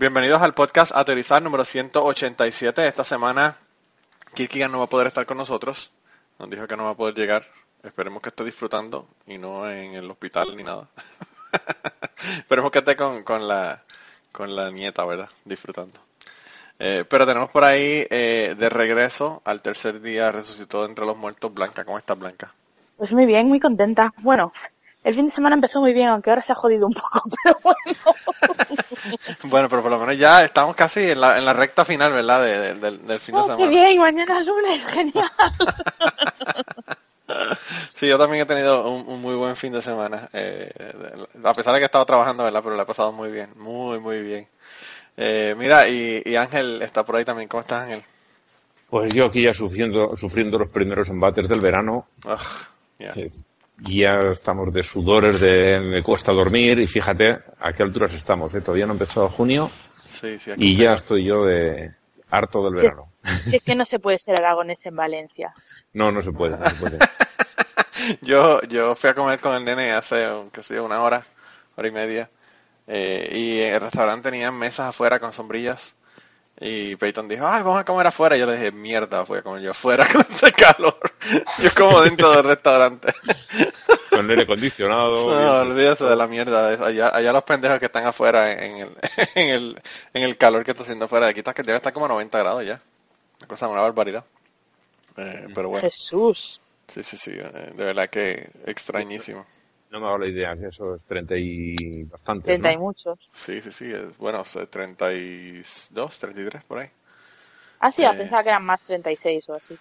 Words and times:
Bienvenidos 0.00 0.40
al 0.40 0.54
podcast 0.54 0.92
Aterrizar 0.96 1.42
número 1.42 1.62
187. 1.62 2.86
Esta 2.86 3.04
semana 3.04 3.58
Kirkigan 4.32 4.72
no 4.72 4.78
va 4.78 4.84
a 4.84 4.88
poder 4.88 5.08
estar 5.08 5.26
con 5.26 5.36
nosotros. 5.36 5.92
Nos 6.38 6.48
dijo 6.48 6.66
que 6.66 6.74
no 6.74 6.84
va 6.84 6.92
a 6.92 6.96
poder 6.96 7.14
llegar. 7.14 7.46
Esperemos 7.82 8.22
que 8.22 8.30
esté 8.30 8.42
disfrutando 8.42 9.06
y 9.26 9.36
no 9.36 9.70
en 9.70 9.92
el 9.92 10.10
hospital 10.10 10.56
ni 10.56 10.62
nada. 10.62 10.88
Esperemos 12.38 12.70
que 12.70 12.78
esté 12.78 12.96
con, 12.96 13.24
con, 13.24 13.46
la, 13.46 13.82
con 14.32 14.56
la 14.56 14.70
nieta, 14.70 15.04
¿verdad? 15.04 15.28
Disfrutando. 15.44 16.00
Eh, 16.78 17.04
pero 17.06 17.26
tenemos 17.26 17.50
por 17.50 17.64
ahí 17.64 18.06
eh, 18.08 18.56
de 18.58 18.68
regreso 18.70 19.42
al 19.44 19.60
tercer 19.60 20.00
día 20.00 20.32
resucitó 20.32 20.86
entre 20.86 21.04
los 21.04 21.18
muertos 21.18 21.52
Blanca. 21.52 21.84
¿Cómo 21.84 21.98
estás, 21.98 22.18
Blanca? 22.18 22.54
Pues 22.96 23.12
muy 23.12 23.26
bien, 23.26 23.48
muy 23.48 23.60
contenta. 23.60 24.14
Bueno, 24.22 24.50
el 25.02 25.14
fin 25.14 25.26
de 25.26 25.32
semana 25.32 25.54
empezó 25.54 25.80
muy 25.80 25.92
bien, 25.92 26.08
aunque 26.08 26.30
ahora 26.30 26.42
se 26.42 26.52
ha 26.52 26.54
jodido 26.54 26.86
un 26.86 26.92
poco, 26.92 27.22
pero 27.42 27.56
bueno. 27.62 27.98
bueno, 29.44 29.68
pero 29.68 29.82
por 29.82 29.90
lo 29.90 29.98
menos 29.98 30.18
ya 30.18 30.44
estamos 30.44 30.74
casi 30.74 31.10
en 31.10 31.20
la, 31.20 31.38
en 31.38 31.44
la 31.44 31.52
recta 31.52 31.84
final, 31.84 32.12
¿verdad? 32.12 32.42
De, 32.42 32.58
de, 32.58 32.74
del, 32.74 33.06
del 33.06 33.20
fin 33.20 33.34
oh, 33.34 33.38
de 33.38 33.44
semana. 33.44 33.64
qué 33.64 33.68
bien, 33.68 33.98
mañana 33.98 34.40
lunes, 34.40 34.86
genial. 34.86 35.30
sí, 37.94 38.08
yo 38.08 38.18
también 38.18 38.42
he 38.42 38.46
tenido 38.46 38.90
un, 38.90 39.06
un 39.06 39.22
muy 39.22 39.34
buen 39.34 39.56
fin 39.56 39.72
de 39.72 39.82
semana. 39.82 40.28
Eh, 40.32 40.70
a 41.42 41.54
pesar 41.54 41.72
de 41.72 41.80
que 41.80 41.84
he 41.84 41.86
estado 41.86 42.06
trabajando, 42.06 42.44
¿verdad? 42.44 42.60
Pero 42.62 42.76
lo 42.76 42.82
he 42.82 42.86
pasado 42.86 43.12
muy 43.12 43.30
bien, 43.30 43.50
muy, 43.56 43.98
muy 43.98 44.20
bien. 44.20 44.48
Eh, 45.16 45.54
mira, 45.58 45.88
y, 45.88 46.22
y, 46.24 46.36
Ángel 46.36 46.82
está 46.82 47.04
por 47.04 47.16
ahí 47.16 47.24
también. 47.24 47.48
¿Cómo 47.48 47.62
estás, 47.62 47.84
Ángel? 47.84 48.02
Pues 48.88 49.12
yo 49.12 49.26
aquí 49.26 49.42
ya 49.42 49.54
sufriendo, 49.54 50.16
sufriendo 50.16 50.58
los 50.58 50.68
primeros 50.68 51.08
embates 51.08 51.48
del 51.48 51.60
verano. 51.60 52.06
Ugh, 52.24 52.38
yeah. 52.98 53.12
eh, 53.16 53.30
ya 53.82 54.20
estamos 54.32 54.72
de 54.72 54.82
sudores, 54.82 55.40
de 55.40 55.80
me 55.80 56.02
cuesta 56.02 56.32
dormir 56.32 56.78
y 56.78 56.86
fíjate 56.86 57.38
a 57.60 57.72
qué 57.72 57.82
alturas 57.82 58.12
estamos. 58.14 58.54
¿eh? 58.54 58.60
Todavía 58.60 58.86
no 58.86 58.92
empezó 58.92 59.28
junio 59.28 59.70
sí, 60.04 60.38
sí, 60.38 60.52
y 60.56 60.76
ya 60.76 60.94
estoy 60.94 61.24
yo 61.24 61.42
de 61.44 61.92
harto 62.30 62.62
del 62.64 62.78
Sí. 62.78 62.82
verano. 62.84 63.12
Si 63.48 63.56
es 63.56 63.62
que 63.62 63.74
no 63.74 63.84
se 63.84 63.98
puede 63.98 64.18
ser 64.18 64.36
aragonés 64.36 64.84
en 64.86 64.96
Valencia. 64.96 65.54
No, 65.92 66.12
no 66.12 66.22
se 66.22 66.30
puede, 66.32 66.56
no 66.56 66.68
se 66.70 66.76
puede. 66.76 66.98
yo, 68.22 68.62
yo 68.62 68.94
fui 68.94 69.10
a 69.10 69.14
comer 69.14 69.40
con 69.40 69.56
el 69.56 69.64
nene 69.64 69.92
hace, 69.92 70.28
qué 70.52 70.62
sé 70.62 70.80
una 70.80 71.02
hora, 71.02 71.24
hora 71.76 71.88
y 71.88 71.90
media. 71.90 72.30
Eh, 72.86 73.28
y 73.34 73.60
el 73.60 73.80
restaurante 73.80 74.30
tenía 74.30 74.50
mesas 74.52 74.88
afuera 74.90 75.18
con 75.18 75.32
sombrillas. 75.32 75.94
Y 76.62 76.94
Peyton 76.96 77.26
dijo, 77.26 77.46
ay, 77.46 77.62
vamos 77.62 77.80
a 77.80 77.84
comer 77.84 78.06
afuera. 78.06 78.36
Y 78.36 78.40
yo 78.40 78.46
le 78.46 78.52
dije, 78.52 78.70
mierda, 78.70 79.22
voy 79.22 79.38
a 79.38 79.42
comer 79.42 79.62
yo 79.62 79.70
afuera 79.70 80.06
con 80.12 80.20
ese 80.30 80.52
calor. 80.52 80.98
yo 81.62 81.70
como 81.74 82.02
dentro 82.02 82.30
del 82.32 82.44
restaurante. 82.44 83.12
Con 84.10 84.24
el 84.24 84.30
aire 84.30 84.42
acondicionado. 84.42 85.40
No, 85.40 85.70
olvídate 85.70 86.04
de 86.04 86.16
la 86.16 86.26
mierda. 86.26 86.84
Allá, 86.84 87.14
allá 87.14 87.32
los 87.32 87.44
pendejos 87.44 87.78
que 87.78 87.86
están 87.86 88.04
afuera 88.06 88.52
en 88.52 88.76
el, 88.78 88.90
en 89.36 89.48
el, 89.48 89.82
en 90.12 90.22
el 90.24 90.36
calor 90.36 90.64
que 90.64 90.72
está 90.72 90.82
haciendo 90.82 91.04
afuera. 91.04 91.28
Aquí 91.28 91.38
está 91.38 91.54
que 91.54 91.62
debe 91.62 91.76
estar 91.76 91.92
como 91.92 92.06
a 92.06 92.08
90 92.08 92.36
grados 92.40 92.66
ya. 92.66 92.80
Una 93.38 93.46
cosa, 93.46 93.68
una 93.68 93.80
barbaridad. 93.82 94.24
Eh, 95.16 95.46
pero 95.54 95.68
bueno, 95.68 95.88
Jesús. 95.88 96.60
sí, 96.88 97.04
sí, 97.04 97.16
sí. 97.16 97.30
eh, 97.34 97.72
De 97.76 97.84
verdad 97.84 98.10
que 98.10 98.50
extrañísimo. 98.66 99.46
No 99.90 100.00
me 100.00 100.06
hago 100.06 100.18
la 100.18 100.28
idea 100.28 100.56
que 100.56 100.68
eso 100.68 100.94
es 100.94 101.04
30 101.04 101.34
y 101.36 102.04
bastante. 102.04 102.44
Treinta 102.44 102.72
y 102.72 102.78
muchos. 102.78 103.18
Sí, 103.32 103.60
sí, 103.60 103.72
sí. 103.72 103.92
es- 103.92 104.16
Bueno, 104.18 104.40
o 104.40 104.44
sea, 104.44 104.66
32, 104.66 106.18
33 106.18 106.64
por 106.64 106.78
ahí. 106.78 106.90
Ah, 107.80 107.90
sí, 107.90 108.02
Eh. 108.04 108.10
pensaba 108.16 108.42
que 108.42 108.50
eran 108.50 108.64
más 108.64 108.80
36 108.82 109.48
o 109.48 109.54
así. 109.54 109.76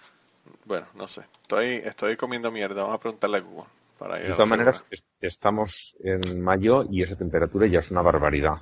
Bueno, 0.66 0.88
no 0.96 1.08
sé. 1.08 1.22
Estoy, 1.42 1.76
estoy 1.86 2.18
comiendo 2.18 2.52
mierda. 2.52 2.82
Vamos 2.82 2.96
a 2.96 3.00
preguntarle 3.00 3.38
a 3.38 3.42
Google. 3.42 3.66
Para 4.00 4.18
ir 4.18 4.28
De 4.28 4.34
todas 4.34 4.48
maneras, 4.48 4.86
es- 4.90 5.06
estamos 5.20 5.96
en 6.04 6.42
mayo 6.42 6.86
y 6.90 7.04
esa 7.04 7.18
temperatura 7.18 7.68
ya 7.68 7.80
es 7.80 7.92
una 7.92 8.02
barbaridad. 8.02 8.56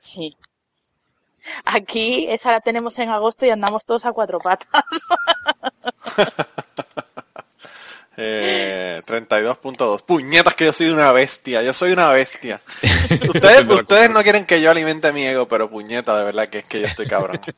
Sí. 0.00 0.36
Aquí 1.64 2.26
esa 2.28 2.52
la 2.52 2.60
tenemos 2.60 2.98
en 2.98 3.08
agosto 3.08 3.46
y 3.46 3.50
andamos 3.50 3.86
todos 3.86 4.04
a 4.04 4.12
cuatro 4.12 4.38
patas. 4.40 4.84
Eh, 8.22 9.00
32.2. 9.06 10.02
Puñetas 10.02 10.54
que 10.54 10.66
yo 10.66 10.74
soy 10.74 10.90
una 10.90 11.10
bestia. 11.10 11.62
Yo 11.62 11.72
soy 11.72 11.92
una 11.92 12.10
bestia. 12.10 12.60
Ustedes, 13.28 13.66
ustedes 13.66 14.10
no 14.10 14.22
quieren 14.22 14.44
que 14.44 14.60
yo 14.60 14.70
alimente 14.70 15.10
mi 15.10 15.24
ego, 15.24 15.48
pero 15.48 15.70
puñeta, 15.70 16.18
de 16.18 16.24
verdad 16.24 16.50
que 16.50 16.58
es 16.58 16.66
que 16.66 16.82
yo 16.82 16.86
estoy 16.86 17.06
cabrón. 17.06 17.40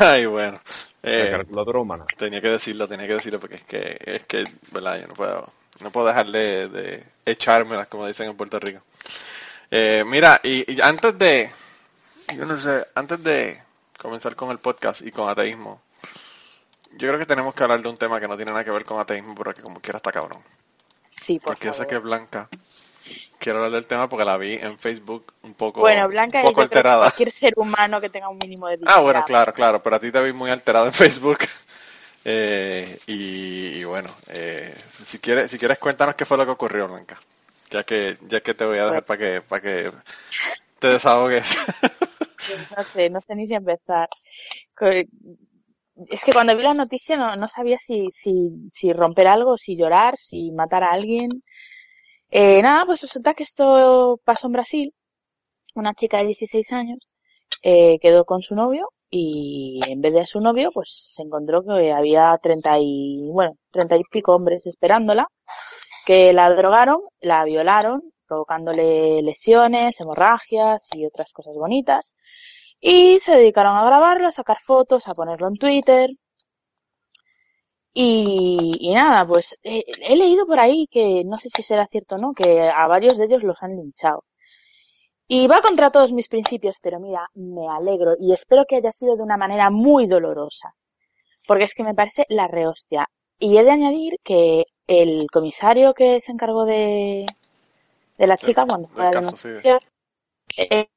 Ay, 0.00 0.26
bueno. 0.26 0.58
Eh, 1.04 1.44
tenía 2.18 2.40
que 2.40 2.48
decirlo, 2.48 2.88
tenía 2.88 3.06
que 3.06 3.14
decirlo 3.14 3.38
porque 3.38 3.56
es 3.56 3.62
que, 3.62 3.96
es 4.04 4.26
que, 4.26 4.44
verdad, 4.72 5.00
yo 5.00 5.06
no 5.06 5.14
puedo, 5.14 5.52
no 5.82 5.92
puedo 5.92 6.08
dejar 6.08 6.26
de, 6.26 6.68
de 6.68 7.04
echármelas, 7.24 7.86
como 7.86 8.08
dicen 8.08 8.28
en 8.28 8.36
Puerto 8.36 8.58
Rico. 8.58 8.82
Eh, 9.70 10.02
mira, 10.04 10.40
y, 10.42 10.72
y 10.72 10.80
antes 10.80 11.16
de, 11.16 11.48
yo 12.36 12.44
no 12.44 12.58
sé, 12.58 12.84
antes 12.96 13.22
de 13.22 13.65
comenzar 13.98 14.36
con 14.36 14.50
el 14.50 14.58
podcast 14.58 15.02
y 15.02 15.10
con 15.10 15.28
ateísmo, 15.28 15.80
yo 16.92 17.08
creo 17.08 17.18
que 17.18 17.26
tenemos 17.26 17.54
que 17.54 17.62
hablar 17.62 17.82
de 17.82 17.88
un 17.88 17.96
tema 17.96 18.20
que 18.20 18.28
no 18.28 18.36
tiene 18.36 18.52
nada 18.52 18.64
que 18.64 18.70
ver 18.70 18.84
con 18.84 18.98
ateísmo, 19.00 19.34
pero 19.34 19.54
que 19.54 19.62
como 19.62 19.80
quiera 19.80 19.98
está 19.98 20.12
cabrón. 20.12 20.42
Sí, 21.10 21.38
por 21.40 21.54
Porque 21.54 21.66
yo 21.66 21.72
sé 21.74 21.84
favor. 21.84 21.88
que 21.88 21.98
Blanca, 21.98 22.48
quiero 23.38 23.58
hablar 23.58 23.72
del 23.72 23.86
tema 23.86 24.08
porque 24.08 24.24
la 24.24 24.36
vi 24.36 24.54
en 24.54 24.78
Facebook 24.78 25.32
un 25.42 25.54
poco, 25.54 25.80
Bueno, 25.80 26.08
Blanca, 26.08 26.42
un 26.42 26.44
poco 26.44 26.62
alterada. 26.62 27.10
cualquier 27.10 27.30
ser 27.32 27.54
humano 27.56 28.00
que 28.00 28.10
tenga 28.10 28.28
un 28.28 28.38
mínimo 28.38 28.68
de 28.68 28.78
Ah, 28.84 29.00
dignidad. 29.00 29.02
bueno, 29.02 29.24
claro, 29.24 29.52
claro, 29.54 29.82
pero 29.82 29.96
a 29.96 30.00
ti 30.00 30.10
te 30.12 30.22
vi 30.22 30.32
muy 30.32 30.50
alterado 30.50 30.86
en 30.86 30.92
Facebook. 30.92 31.38
Eh, 32.28 32.98
y, 33.06 33.78
y 33.78 33.84
bueno, 33.84 34.08
eh, 34.28 34.74
si 35.04 35.20
quieres, 35.20 35.48
si 35.48 35.58
quieres 35.58 35.78
cuéntanos 35.78 36.16
qué 36.16 36.24
fue 36.24 36.36
lo 36.36 36.44
que 36.44 36.50
ocurrió, 36.52 36.88
Blanca. 36.88 37.20
Ya 37.70 37.84
que, 37.84 38.18
ya 38.22 38.40
que 38.40 38.52
te 38.54 38.64
voy 38.64 38.78
a 38.78 38.86
dejar 38.86 39.04
para 39.04 39.18
que, 39.18 39.42
para 39.42 39.62
que 39.62 39.92
te 40.80 40.88
desahogues. 40.88 41.56
No 42.76 42.82
sé, 42.84 43.10
no 43.10 43.20
sé 43.20 43.34
ni 43.34 43.46
si 43.46 43.54
empezar. 43.54 44.08
Es 46.08 46.24
que 46.24 46.32
cuando 46.32 46.56
vi 46.56 46.62
la 46.62 46.74
noticia 46.74 47.16
no, 47.16 47.36
no 47.36 47.48
sabía 47.48 47.78
si, 47.78 48.08
si, 48.12 48.50
si 48.72 48.92
romper 48.92 49.26
algo, 49.28 49.56
si 49.56 49.76
llorar, 49.76 50.16
si 50.18 50.50
matar 50.52 50.82
a 50.84 50.92
alguien. 50.92 51.30
Eh, 52.30 52.60
nada, 52.62 52.84
pues 52.86 53.00
resulta 53.02 53.34
que 53.34 53.44
esto 53.44 54.20
pasó 54.24 54.46
en 54.48 54.52
Brasil. 54.52 54.94
Una 55.74 55.94
chica 55.94 56.18
de 56.18 56.26
16 56.26 56.72
años 56.72 56.98
eh, 57.62 57.98
quedó 58.00 58.24
con 58.24 58.42
su 58.42 58.54
novio 58.54 58.90
y 59.10 59.80
en 59.88 60.00
vez 60.00 60.14
de 60.14 60.26
su 60.26 60.40
novio, 60.40 60.70
pues 60.72 61.12
se 61.14 61.22
encontró 61.22 61.64
que 61.64 61.92
había 61.92 62.36
30 62.42 62.78
y, 62.80 63.18
bueno, 63.30 63.52
30 63.70 63.96
y 63.96 64.02
pico 64.10 64.34
hombres 64.34 64.66
esperándola, 64.66 65.28
que 66.06 66.32
la 66.32 66.50
drogaron, 66.54 67.00
la 67.20 67.44
violaron 67.44 68.02
provocándole 68.26 69.22
lesiones, 69.22 70.00
hemorragias 70.00 70.84
y 70.92 71.06
otras 71.06 71.32
cosas 71.32 71.54
bonitas. 71.56 72.14
Y 72.80 73.20
se 73.20 73.36
dedicaron 73.36 73.76
a 73.76 73.84
grabarlo, 73.86 74.28
a 74.28 74.32
sacar 74.32 74.58
fotos, 74.62 75.08
a 75.08 75.14
ponerlo 75.14 75.48
en 75.48 75.56
Twitter. 75.56 76.10
Y, 77.94 78.72
y 78.80 78.94
nada, 78.94 79.24
pues 79.26 79.58
he 79.62 80.16
leído 80.16 80.46
por 80.46 80.60
ahí 80.60 80.86
que 80.90 81.24
no 81.24 81.38
sé 81.38 81.48
si 81.54 81.62
será 81.62 81.86
cierto 81.86 82.16
o 82.16 82.18
no, 82.18 82.34
que 82.34 82.68
a 82.68 82.86
varios 82.86 83.16
de 83.16 83.24
ellos 83.24 83.42
los 83.42 83.62
han 83.62 83.74
linchado. 83.76 84.24
Y 85.28 85.48
va 85.48 85.60
contra 85.60 85.90
todos 85.90 86.12
mis 86.12 86.28
principios, 86.28 86.78
pero 86.80 87.00
mira, 87.00 87.28
me 87.34 87.68
alegro 87.68 88.12
y 88.18 88.32
espero 88.32 88.64
que 88.64 88.76
haya 88.76 88.92
sido 88.92 89.16
de 89.16 89.22
una 89.22 89.36
manera 89.36 89.70
muy 89.70 90.06
dolorosa. 90.06 90.74
Porque 91.46 91.64
es 91.64 91.74
que 91.74 91.84
me 91.84 91.94
parece 91.94 92.26
la 92.28 92.48
rehostia. 92.48 93.08
Y 93.38 93.56
he 93.58 93.64
de 93.64 93.70
añadir 93.72 94.18
que 94.22 94.64
el 94.86 95.26
comisario 95.32 95.94
que 95.94 96.20
se 96.20 96.32
encargó 96.32 96.64
de, 96.64 97.26
de 98.18 98.26
la 98.26 98.36
chica 98.36 98.66
cuando 98.66 98.88
fue 98.88 99.06
a 99.06 99.10
denunciar, 99.10 99.82
eh, 100.56 100.88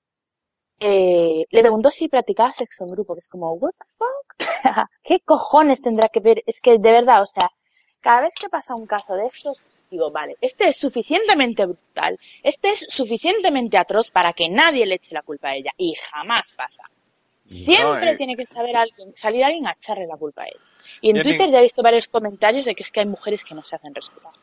eh, 0.80 1.45
le 1.50 1.62
preguntó 1.62 1.92
si 1.92 2.07
practicaba 2.07 2.54
sexo 2.54 2.83
en 2.86 2.92
grupo, 2.92 3.13
que 3.13 3.19
es 3.19 3.27
como, 3.27 3.51
what 3.54 3.74
the 3.77 3.86
fuck? 3.86 4.50
¿Qué 5.04 5.19
cojones 5.21 5.81
tendrá 5.81 6.10
que 6.10 6.21
ver? 6.21 6.44
Es 6.45 6.62
que 6.62 6.77
de 6.77 6.92
verdad, 6.92 7.21
o 7.21 7.25
sea, 7.25 7.51
cada 8.00 8.21
vez 8.21 8.33
que 8.36 8.50
pasa 8.50 8.75
un 8.75 8.88
caso 8.88 9.16
de 9.16 9.25
estos, 9.27 9.62
digo, 9.92 10.12
vale, 10.12 10.38
este 10.42 10.69
es 10.69 10.77
suficientemente 10.77 11.66
brutal, 11.66 12.18
este 12.44 12.71
es 12.71 12.86
suficientemente 12.89 13.77
atroz 13.77 14.12
para 14.12 14.33
que 14.33 14.50
nadie 14.50 14.86
le 14.86 14.95
eche 14.95 15.13
la 15.13 15.21
culpa 15.24 15.50
a 15.50 15.56
ella, 15.56 15.71
y 15.77 15.95
jamás 15.95 16.54
pasa. 16.54 16.83
Siempre 17.44 18.06
No, 18.06 18.12
eh. 18.12 18.16
tiene 18.16 18.36
que 18.36 18.45
saber 18.45 18.77
alguien, 18.77 19.16
salir 19.16 19.44
alguien 19.44 19.68
a 19.68 19.71
echarle 19.71 20.06
la 20.07 20.18
culpa 20.18 20.44
a 20.44 20.48
ella. 20.48 20.62
Y 21.01 21.10
en 21.10 21.21
Twitter 21.24 21.50
ya 21.50 21.60
he 21.60 21.63
visto 21.63 21.81
varios 21.81 22.07
comentarios 22.07 22.66
de 22.66 22.75
que 22.75 22.83
es 22.83 22.92
que 22.92 23.01
hay 23.01 23.07
mujeres 23.07 23.44
que 23.44 23.56
no 23.56 23.63
se 23.63 23.75
hacen 23.75 23.94
respetar. 23.95 24.33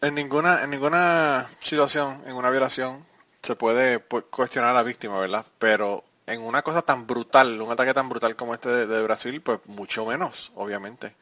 En 0.00 0.14
ninguna, 0.14 0.62
en 0.64 0.70
ninguna 0.70 1.46
situación, 1.60 2.22
en 2.26 2.34
una 2.34 2.50
violación, 2.50 3.04
se 3.42 3.56
puede 3.56 4.06
pu- 4.08 4.24
cuestionar 4.30 4.70
a 4.70 4.74
la 4.74 4.82
víctima, 4.82 5.18
¿verdad? 5.18 5.44
Pero 5.58 6.04
en 6.26 6.40
una 6.40 6.62
cosa 6.62 6.82
tan 6.82 7.06
brutal, 7.06 7.60
un 7.60 7.72
ataque 7.72 7.94
tan 7.94 8.08
brutal 8.08 8.36
como 8.36 8.54
este 8.54 8.68
de, 8.68 8.86
de 8.86 9.02
Brasil, 9.02 9.40
pues 9.40 9.60
mucho 9.66 10.04
menos, 10.06 10.52
obviamente. 10.54 11.14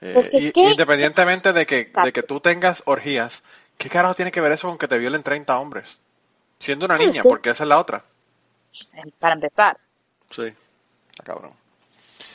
Eh, 0.00 0.14
Pues 0.14 0.32
es 0.34 0.44
y- 0.44 0.52
que- 0.52 0.70
Independientemente 0.70 1.52
de 1.52 1.66
que, 1.66 1.92
de 1.96 2.12
que 2.12 2.22
tú 2.22 2.40
tengas 2.40 2.82
orgías, 2.86 3.42
¿qué 3.78 3.88
carajo 3.88 4.14
tiene 4.14 4.32
que 4.32 4.40
ver 4.40 4.52
eso 4.52 4.68
con 4.68 4.78
que 4.78 4.88
te 4.88 4.98
violen 4.98 5.22
30 5.22 5.58
hombres? 5.58 6.00
Siendo 6.60 6.86
una 6.86 6.96
Pues 6.96 7.08
niña, 7.08 7.22
que- 7.22 7.28
porque 7.28 7.50
esa 7.50 7.64
es 7.64 7.68
la 7.68 7.78
otra. 7.78 8.04
Para 9.18 9.34
empezar, 9.34 9.78
Sí, 10.30 10.52
está 11.10 11.24
cabrón. 11.24 11.52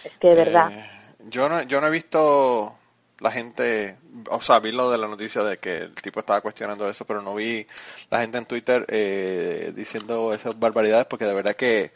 es 0.03 0.17
que 0.17 0.29
de 0.29 0.35
verdad. 0.35 0.73
Eh, 0.73 0.85
yo 1.25 1.49
no, 1.49 1.61
yo 1.63 1.81
no 1.81 1.87
he 1.87 1.91
visto 1.91 2.77
la 3.19 3.31
gente, 3.31 3.97
o 4.29 4.41
sea, 4.41 4.59
vi 4.59 4.71
lo 4.71 4.91
de 4.91 4.97
la 4.97 5.07
noticia 5.07 5.43
de 5.43 5.57
que 5.57 5.77
el 5.77 5.93
tipo 5.95 6.19
estaba 6.19 6.41
cuestionando 6.41 6.89
eso, 6.89 7.05
pero 7.05 7.21
no 7.21 7.35
vi 7.35 7.65
la 8.09 8.19
gente 8.21 8.37
en 8.37 8.45
Twitter 8.45 8.85
eh, 8.89 9.73
diciendo 9.75 10.33
esas 10.33 10.59
barbaridades, 10.59 11.07
porque 11.07 11.25
de 11.25 11.33
verdad 11.33 11.55
que 11.55 11.91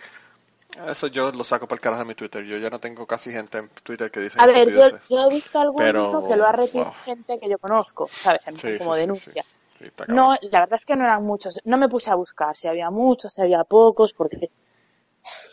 eso 0.87 1.07
yo 1.07 1.31
lo 1.31 1.43
saco 1.43 1.67
para 1.67 1.77
el 1.77 1.81
carajo 1.81 2.03
de 2.03 2.07
mi 2.07 2.15
Twitter. 2.15 2.43
Yo 2.45 2.57
ya 2.57 2.69
no 2.69 2.79
tengo 2.79 3.05
casi 3.05 3.31
gente 3.31 3.57
en 3.59 3.69
Twitter 3.83 4.09
que 4.11 4.21
dice 4.21 4.39
A 4.39 4.47
ver, 4.47 4.67
yo, 4.69 4.83
yo 5.09 5.19
he 5.25 5.29
visto 5.29 5.59
alguno 5.59 5.85
Pero, 5.85 6.21
que 6.27 6.35
lo 6.35 6.45
ha 6.45 6.51
retuiteado 6.51 6.85
wow. 6.85 6.93
gente 7.05 7.39
que 7.39 7.49
yo 7.49 7.57
conozco, 7.59 8.07
¿sabes? 8.07 8.47
En 8.47 8.55
Sí, 8.57 8.77
como 8.79 8.95
sí, 8.95 9.01
denuncia. 9.01 9.43
sí. 9.79 9.91
No, 10.07 10.35
la 10.41 10.59
verdad 10.61 10.79
es 10.79 10.85
que 10.85 10.95
no 10.95 11.03
eran 11.03 11.23
muchos. 11.25 11.59
No 11.65 11.77
me 11.77 11.89
puse 11.89 12.09
a 12.09 12.15
buscar 12.15 12.57
si 12.57 12.67
había 12.67 12.89
muchos, 12.89 13.33
si 13.33 13.41
había 13.41 13.63
pocos, 13.63 14.13
porque 14.13 14.49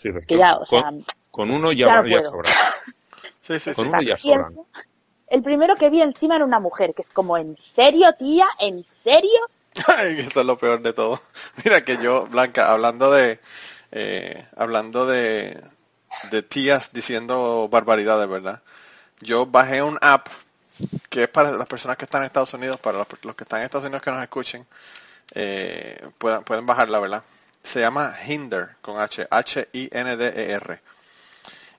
Sí, 0.00 0.11
que 0.26 0.37
ya, 0.37 0.56
o 0.56 0.67
sea, 0.67 0.82
con, 0.82 1.05
con 1.31 1.50
uno 1.50 1.73
ya, 1.73 1.87
ya 1.87 2.03
no 2.03 2.09
ya 2.09 2.23
sobra. 2.23 2.50
Sí, 3.41 3.59
sí, 3.61 3.73
Con 3.75 3.88
uno 3.88 4.03
ya 4.03 4.15
y 4.15 4.19
sobran. 4.19 4.53
El 5.31 5.43
primero 5.43 5.77
que 5.77 5.91
vi 5.91 6.03
encima 6.03 6.37
era 6.37 6.45
una 6.45 6.61
mujer, 6.61 6.95
que 6.95 7.03
es 7.03 7.11
como, 7.11 7.37
¿en 7.37 7.57
serio, 7.57 8.13
tía? 8.15 8.49
¿En 8.59 8.85
serio? 8.85 9.39
Eso 9.99 10.41
es 10.41 10.47
lo 10.47 10.59
peor 10.59 10.83
de 10.83 10.93
todo. 10.93 11.21
Mira 11.65 11.85
que 11.85 11.99
yo, 11.99 12.27
Blanca, 12.27 12.73
hablando 12.73 13.11
de, 13.13 13.41
eh, 13.93 14.47
hablando 14.57 15.07
de, 15.07 15.63
de 16.31 16.43
tías 16.43 16.93
diciendo 16.93 17.69
barbaridades, 17.71 18.29
¿verdad? 18.29 18.63
Yo 19.21 19.47
bajé 19.47 19.83
un 19.83 19.99
app 20.01 20.29
que 21.11 21.25
es 21.25 21.29
para 21.29 21.53
las 21.53 21.69
personas 21.69 21.97
que 21.97 22.05
están 22.05 22.23
en 22.23 22.27
Estados 22.27 22.55
Unidos, 22.55 22.79
para 22.81 22.99
los, 22.99 23.35
que 23.35 23.45
están 23.45 23.61
en 23.61 23.67
Estados 23.67 23.87
Unidos 23.87 24.03
que 24.03 24.11
nos 24.11 24.23
escuchen, 24.23 24.67
eh, 25.35 26.09
puedan, 26.19 26.45
pueden 26.45 26.67
bajarla, 26.67 27.01
¿verdad? 27.01 27.23
Se 27.63 27.81
llama 27.81 28.15
Hinder, 28.27 28.77
con 28.81 29.01
H, 29.01 29.27
H-I-N-D-E-R. 29.29 30.81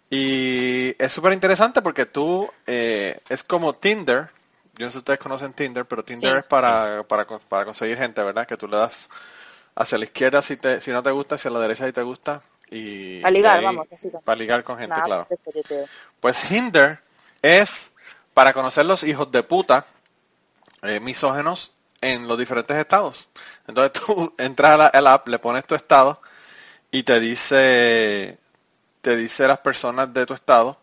Y 0.10 0.96
es 0.98 1.14
súper 1.14 1.34
interesante 1.34 1.82
porque 1.82 2.06
tú, 2.06 2.50
eh, 2.66 3.20
es 3.30 3.44
como 3.44 3.74
Tinder, 3.74 4.30
yo 4.76 4.86
no 4.86 4.92
sé 4.92 4.94
si 4.94 4.98
ustedes 5.00 5.20
conocen 5.20 5.54
Tinder, 5.54 5.86
pero 5.86 6.04
Tinder 6.04 6.32
Sí. 6.34 6.38
es 6.40 6.46
para, 6.46 7.04
para, 7.08 7.26
para 7.28 7.66
conseguir 7.66 7.98
gente, 7.98 8.24
¿verdad? 8.24 8.48
Que 8.48 8.58
tú 8.58 8.68
le 8.68 8.78
das 8.78 9.10
hacia 9.76 9.98
la 9.98 10.06
izquierda 10.06 10.42
si, 10.42 10.58
te, 10.58 10.82
si 10.82 10.92
no 10.92 11.04
te 11.04 11.12
gusta, 11.12 11.36
hacia 11.36 11.52
la 11.52 11.60
derecha 11.60 11.86
si 11.86 11.94
te 11.94 12.02
gusta. 12.02 12.42
Y 12.72 13.22
Para 13.22 13.32
ligar, 13.32 13.60
ahí- 13.60 13.66
vamos. 13.66 13.88
Para 14.24 14.36
ligar 14.38 14.64
con 14.64 14.78
gente, 14.78 14.90
Nada, 14.96 15.04
claro. 15.06 15.28
coqueteo. 15.44 15.86
Pues 16.20 16.52
Hinder 16.52 17.00
es 17.42 17.92
para 18.34 18.54
conocer 18.54 18.86
los 18.86 19.04
hijos 19.04 19.32
de 19.32 19.44
puta 19.44 19.86
eh, 20.82 21.00
misógenos 21.00 21.74
en 22.02 22.28
los 22.28 22.38
diferentes 22.38 22.76
estados. 22.78 23.30
Entonces 23.68 23.94
tú 23.94 24.34
entras 24.40 24.72
a 24.74 24.78
la, 24.78 24.86
a 24.88 25.02
la 25.02 25.14
app, 25.14 25.28
le 25.28 25.38
pones 25.40 25.66
tu 25.68 25.76
estado 25.76 26.22
y 26.92 27.04
te 27.04 27.20
dice 27.20 28.38
te 29.02 29.16
dice 29.16 29.48
las 29.48 29.60
personas 29.60 30.14
de 30.14 30.26
tu 30.26 30.34
estado 30.34 30.78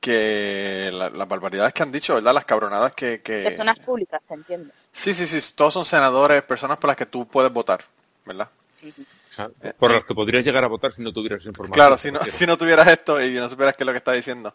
que 0.00 0.90
la- 0.92 1.10
las 1.10 1.28
barbaridades 1.28 1.72
que 1.74 1.82
han 1.82 1.92
dicho, 1.92 2.14
¿verdad? 2.14 2.34
Las 2.34 2.44
cabronadas 2.44 2.92
que... 2.94 3.22
que... 3.22 3.42
Personas 3.42 3.78
públicas, 3.80 4.22
se 4.24 4.34
entiende. 4.34 4.72
Sí, 4.92 5.14
sí, 5.14 5.26
sí, 5.26 5.38
todos 5.54 5.74
son 5.74 5.84
senadores, 5.84 6.42
personas 6.42 6.78
por 6.78 6.88
las 6.88 6.96
que 6.96 7.06
tú 7.06 7.26
puedes 7.26 7.52
votar, 7.52 7.84
¿verdad? 8.24 8.48
O 8.82 9.32
sea, 9.32 9.50
por 9.78 9.90
las 9.90 10.04
que 10.04 10.14
podrías 10.14 10.44
llegar 10.44 10.64
a 10.64 10.68
votar 10.68 10.92
si 10.92 11.02
no 11.02 11.12
tuvieras 11.12 11.44
información. 11.44 11.74
Claro, 11.74 11.98
si 11.98 12.10
no, 12.12 12.20
si 12.24 12.46
no 12.46 12.56
tuvieras 12.56 12.86
esto 12.86 13.20
y 13.22 13.32
no 13.34 13.48
supieras 13.48 13.76
qué 13.76 13.82
es 13.82 13.86
lo 13.86 13.92
que 13.92 13.98
está 13.98 14.12
diciendo. 14.12 14.54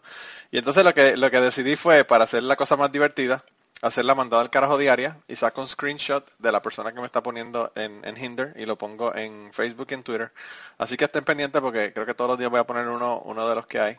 Y 0.50 0.58
entonces 0.58 0.82
lo 0.84 0.94
que, 0.94 1.16
lo 1.16 1.30
que 1.30 1.40
decidí 1.40 1.76
fue, 1.76 2.04
para 2.04 2.24
hacer 2.24 2.42
la 2.42 2.56
cosa 2.56 2.76
más 2.76 2.90
divertida, 2.90 3.44
hacer 3.82 4.04
la 4.04 4.14
mandada 4.14 4.42
al 4.42 4.50
carajo 4.50 4.78
diaria 4.78 5.18
y 5.28 5.36
saco 5.36 5.60
un 5.60 5.66
screenshot 5.66 6.26
de 6.38 6.52
la 6.52 6.62
persona 6.62 6.92
que 6.92 7.00
me 7.00 7.06
está 7.06 7.22
poniendo 7.22 7.72
en, 7.74 8.02
en 8.04 8.16
Hinder 8.16 8.52
y 8.56 8.64
lo 8.64 8.78
pongo 8.78 9.14
en 9.14 9.52
Facebook 9.52 9.88
y 9.90 9.94
en 9.94 10.02
Twitter. 10.02 10.32
Así 10.78 10.96
que 10.96 11.04
estén 11.04 11.24
pendientes 11.24 11.60
porque 11.60 11.92
creo 11.92 12.06
que 12.06 12.14
todos 12.14 12.30
los 12.30 12.38
días 12.38 12.50
voy 12.50 12.60
a 12.60 12.66
poner 12.66 12.88
uno, 12.88 13.20
uno 13.24 13.48
de 13.48 13.54
los 13.54 13.66
que 13.66 13.80
hay. 13.80 13.98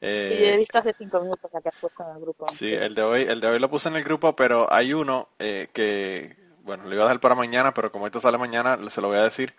Eh, 0.00 0.30
Y 0.32 0.38
yo 0.38 0.46
he 0.46 0.56
visto 0.56 0.78
hace 0.78 0.94
cinco 0.96 1.20
minutos 1.20 1.50
la 1.52 1.60
que 1.60 1.68
has 1.68 1.76
puesto 1.80 2.04
en 2.04 2.16
el 2.16 2.20
grupo. 2.22 2.46
Sí, 2.48 2.72
el 2.72 2.94
de 2.94 3.02
hoy, 3.02 3.22
el 3.22 3.40
de 3.40 3.48
hoy 3.48 3.58
lo 3.58 3.68
puse 3.70 3.88
en 3.88 3.96
el 3.96 4.04
grupo, 4.04 4.34
pero 4.34 4.72
hay 4.72 4.92
uno 4.94 5.28
eh, 5.38 5.68
que, 5.72 6.36
bueno, 6.62 6.84
lo 6.84 6.94
iba 6.94 7.02
a 7.04 7.06
dejar 7.06 7.20
para 7.20 7.34
mañana, 7.34 7.74
pero 7.74 7.92
como 7.92 8.06
esto 8.06 8.20
sale 8.20 8.38
mañana, 8.38 8.78
se 8.90 9.00
lo 9.00 9.08
voy 9.08 9.18
a 9.18 9.24
decir. 9.24 9.54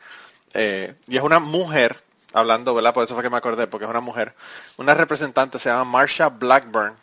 Eh, 0.53 0.95
y 1.07 1.17
es 1.17 1.23
una 1.23 1.39
mujer, 1.39 2.01
hablando, 2.33 2.73
¿verdad? 2.73 2.93
Por 2.93 3.03
eso 3.03 3.13
fue 3.13 3.23
que 3.23 3.29
me 3.29 3.37
acordé, 3.37 3.67
porque 3.67 3.85
es 3.85 3.89
una 3.91 4.01
mujer. 4.01 4.33
Una 4.77 4.93
representante 4.93 5.59
se 5.59 5.69
llama 5.69 5.85
Marsha 5.85 6.29
Blackburn. 6.29 6.95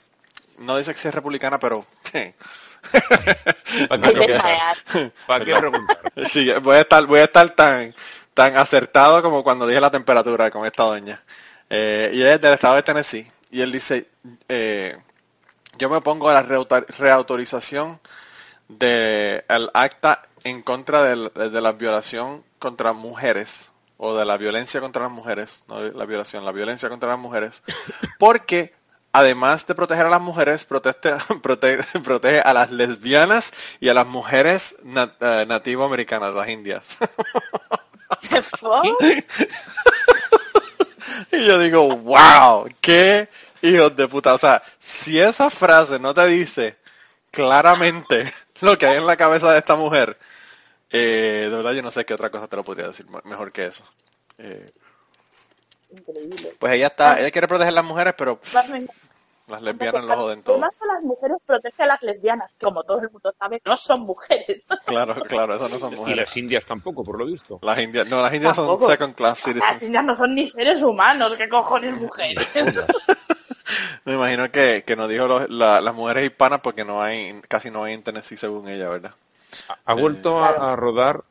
No 0.59 0.77
dice 0.77 0.93
que 0.93 0.99
sea 1.01 1.11
republicana, 1.11 1.59
pero... 1.59 1.85
¿Para 3.89 4.03
qué 4.03 4.11
preguntar? 4.13 4.27
deja 4.29 4.57
ya. 4.95 5.11
¿Para 5.27 5.45
qué 5.45 5.55
preguntar? 5.57 5.99
Sí, 6.31 6.51
voy 6.63 6.77
a 6.77 6.81
estar, 6.81 7.05
voy 7.07 7.21
a 7.21 7.25
estar 7.25 7.49
tan, 7.51 7.95
tan 8.35 8.57
acertado 8.57 9.23
como 9.23 9.43
cuando 9.43 9.67
dije 9.67 9.81
la 9.81 9.91
temperatura 9.91 10.51
con 10.51 10.67
esta 10.67 10.85
doña. 10.85 11.23
Eh, 11.69 12.11
y 12.15 12.23
es 12.23 12.41
del 12.41 12.55
estado 12.55 12.77
de 12.77 12.83
Tennessee. 12.83 13.31
Y 13.51 13.61
él 13.63 13.73
dice, 13.73 14.09
eh, 14.49 14.97
yo 15.79 15.91
me 15.91 15.97
opongo 15.97 16.29
a 16.31 16.35
la 16.35 16.43
reautor- 16.45 16.87
reautorización 16.99 18.01
del 18.69 19.71
acta 19.75 20.23
en 20.45 20.63
contra 20.63 21.03
del- 21.03 21.33
de, 21.35 21.61
la 21.61 21.73
violación 21.73 22.45
contra 22.59 22.93
mujeres 22.93 23.73
o 23.97 24.17
de 24.17 24.25
la 24.25 24.37
violencia 24.37 24.81
contra 24.81 25.03
las 25.03 25.11
mujeres, 25.11 25.63
no 25.69 25.81
la 25.81 26.05
violación, 26.05 26.45
la 26.45 26.53
violencia 26.53 26.89
contra 26.89 27.09
las 27.09 27.19
mujeres, 27.19 27.63
porque 28.19 28.75
además 29.19 29.67
de 29.67 29.75
proteger 29.75 30.07
a 30.07 30.11
las 30.11 30.21
mujeres, 30.21 30.69
proteste- 30.69 31.19
protege 32.03 32.41
a 32.41 32.53
las 32.53 32.71
lesbianas 32.71 33.53
y 33.81 33.89
a 33.89 33.95
las 33.95 34.07
mujeres 34.07 34.77
nat- 34.85 35.15
eh, 35.21 35.47
nativoamericanas, 35.47 36.35
las 36.35 36.49
indias. 36.49 36.83
¿Qué 38.29 38.43
fue? 38.43 38.81
y 41.33 41.45
yo 41.47 41.59
digo, 41.59 41.89
wow, 41.97 42.69
qué 42.81 43.29
hijos 43.63 43.97
de 43.97 44.09
puta. 44.09 44.35
O 44.35 44.39
sea, 44.39 44.63
si 44.81 45.19
esa 45.21 45.51
frase 45.51 45.99
no 45.99 46.15
te 46.15 46.27
dice 46.27 46.77
claramente 47.31 48.33
lo 48.61 48.79
que 48.79 48.87
hay 48.87 48.99
en 48.99 49.07
la 49.07 49.17
cabeza 49.17 49.53
de 49.53 49.59
esta 49.59 49.77
mujer, 49.77 50.19
eh, 50.91 51.49
de 51.51 51.57
verdad 51.57 51.73
yo 51.73 51.83
no 51.83 51.91
sé 51.91 52.05
qué 52.05 52.15
otra 52.15 52.31
cosa 52.31 52.49
te 52.49 52.57
lo 52.57 52.65
podría 52.65 52.89
decir 52.89 53.07
me- 53.11 53.21
mejor 53.25 53.53
que 53.53 53.67
eso. 53.67 53.85
Eh, 54.39 54.67
Increíble. 55.91 56.53
pues 56.59 56.73
ella 56.73 56.89
está, 56.89 57.19
ella 57.21 57.31
quiere 57.31 57.47
proteger 57.49 57.73
a 57.73 57.77
las 57.77 57.85
mujeres, 57.85 58.15
pero 58.19 58.39
las 59.49 59.63
lesbianas 59.63 60.05
lo 60.05 60.17
joden 60.17 60.43
todo. 60.43 60.55
Además, 60.57 60.75
a 60.81 60.87
las 60.95 61.03
mujeres 61.05 61.37
protege 61.47 61.83
a 61.85 61.87
las 61.87 62.03
lesbianas, 62.03 62.57
como 62.61 62.83
todo 62.83 63.01
el 63.01 63.11
mundo 63.11 63.33
sabe, 63.39 63.63
no 63.65 63.77
son 63.77 64.01
mujeres. 64.01 64.67
Claro, 64.87 65.15
claro, 65.23 65.55
eso 65.55 65.69
no 65.69 65.79
son 65.79 65.93
Y 65.93 65.97
mujeres. 65.97 66.21
las 66.27 66.37
indias 66.37 66.67
tampoco, 66.67 67.05
por 67.05 67.19
lo 67.19 67.27
visto. 67.27 67.59
Las 67.63 67.79
indias, 67.79 68.09
no, 68.09 68.21
las 68.21 68.35
indias 68.35 68.57
son 68.57 68.83
second 68.83 69.15
class 69.15 69.39
Las 69.47 69.55
citizens. 69.55 69.83
indias 69.85 70.05
no 70.05 70.17
son 70.17 70.35
ni 70.35 70.49
seres 70.49 70.83
humanos, 70.83 71.35
¿qué 71.39 71.49
cojones 71.49 71.95
mujeres? 72.01 72.45
Me 74.05 74.15
imagino 74.15 74.51
que, 74.51 74.85
que 74.87 74.95
nos 74.97 75.09
dijo 75.09 75.27
los- 75.27 75.49
la- 75.51 75.81
las 75.81 75.95
mujeres 75.95 76.25
hispanas 76.25 76.61
porque 76.61 76.85
no 76.85 77.03
hay, 77.03 77.41
casi 77.49 77.71
no 77.71 77.85
hay 77.85 77.95
en 77.95 78.03
Tennessee 78.03 78.37
según 78.37 78.69
ella, 78.69 78.89
¿verdad? 78.89 79.13
Ha 79.85 79.95
vuelto 79.95 80.45
a- 80.45 80.49
Claro. 80.55 80.63
a 80.65 80.77
rodar 80.77 81.25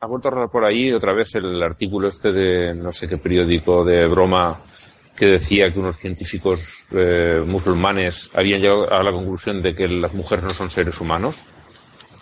ha 0.00 0.06
vuelto 0.06 0.28
a 0.28 0.30
rodar 0.30 0.50
por 0.50 0.64
ahí 0.64 0.92
otra 0.92 1.12
vez 1.12 1.34
el 1.34 1.62
artículo 1.62 2.08
este 2.08 2.32
de 2.32 2.74
no 2.74 2.92
sé 2.92 3.08
qué 3.08 3.18
periódico 3.18 3.84
de 3.84 4.06
broma 4.06 4.60
que 5.16 5.26
decía 5.26 5.72
que 5.72 5.80
unos 5.80 5.96
científicos 5.96 6.86
eh, 6.92 7.42
musulmanes 7.44 8.30
habían 8.34 8.60
llegado 8.60 8.92
a 8.92 9.02
la 9.02 9.10
conclusión 9.10 9.60
de 9.60 9.74
que 9.74 9.88
las 9.88 10.14
mujeres 10.14 10.44
no 10.44 10.50
son 10.50 10.70
seres 10.70 11.00
humanos. 11.00 11.42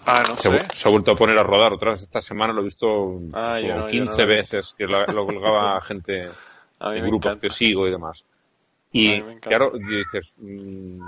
Ah, 0.06 0.22
no 0.26 0.36
Se, 0.38 0.50
sé. 0.50 0.66
se 0.72 0.88
ha 0.88 0.90
vuelto 0.90 1.10
a 1.12 1.16
poner 1.16 1.36
a 1.36 1.42
rodar 1.42 1.74
otra 1.74 1.90
vez 1.90 2.00
esta 2.02 2.22
semana, 2.22 2.54
lo 2.54 2.62
he 2.62 2.64
visto 2.64 3.20
Ah, 3.34 3.58
como 3.60 3.74
no- 3.74 3.90
yo 3.90 4.04
no 4.04 4.10
15 4.10 4.22
lo 4.22 4.28
vi. 4.28 4.34
veces 4.36 4.74
que 4.78 4.86
la- 4.86 5.04
lo 5.06 5.26
colgaba 5.26 5.78
gente 5.86 6.22
en 6.22 7.04
grupos 7.06 7.32
encanta. 7.32 7.40
que 7.48 7.52
sigo 7.52 7.86
y 7.86 7.90
demás. 7.90 8.24
Y 8.92 9.20
claro, 9.40 9.72
dices, 9.76 10.34
mm, 10.38 11.00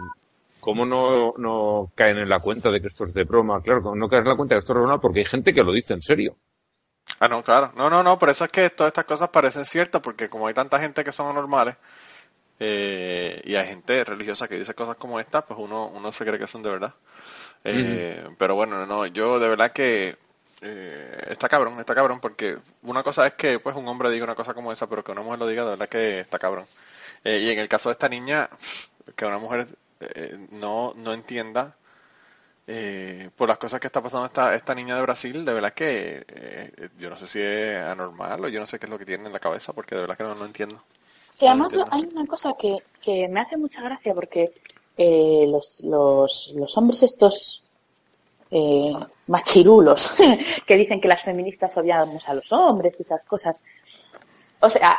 ¿cómo 0.61 0.85
no, 0.85 1.33
no 1.39 1.91
caen 1.95 2.19
en 2.19 2.29
la 2.29 2.41
cuenta 2.41 2.71
de 2.71 2.83
que 2.83 2.89
esto 2.89 3.07
es 3.07 3.15
de 3.15 3.25
broma? 3.25 3.63
Claro, 3.63 3.95
no 3.95 4.09
caen 4.11 4.25
en 4.25 4.29
la 4.29 4.37
cuenta 4.37 4.57
de 4.57 4.59
que 4.59 4.61
esto 4.65 4.73
es 4.75 4.77
de 4.77 4.81
broma 4.83 5.01
porque 5.01 5.21
hay 5.21 5.25
gente 5.25 5.55
que 5.55 5.65
lo 5.65 5.73
dice 5.73 5.95
en 5.95 6.03
serio. 6.03 6.37
Ah, 7.21 7.29
no, 7.29 7.43
claro. 7.43 7.73
No, 7.77 7.91
no, 7.91 8.03
no, 8.03 8.19
por 8.19 8.31
eso 8.31 8.45
es 8.45 8.51
que 8.51 8.71
todas 8.71 8.91
estas 8.91 9.05
cosas 9.05 9.29
parecen 9.31 9.65
ciertas, 9.67 10.01
porque 10.01 10.29
como 10.29 10.47
hay 10.47 10.55
tanta 10.55 10.79
gente 10.79 11.03
que 11.05 11.13
son 11.13 11.29
anormales, 11.29 11.77
eh, 12.61 13.43
y 13.45 13.57
hay 13.57 13.69
gente 13.69 14.05
religiosa 14.05 14.49
que 14.49 14.59
dice 14.59 14.75
cosas 14.75 14.97
como 14.97 15.21
esta, 15.21 15.45
pues 15.47 15.61
uno, 15.61 15.89
uno 15.89 16.13
se 16.13 16.25
cree 16.27 16.39
que 16.39 16.49
son 16.49 16.63
de 16.63 16.71
verdad. 16.71 16.95
Eh, 17.65 18.29
Pero 18.39 18.55
bueno, 18.57 18.87
no, 18.87 19.07
yo 19.07 19.41
de 19.41 19.49
verdad 19.49 19.73
que 19.73 20.17
eh, 20.63 21.25
está 21.31 21.49
cabrón, 21.49 21.81
está 21.81 21.95
cabrón, 21.95 22.21
porque 22.21 22.59
una 22.83 23.03
cosa 23.03 23.27
es 23.29 23.35
que 23.35 23.61
pues 23.61 23.77
un 23.77 23.89
hombre 23.89 24.11
diga 24.11 24.25
una 24.25 24.35
cosa 24.37 24.55
como 24.55 24.73
esa, 24.73 24.89
pero 24.89 25.05
que 25.05 25.13
una 25.13 25.23
mujer 25.23 25.41
lo 25.41 25.49
diga, 25.49 25.65
de 25.65 25.71
verdad 25.71 25.89
que 25.89 26.21
está 26.21 26.39
cabrón. 26.39 26.67
Eh, 27.25 27.39
y 27.41 27.51
en 27.51 27.59
el 27.61 27.69
caso 27.69 27.89
de 27.91 27.95
esta 27.95 28.09
niña, 28.09 28.49
que 29.17 29.27
una 29.27 29.39
mujer 29.39 29.69
eh, 30.01 30.39
no, 30.53 30.95
no 30.97 31.13
entienda 31.15 31.77
eh, 32.71 33.31
por 33.35 33.49
las 33.49 33.57
cosas 33.57 33.81
que 33.81 33.87
está 33.87 34.03
pasando 34.03 34.27
esta, 34.27 34.55
esta 34.55 34.75
niña 34.75 34.95
de 34.95 35.01
Brasil, 35.01 35.43
de 35.43 35.55
verdad 35.55 35.73
que 35.73 36.23
eh, 36.29 36.91
yo 36.99 37.09
no 37.09 37.17
sé 37.17 37.27
si 37.27 37.41
es 37.41 37.79
anormal 37.79 38.45
o 38.45 38.49
yo 38.49 38.61
no 38.61 38.67
sé 38.67 38.79
qué 38.79 38.85
es 38.85 38.91
lo 38.91 38.99
que 38.99 39.07
tiene 39.07 39.25
en 39.25 39.33
la 39.33 39.41
cabeza, 39.41 39.73
porque 39.73 39.95
de 39.95 40.03
verdad 40.03 40.19
que 40.19 40.25
no, 40.25 40.35
no 40.35 40.45
entiendo. 40.45 40.83
Y 41.41 41.47
además 41.47 41.73
entiendo. 41.73 41.97
hay 41.97 42.03
una 42.13 42.27
cosa 42.27 42.53
que, 42.59 42.77
que 43.01 43.27
me 43.29 43.41
hace 43.41 43.57
mucha 43.57 43.81
gracia 43.81 44.13
porque 44.13 44.53
eh, 44.99 45.47
los, 45.49 45.81
los, 45.81 46.53
los 46.57 46.77
hombres 46.77 47.03
estos 47.05 47.63
eh, 48.51 48.93
machirulos 49.29 50.13
que 50.67 50.77
dicen 50.77 51.01
que 51.01 51.09
las 51.09 51.23
feministas 51.23 51.75
odiamos 51.79 52.29
a 52.29 52.35
los 52.35 52.53
hombres 52.53 52.97
y 52.99 53.03
esas 53.03 53.25
cosas. 53.25 53.63
O 54.61 54.69
sea, 54.69 54.99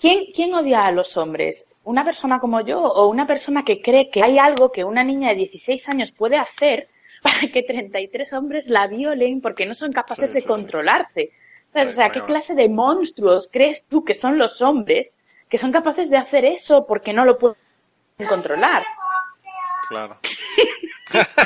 ¿quién, 0.00 0.32
¿quién 0.34 0.54
odia 0.54 0.86
a 0.86 0.92
los 0.92 1.18
hombres? 1.18 1.66
¿Una 1.84 2.06
persona 2.06 2.40
como 2.40 2.62
yo 2.62 2.80
o 2.80 3.08
una 3.08 3.26
persona 3.26 3.66
que 3.66 3.82
cree 3.82 4.08
que 4.08 4.22
hay 4.22 4.38
algo 4.38 4.72
que 4.72 4.82
una 4.82 5.04
niña 5.04 5.28
de 5.28 5.34
16 5.34 5.90
años 5.90 6.10
puede 6.10 6.38
hacer 6.38 6.88
para 7.42 7.48
que 7.52 7.62
33 7.62 8.32
hombres 8.32 8.66
la 8.66 8.86
violen 8.86 9.40
porque 9.40 9.66
no 9.66 9.74
son 9.74 9.92
capaces 9.92 10.28
Sí, 10.28 10.34
de 10.34 10.40
sí, 10.42 10.46
controlarse? 10.46 11.32
O 11.74 11.86
sea, 11.86 12.10
¿qué 12.10 12.22
clase 12.22 12.54
de 12.54 12.68
monstruos 12.68 13.48
crees 13.50 13.86
tú 13.86 14.04
que 14.04 14.14
son 14.14 14.36
los 14.38 14.60
hombres 14.60 15.14
que 15.48 15.56
son 15.58 15.72
capaces 15.72 16.10
de 16.10 16.18
hacer 16.18 16.44
eso 16.44 16.86
porque 16.86 17.12
no 17.14 17.24
lo 17.24 17.38
pueden 17.38 17.56
controlar? 18.28 18.84
Claro. 19.88 20.18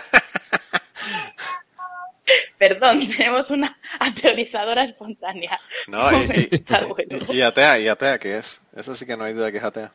Perdón, 2.59 3.07
tenemos 3.07 3.51
una 3.51 3.79
ateorizadora 4.01 4.83
espontánea. 4.85 5.61
No, 5.87 6.11
y, 6.13 6.17
y- 6.51 6.55
Está 6.57 6.85
bueno. 6.87 7.19
y- 7.31 7.37
y 7.37 7.43
atea, 7.43 7.79
y 7.79 7.87
atea 7.89 8.19
que 8.19 8.39
es. 8.39 8.63
Eso 8.75 8.97
sí 8.97 9.07
que 9.07 9.17
no 9.17 9.25
hay 9.25 9.33
duda 9.35 9.53
que 9.53 9.59
es 9.59 9.65
atea. 9.65 9.93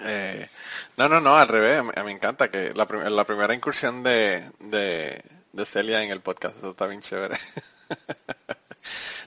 Eh, 0.00 0.48
no, 0.96 1.08
no, 1.08 1.20
no, 1.20 1.36
al 1.36 1.48
revés. 1.48 1.78
A 1.78 1.82
mí, 1.82 1.92
me 2.04 2.12
encanta 2.12 2.50
que 2.50 2.72
la, 2.74 2.86
la 3.10 3.24
primera 3.24 3.54
incursión 3.54 4.02
de, 4.02 4.50
de, 4.60 5.22
de 5.52 5.66
Celia 5.66 6.02
en 6.02 6.10
el 6.10 6.20
podcast, 6.20 6.56
eso 6.58 6.70
está 6.70 6.86
bien 6.86 7.00
chévere. 7.02 7.38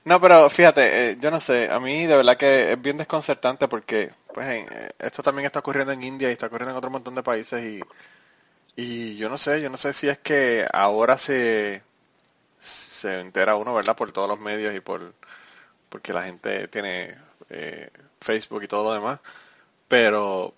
No, 0.03 0.19
pero 0.19 0.49
fíjate, 0.49 1.11
eh, 1.11 1.17
yo 1.19 1.29
no 1.31 1.39
sé, 1.39 1.69
a 1.69 1.79
mí 1.79 2.05
de 2.07 2.15
verdad 2.15 2.37
que 2.37 2.71
es 2.73 2.81
bien 2.81 2.97
desconcertante 2.97 3.67
porque 3.67 4.11
pues 4.33 4.47
eh, 4.47 4.89
esto 4.99 5.21
también 5.21 5.45
está 5.45 5.59
ocurriendo 5.59 5.91
en 5.93 6.03
India 6.03 6.29
y 6.29 6.33
está 6.33 6.47
ocurriendo 6.47 6.71
en 6.71 6.77
otro 6.77 6.89
montón 6.89 7.13
de 7.15 7.21
países 7.23 7.63
y, 7.63 7.81
y 8.75 9.17
yo 9.17 9.29
no 9.29 9.37
sé, 9.37 9.61
yo 9.61 9.69
no 9.69 9.77
sé 9.77 9.93
si 9.93 10.09
es 10.09 10.19
que 10.19 10.67
ahora 10.73 11.17
se, 11.17 11.83
se 12.59 13.19
entera 13.21 13.55
uno, 13.55 13.73
¿verdad? 13.75 13.95
Por 13.95 14.11
todos 14.11 14.29
los 14.29 14.39
medios 14.39 14.75
y 14.75 14.79
por 14.81 15.13
porque 15.89 16.13
la 16.13 16.23
gente 16.23 16.67
tiene 16.69 17.15
eh, 17.49 17.91
Facebook 18.21 18.63
y 18.63 18.67
todo 18.67 18.85
lo 18.85 18.93
demás, 18.93 19.19
pero 19.87 20.53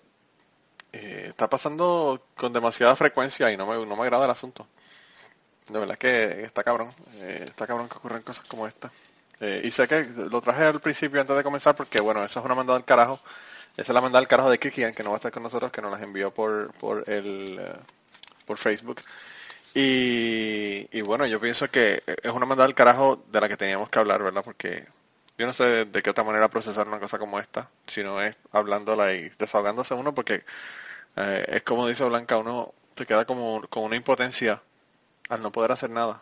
eh, 0.94 1.26
está 1.28 1.50
pasando 1.50 2.24
con 2.36 2.52
demasiada 2.52 2.94
frecuencia 2.94 3.50
y 3.50 3.56
no 3.56 3.66
me, 3.66 3.74
no 3.84 3.96
me 3.96 4.02
agrada 4.02 4.26
el 4.26 4.30
asunto. 4.30 4.68
De 5.68 5.78
verdad 5.78 5.96
que 5.96 6.42
está 6.42 6.62
cabrón, 6.62 6.92
eh, 7.16 7.44
está 7.46 7.66
cabrón 7.66 7.88
que 7.88 7.96
ocurran 7.96 8.22
cosas 8.22 8.46
como 8.46 8.66
esta. 8.66 8.92
Eh, 9.40 9.62
y 9.64 9.70
sé 9.72 9.88
que 9.88 10.04
lo 10.04 10.40
traje 10.40 10.64
al 10.64 10.80
principio 10.80 11.20
antes 11.20 11.36
de 11.36 11.42
comenzar 11.42 11.74
porque, 11.74 12.00
bueno, 12.00 12.24
esa 12.24 12.38
es 12.38 12.46
una 12.46 12.54
mandada 12.54 12.78
al 12.78 12.84
carajo. 12.84 13.20
Esa 13.76 13.90
es 13.90 13.94
la 13.94 14.00
mandada 14.00 14.20
al 14.20 14.28
carajo 14.28 14.50
de 14.50 14.58
Kikian, 14.60 14.94
que 14.94 15.02
no 15.02 15.10
va 15.10 15.16
a 15.16 15.18
estar 15.18 15.32
con 15.32 15.42
nosotros, 15.42 15.72
que 15.72 15.82
nos 15.82 15.90
las 15.90 16.02
envió 16.02 16.32
por, 16.32 16.70
por, 16.74 17.08
el, 17.10 17.58
eh, 17.60 17.72
por 18.46 18.58
Facebook. 18.58 19.00
Y, 19.74 20.86
y 20.96 21.00
bueno, 21.02 21.26
yo 21.26 21.40
pienso 21.40 21.68
que 21.70 22.04
es 22.06 22.30
una 22.32 22.46
mandada 22.46 22.66
al 22.68 22.74
carajo 22.74 23.24
de 23.32 23.40
la 23.40 23.48
que 23.48 23.56
teníamos 23.56 23.90
que 23.90 23.98
hablar, 23.98 24.22
¿verdad? 24.22 24.44
Porque 24.44 24.86
yo 25.36 25.46
no 25.46 25.52
sé 25.52 25.64
de, 25.64 25.84
de 25.86 26.02
qué 26.02 26.10
otra 26.10 26.22
manera 26.22 26.48
procesar 26.48 26.86
una 26.86 27.00
cosa 27.00 27.18
como 27.18 27.40
esta, 27.40 27.68
si 27.88 28.04
no 28.04 28.22
es 28.22 28.36
hablándola 28.52 29.12
y 29.14 29.30
desahogándose 29.30 29.94
uno, 29.94 30.14
porque 30.14 30.44
eh, 31.16 31.44
es 31.48 31.62
como 31.62 31.86
dice 31.86 32.04
Blanca, 32.04 32.36
uno 32.38 32.72
se 32.96 33.06
queda 33.06 33.24
como 33.24 33.62
con 33.68 33.84
una 33.84 33.96
impotencia 33.96 34.62
al 35.28 35.42
no 35.42 35.50
poder 35.52 35.72
hacer 35.72 35.90
nada. 35.90 36.20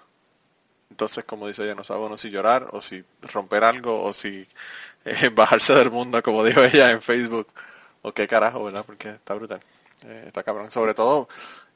Entonces, 0.90 1.25
como 1.25 1.49
dice 1.49 1.64
ella, 1.64 1.75
no 1.75 1.84
sabe 1.84 2.00
uno 2.00 2.18
si 2.18 2.30
llorar 2.30 2.68
o 2.72 2.82
si 2.82 3.02
romper 3.22 3.64
algo 3.64 4.02
o 4.02 4.12
si 4.12 4.46
eh, 5.04 5.30
bajarse 5.34 5.75
del 5.75 5.90
mundo, 5.90 6.22
como 6.22 6.44
dijo 6.44 6.62
ella 6.62 6.90
en 6.90 7.00
Facebook. 7.02 7.46
O 8.02 8.12
qué 8.12 8.26
carajo, 8.28 8.64
¿verdad? 8.64 8.84
Porque 8.84 9.11
está 9.11 9.34
brutal. 9.34 9.61
Eh, 10.04 10.25
está 10.26 10.42
cabrón. 10.42 10.70
Sobre 10.70 10.92
todo, 10.92 11.28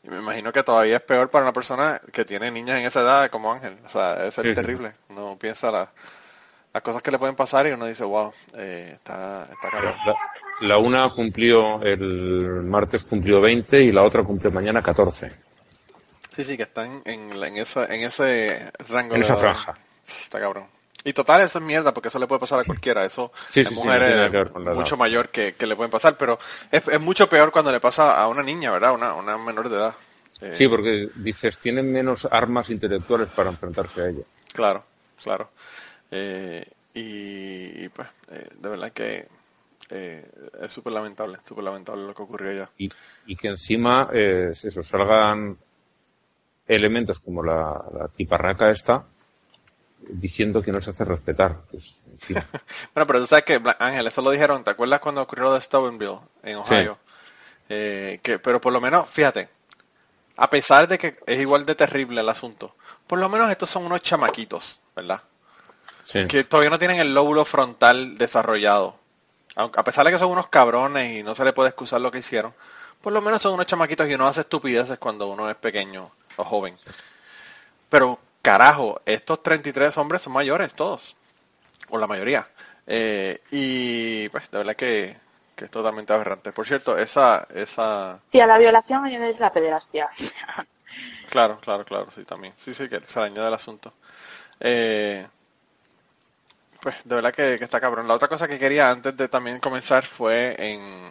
me 0.02 0.18
imagino 0.18 0.52
que 0.52 0.62
todavía 0.62 0.96
es 0.96 1.02
peor 1.02 1.30
para 1.30 1.44
una 1.44 1.52
persona 1.52 2.00
que 2.12 2.24
tiene 2.24 2.50
niñas 2.50 2.78
en 2.80 2.86
esa 2.86 3.00
edad 3.00 3.30
como 3.30 3.52
Ángel. 3.52 3.78
O 3.86 3.88
sea, 3.88 4.16
debe 4.16 4.32
ser 4.32 4.44
Sí, 4.44 4.50
sí. 4.50 4.54
terrible. 4.56 4.94
Uno 5.08 5.36
piensa 5.38 5.70
la- 5.70 5.90
las 6.74 6.82
cosas 6.82 7.00
que 7.00 7.10
le 7.10 7.18
pueden 7.18 7.36
pasar 7.36 7.66
y 7.66 7.70
uno 7.70 7.86
dice, 7.86 8.04
wow, 8.04 8.32
eh, 8.54 8.90
está, 8.94 9.44
está 9.50 9.70
cabrón. 9.70 9.94
La, 10.60 10.78
una 10.78 11.10
cumplió 11.12 11.82
el 11.82 12.62
martes 12.64 13.04
cumplió 13.04 13.40
20 13.40 13.82
y 13.82 13.92
la 13.92 14.02
otra 14.02 14.22
cumple 14.22 14.50
mañana 14.50 14.82
14. 14.82 15.32
Sí, 16.34 16.44
sí, 16.44 16.56
que 16.56 16.64
están 16.64 17.02
en, 17.04 17.32
en, 17.42 17.56
esa, 17.56 17.86
en 17.86 18.02
ese 18.02 18.70
rango 18.88 19.14
En 19.14 19.20
de 19.20 19.24
esa 19.24 19.34
edad. 19.34 19.42
franja. 19.42 19.74
Está 20.06 20.40
cabrón. 20.40 20.66
Y 21.04 21.12
total, 21.12 21.40
eso 21.42 21.58
es 21.58 21.64
mierda, 21.64 21.94
porque 21.94 22.08
eso 22.08 22.18
le 22.18 22.26
puede 22.26 22.40
pasar 22.40 22.58
a 22.60 22.64
cualquiera. 22.64 23.04
Eso 23.04 23.32
Sí, 23.50 23.64
sí, 23.64 23.70
sí, 23.70 23.74
no 23.76 23.84
mujeres 23.84 24.10
edad. 24.10 24.74
mucho 24.74 24.96
mayor 24.96 25.28
que, 25.28 25.54
que 25.54 25.66
le 25.66 25.76
pueden 25.76 25.90
pasar, 25.90 26.16
pero 26.16 26.38
es, 26.70 26.82
es 26.88 27.00
mucho 27.00 27.28
peor 27.28 27.52
cuando 27.52 27.70
le 27.70 27.80
pasa 27.80 28.20
a 28.20 28.26
una 28.28 28.42
niña, 28.42 28.72
¿verdad? 28.72 28.92
Una, 28.92 29.14
una 29.14 29.38
menor 29.38 29.68
de 29.68 29.76
edad. 29.76 29.94
Eh, 30.40 30.52
Sí, 30.54 30.68
porque 30.68 31.08
dices, 31.14 31.58
tienen 31.58 31.90
menos 31.92 32.26
armas 32.30 32.70
intelectuales 32.70 33.28
para 33.30 33.50
enfrentarse 33.50 34.00
a 34.02 34.06
ella. 34.08 34.22
Claro, 34.52 34.84
claro. 35.22 35.48
Eh, 36.10 36.66
y, 36.92 37.84
y, 37.84 37.88
pues, 37.88 38.08
eh, 38.32 38.48
de 38.58 38.68
verdad 38.68 38.92
que 38.92 39.26
eh, 39.90 40.28
es 40.60 40.72
súper 40.72 40.92
lamentable, 40.92 41.38
súper 41.44 41.64
lamentable 41.64 42.04
lo 42.04 42.14
que 42.14 42.22
ocurrió 42.22 42.50
allá. 42.50 42.70
Y, 42.78 42.90
y 43.26 43.36
que 43.36 43.48
encima, 43.48 44.08
eh, 44.12 44.48
es 44.52 44.64
eso, 44.64 44.82
salgan 44.82 45.56
elementos 46.66 47.20
como 47.20 47.42
la, 47.42 47.84
la 47.92 48.08
tiparraca 48.08 48.70
esta 48.70 49.04
diciendo 50.08 50.62
que 50.62 50.72
no 50.72 50.80
se 50.80 50.90
hace 50.90 51.04
respetar. 51.04 51.62
Pues. 51.70 51.98
Bueno, 52.28 52.46
pero 53.06 53.20
tú 53.20 53.26
sabes 53.26 53.44
que, 53.44 53.60
Ángel, 53.78 54.06
eso 54.06 54.22
lo 54.22 54.30
dijeron, 54.30 54.64
¿te 54.64 54.70
acuerdas 54.70 55.00
cuando 55.00 55.22
ocurrió 55.22 55.46
lo 55.46 55.54
de 55.54 55.62
Steubenville 55.62 56.20
en 56.42 56.56
Ohio? 56.56 56.98
Eh, 57.68 58.20
que, 58.22 58.38
pero 58.38 58.60
por 58.60 58.72
lo 58.72 58.80
menos, 58.80 59.08
fíjate, 59.08 59.48
a 60.36 60.50
pesar 60.50 60.86
de 60.86 60.98
que 60.98 61.18
es 61.26 61.40
igual 61.40 61.66
de 61.66 61.74
terrible 61.74 62.20
el 62.20 62.28
asunto, 62.28 62.76
por 63.06 63.18
lo 63.18 63.28
menos 63.28 63.50
estos 63.50 63.70
son 63.70 63.84
unos 63.84 64.02
chamaquitos, 64.02 64.80
¿verdad? 64.94 65.22
Sí. 66.04 66.26
Que 66.26 66.44
todavía 66.44 66.70
no 66.70 66.78
tienen 66.78 67.00
el 67.00 67.14
lóbulo 67.14 67.44
frontal 67.44 68.16
desarrollado. 68.16 68.98
Aunque, 69.56 69.80
a 69.80 69.84
pesar 69.84 70.04
de 70.06 70.12
que 70.12 70.18
son 70.18 70.30
unos 70.30 70.48
cabrones 70.48 71.10
y 71.12 71.22
no 71.22 71.34
se 71.34 71.44
le 71.44 71.52
puede 71.52 71.70
excusar 71.70 72.00
lo 72.00 72.10
que 72.10 72.18
hicieron, 72.18 72.54
por 73.00 73.12
lo 73.12 73.20
menos 73.20 73.42
son 73.42 73.54
unos 73.54 73.66
chamaquitos 73.66 74.08
y 74.08 74.14
uno 74.14 74.28
hace 74.28 74.42
estupideces 74.42 74.98
cuando 74.98 75.28
uno 75.28 75.50
es 75.50 75.56
pequeño 75.56 76.10
o 76.36 76.44
joven. 76.44 76.74
Pero, 77.88 78.18
carajo, 78.42 79.00
estos 79.06 79.42
33 79.42 79.96
hombres 79.98 80.22
son 80.22 80.32
mayores, 80.32 80.74
todos. 80.74 81.16
O 81.90 81.98
la 81.98 82.06
mayoría. 82.06 82.48
Eh, 82.86 83.40
y, 83.50 84.28
pues, 84.28 84.50
de 84.50 84.58
verdad 84.58 84.76
que, 84.76 85.16
que 85.54 85.64
es 85.64 85.70
totalmente 85.70 86.12
aberrante. 86.12 86.52
Por 86.52 86.66
cierto, 86.66 86.98
esa, 86.98 87.46
esa, 87.54 88.20
Sí, 88.30 88.40
a 88.40 88.46
la 88.46 88.58
violación 88.58 89.06
es 89.06 89.40
la 89.40 89.52
pederastia. 89.52 90.10
Claro, 91.30 91.58
claro, 91.60 91.84
claro, 91.84 92.08
sí, 92.14 92.24
también. 92.24 92.54
Sí, 92.56 92.72
sí, 92.72 92.88
que 92.88 93.00
se 93.00 93.20
añade 93.20 93.48
el 93.48 93.54
asunto. 93.54 93.92
Eh, 94.60 95.26
pues 96.80 96.96
de 97.04 97.14
verdad 97.14 97.32
que, 97.34 97.56
que 97.58 97.64
está 97.64 97.80
cabrón. 97.80 98.08
La 98.08 98.14
otra 98.14 98.28
cosa 98.28 98.48
que 98.48 98.58
quería 98.58 98.90
antes 98.90 99.16
de 99.16 99.28
también 99.28 99.60
comenzar 99.60 100.04
fue 100.06 100.54
en... 100.58 101.10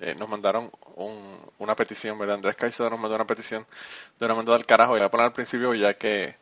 eh, 0.00 0.14
nos 0.18 0.28
mandaron 0.28 0.70
un- 0.96 1.40
una 1.58 1.76
petición, 1.76 2.18
¿verdad? 2.18 2.36
Andrés 2.36 2.56
Caicedo 2.56 2.90
nos 2.90 3.00
mandó 3.00 3.14
una 3.16 3.26
petición 3.26 3.66
de 4.18 4.26
una 4.26 4.34
mandada 4.34 4.56
al 4.58 4.66
carajo. 4.66 4.96
Y 4.96 5.00
la 5.00 5.08
voy 5.08 5.20
al 5.22 5.32
principio 5.32 5.74
ya 5.74 5.94
que 5.94 6.36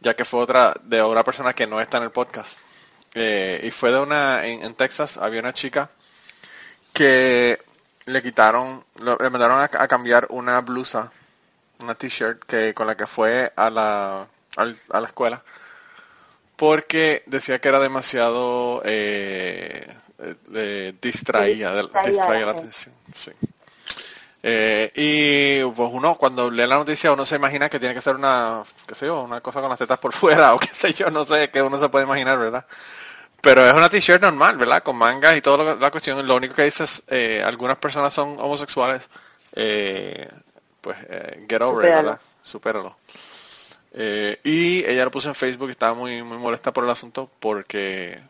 ya 0.00 0.14
que 0.16 0.24
fue 0.24 0.40
otra 0.40 0.74
de 0.84 1.02
una 1.02 1.24
persona 1.24 1.52
que 1.54 1.66
no 1.66 1.80
está 1.80 1.98
en 1.98 2.04
el 2.04 2.10
podcast. 2.12 2.58
Eh, 3.14 3.60
y 3.64 3.70
fue 3.70 3.92
de 3.92 4.00
una, 4.00 4.46
en, 4.46 4.64
en 4.64 4.74
Texas 4.74 5.16
había 5.18 5.40
una 5.40 5.52
chica 5.54 5.90
que 6.92 7.58
le 8.06 8.22
quitaron, 8.22 8.84
le 9.02 9.30
mandaron 9.30 9.60
a, 9.60 9.68
cambiar 9.88 10.26
una 10.30 10.60
blusa, 10.60 11.10
una 11.80 11.94
t-shirt 11.94 12.42
que 12.44 12.74
con 12.74 12.86
la 12.86 12.96
que 12.96 13.06
fue 13.06 13.52
a 13.56 13.70
la, 13.70 14.26
a 14.56 15.00
la 15.00 15.06
escuela, 15.06 15.42
porque 16.58 17.22
decía 17.26 17.60
que 17.60 17.68
era 17.68 17.78
demasiado 17.78 18.82
eh, 18.84 19.86
eh, 20.18 20.34
eh, 20.54 20.92
distraída, 21.00 21.72
de- 21.72 21.82
Distraída, 21.82 22.10
distraía 22.10 22.46
la 22.46 22.52
atención. 22.52 22.94
Sí. 23.14 23.30
Eh, 24.42 24.92
y 24.94 25.64
pues 25.74 25.88
uno 25.92 26.16
cuando 26.16 26.50
lee 26.50 26.66
la 26.66 26.76
noticia 26.76 27.10
uno 27.12 27.26
se 27.26 27.36
imagina 27.36 27.68
que 27.68 27.78
tiene 27.80 27.94
que 27.94 28.00
ser 28.00 28.16
una, 28.16 28.62
qué 28.86 28.94
sé 28.94 29.06
yo, 29.06 29.22
una 29.22 29.40
cosa 29.40 29.60
con 29.60 29.68
las 29.70 29.78
tetas 29.78 29.98
por 29.98 30.12
fuera 30.14 30.54
o 30.54 30.58
qué 30.58 30.68
sé 30.72 30.92
yo, 30.92 31.10
no 31.10 31.24
sé, 31.24 31.48
que 31.50 31.62
uno 31.62 31.78
se 31.78 31.88
puede 31.88 32.04
imaginar, 32.04 32.38
¿verdad? 32.38 32.66
Pero 33.40 33.64
es 33.64 33.72
una 33.72 33.88
t-shirt 33.88 34.20
normal, 34.20 34.56
¿verdad? 34.56 34.82
Con 34.82 34.96
mangas 34.96 35.36
y 35.36 35.40
toda 35.40 35.76
la 35.76 35.90
cuestión. 35.92 36.26
Lo 36.26 36.34
único 36.34 36.54
que 36.56 36.64
dice 36.64 36.82
es, 36.84 37.04
eh, 37.06 37.40
algunas 37.44 37.76
personas 37.78 38.12
son 38.12 38.30
homosexuales, 38.40 39.08
eh, 39.54 40.28
pues 40.80 40.96
eh, 41.08 41.46
get 41.48 41.62
over 41.62 41.84
it, 41.84 41.90
Supéralo. 41.92 42.02
¿verdad? 42.08 42.20
Supéralo. 42.42 42.96
Eh, 43.92 44.38
y 44.44 44.84
ella 44.84 45.04
lo 45.04 45.10
puso 45.10 45.28
en 45.28 45.34
Facebook 45.34 45.68
y 45.68 45.72
estaba 45.72 45.94
muy, 45.94 46.22
muy 46.22 46.38
molesta 46.38 46.72
por 46.72 46.84
el 46.84 46.90
asunto 46.90 47.30
porque, 47.40 48.20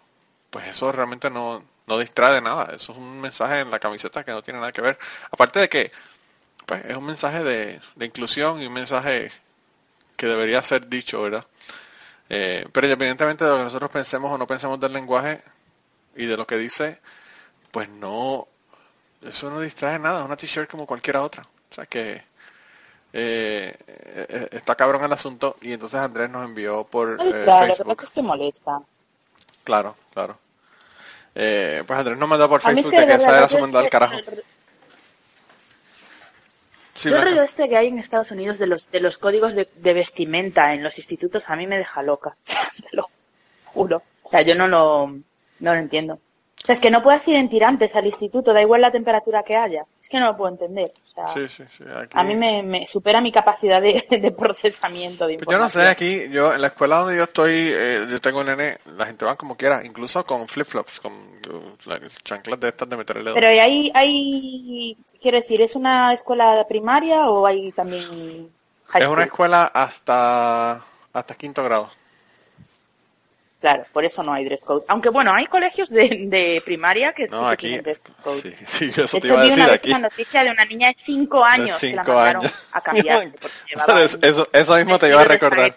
pues 0.50 0.67
eso 0.69 0.93
realmente 0.93 1.31
no, 1.31 1.65
no 1.87 1.99
distrae 1.99 2.41
nada. 2.41 2.75
Eso 2.75 2.93
es 2.93 2.99
un 2.99 3.21
mensaje 3.21 3.61
en 3.61 3.71
la 3.71 3.79
camiseta 3.79 4.25
que 4.25 4.33
no 4.33 4.43
tiene 4.43 4.61
nada 4.61 4.73
que 4.73 4.83
ver. 4.83 4.99
Aparte 5.31 5.61
de 5.61 5.69
que, 5.69 5.93
pues 6.67 6.85
es 6.85 6.97
un 6.97 7.07
mensaje 7.07 7.43
de, 7.43 7.81
de 7.97 8.07
inclusión 8.07 8.62
y 8.62 8.67
un 8.67 8.73
mensaje 8.73 9.33
que 10.17 10.27
debería 10.27 10.62
ser 10.62 10.88
dicho, 10.88 11.23
¿verdad? 11.23 11.47
Eh, 12.29 12.67
pero 12.73 12.87
independientemente 12.87 13.45
de 13.45 13.50
lo 13.50 13.57
que 13.59 13.65
nosotros 13.65 13.91
pensemos 13.91 14.33
o 14.33 14.38
no 14.38 14.47
pensemos 14.47 14.79
del 14.79 14.93
lenguaje 14.93 15.43
y 16.17 16.27
de 16.27 16.37
lo 16.37 16.47
que 16.47 16.59
dice, 16.59 17.00
pues 17.71 17.88
no, 17.88 18.49
eso 19.23 19.50
no 19.50 19.61
distrae 19.61 19.99
nada, 19.99 20.21
es 20.21 20.27
una 20.27 20.37
t-shirt 20.37 20.71
como 20.71 20.87
cualquiera 20.87 21.23
otra. 21.23 21.43
O 21.71 21.75
sea 21.75 21.87
que 21.87 22.23
eh, 23.12 23.77
está 24.53 24.75
cabrón 24.75 25.05
el 25.05 25.12
asunto 25.12 25.57
y 25.62 25.73
entonces 25.73 26.00
Andrés 26.00 26.31
nos 26.31 26.45
envió 26.45 26.85
por 26.85 27.17
No 27.17 27.23
eh, 27.25 27.27
distrae, 27.27 27.69
lo 27.69 27.75
que 27.75 27.77
Facebook. 27.77 27.97
pasa 27.97 28.07
es 28.07 28.12
que 28.12 28.23
molesta. 28.23 28.81
Claro, 29.65 29.97
claro. 30.15 30.38
Eh, 31.35 31.83
pues 31.87 31.99
Andrés 31.99 32.19
nos 32.19 32.29
mandó 32.29 32.49
por 32.49 32.61
Facebook 32.61 32.91
que 32.91 33.00
de 33.00 33.07
que 33.07 33.15
esa 33.15 33.38
era 33.38 33.49
su 33.49 33.59
mandado 33.59 33.85
al 33.85 33.91
carajo. 33.91 34.17
Sí, 36.95 37.11
Yo 37.11 37.23
rollo 37.23 37.43
este 37.43 37.69
que 37.69 37.77
hay 37.77 37.87
en 37.87 37.99
Estados 38.00 38.33
Unidos 38.33 38.59
de 38.59 38.67
los 38.67 38.91
de 38.91 38.99
los 38.99 39.19
códigos 39.19 39.55
de, 39.55 39.69
de 39.77 39.95
vestimenta 39.95 40.75
en 40.75 40.83
los 40.83 40.99
institutos 40.99 41.49
a 41.49 41.55
mí 41.55 41.67
me 41.67 41.79
deja 41.79 42.03
loca. 42.03 42.37
Lo 42.93 43.05
juro. 43.67 44.03
O 44.25 44.31
sea, 44.31 44.43
yo 44.43 44.55
no 44.57 44.67
lo, 44.69 45.07
no 45.61 45.73
lo 45.73 45.79
entiendo. 45.79 46.19
O 46.62 46.67
sea, 46.67 46.73
es 46.75 46.81
que 46.81 46.91
no 46.91 47.03
puedas 47.03 47.27
ir 47.29 47.37
en 47.37 47.49
tirantes 47.49 47.95
al 47.97 48.05
instituto, 48.07 48.53
da 48.53 48.61
igual 48.61 48.81
la 48.83 48.91
temperatura 48.91 49.43
que 49.43 49.57
haya. 49.57 49.87
Es 50.03 50.09
que 50.09 50.19
no 50.21 50.27
lo 50.27 50.37
puedo 50.37 50.50
entender. 50.50 50.93
O 51.07 51.15
sea, 51.15 51.29
Sí, 51.29 51.49
sí, 51.49 51.62
sí. 51.77 51.85
aquí- 51.97 52.12
a 52.12 52.23
mí 52.25 52.35
me, 52.35 52.62
me 52.62 52.87
supera 52.87 53.21
mi 53.21 53.31
capacidad 53.33 53.81
de, 53.81 54.05
de 54.11 54.31
procesamiento 54.33 55.27
de 55.27 55.38
Pues 55.38 55.49
yo 55.49 55.59
no 55.59 55.69
sé, 55.69 55.79
información. 55.79 55.87
aquí, 56.27 56.33
yo 56.35 56.53
en 56.53 56.61
la 56.61 56.67
escuela 56.67 56.99
donde 56.99 57.17
yo 57.17 57.25
estoy, 57.25 57.53
eh, 57.73 58.07
yo 58.11 58.21
tengo 58.21 58.41
un 58.41 58.47
nene, 58.47 58.79
la 58.97 59.07
gente 59.07 59.25
va 59.25 59.37
como 59.37 59.57
quiera, 59.57 59.83
incluso 59.85 60.25
con 60.27 60.47
flip-flops, 60.49 61.00
con 61.00 61.12
uh, 61.12 61.77
las 61.88 62.00
chanclas 62.25 62.59
de 62.61 62.69
estas 62.69 62.88
de 62.88 62.97
meter 62.97 63.17
el 63.19 63.25
dedo. 63.25 63.35
Pero 63.35 63.47
hay, 63.47 63.91
hay, 63.95 64.99
quiero 65.23 65.38
decir, 65.38 65.62
¿es 65.62 65.75
una 65.77 66.12
escuela 66.12 66.67
primaria 66.69 67.29
o 67.31 67.47
hay 67.47 67.73
también 67.73 68.50
high 68.88 69.03
es 69.03 69.09
una 69.09 69.25
escuela 69.25 69.65
hasta 69.73 70.83
hasta 71.12 71.35
quinto 71.35 71.62
grado. 71.65 71.91
Claro, 73.61 73.87
por 73.93 74.05
eso 74.05 74.23
no 74.23 74.33
hay 74.33 74.45
dress 74.45 74.65
code. 74.65 74.85
Aunque 74.88 75.09
bueno, 75.11 75.33
hay 75.35 75.47
colegios 75.47 75.91
de, 75.91 76.27
de 76.29 76.63
primaria 76.65 77.13
que 77.13 77.28
sí 77.28 77.41
No, 77.41 77.49
que 77.49 77.54
aquí, 77.54 77.67
tienen 77.67 77.82
dress 77.82 78.02
code. 78.23 78.43
sí, 78.67 78.67
sí, 78.67 78.91
yo 78.93 79.04
eso 79.04 79.19
de 79.19 79.21
te 79.21 79.28
hecho, 79.28 79.35
iba 79.35 79.41
a 79.41 79.43
vi 79.43 79.49
decir 79.49 79.54
una 79.54 79.67
vez 79.67 79.85
aquí. 79.85 79.89
una 79.89 79.99
noticia 79.99 80.45
de 80.45 80.50
una 80.52 80.65
niña 80.65 80.89
de 80.89 80.97
5 80.97 81.45
años 81.45 81.85
que 81.85 81.97
la 81.97 82.04
cinco 82.04 82.04
mandaron 82.04 82.45
años. 82.45 82.54
a 82.73 82.80
cambiarse 82.82 83.37
porque 83.41 83.63
llevaba 83.67 84.04
Eso, 84.04 84.19
eso, 84.23 84.49
eso 84.52 84.76
mismo 84.76 84.99
te 84.99 85.09
iba 85.09 85.21
a 85.23 85.25
de 85.25 85.28
recordar. 85.28 85.76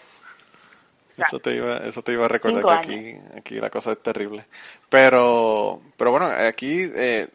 Eso 1.16 1.40
te 1.40 1.54
iba, 1.56 1.76
eso 1.78 2.02
te 2.02 2.12
iba 2.12 2.24
a 2.24 2.28
recordar 2.28 2.66
que 2.66 2.74
aquí, 2.74 3.16
aquí 3.36 3.56
la 3.60 3.70
cosa 3.70 3.92
es 3.92 4.02
terrible. 4.02 4.46
Pero, 4.88 5.82
pero 5.96 6.10
bueno, 6.10 6.26
aquí 6.26 6.90
eh, 6.94 7.28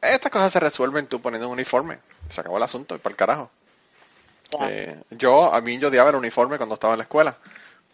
estas 0.00 0.32
cosas 0.32 0.52
se 0.52 0.60
resuelven 0.60 1.06
tú 1.06 1.20
poniendo 1.20 1.48
un 1.48 1.54
uniforme. 1.54 1.98
Se 2.28 2.40
acabó 2.40 2.56
el 2.56 2.62
asunto 2.62 2.94
y 2.94 2.98
para 2.98 3.12
el 3.12 3.16
carajo. 3.16 3.50
Eh, 4.60 5.02
yo, 5.10 5.52
a 5.54 5.60
mí 5.60 5.78
yo 5.78 5.88
odiaba 5.88 6.10
el 6.10 6.16
uniforme 6.16 6.56
cuando 6.56 6.74
estaba 6.74 6.94
en 6.94 6.98
la 6.98 7.04
escuela. 7.04 7.36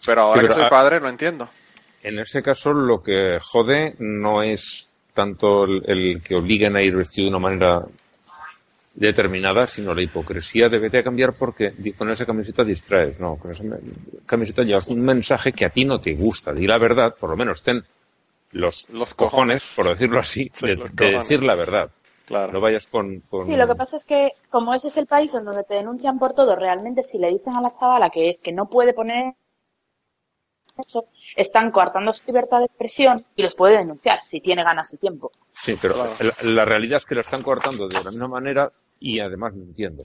Pero 0.05 0.23
ahora 0.23 0.43
Sí, 0.43 0.47
pero, 0.47 0.55
que 0.55 0.55
soy 0.55 0.67
padre 0.71 1.01
lo 1.01 1.09
entiendo. 1.09 1.49
En 2.09 2.21
ese 2.21 2.41
caso, 2.41 2.73
lo 2.73 3.03
que 3.03 3.41
jode 3.43 3.97
no 3.99 4.41
es 4.41 4.93
tanto 5.13 5.65
el, 5.65 5.83
el 5.87 6.23
que 6.23 6.37
obliguen 6.37 6.77
a 6.77 6.83
ir 6.83 6.95
vestido 6.95 7.25
de 7.25 7.31
una 7.31 7.39
manera 7.41 7.85
determinada, 8.95 9.67
sino 9.67 9.93
la 9.93 10.03
hipocresía 10.03 10.69
de 10.69 10.79
vete 10.79 10.99
a 10.99 11.03
cambiar 11.03 11.33
porque 11.33 11.73
con 11.99 12.09
esa 12.11 12.25
camiseta 12.25 12.63
distraes. 12.63 13.19
No, 13.19 13.37
con 13.37 13.51
esa 13.51 13.65
camiseta 14.25 14.63
llevas 14.63 14.87
un 14.87 15.01
mensaje 15.01 15.53
que 15.53 15.65
a 15.65 15.71
ti 15.71 15.85
no 15.85 16.01
te 16.01 16.15
gusta. 16.15 16.53
Di 16.53 16.69
la 16.69 16.79
verdad, 16.79 17.13
por 17.19 17.31
lo 17.31 17.37
menos 17.37 17.63
ten 17.63 17.85
los, 18.53 18.87
Los 18.91 19.13
cojones, 19.15 19.65
cojones. 19.65 19.73
por 19.75 19.89
decirlo 19.89 20.21
así, 20.21 20.49
Sí, 20.55 20.67
de, 20.67 21.11
decir 21.11 21.43
la 21.43 21.57
verdad. 21.57 21.91
Claro. 22.27 22.53
No 22.53 22.61
vayas 22.61 22.87
con... 22.87 23.21
con- 23.29 23.47
Sí, 23.47 23.57
lo 23.57 23.67
que 23.67 23.75
pasa 23.75 23.97
es 23.97 24.05
que 24.05 24.31
como 24.49 24.75
ese 24.75 24.89
es 24.89 24.97
el 24.97 25.07
país 25.07 25.35
en 25.35 25.45
donde 25.45 25.65
te 25.65 25.75
denuncian 25.75 26.21
por 26.21 26.35
todo, 26.35 26.55
realmente 26.55 27.03
si 27.03 27.19
le 27.19 27.31
dicen 27.31 27.55
a 27.55 27.61
la 27.61 27.73
chavala 27.73 28.11
que 28.11 28.31
es 28.31 28.41
que 28.41 28.53
no 28.53 28.69
puede 28.69 28.95
poner 28.95 29.35
eso, 30.79 31.07
están 31.37 31.71
coartando 31.71 32.13
su 32.13 32.23
libertad 32.27 32.59
de 32.61 32.65
expresión 32.65 33.25
y 33.37 33.43
los 33.43 33.55
puede 33.55 33.77
denunciar 33.77 34.21
si 34.25 34.41
tiene 34.41 34.65
ganas 34.65 34.93
y 34.93 34.97
tiempo. 34.97 35.31
Sí, 35.51 35.79
pero 35.81 35.95
Claro. 35.95 36.13
la, 36.43 36.51
la 36.51 36.65
realidad 36.65 36.97
es 36.97 37.05
que 37.07 37.15
lo 37.15 37.21
están 37.21 37.43
cortando 37.43 37.87
de 37.89 38.03
la 38.03 38.11
misma 38.11 38.29
manera 38.29 38.71
y 38.99 39.21
además 39.21 39.53
mintiendo. 39.53 40.05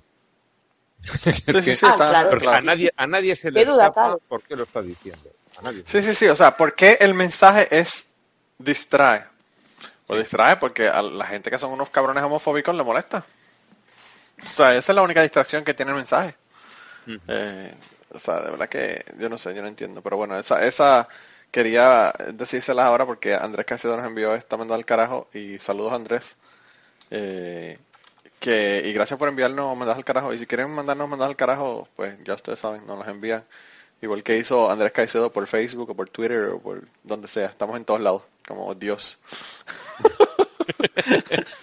Sí, 1.01 1.33
sí, 1.63 1.75
sí, 1.75 1.85
Ah, 1.87 1.95
claro. 1.95 2.29
Porque 2.29 2.45
claro. 2.45 2.57
a 2.59 2.61
nadie, 2.61 2.91
a 2.95 3.07
nadie 3.07 3.35
se 3.35 3.49
le 3.49 3.65
duda 3.65 3.87
escapa 3.87 4.17
por 4.27 4.43
qué 4.43 4.55
lo 4.55 4.63
está 4.63 4.81
diciendo. 4.81 5.29
A 5.57 5.63
nadie. 5.63 5.83
Sí, 5.87 6.03
sí, 6.03 6.13
sí. 6.13 6.27
O 6.27 6.35
sea, 6.35 6.55
¿por 6.55 6.75
qué 6.75 6.97
el 6.99 7.13
mensaje 7.15 7.67
es 7.75 8.13
distrae? 8.59 9.25
O 10.07 10.15
distrae 10.15 10.57
porque 10.57 10.87
a 10.89 11.01
la 11.01 11.25
gente 11.25 11.49
que 11.49 11.57
son 11.57 11.71
unos 11.71 11.89
cabrones 11.89 12.23
homofóbicos 12.23 12.75
le 12.75 12.83
molesta. 12.83 13.23
O 14.43 14.47
sea, 14.47 14.75
esa 14.75 14.91
es 14.91 14.95
la 14.95 15.01
única 15.01 15.21
distracción 15.21 15.63
que 15.63 15.73
tiene 15.73 15.91
el 15.91 15.97
mensaje. 15.97 16.35
Eh, 17.27 17.73
o 18.13 18.19
sea, 18.19 18.41
de 18.41 18.51
verdad 18.51 18.69
que 18.69 19.05
yo 19.17 19.29
no 19.29 19.37
sé, 19.37 19.53
yo 19.53 19.61
no 19.61 19.67
entiendo. 19.67 20.01
Pero 20.01 20.17
bueno, 20.17 20.37
esa, 20.37 20.65
esa 20.65 21.07
quería 21.51 22.13
decírselas 22.33 22.85
ahora 22.85 23.05
porque 23.05 23.33
Andrés 23.35 23.65
Caicedo 23.65 23.97
nos 23.97 24.05
envió 24.05 24.35
esta 24.35 24.57
mandada 24.57 24.77
al 24.77 24.85
carajo. 24.85 25.27
Y 25.33 25.59
saludos 25.59 25.93
Andrés. 25.93 26.37
Eh, 27.11 27.77
que, 28.39 28.83
y 28.85 28.93
gracias 28.93 29.19
por 29.19 29.29
enviarnos 29.29 29.77
mandadas 29.77 29.97
al 29.97 30.05
carajo. 30.05 30.33
Y 30.33 30.39
si 30.39 30.47
quieren 30.47 30.71
mandarnos 30.71 31.09
mandadas 31.09 31.31
al 31.31 31.37
carajo, 31.37 31.87
pues 31.95 32.17
ya 32.23 32.33
ustedes 32.35 32.59
saben, 32.59 32.85
nos 32.87 32.99
las 32.99 33.07
envían. 33.09 33.43
Igual 34.01 34.23
que 34.23 34.37
hizo 34.37 34.71
Andrés 34.71 34.91
Caicedo 34.93 35.31
por 35.31 35.45
Facebook 35.47 35.91
o 35.91 35.95
por 35.95 36.09
Twitter 36.09 36.45
o 36.45 36.59
por 36.59 36.87
donde 37.03 37.27
sea. 37.27 37.47
Estamos 37.47 37.77
en 37.77 37.85
todos 37.85 38.01
lados, 38.01 38.23
como 38.47 38.73
Dios. 38.75 39.19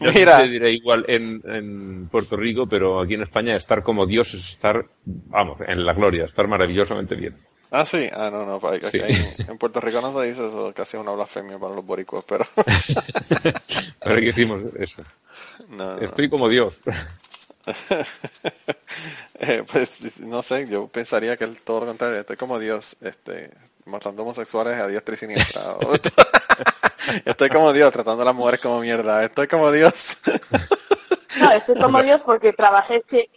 Yo 0.00 0.12
Mira, 0.12 0.42
diré 0.42 0.72
igual 0.72 1.04
en, 1.08 1.42
en 1.44 2.08
Puerto 2.08 2.36
Rico, 2.36 2.66
pero 2.68 3.00
aquí 3.00 3.14
en 3.14 3.22
España 3.22 3.56
estar 3.56 3.82
como 3.82 4.06
Dios 4.06 4.34
es 4.34 4.48
estar, 4.50 4.86
vamos, 5.04 5.58
en 5.66 5.84
la 5.84 5.92
gloria, 5.92 6.24
estar 6.24 6.48
maravillosamente 6.48 7.14
bien. 7.14 7.36
ah 7.70 7.84
sí, 7.84 8.08
ah 8.12 8.30
no, 8.30 8.46
no, 8.46 8.68
aquí- 8.68 8.86
Sí. 8.90 8.98
en, 9.02 9.50
en 9.50 9.58
Puerto 9.58 9.80
Rico 9.80 10.00
no 10.00 10.12
se 10.18 10.26
dice 10.28 10.46
eso, 10.46 10.72
casi 10.74 10.96
es 10.96 11.02
una 11.02 11.12
blasfemia 11.12 11.58
para 11.58 11.74
los 11.74 11.84
boricuas, 11.84 12.24
pero 12.26 12.46
¿Para 14.02 14.16
qué 14.20 14.26
decimos 14.26 14.62
eso? 14.78 15.02
no, 15.68 15.96
no, 15.96 15.98
Estoy 15.98 16.28
como 16.28 16.48
Dios. 16.48 16.80
Eh, 19.40 19.62
pues 19.70 20.18
no 20.20 20.42
sé, 20.42 20.66
yo 20.68 20.88
pensaría 20.88 21.36
que 21.36 21.44
es 21.44 21.62
todo 21.62 21.80
lo 21.80 21.86
contrario, 21.86 22.20
estoy 22.20 22.36
como 22.36 22.58
Dios, 22.58 22.96
este, 23.02 23.50
matando 23.84 24.22
homosexuales 24.22 24.78
a 24.78 24.88
diestra 24.88 25.14
y 25.14 25.18
siniestra. 25.18 25.76
Estoy 27.24 27.48
como 27.48 27.72
Dios, 27.72 27.92
tratando 27.92 28.22
a 28.22 28.26
las 28.26 28.34
mujeres 28.34 28.60
como 28.60 28.80
mierda, 28.80 29.24
estoy 29.24 29.46
como 29.46 29.70
Dios. 29.70 30.18
No, 31.34 31.50
estoy 31.52 31.76
como 31.76 32.02
Dios 32.02 32.20
porque 32.24 32.52
trabajé 32.52 33.02
se- 33.10 33.30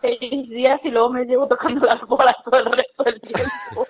seis 0.00 0.20
días 0.48 0.80
y 0.84 0.90
luego 0.90 1.10
me 1.10 1.24
llevo 1.24 1.46
tocando 1.48 1.86
las 1.86 2.00
bolas 2.02 2.34
todo 2.44 2.58
el 2.60 2.66
resto 2.72 3.04
del 3.04 3.20
tiempo. 3.20 3.86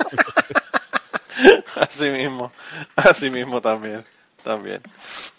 así 1.76 2.10
mismo, 2.10 2.52
así 2.96 3.30
mismo 3.30 3.60
también, 3.60 4.04
también. 4.42 4.80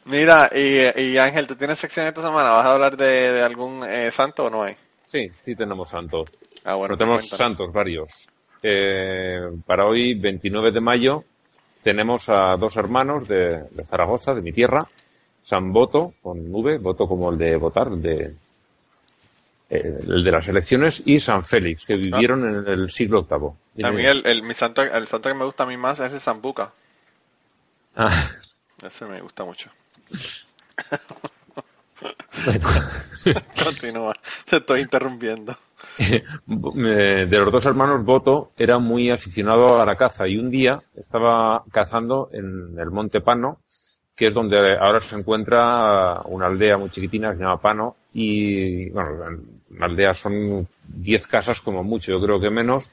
Mira, 0.06 0.50
y, 0.54 1.00
y 1.02 1.18
Ángel, 1.18 1.48
¿tú 1.48 1.56
tienes 1.56 1.80
sección 1.80 2.08
esta 2.08 2.22
semana? 2.22 2.52
¿Vas 2.52 2.66
a 2.66 2.74
hablar 2.74 2.98
de, 2.98 3.34
de 3.34 3.42
algún 3.44 3.84
eh, 3.88 4.12
santo 4.12 4.46
o 4.46 4.50
no 4.50 4.64
hay? 4.64 4.76
Sí, 5.04 5.30
sí 5.36 5.56
tenemos 5.56 5.90
santos. 5.90 6.30
Ah, 6.64 6.76
bueno, 6.76 6.96
Pero 6.96 6.98
tenemos 6.98 7.22
cuéntanos. 7.22 7.38
santos 7.58 7.74
varios. 7.74 8.28
Eh, 8.62 9.40
para 9.66 9.86
hoy, 9.86 10.14
29 10.16 10.72
de 10.72 10.82
mayo, 10.82 11.24
tenemos 11.84 12.30
a 12.30 12.58
dos 12.58 12.76
hermanos 12.78 13.28
de, 13.28 13.64
de 13.64 13.86
Zaragoza, 13.86 14.34
de 14.34 14.42
mi 14.42 14.52
tierra, 14.52 14.86
San 15.42 15.72
Boto, 15.72 16.14
con 16.22 16.54
V, 16.54 16.78
voto 16.78 17.08
como 17.08 17.32
el 17.32 17.38
de 17.38 17.56
votar, 17.56 17.90
de 17.92 18.36
eh, 19.70 20.00
el 20.08 20.24
de 20.24 20.32
las 20.32 20.48
elecciones, 20.48 21.02
y 21.06 21.20
San 21.20 21.44
Félix, 21.46 21.86
que 21.86 21.96
vivieron 21.96 22.46
en 22.48 22.68
el 22.68 22.90
siglo 22.90 23.28
VIII. 23.30 23.86
A 23.86 23.92
mí 23.92 24.06
el, 24.06 24.26
el, 24.26 24.44
mi 24.44 24.54
santo, 24.54 24.82
el 24.82 25.08
santo 25.08 25.30
que 25.30 25.36
me 25.36 25.46
gusta 25.46 25.64
a 25.64 25.68
mí 25.68 25.78
más 25.78 26.00
es 26.00 26.12
el 26.12 26.20
Zambuca. 26.20 26.72
Ah, 27.96 28.30
Ese 28.86 29.06
me 29.06 29.22
gusta 29.22 29.44
mucho. 29.44 29.70
Continúa, 33.64 34.14
te 34.50 34.58
estoy 34.58 34.82
interrumpiendo. 34.82 35.56
Eh, 36.00 37.28
de 37.30 37.40
los 37.40 37.52
dos 37.52 37.66
hermanos, 37.66 38.04
Boto 38.04 38.52
era 38.58 38.78
muy 38.78 39.10
aficionado 39.10 39.82
a 39.82 39.86
la 39.86 39.96
caza 39.96 40.28
y 40.28 40.38
un 40.38 40.52
día 40.52 40.82
estaba 40.96 41.64
cazando 41.72 42.30
en 42.32 42.78
el 42.78 42.92
Monte 42.92 43.22
Pano, 43.22 43.60
que 44.16 44.28
es 44.28 44.34
donde 44.34 44.78
ahora 44.78 45.02
se 45.02 45.16
encuentra 45.16 46.22
una 46.26 46.48
aldea 46.48 46.78
muy 46.78 46.90
chiquitina 46.90 47.32
que 47.32 47.38
se 47.38 47.44
llama 47.44 47.62
Pano 47.62 47.96
y, 48.14 48.90
bueno, 48.90 49.40
la 49.72 49.86
aldea 49.86 50.14
son 50.14 50.68
10 50.88 51.28
casas 51.28 51.62
como 51.62 51.84
mucho, 51.84 52.12
yo 52.12 52.22
creo 52.22 52.40
que 52.40 52.50
menos, 52.50 52.92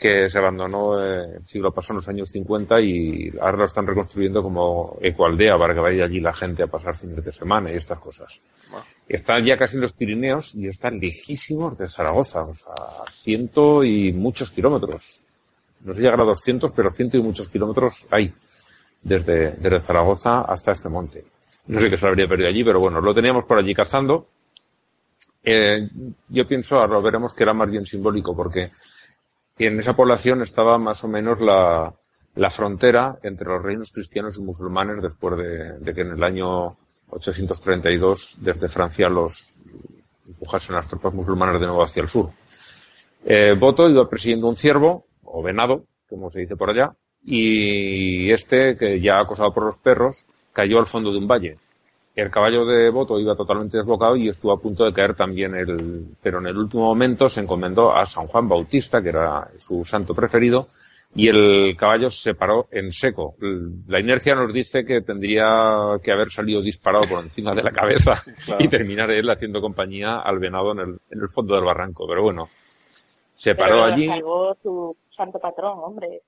que 0.00 0.30
se 0.30 0.38
abandonó 0.38 0.98
eh, 0.98 1.36
el 1.36 1.46
siglo 1.46 1.72
pasado, 1.72 1.94
en 1.94 1.96
los 1.98 2.08
años 2.08 2.30
50, 2.30 2.80
y 2.80 3.32
ahora 3.40 3.58
lo 3.58 3.64
están 3.66 3.86
reconstruyendo 3.86 4.42
como 4.42 4.96
ecoaldea 5.00 5.58
para 5.58 5.74
que 5.74 5.80
vaya 5.80 6.04
allí 6.06 6.20
la 6.20 6.32
gente 6.32 6.62
a 6.62 6.66
pasar 6.66 6.96
fines 6.96 7.22
de 7.22 7.32
semana 7.32 7.70
y 7.70 7.76
estas 7.76 7.98
cosas. 7.98 8.40
Bueno. 8.70 8.84
Están 9.06 9.44
ya 9.44 9.58
casi 9.58 9.76
en 9.76 9.82
los 9.82 9.92
Pirineos 9.92 10.54
y 10.54 10.66
están 10.66 10.98
lejísimos 10.98 11.76
de 11.76 11.88
Zaragoza, 11.88 12.44
o 12.44 12.54
sea, 12.54 12.72
ciento 13.12 13.84
y 13.84 14.12
muchos 14.12 14.50
kilómetros. 14.50 15.22
No 15.80 15.92
se 15.92 16.00
llegan 16.00 16.20
a 16.20 16.24
200, 16.24 16.72
pero 16.72 16.90
ciento 16.90 17.18
y 17.18 17.22
muchos 17.22 17.48
kilómetros 17.48 18.06
hay 18.10 18.32
desde, 19.02 19.52
desde 19.52 19.80
Zaragoza 19.80 20.42
hasta 20.42 20.72
este 20.72 20.88
monte. 20.88 21.24
No 21.66 21.78
sé 21.78 21.90
qué 21.90 21.96
se 21.96 22.02
lo 22.02 22.08
habría 22.08 22.26
perdido 22.26 22.48
allí, 22.48 22.64
pero 22.64 22.80
bueno, 22.80 23.00
lo 23.00 23.14
teníamos 23.14 23.44
por 23.44 23.58
allí 23.58 23.74
cazando. 23.74 24.26
Eh, 25.42 25.88
yo 26.28 26.46
pienso, 26.46 26.80
ahora 26.80 26.94
lo 26.94 27.02
veremos, 27.02 27.34
que 27.34 27.42
era 27.42 27.52
más 27.52 27.70
bien 27.70 27.86
simbólico, 27.86 28.34
porque 28.34 28.72
en 29.66 29.78
esa 29.80 29.94
población 29.94 30.42
estaba 30.42 30.78
más 30.78 31.04
o 31.04 31.08
menos 31.08 31.40
la, 31.40 31.94
la 32.34 32.50
frontera 32.50 33.18
entre 33.22 33.48
los 33.48 33.62
reinos 33.62 33.90
cristianos 33.92 34.38
y 34.38 34.42
musulmanes 34.42 35.02
después 35.02 35.36
de, 35.36 35.78
de, 35.78 35.94
que 35.94 36.00
en 36.02 36.12
el 36.12 36.22
año 36.22 36.76
832 37.10 38.38
desde 38.40 38.68
Francia 38.68 39.08
los 39.08 39.56
empujasen 40.26 40.76
las 40.76 40.88
tropas 40.88 41.12
musulmanas 41.12 41.60
de 41.60 41.66
nuevo 41.66 41.82
hacia 41.82 42.02
el 42.02 42.08
sur. 42.08 42.30
Eh, 43.24 43.54
Boto 43.58 43.88
iba 43.88 44.08
persiguiendo 44.08 44.48
un 44.48 44.56
ciervo, 44.56 45.06
o 45.24 45.42
venado, 45.42 45.84
como 46.08 46.30
se 46.30 46.40
dice 46.40 46.56
por 46.56 46.70
allá, 46.70 46.94
y 47.22 48.30
este, 48.30 48.76
que 48.76 49.00
ya 49.00 49.20
acosado 49.20 49.52
por 49.52 49.64
los 49.64 49.76
perros, 49.76 50.26
cayó 50.52 50.78
al 50.78 50.86
fondo 50.86 51.12
de 51.12 51.18
un 51.18 51.28
valle. 51.28 51.58
El 52.14 52.30
caballo 52.30 52.64
de 52.66 52.90
Boto 52.90 53.18
iba 53.18 53.34
totalmente 53.36 53.78
desbocado 53.78 54.16
y 54.16 54.28
estuvo 54.28 54.52
a 54.52 54.60
punto 54.60 54.84
de 54.84 54.92
caer 54.92 55.14
también 55.14 55.54
el, 55.54 56.06
pero 56.20 56.38
en 56.38 56.46
el 56.48 56.56
último 56.58 56.84
momento 56.84 57.28
se 57.28 57.40
encomendó 57.40 57.94
a 57.94 58.04
San 58.04 58.26
Juan 58.26 58.48
Bautista, 58.48 59.00
que 59.02 59.10
era 59.10 59.48
su 59.58 59.84
santo 59.84 60.14
preferido, 60.14 60.68
y 61.14 61.28
el 61.28 61.76
caballo 61.78 62.10
se 62.10 62.34
paró 62.34 62.68
en 62.70 62.92
seco. 62.92 63.34
La 63.88 63.98
inercia 64.00 64.34
nos 64.34 64.52
dice 64.52 64.84
que 64.84 65.00
tendría 65.00 65.98
que 66.02 66.12
haber 66.12 66.30
salido 66.30 66.60
disparado 66.60 67.04
por 67.08 67.22
encima 67.24 67.54
de 67.54 67.62
la 67.62 67.72
cabeza 67.72 68.22
claro. 68.44 68.62
y 68.64 68.68
terminar 68.68 69.10
él 69.10 69.28
haciendo 69.30 69.60
compañía 69.60 70.20
al 70.20 70.38
venado 70.38 70.72
en 70.72 70.78
el, 70.80 70.98
en 71.10 71.20
el 71.22 71.28
fondo 71.28 71.54
del 71.54 71.64
barranco. 71.64 72.06
Pero 72.08 72.22
bueno, 72.22 72.48
se 73.36 73.54
paró 73.54 73.76
Pero 73.76 73.84
allí. 73.84 74.06
salvó 74.08 74.56
su 74.62 74.96
santo 75.16 75.38
patrón, 75.38 75.78
hombre. 75.82 76.22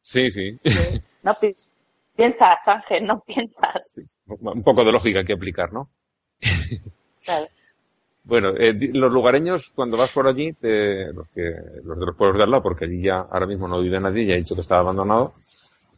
Sí, 0.00 0.30
sí. 0.30 0.58
No 1.22 1.34
pi- 1.40 1.54
piensas, 2.16 2.56
Ángel, 2.66 3.06
no 3.06 3.20
piensas. 3.20 3.82
Sí, 3.86 4.02
Un 4.26 4.62
poco 4.62 4.84
de 4.84 4.92
lógica 4.92 5.20
hay 5.20 5.24
que 5.24 5.32
aplicar, 5.34 5.72
¿no? 5.72 5.88
Claro. 7.24 7.46
Bueno, 8.26 8.54
eh, 8.56 8.72
los 8.94 9.12
lugareños, 9.12 9.70
cuando 9.74 9.98
vas 9.98 10.10
por 10.12 10.26
allí, 10.26 10.54
te- 10.54 11.12
los, 11.12 11.28
que, 11.28 11.42
los 11.84 12.00
de 12.00 12.06
los 12.06 12.16
pueblos 12.16 12.38
de 12.38 12.44
al 12.44 12.50
lado, 12.52 12.62
porque 12.62 12.86
allí 12.86 13.02
ya 13.02 13.18
ahora 13.30 13.44
mismo 13.46 13.68
no 13.68 13.82
vive 13.82 14.00
nadie, 14.00 14.24
ya 14.24 14.32
he 14.34 14.38
dicho 14.38 14.54
que 14.54 14.62
estaba 14.62 14.80
abandonado, 14.80 15.34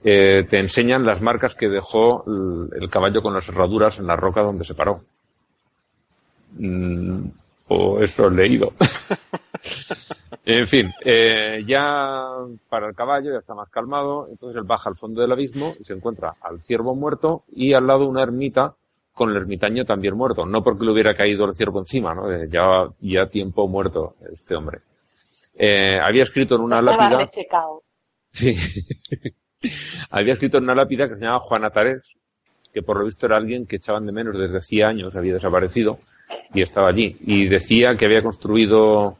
eh, 0.02 0.44
te 0.50 0.58
enseñan 0.58 1.04
las 1.06 1.20
marcas 1.22 1.54
que 1.54 1.68
dejó 1.68 2.24
el, 2.26 2.82
el 2.82 2.90
caballo 2.90 3.22
con 3.22 3.32
las 3.32 3.48
herraduras 3.48 4.00
en 4.00 4.08
la 4.08 4.16
roca 4.16 4.42
donde 4.42 4.64
se 4.64 4.74
paró. 4.74 5.04
Mm, 6.58 7.28
o 7.68 8.00
eso 8.00 8.26
he 8.26 8.30
leído. 8.30 8.72
en 10.48 10.68
fin, 10.68 10.92
eh, 11.04 11.64
ya 11.66 12.28
para 12.68 12.86
el 12.86 12.94
caballo 12.94 13.32
ya 13.32 13.38
está 13.38 13.52
más 13.54 13.68
calmado, 13.68 14.28
entonces 14.30 14.56
él 14.56 14.62
baja 14.62 14.88
al 14.88 14.96
fondo 14.96 15.20
del 15.20 15.32
abismo 15.32 15.74
y 15.80 15.82
se 15.82 15.92
encuentra 15.92 16.36
al 16.40 16.60
ciervo 16.60 16.94
muerto 16.94 17.42
y 17.52 17.72
al 17.72 17.88
lado 17.88 18.06
una 18.06 18.22
ermita 18.22 18.76
con 19.12 19.30
el 19.30 19.36
ermitaño 19.36 19.84
también 19.84 20.14
muerto, 20.16 20.46
no 20.46 20.62
porque 20.62 20.84
le 20.84 20.92
hubiera 20.92 21.16
caído 21.16 21.46
el 21.46 21.54
ciervo 21.56 21.80
encima, 21.80 22.14
¿no? 22.14 22.30
Eh, 22.30 22.48
ya, 22.48 22.88
ya 23.00 23.26
tiempo 23.26 23.66
muerto 23.66 24.14
este 24.32 24.54
hombre. 24.54 24.82
Eh, 25.54 25.98
había 26.00 26.22
escrito 26.22 26.54
en 26.54 26.60
una 26.60 26.80
lápida, 26.80 27.28
sí, 28.30 28.54
había 30.10 30.34
escrito 30.34 30.58
en 30.58 30.64
una 30.64 30.76
lápida 30.76 31.08
que 31.08 31.16
se 31.16 31.22
llamaba 31.22 31.40
Juana 31.40 31.70
Tarés, 31.70 32.16
que 32.72 32.82
por 32.82 32.98
lo 32.98 33.04
visto 33.04 33.26
era 33.26 33.36
alguien 33.36 33.66
que 33.66 33.76
echaban 33.76 34.06
de 34.06 34.12
menos 34.12 34.38
desde 34.38 34.58
hacía 34.58 34.86
años, 34.86 35.16
había 35.16 35.32
desaparecido 35.32 35.98
y 36.54 36.62
estaba 36.62 36.88
allí. 36.88 37.16
Y 37.20 37.46
decía 37.46 37.96
que 37.96 38.04
había 38.04 38.22
construido 38.22 39.16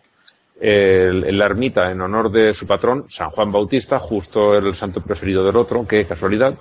el, 0.61 1.37
la 1.37 1.47
ermita 1.47 1.91
en 1.91 2.01
honor 2.01 2.31
de 2.31 2.55
su 2.55 2.67
patrón, 2.67 3.07
San 3.09 3.31
Juan 3.31 3.53
Bautista, 3.53 3.99
justo 3.99 4.57
el 4.57 4.75
santo 4.75 5.01
preferido 5.01 5.45
del 5.45 5.57
otro, 5.57 5.87
qué 5.87 6.07
casualidad. 6.07 6.55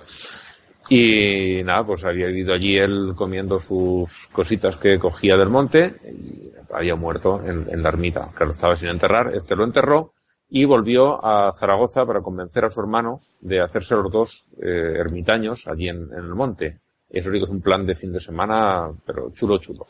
Y 0.88 1.62
nada, 1.64 1.84
pues 1.84 2.04
había 2.04 2.30
ido 2.30 2.54
allí 2.54 2.76
él 2.76 3.14
comiendo 3.16 3.58
sus 3.58 4.28
cositas 4.30 4.76
que 4.76 4.98
cogía 4.98 5.36
del 5.36 5.48
monte 5.48 5.96
y 6.04 6.52
había 6.70 6.94
muerto 6.94 7.42
en, 7.44 7.66
en 7.70 7.82
la 7.82 7.88
ermita, 7.88 8.30
que 8.36 8.44
lo 8.44 8.52
estaba 8.52 8.76
sin 8.76 8.88
enterrar. 8.88 9.34
Este 9.34 9.56
lo 9.56 9.64
enterró 9.64 10.12
y 10.48 10.64
volvió 10.64 11.24
a 11.24 11.52
Zaragoza 11.58 12.06
para 12.06 12.20
convencer 12.20 12.64
a 12.64 12.70
su 12.70 12.80
hermano 12.80 13.20
de 13.40 13.60
hacerse 13.60 13.96
los 13.96 14.12
dos 14.12 14.48
eh, 14.62 14.94
ermitaños 14.96 15.66
allí 15.66 15.88
en, 15.88 16.08
en 16.12 16.24
el 16.24 16.34
monte. 16.34 16.78
Eso 17.08 17.30
que 17.30 17.38
es 17.38 17.48
un 17.48 17.60
plan 17.60 17.86
de 17.86 17.94
fin 17.94 18.12
de 18.12 18.20
semana, 18.20 18.90
pero 19.04 19.30
chulo, 19.30 19.58
chulo. 19.58 19.86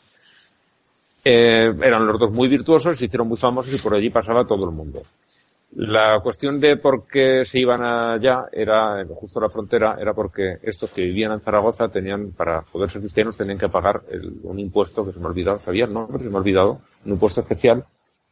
Eh, 1.29 1.73
eran 1.83 2.07
los 2.07 2.17
dos 2.17 2.31
muy 2.31 2.47
virtuosos, 2.47 2.97
se 2.97 3.03
hicieron 3.05 3.27
muy 3.27 3.35
famosos 3.37 3.73
y 3.73 3.77
por 3.83 3.93
allí 3.93 4.09
pasaba 4.09 4.47
todo 4.47 4.63
el 4.63 4.71
mundo. 4.71 5.03
La 5.75 6.21
cuestión 6.21 6.57
de 6.57 6.77
por 6.77 7.05
qué 7.05 7.43
se 7.43 7.59
iban 7.59 7.81
allá 7.83 8.45
era, 8.49 9.05
justo 9.13 9.39
a 9.39 9.41
la 9.41 9.49
frontera, 9.49 9.97
era 9.99 10.13
porque 10.13 10.59
estos 10.63 10.89
que 10.91 11.01
vivían 11.01 11.33
en 11.33 11.41
Zaragoza 11.41 11.89
tenían, 11.89 12.31
para 12.31 12.61
poder 12.61 12.89
ser 12.89 13.01
cristianos, 13.01 13.35
tenían 13.35 13.57
que 13.57 13.67
pagar 13.67 14.03
el- 14.09 14.39
un 14.43 14.57
impuesto 14.57 15.05
que 15.05 15.11
se 15.11 15.19
me 15.19 15.25
ha 15.25 15.29
olvidado, 15.29 15.59
¿sabían? 15.59 15.91
No, 15.91 16.07
pero 16.07 16.23
se 16.23 16.29
me 16.29 16.37
ha 16.37 16.39
olvidado, 16.39 16.79
un 17.03 17.11
impuesto 17.11 17.41
especial 17.41 17.83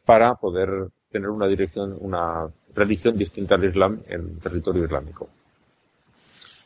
para 0.06 0.34
poder 0.36 0.88
tener 1.12 1.28
una 1.28 1.46
dirección, 1.46 1.94
una 2.00 2.48
religión 2.74 3.18
distinta 3.18 3.56
al 3.56 3.64
Islam 3.64 4.00
en 4.08 4.38
territorio 4.38 4.84
islámico. 4.86 5.28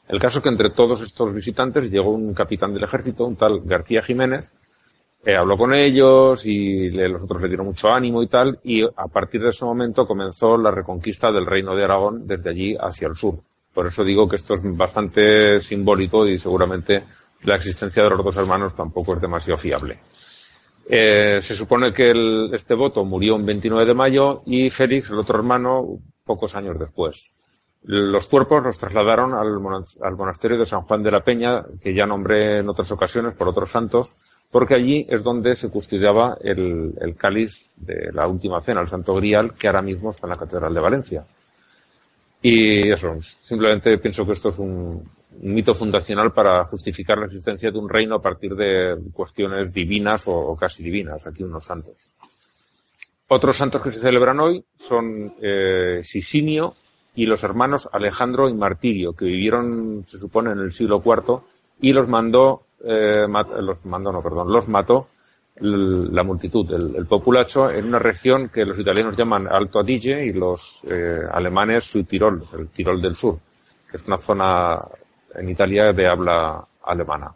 El 0.08 0.20
caso 0.20 0.38
es 0.38 0.42
que 0.44 0.48
entre 0.48 0.70
todos 0.70 1.02
estos 1.02 1.34
visitantes 1.34 1.90
llegó 1.90 2.10
un 2.10 2.34
capitán 2.34 2.72
del 2.72 2.84
ejército, 2.84 3.26
un 3.26 3.34
tal 3.34 3.62
García 3.64 4.02
Jiménez, 4.04 4.48
eh, 5.24 5.34
habló 5.36 5.56
con 5.56 5.74
ellos 5.74 6.44
y 6.46 6.90
los 6.90 7.22
otros 7.24 7.42
le 7.42 7.48
dieron 7.48 7.66
mucho 7.66 7.92
ánimo 7.92 8.22
y 8.22 8.26
tal, 8.26 8.58
y 8.64 8.82
a 8.82 9.06
partir 9.08 9.42
de 9.42 9.50
ese 9.50 9.64
momento 9.64 10.06
comenzó 10.06 10.56
la 10.56 10.70
reconquista 10.70 11.30
del 11.30 11.46
reino 11.46 11.74
de 11.76 11.84
Aragón 11.84 12.26
desde 12.26 12.50
allí 12.50 12.76
hacia 12.80 13.08
el 13.08 13.14
sur. 13.16 13.38
Por 13.74 13.86
eso 13.86 14.02
digo 14.02 14.28
que 14.28 14.36
esto 14.36 14.54
es 14.54 14.60
bastante 14.64 15.60
simbólico 15.60 16.26
y 16.26 16.38
seguramente 16.38 17.04
la 17.42 17.54
existencia 17.56 18.02
de 18.02 18.10
los 18.10 18.24
dos 18.24 18.36
hermanos 18.36 18.74
tampoco 18.74 19.14
es 19.14 19.20
demasiado 19.20 19.58
fiable. 19.58 19.98
Eh, 20.88 21.38
se 21.40 21.54
supone 21.54 21.92
que 21.92 22.10
el- 22.10 22.50
este 22.52 22.74
voto 22.74 23.04
murió 23.04 23.36
un 23.36 23.46
29 23.46 23.84
de 23.86 23.94
mayo 23.94 24.42
y 24.46 24.70
Félix, 24.70 25.10
el 25.10 25.18
otro 25.18 25.36
hermano, 25.38 26.00
pocos 26.24 26.54
años 26.56 26.78
después. 26.78 27.30
Los 27.82 28.26
cuerpos 28.26 28.62
los 28.62 28.76
trasladaron 28.76 29.32
al, 29.34 29.48
al 30.02 30.16
monasterio 30.16 30.58
de 30.58 30.66
San 30.66 30.82
Juan 30.82 31.02
de 31.02 31.10
la 31.12 31.24
Peña, 31.24 31.64
que 31.80 31.94
ya 31.94 32.06
nombré 32.06 32.58
en 32.58 32.68
otras 32.68 32.90
ocasiones 32.90 33.34
por 33.34 33.48
otros 33.48 33.70
santos, 33.70 34.16
porque 34.50 34.74
allí 34.74 35.06
es 35.08 35.22
donde 35.22 35.54
se 35.54 35.68
custodiaba 35.68 36.36
el, 36.40 37.14
cáliz 37.16 37.74
de 37.76 38.12
la 38.12 38.26
última 38.26 38.60
cena, 38.60 38.80
el 38.80 38.88
Santo 38.88 39.14
Grial, 39.14 39.54
que 39.54 39.68
ahora 39.68 39.82
mismo 39.82 40.10
está 40.10 40.26
en 40.26 40.30
la 40.30 40.38
Catedral 40.38 40.74
de 40.74 40.80
Valencia. 40.80 41.26
Y 42.42 42.90
eso, 42.90 43.16
simplemente 43.20 43.98
pienso 43.98 44.26
que 44.26 44.32
esto 44.32 44.48
es 44.48 44.58
un, 44.58 45.08
mito 45.42 45.74
fundacional 45.74 46.32
para 46.32 46.64
justificar 46.64 47.16
la 47.18 47.26
existencia 47.26 47.70
de 47.70 47.78
un 47.78 47.88
reino 47.88 48.16
a 48.16 48.22
partir 48.22 48.54
de 48.54 48.98
cuestiones 49.12 49.72
divinas 49.72 50.26
o, 50.26 50.32
o 50.32 50.56
casi 50.56 50.82
divinas, 50.82 51.26
aquí 51.26 51.42
unos 51.42 51.64
santos. 51.64 52.12
Otros 53.28 53.56
santos 53.56 53.80
que 53.80 53.92
se 53.92 54.00
celebran 54.00 54.40
hoy 54.40 54.64
son 54.74 55.34
eh, 55.40 56.00
Sisinio 56.02 56.74
y 57.14 57.26
los 57.26 57.44
hermanos 57.44 57.88
Alejandro 57.92 58.48
y 58.48 58.54
Martirio, 58.54 59.12
que 59.12 59.26
vivieron, 59.26 60.02
se 60.04 60.18
supone, 60.18 60.50
en 60.50 60.58
el 60.58 60.72
siglo 60.72 61.00
IV 61.04 61.40
y 61.80 61.92
los 61.92 62.08
mandó, 62.08 62.64
eh, 62.84 63.26
los 63.60 63.84
mandó, 63.86 64.12
no, 64.12 64.22
perdón, 64.22 64.52
los 64.52 64.68
mató 64.68 65.08
la 65.62 66.22
multitud, 66.22 66.72
el, 66.72 66.96
el 66.96 67.06
populacho, 67.06 67.70
en 67.70 67.86
una 67.86 67.98
región 67.98 68.48
que 68.48 68.64
los 68.64 68.78
italianos 68.78 69.16
llaman 69.16 69.46
Alto 69.46 69.80
Adige 69.80 70.24
y 70.24 70.32
los 70.32 70.82
eh, 70.88 71.20
alemanes 71.30 71.84
Südtirol, 71.84 72.42
el 72.58 72.68
Tirol 72.68 73.02
del 73.02 73.14
Sur, 73.14 73.38
que 73.90 73.98
es 73.98 74.06
una 74.06 74.16
zona 74.16 74.80
en 75.34 75.48
Italia 75.48 75.92
de 75.92 76.06
habla 76.06 76.66
alemana. 76.82 77.34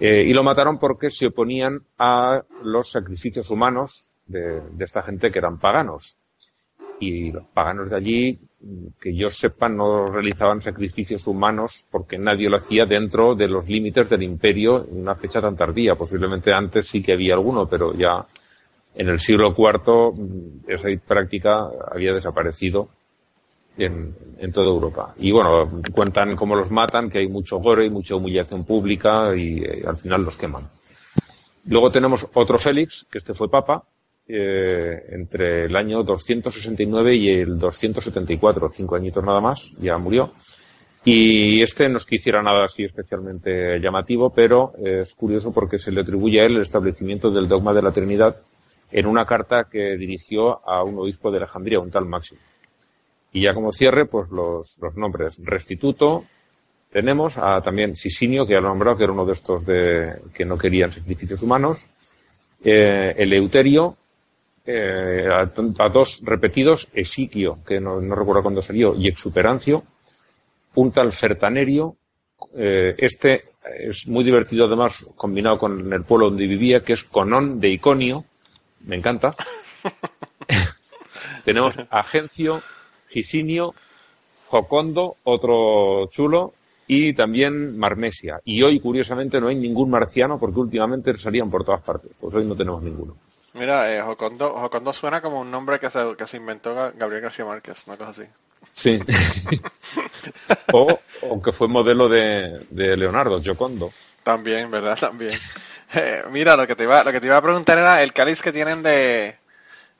Eh, 0.00 0.24
y 0.26 0.32
lo 0.32 0.42
mataron 0.42 0.78
porque 0.78 1.10
se 1.10 1.26
oponían 1.26 1.80
a 1.98 2.42
los 2.62 2.90
sacrificios 2.90 3.50
humanos 3.50 4.16
de 4.26 4.84
esta 4.84 5.02
gente 5.02 5.30
que 5.30 5.38
eran 5.38 5.58
paganos. 5.58 6.18
Y 7.00 7.32
los 7.32 7.44
paganos 7.54 7.90
de 7.90 7.96
allí, 7.96 8.38
que 9.00 9.14
yo 9.14 9.30
sepa, 9.30 9.68
no 9.68 10.06
realizaban 10.06 10.60
sacrificios 10.60 11.26
humanos 11.26 11.86
porque 11.90 12.18
nadie 12.18 12.50
lo 12.50 12.56
hacía 12.56 12.86
dentro 12.86 13.34
de 13.34 13.48
los 13.48 13.68
límites 13.68 14.08
del 14.10 14.22
imperio 14.22 14.86
en 14.90 15.00
una 15.00 15.14
fecha 15.14 15.40
tan 15.40 15.56
tardía. 15.56 15.94
Posiblemente 15.94 16.52
antes 16.52 16.88
sí 16.88 17.02
que 17.02 17.12
había 17.12 17.34
alguno, 17.34 17.68
pero 17.68 17.94
ya 17.94 18.26
en 18.94 19.08
el 19.08 19.20
siglo 19.20 19.54
IV 19.56 20.12
mm, 20.14 20.70
esa 20.70 20.88
práctica 21.06 21.68
había 21.90 22.12
desaparecido 22.12 22.88
en, 23.78 24.52
toda 24.52 24.66
Europa. 24.66 25.14
Y 25.18 25.30
bueno, 25.30 25.82
cuentan 25.92 26.36
cómo 26.36 26.56
los 26.56 26.70
matan, 26.70 27.08
que 27.08 27.18
hay 27.18 27.28
mucho 27.28 27.58
gore 27.58 27.86
y 27.86 27.90
mucha 27.90 28.16
humillación 28.16 28.64
pública 28.64 29.34
y 29.36 29.62
eh, 29.62 29.84
al 29.86 29.96
final 29.96 30.24
los 30.24 30.36
queman. 30.36 30.68
Luego 31.66 31.90
tenemos 31.90 32.26
otro 32.34 32.58
Félix, 32.58 33.06
que 33.10 33.18
este 33.18 33.34
fue 33.34 33.50
papa, 33.50 33.84
eh, 34.28 35.06
entre 35.10 35.64
el 35.64 35.74
año 35.74 36.02
269 36.02 37.14
y 37.14 37.30
el 37.30 37.58
274, 37.58 38.68
cinco 38.68 38.94
añitos 38.94 39.24
nada 39.24 39.40
más, 39.40 39.72
ya 39.80 39.98
murió. 39.98 40.32
Y 41.04 41.62
este 41.62 41.88
no 41.88 41.98
es 41.98 42.04
que 42.04 42.16
hiciera 42.16 42.42
nada 42.42 42.66
así 42.66 42.84
especialmente 42.84 43.80
llamativo, 43.80 44.30
pero 44.30 44.74
es 44.76 45.14
curioso 45.14 45.52
porque 45.52 45.78
se 45.78 45.90
le 45.90 46.02
atribuye 46.02 46.40
a 46.40 46.44
él 46.44 46.56
el 46.56 46.62
establecimiento 46.62 47.30
del 47.30 47.48
dogma 47.48 47.72
de 47.72 47.82
la 47.82 47.92
Trinidad 47.92 48.36
en 48.90 49.06
una 49.06 49.24
carta 49.24 49.68
que 49.70 49.96
dirigió 49.96 50.66
a 50.68 50.82
un 50.82 50.98
obispo 50.98 51.30
de 51.30 51.38
Alejandría, 51.38 51.80
un 51.80 51.90
tal 51.90 52.06
Máximo. 52.06 52.40
Y 53.32 53.42
ya 53.42 53.54
como 53.54 53.72
cierre, 53.72 54.06
pues 54.06 54.30
los, 54.30 54.78
nombres. 54.96 55.38
Restituto, 55.42 56.24
tenemos 56.90 57.36
a 57.36 57.60
también 57.60 57.94
Sisinio, 57.94 58.46
que 58.46 58.54
he 58.54 58.60
nombrado, 58.60 58.96
que 58.96 59.04
era 59.04 59.12
uno 59.12 59.26
de 59.26 59.32
estos 59.34 59.66
de, 59.66 60.22
que 60.32 60.44
no 60.44 60.56
querían 60.56 60.92
sacrificios 60.92 61.42
humanos. 61.42 61.86
Eh, 62.64 63.14
Eleuterio, 63.18 63.96
eh, 64.70 65.26
a, 65.32 65.50
a, 65.82 65.88
dos 65.88 66.20
repetidos, 66.22 66.88
Esiquio, 66.92 67.60
que 67.66 67.80
no, 67.80 68.02
no, 68.02 68.14
recuerdo 68.14 68.42
cuándo 68.42 68.60
salió, 68.60 68.94
y 68.94 69.08
Exuperancio, 69.08 69.82
un 70.74 70.92
tal 70.92 71.10
Fertanerio, 71.14 71.96
eh, 72.54 72.94
este 72.98 73.44
es 73.78 74.06
muy 74.06 74.24
divertido 74.24 74.66
además, 74.66 75.06
combinado 75.16 75.58
con 75.58 75.90
el 75.90 76.04
pueblo 76.04 76.28
donde 76.28 76.46
vivía, 76.46 76.84
que 76.84 76.92
es 76.92 77.04
Conón 77.04 77.60
de 77.60 77.70
Iconio, 77.70 78.26
me 78.84 78.96
encanta. 78.96 79.34
Tenemos 81.46 81.74
Agencio, 81.88 82.60
Gisinio, 83.08 83.74
Jocondo, 84.48 85.16
otro 85.24 86.10
chulo, 86.10 86.52
y 86.86 87.14
también 87.14 87.78
Marmesia. 87.78 88.42
Y 88.44 88.62
hoy, 88.62 88.80
curiosamente, 88.80 89.40
no 89.40 89.48
hay 89.48 89.56
ningún 89.56 89.88
marciano 89.88 90.38
porque 90.38 90.60
últimamente 90.60 91.14
salían 91.14 91.50
por 91.50 91.64
todas 91.64 91.80
partes. 91.80 92.10
Pues 92.20 92.34
hoy 92.34 92.44
no 92.44 92.54
tenemos 92.54 92.82
ninguno. 92.82 93.16
Mira, 93.54 93.94
eh, 93.94 94.02
Jocondo, 94.02 94.50
Jocondo 94.50 94.92
suena 94.92 95.20
como 95.20 95.40
un 95.40 95.50
nombre 95.50 95.80
que 95.80 95.90
se, 95.90 96.16
que 96.16 96.26
se 96.26 96.36
inventó 96.36 96.74
Gabriel 96.94 97.22
García 97.22 97.44
Márquez, 97.44 97.86
una 97.86 97.96
cosa 97.96 98.10
así. 98.10 98.24
Sí. 98.74 99.00
o, 100.72 101.00
o, 101.22 101.42
que 101.42 101.52
fue 101.52 101.68
modelo 101.68 102.08
de, 102.08 102.66
de 102.70 102.96
Leonardo, 102.96 103.40
Jocondo. 103.44 103.92
También, 104.22 104.70
¿verdad? 104.70 104.96
También. 105.00 105.38
Eh, 105.94 106.22
mira, 106.30 106.56
lo 106.56 106.66
que, 106.66 106.76
te 106.76 106.84
iba, 106.84 107.02
lo 107.02 107.12
que 107.12 107.20
te 107.20 107.26
iba 107.26 107.36
a 107.36 107.42
preguntar 107.42 107.78
era 107.78 108.02
el 108.02 108.12
cáliz 108.12 108.42
que 108.42 108.52
tienen 108.52 108.82
de, 108.82 109.38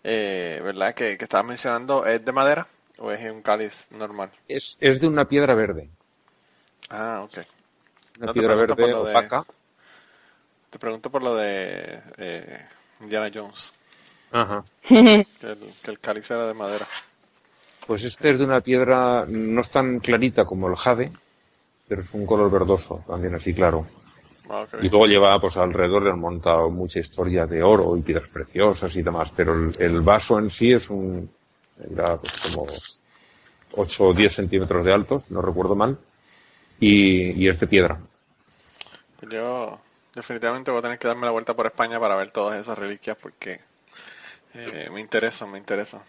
eh, 0.04 0.60
¿verdad? 0.62 0.94
Que, 0.94 1.16
que 1.16 1.24
estabas 1.24 1.46
mencionando, 1.46 2.04
¿es 2.06 2.24
de 2.24 2.32
madera 2.32 2.68
o 2.98 3.10
es 3.10 3.30
un 3.30 3.42
cáliz 3.42 3.88
normal? 3.92 4.30
Es, 4.46 4.76
es 4.80 5.00
de 5.00 5.08
una 5.08 5.26
piedra 5.26 5.54
verde. 5.54 5.88
Ah, 6.90 7.22
ok. 7.24 7.38
Una 8.18 8.26
no 8.26 8.32
piedra 8.34 8.54
verde 8.54 8.94
opaca. 8.94 9.40
De, 9.40 9.44
te 10.70 10.78
pregunto 10.78 11.10
por 11.10 11.22
lo 11.22 11.34
de 11.34 12.02
eh, 12.18 12.66
Indiana 13.00 13.30
Jones. 13.32 13.72
Ajá. 14.32 14.64
Que 14.86 15.26
el, 15.42 15.58
que 15.82 15.90
el 15.90 15.98
cáliz 16.00 16.30
era 16.30 16.46
de 16.46 16.54
madera. 16.54 16.86
Pues 17.86 18.04
este 18.04 18.30
es 18.30 18.38
de 18.38 18.44
una 18.44 18.60
piedra, 18.60 19.24
no 19.26 19.60
es 19.60 19.70
tan 19.70 20.00
clarita 20.00 20.44
como 20.44 20.68
el 20.68 20.76
jade, 20.76 21.10
pero 21.86 22.02
es 22.02 22.12
un 22.12 22.26
color 22.26 22.50
verdoso, 22.50 23.02
también 23.06 23.34
así 23.34 23.54
claro. 23.54 23.86
Okay. 24.46 24.86
Y 24.86 24.88
luego 24.88 25.06
lleva 25.06 25.40
pues 25.40 25.56
alrededor 25.56 26.04
del 26.04 26.16
montado 26.16 26.70
mucha 26.70 27.00
historia 27.00 27.46
de 27.46 27.62
oro 27.62 27.96
y 27.96 28.02
piedras 28.02 28.28
preciosas 28.28 28.94
y 28.96 29.02
demás, 29.02 29.32
pero 29.34 29.54
el, 29.54 29.72
el 29.78 30.00
vaso 30.00 30.38
en 30.38 30.50
sí 30.50 30.72
es 30.72 30.90
un, 30.90 31.30
era 31.90 32.16
pues 32.16 32.32
como 32.40 32.66
8 33.76 34.04
o 34.04 34.14
10 34.14 34.34
centímetros 34.34 34.84
de 34.84 34.92
altos, 34.92 35.30
no 35.30 35.42
recuerdo 35.42 35.74
mal, 35.74 35.98
y, 36.80 37.42
y 37.42 37.48
es 37.48 37.58
de 37.60 37.66
piedra. 37.66 37.98
Yo 39.30 39.78
definitivamente 40.14 40.70
voy 40.70 40.80
a 40.80 40.82
tener 40.82 40.98
que 40.98 41.08
darme 41.08 41.26
la 41.26 41.32
vuelta 41.32 41.54
por 41.54 41.66
España 41.66 42.00
para 42.00 42.16
ver 42.16 42.30
todas 42.30 42.60
esas 42.60 42.78
reliquias 42.78 43.16
porque 43.20 43.60
eh, 44.54 44.88
me 44.92 45.00
interesa, 45.00 45.46
me 45.46 45.58
interesa. 45.58 46.02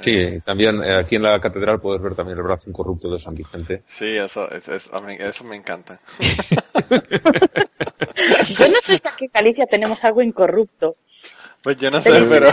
Sí, 0.00 0.40
también 0.44 0.82
eh, 0.82 0.96
aquí 0.96 1.16
en 1.16 1.22
la 1.22 1.40
catedral 1.40 1.80
puedes 1.80 2.02
ver 2.02 2.14
también 2.14 2.38
el 2.38 2.44
brazo 2.44 2.68
incorrupto 2.68 3.10
de 3.10 3.20
San 3.20 3.34
Vicente. 3.34 3.82
Sí, 3.86 4.16
eso, 4.16 4.50
es, 4.50 4.68
es, 4.68 4.92
a 4.92 5.00
mí, 5.00 5.16
eso 5.18 5.44
me 5.44 5.56
encanta. 5.56 6.00
yo 8.48 8.68
no 8.68 8.78
sé 8.84 8.98
si 8.98 9.02
aquí 9.04 9.26
en 9.26 9.30
Galicia 9.32 9.66
tenemos 9.66 10.02
algo 10.04 10.22
incorrupto. 10.22 10.96
Pues 11.62 11.76
yo 11.76 11.90
no 11.90 12.02
sé, 12.02 12.26
pero... 12.28 12.50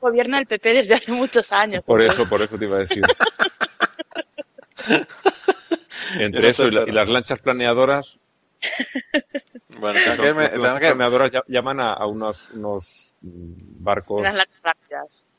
Gobierna 0.00 0.38
el 0.38 0.46
PP 0.46 0.72
desde 0.72 0.94
hace 0.94 1.12
muchos 1.12 1.52
años. 1.52 1.84
Por 1.84 2.00
eso, 2.00 2.26
por 2.26 2.40
eso 2.40 2.56
te 2.56 2.64
iba 2.64 2.76
a 2.76 2.80
decir. 2.80 3.02
Entre 6.18 6.42
no 6.42 6.48
eso 6.48 6.66
y, 6.66 6.70
la, 6.70 6.84
y, 6.84 6.90
las 6.90 7.06
lanchas 7.08 7.40
planeadoras. 7.40 8.18
Bueno, 9.80 9.98
que 10.16 10.34
me, 10.34 10.42
las 10.44 10.58
lanchas 10.58 11.30
que... 11.30 11.42
llaman 11.48 11.80
a, 11.80 11.92
a 11.92 12.06
unos, 12.06 12.50
unos, 12.50 13.14
barcos 13.22 14.26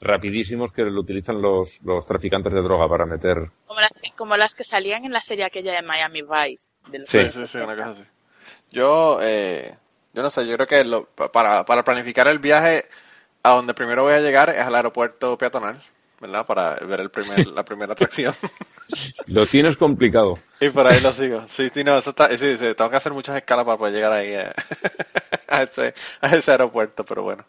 rapidísimos 0.02 0.72
que 0.72 0.84
lo 0.84 1.00
utilizan 1.00 1.42
los, 1.42 1.82
los 1.84 2.06
traficantes 2.08 2.52
de 2.52 2.62
droga 2.62 2.90
para 2.90 3.06
meter. 3.06 3.52
Como 3.68 3.80
las, 3.80 3.92
como 4.18 4.38
las 4.38 4.56
que 4.56 4.64
salían 4.64 5.06
en 5.06 5.14
la 5.14 5.22
serie 5.22 5.46
aquella 5.46 5.74
de 5.74 5.84
Miami 5.84 6.24
Vice. 6.24 6.72
Del 6.90 7.08
sí. 7.08 7.32
sí, 7.32 7.46
sí, 7.46 7.58
una 7.60 7.76
cosa 7.76 7.92
así. 7.92 8.04
Yo, 8.72 9.20
eh, 9.22 9.78
yo 10.14 10.24
no 10.24 10.30
sé, 10.30 10.48
yo 10.48 10.56
creo 10.56 10.68
que 10.68 10.84
lo, 10.84 11.06
para, 11.06 11.64
para 11.66 11.84
planificar 11.84 12.28
el 12.28 12.40
viaje 12.40 12.86
a 13.44 13.52
donde 13.52 13.74
primero 13.74 14.04
voy 14.04 14.14
a 14.14 14.20
llegar 14.20 14.50
es 14.50 14.62
al 14.62 14.76
aeropuerto 14.76 15.38
peatonal, 15.38 15.82
¿verdad? 16.22 16.46
Para 16.46 16.76
ver 16.76 17.02
el 17.02 17.10
primer, 17.10 17.48
la 17.48 17.66
primera 17.66 17.94
atracción. 17.94 18.34
lo 19.26 19.46
tienes 19.48 19.76
complicado. 19.76 20.40
Y 20.60 20.70
por 20.70 20.88
ahí 20.88 21.02
lo 21.02 21.12
sigo. 21.12 21.44
Sí, 21.48 21.70
sí, 21.74 21.84
no, 21.84 21.98
eso 21.98 22.12
está, 22.12 22.30
sí, 22.38 22.58
sí, 22.58 22.74
tengo 22.76 22.90
que 22.90 22.96
hacer 22.96 23.12
muchas 23.12 23.36
escalas 23.36 23.66
para 23.66 23.78
poder 23.78 23.94
llegar 23.94 24.14
ahí 24.14 24.34
eh, 24.34 24.52
a, 25.48 25.64
ese, 25.64 25.94
a 26.22 26.36
ese 26.36 26.52
aeropuerto, 26.52 27.04
pero 27.04 27.24
bueno. 27.24 27.44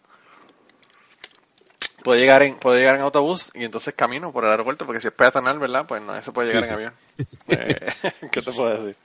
Puedo 2.02 2.18
llegar 2.18 2.42
en, 2.42 2.56
puedo 2.56 2.76
llegar 2.76 2.96
en 2.96 3.02
autobús 3.02 3.52
y 3.54 3.64
entonces 3.64 3.94
camino 3.94 4.32
por 4.32 4.44
el 4.44 4.50
aeropuerto, 4.50 4.86
porque 4.86 5.00
si 5.00 5.08
es 5.08 5.14
peatonal, 5.14 5.58
¿verdad? 5.60 5.84
Pues 5.86 6.02
no, 6.02 6.16
eso 6.16 6.32
puede 6.32 6.48
llegar 6.48 6.64
sí, 6.64 6.70
en 6.70 6.74
avión. 6.74 6.92
Eh, 7.48 7.92
¿Qué 8.32 8.42
te 8.42 8.52
puedo 8.52 8.70
decir? 8.70 8.96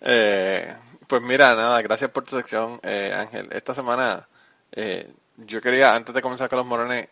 Eh, 0.00 0.74
pues 1.06 1.22
mira, 1.22 1.54
nada, 1.54 1.80
gracias 1.82 2.10
por 2.10 2.24
tu 2.24 2.36
sección, 2.36 2.80
eh, 2.82 3.14
Ángel. 3.14 3.48
Esta 3.52 3.74
semana 3.74 4.26
eh, 4.72 5.12
yo 5.36 5.60
quería, 5.60 5.94
antes 5.94 6.14
de 6.14 6.22
comenzar 6.22 6.48
con 6.48 6.58
los 6.58 6.66
morones, 6.66 7.08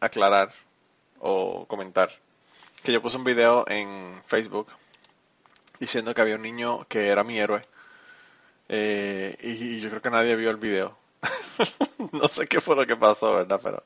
aclarar 0.00 0.52
o 1.20 1.66
comentar 1.66 2.10
que 2.86 2.92
yo 2.92 3.02
puse 3.02 3.16
un 3.16 3.24
video 3.24 3.64
en 3.68 4.14
Facebook 4.26 4.68
diciendo 5.80 6.14
que 6.14 6.20
había 6.20 6.36
un 6.36 6.42
niño 6.42 6.86
que 6.88 7.08
era 7.08 7.24
mi 7.24 7.38
héroe. 7.38 7.60
Eh, 8.68 9.36
y, 9.42 9.50
y, 9.50 9.80
yo 9.80 9.88
creo 9.90 10.00
que 10.00 10.10
nadie 10.10 10.36
vio 10.36 10.50
el 10.50 10.56
video. 10.56 10.96
no 12.12 12.28
sé 12.28 12.46
qué 12.46 12.60
fue 12.60 12.76
lo 12.76 12.86
que 12.86 12.96
pasó, 12.96 13.34
¿verdad? 13.34 13.60
Pero 13.62 13.82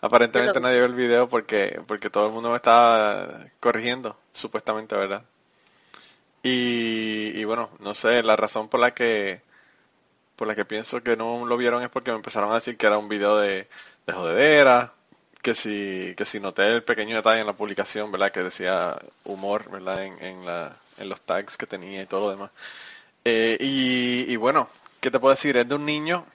aparentemente 0.00 0.54
Pero... 0.54 0.62
nadie 0.62 0.78
vio 0.78 0.86
el 0.86 0.94
video 0.94 1.28
porque, 1.28 1.82
porque 1.86 2.08
todo 2.08 2.26
el 2.26 2.32
mundo 2.32 2.50
me 2.50 2.56
estaba 2.56 3.46
corrigiendo, 3.60 4.18
supuestamente, 4.32 4.96
¿verdad? 4.96 5.22
Y, 6.42 7.38
y 7.38 7.44
bueno, 7.44 7.70
no 7.80 7.94
sé, 7.94 8.22
la 8.22 8.36
razón 8.36 8.68
por 8.68 8.80
la 8.80 8.94
que 8.94 9.42
por 10.36 10.46
la 10.46 10.54
que 10.54 10.64
pienso 10.64 11.02
que 11.02 11.16
no 11.16 11.44
lo 11.44 11.56
vieron 11.56 11.82
es 11.82 11.90
porque 11.90 12.12
me 12.12 12.16
empezaron 12.16 12.52
a 12.52 12.56
decir 12.56 12.76
que 12.76 12.86
era 12.86 12.96
un 12.96 13.08
video 13.08 13.36
de, 13.38 13.68
de 14.06 14.12
jodedera, 14.12 14.94
que 15.42 15.54
si, 15.54 16.14
que 16.16 16.26
si 16.26 16.40
noté 16.40 16.66
el 16.66 16.82
pequeño 16.82 17.16
detalle 17.16 17.40
en 17.40 17.46
la 17.46 17.52
publicación, 17.54 18.10
¿verdad? 18.12 18.32
Que 18.32 18.42
decía 18.42 18.98
humor, 19.24 19.70
¿verdad? 19.70 20.04
En, 20.04 20.22
en, 20.24 20.46
la, 20.46 20.76
en 20.98 21.08
los 21.08 21.20
tags 21.20 21.56
que 21.56 21.66
tenía 21.66 22.02
y 22.02 22.06
todo 22.06 22.26
lo 22.26 22.30
demás. 22.30 22.50
Eh, 23.24 23.56
y, 23.60 24.32
y 24.32 24.36
bueno, 24.36 24.68
¿qué 25.00 25.10
te 25.10 25.18
puedo 25.18 25.34
decir? 25.34 25.56
Es 25.56 25.68
de 25.68 25.74
un 25.74 25.84
niño 25.86 26.26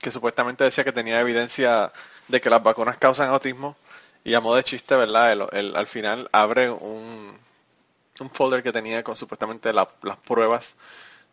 que 0.00 0.10
supuestamente 0.10 0.64
decía 0.64 0.84
que 0.84 0.92
tenía 0.92 1.20
evidencia 1.20 1.92
de 2.28 2.40
que 2.40 2.50
las 2.50 2.62
vacunas 2.62 2.96
causan 2.98 3.30
autismo 3.30 3.76
y 4.24 4.34
a 4.34 4.40
modo 4.40 4.56
de 4.56 4.64
chiste, 4.64 4.94
¿verdad? 4.96 5.32
El, 5.52 5.76
al 5.76 5.86
final 5.86 6.28
abre 6.32 6.70
un, 6.70 7.38
un 8.20 8.30
folder 8.30 8.62
que 8.62 8.72
tenía 8.72 9.02
con 9.02 9.16
supuestamente 9.16 9.72
la, 9.72 9.88
las 10.02 10.16
pruebas 10.18 10.76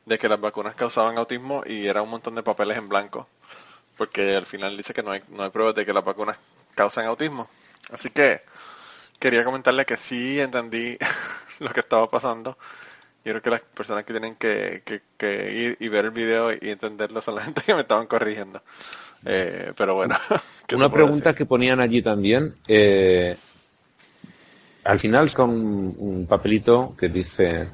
de 0.05 0.17
que 0.17 0.29
las 0.29 0.39
vacunas 0.39 0.75
causaban 0.75 1.17
autismo 1.17 1.63
y 1.65 1.87
era 1.87 2.01
un 2.01 2.09
montón 2.09 2.35
de 2.35 2.43
papeles 2.43 2.77
en 2.77 2.89
blanco 2.89 3.27
porque 3.97 4.35
al 4.35 4.45
final 4.45 4.77
dice 4.77 4.93
que 4.93 5.03
no 5.03 5.11
hay, 5.11 5.21
no 5.29 5.43
hay 5.43 5.49
pruebas 5.49 5.75
de 5.75 5.85
que 5.85 5.93
las 5.93 6.05
vacunas 6.05 6.37
causan 6.77 7.05
autismo. 7.07 7.49
Así 7.91 8.09
que 8.11 8.43
quería 9.19 9.43
comentarle 9.43 9.85
que 9.85 9.97
sí 9.97 10.39
entendí 10.39 10.97
lo 11.59 11.69
que 11.71 11.81
estaba 11.81 12.09
pasando 12.09 12.57
Yo 13.25 13.33
creo 13.33 13.41
que 13.41 13.49
las 13.49 13.61
personas 13.61 14.05
que 14.05 14.13
tienen 14.13 14.35
que, 14.35 14.83
que, 14.85 15.01
que 15.17 15.51
ir 15.53 15.77
y 15.81 15.89
ver 15.89 16.05
el 16.05 16.11
video 16.11 16.53
y 16.53 16.69
entenderlo 16.69 17.19
son 17.21 17.35
la 17.35 17.41
gente 17.45 17.61
que 17.63 17.75
me 17.75 17.81
estaban 17.81 18.07
corrigiendo. 18.07 18.61
Eh, 19.25 19.73
pero 19.75 19.95
bueno. 19.95 20.15
¿qué 20.67 20.75
te 20.75 20.75
Una 20.75 20.91
pregunta 20.91 21.31
decir? 21.31 21.37
que 21.39 21.45
ponían 21.45 21.79
allí 21.81 22.01
también. 22.01 22.55
eh, 22.67 23.35
al 24.85 24.99
final 24.99 25.33
con 25.33 25.49
un, 25.49 25.95
un 25.97 26.27
papelito 26.27 26.95
que 26.97 27.09
dice 27.09 27.67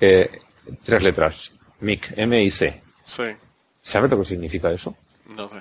eh, 0.00 0.30
tres 0.82 1.02
letras. 1.02 1.52
MIC, 1.80 2.12
M 2.16 2.42
y 2.42 2.50
C. 2.50 2.82
Sí, 3.06 3.22
¿Sabes 3.82 4.10
lo 4.10 4.18
que 4.18 4.24
significa 4.24 4.70
eso? 4.70 4.96
no 5.36 5.48
sé. 5.48 5.56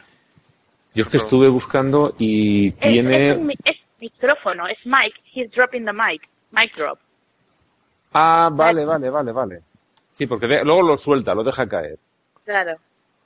Yo 0.95 1.03
es 1.03 1.09
que 1.09 1.17
estuve 1.17 1.47
buscando 1.47 2.15
y 2.19 2.69
Es, 2.69 2.77
tiene... 2.77 3.29
es 3.31 3.37
un 3.37 3.47
mi- 3.47 3.55
es 3.63 3.77
micrófono, 3.99 4.67
es 4.67 4.77
mic. 4.85 5.13
He's 5.33 5.49
dropping 5.51 5.85
the 5.85 5.93
mic. 5.93 6.29
Mic 6.51 6.75
drop. 6.75 6.99
Ah, 8.13 8.49
vale, 8.53 8.85
vale, 8.85 9.09
vale, 9.09 9.31
vale. 9.31 9.61
Sí, 10.11 10.27
porque 10.27 10.47
de- 10.47 10.63
luego 10.63 10.83
lo 10.83 10.97
suelta, 10.97 11.33
lo 11.33 11.43
deja 11.43 11.67
caer. 11.67 11.97
Claro. 12.45 12.77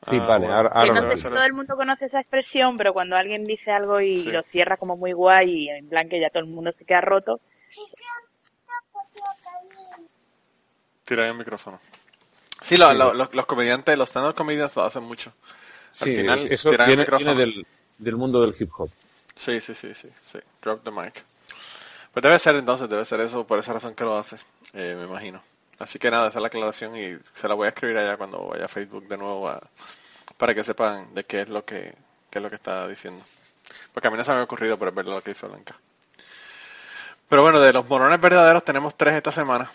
Sí, 0.01 0.17
Ah, 0.21 0.25
vale, 0.27 0.39
bueno. 0.45 0.56
ahora, 0.56 0.69
ahora 0.69 1.01
no 1.01 1.12
sé 1.12 1.17
si 1.17 1.23
todo 1.23 1.43
el 1.43 1.53
mundo 1.53 1.75
conoce 1.75 2.06
esa 2.06 2.19
expresión, 2.19 2.77
pero 2.77 2.93
cuando 2.93 3.17
alguien 3.17 3.43
dice 3.43 3.71
algo 3.71 3.99
y 3.99 4.19
Sí. 4.19 4.32
lo 4.32 4.43
cierra 4.43 4.77
como 4.77 4.95
muy 4.95 5.12
guay 5.12 5.49
y 5.65 5.69
en 5.69 5.89
plan 5.89 6.08
que 6.08 6.19
ya 6.21 6.30
todo 6.30 6.39
el 6.43 6.49
mundo 6.49 6.71
se 6.71 6.86
queda 6.86 7.01
roto, 7.01 7.41
Tira 11.06 11.27
el 11.27 11.36
micrófono. 11.38 11.80
Sí, 12.62 12.75
lo- 12.77 12.93
lo- 12.93 13.13
lo- 13.13 13.30
los 13.32 13.45
comediantes, 13.45 13.97
los 13.97 14.10
stand-up 14.10 14.36
comedians 14.36 14.75
lo 14.75 14.84
hacen 14.84 15.03
mucho. 15.03 15.32
Al 15.99 16.10
Sí, 16.10 16.12
final, 16.12 16.47
eso 16.49 16.69
tiran 16.69 16.89
el 16.89 16.95
viene, 16.95 16.97
micrófono. 16.97 17.33
viene 17.33 17.36
del, 17.36 17.67
del 17.97 18.15
mundo 18.15 18.41
del 18.41 18.55
hip 18.60 18.71
hop. 18.77 18.91
Sí, 19.36 19.62
sí, 19.62 19.75
sí, 19.75 19.93
sí, 19.93 20.10
sí. 20.23 20.39
Drop 20.62 20.83
the 20.83 20.91
mic. 20.91 21.23
Pues 22.13 22.23
debe 22.23 22.39
ser 22.39 22.55
entonces, 22.55 22.89
debe 22.89 23.05
ser 23.05 23.21
eso, 23.21 23.47
por 23.47 23.60
esa 23.60 23.73
razón 23.73 23.95
que 23.95 24.03
lo 24.05 24.17
hace, 24.17 24.38
eh, 24.73 24.95
me 24.99 25.05
imagino. 25.07 25.43
Así 25.79 25.99
que 25.99 26.12
nada, 26.12 26.29
esa 26.29 26.39
es 26.39 26.41
la 26.41 26.47
aclaración 26.49 26.95
y 26.97 27.17
se 27.36 27.47
la 27.47 27.55
voy 27.55 27.67
a 27.67 27.69
escribir 27.69 27.97
allá 27.97 28.17
cuando 28.17 28.47
vaya 28.47 28.65
a 28.65 28.69
Facebook 28.69 29.07
de 29.07 29.17
nuevo 29.17 29.49
a- 29.49 29.62
para 30.38 30.55
que 30.55 30.63
sepan 30.63 31.13
de 31.15 31.23
qué 31.25 31.41
es 31.41 31.49
lo 31.49 31.65
que, 31.65 31.95
qué 32.31 32.39
es 32.39 32.43
lo 32.43 32.49
que 32.49 32.55
está 32.57 32.88
diciendo. 32.88 33.23
Porque 33.93 34.07
a 34.10 34.12
mí 34.12 34.17
no 34.17 34.23
se 34.25 34.33
me 34.33 34.39
ha 34.39 34.43
ocurrido, 34.43 34.77
pero 34.79 34.89
es 34.91 34.95
verdad 34.95 35.13
lo 35.15 35.23
que 35.23 35.31
hizo 35.31 35.49
Blanca. 35.49 35.75
Pero 37.29 37.41
bueno, 37.41 37.60
de 37.60 37.73
los 37.73 37.88
morones 37.88 38.19
verdaderos 38.21 38.63
tenemos 38.63 38.95
tres 38.95 39.15
esta 39.15 39.31
semana. 39.31 39.69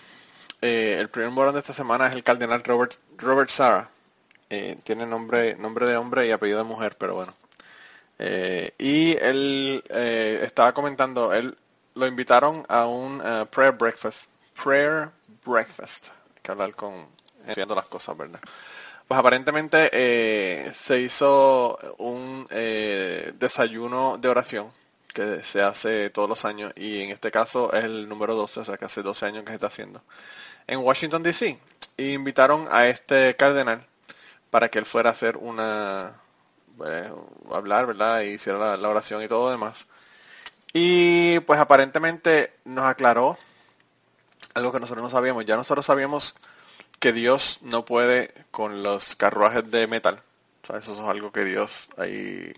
Eh, 0.63 0.97
el 0.99 1.09
primer 1.11 1.31
morón 1.31 1.55
de 1.55 1.61
esta 1.61 1.73
semana 1.75 2.09
es 2.09 2.15
el 2.15 2.25
cardenal 2.25 2.63
Robert, 2.65 2.95
Robert 3.19 3.51
Sara. 3.51 3.91
Eh, 4.55 4.77
tiene 4.85 5.07
nombre, 5.07 5.57
nombre 5.57 5.87
de 5.87 5.97
hombre 5.97 6.27
y 6.27 6.31
apellido 6.31 6.59
de 6.59 6.65
mujer, 6.65 6.95
pero 6.99 7.15
bueno. 7.15 7.33
Eh, 8.19 8.75
y 8.77 9.13
él 9.13 9.83
eh, 9.89 10.43
estaba 10.45 10.75
comentando, 10.75 11.33
él 11.33 11.57
lo 11.95 12.07
invitaron 12.07 12.63
a 12.69 12.85
un 12.85 13.23
eh, 13.25 13.47
prayer 13.51 13.73
breakfast. 13.73 14.31
Prayer 14.63 15.09
breakfast. 15.47 16.09
Hay 16.09 16.43
que 16.43 16.51
hablar 16.53 16.75
con, 16.75 16.93
viendo 17.57 17.75
las 17.75 17.89
cosas, 17.89 18.15
¿verdad? 18.15 18.41
Pues 19.09 19.19
aparentemente 19.19 19.89
eh, 19.91 20.71
se 20.75 21.01
hizo 21.01 21.79
un 21.97 22.47
eh, 22.51 23.33
desayuno 23.39 24.19
de 24.19 24.29
oración 24.29 24.71
que 25.15 25.43
se 25.45 25.63
hace 25.63 26.11
todos 26.11 26.29
los 26.29 26.45
años 26.45 26.75
y 26.77 27.01
en 27.01 27.11
este 27.11 27.31
caso 27.31 27.73
es 27.73 27.85
el 27.85 28.07
número 28.07 28.35
12, 28.35 28.61
o 28.61 28.65
sea 28.67 28.77
que 28.77 28.85
hace 28.85 29.03
12 29.03 29.25
años 29.25 29.45
que 29.45 29.51
se 29.51 29.55
está 29.55 29.69
haciendo. 29.69 30.03
En 30.67 30.81
Washington 30.81 31.23
DC. 31.23 31.59
Y 31.97 32.13
invitaron 32.13 32.69
a 32.71 32.89
este 32.89 33.35
cardenal 33.35 33.87
para 34.53 34.69
que 34.69 34.79
él 34.79 34.85
fuera 34.85 35.09
a 35.09 35.13
hacer 35.13 35.39
una, 35.39 36.13
eh, 36.85 37.11
hablar, 37.51 37.87
¿verdad? 37.87 38.21
Y 38.21 38.35
hiciera 38.35 38.59
la, 38.59 38.77
la 38.77 38.89
oración 38.91 39.23
y 39.23 39.29
todo 39.29 39.47
lo 39.47 39.51
demás. 39.51 39.87
Y 40.75 41.41
pues 41.41 41.59
aparentemente 41.59 42.53
nos 42.67 42.85
aclaró 42.85 43.39
algo 44.53 44.71
que 44.71 44.79
nosotros 44.79 45.03
no 45.03 45.09
sabíamos. 45.09 45.47
Ya 45.47 45.57
nosotros 45.57 45.87
sabíamos 45.87 46.35
que 47.01 47.15
Dios 47.15 47.61
no 47.63 47.87
puede 47.87 48.35
con 48.51 48.83
los 48.83 49.17
carruajes 49.17 49.71
de 49.71 49.87
metal. 49.87 50.21
O 50.63 50.67
sea, 50.67 50.77
eso 50.77 50.93
es 50.93 51.01
algo 51.01 51.33
que 51.33 51.45
Dios 51.47 51.89
ahí 51.97 52.53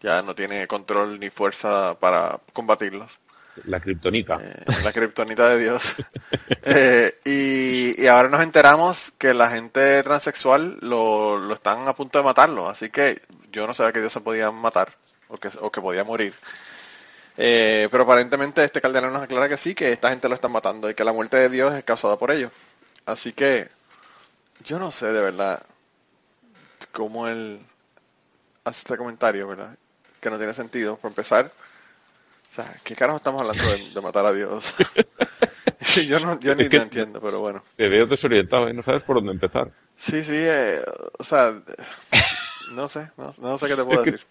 ya 0.00 0.22
no 0.22 0.36
tiene 0.36 0.68
control 0.68 1.18
ni 1.18 1.30
fuerza 1.30 1.98
para 1.98 2.38
combatirlos. 2.52 3.18
La 3.66 3.80
kriptonita. 3.80 4.38
Eh, 4.42 4.64
la 4.82 4.92
kriptonita 4.92 5.48
de 5.48 5.58
Dios. 5.58 5.94
Eh, 6.66 7.20
y, 7.26 8.02
y 8.02 8.06
ahora 8.06 8.30
nos 8.30 8.40
enteramos 8.40 9.10
que 9.18 9.34
la 9.34 9.50
gente 9.50 10.02
transexual 10.02 10.78
lo, 10.80 11.38
lo 11.38 11.52
están 11.52 11.86
a 11.86 11.94
punto 11.94 12.16
de 12.16 12.24
matarlo. 12.24 12.70
Así 12.70 12.88
que 12.88 13.20
yo 13.52 13.66
no 13.66 13.74
sabía 13.74 13.92
que 13.92 14.00
Dios 14.00 14.14
se 14.14 14.22
podía 14.22 14.50
matar 14.50 14.88
o 15.28 15.36
que, 15.36 15.50
o 15.60 15.70
que 15.70 15.82
podía 15.82 16.04
morir. 16.04 16.32
Eh, 17.36 17.88
pero 17.90 18.04
aparentemente 18.04 18.64
este 18.64 18.80
cardenal 18.80 19.12
nos 19.12 19.22
aclara 19.22 19.48
que 19.48 19.56
sí, 19.56 19.74
que 19.74 19.92
esta 19.92 20.10
gente 20.10 20.28
lo 20.28 20.36
están 20.36 20.52
matando 20.52 20.88
y 20.88 20.94
que 20.94 21.04
la 21.04 21.12
muerte 21.12 21.36
de 21.36 21.48
Dios 21.48 21.74
es 21.74 21.84
causada 21.84 22.16
por 22.16 22.30
ellos. 22.30 22.50
Así 23.06 23.32
que 23.32 23.68
yo 24.64 24.78
no 24.78 24.90
sé 24.90 25.12
de 25.12 25.20
verdad 25.20 25.62
cómo 26.92 27.28
él 27.28 27.60
hace 28.64 28.78
este 28.80 28.96
comentario, 28.96 29.48
¿verdad? 29.48 29.76
Que 30.20 30.30
no 30.30 30.38
tiene 30.38 30.54
sentido. 30.54 30.96
Por 30.96 31.10
empezar, 31.10 31.50
sea, 32.54 32.80
¿qué 32.84 32.94
carajo 32.96 33.18
estamos 33.18 33.40
hablando 33.40 33.68
de, 33.68 33.78
de 33.94 34.00
matar 34.00 34.26
a 34.26 34.32
Dios? 34.32 34.74
yo 36.06 36.20
no, 36.20 36.38
yo 36.40 36.54
ni 36.54 36.68
lo 36.68 36.82
entiendo, 36.82 37.20
pero 37.20 37.40
bueno. 37.40 37.64
Te 37.76 37.88
veo 37.88 38.06
desorientado 38.06 38.68
y 38.68 38.74
no 38.74 38.82
sabes 38.82 39.02
por 39.02 39.16
dónde 39.16 39.32
empezar. 39.32 39.72
Sí, 39.96 40.24
sí, 40.24 40.32
eh, 40.36 40.82
o 41.18 41.24
sea, 41.24 41.62
no 42.72 42.88
sé, 42.88 43.10
no, 43.16 43.34
no 43.38 43.58
sé 43.58 43.68
qué 43.68 43.76
te 43.76 43.84
puedo 43.84 44.04
Es 44.04 44.12
decir. 44.12 44.26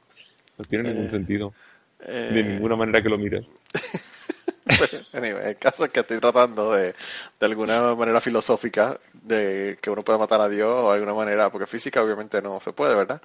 No 0.57 0.65
tiene 0.65 0.86
ningún 0.86 1.07
Eh, 1.07 1.09
sentido. 1.09 1.53
Eh, 1.99 2.29
De 2.33 2.43
ninguna 2.43 2.75
manera 2.75 3.01
que 3.01 3.09
lo 3.09 3.17
mires. 3.17 3.47
anyway, 5.13 5.49
el 5.49 5.59
caso 5.59 5.86
es 5.86 5.91
que 5.91 6.01
estoy 6.01 6.19
tratando 6.19 6.73
de, 6.73 6.93
de 7.39 7.45
alguna 7.45 7.95
manera 7.95 8.21
filosófica, 8.21 8.99
de 9.13 9.77
que 9.81 9.89
uno 9.89 10.03
pueda 10.03 10.19
matar 10.19 10.41
a 10.41 10.49
Dios 10.49 10.69
o 10.69 10.89
de 10.89 10.95
alguna 10.95 11.13
manera, 11.13 11.49
porque 11.51 11.67
física 11.67 12.01
obviamente 12.03 12.41
no 12.41 12.59
se 12.62 12.73
puede, 12.73 12.95
¿verdad? 12.95 13.21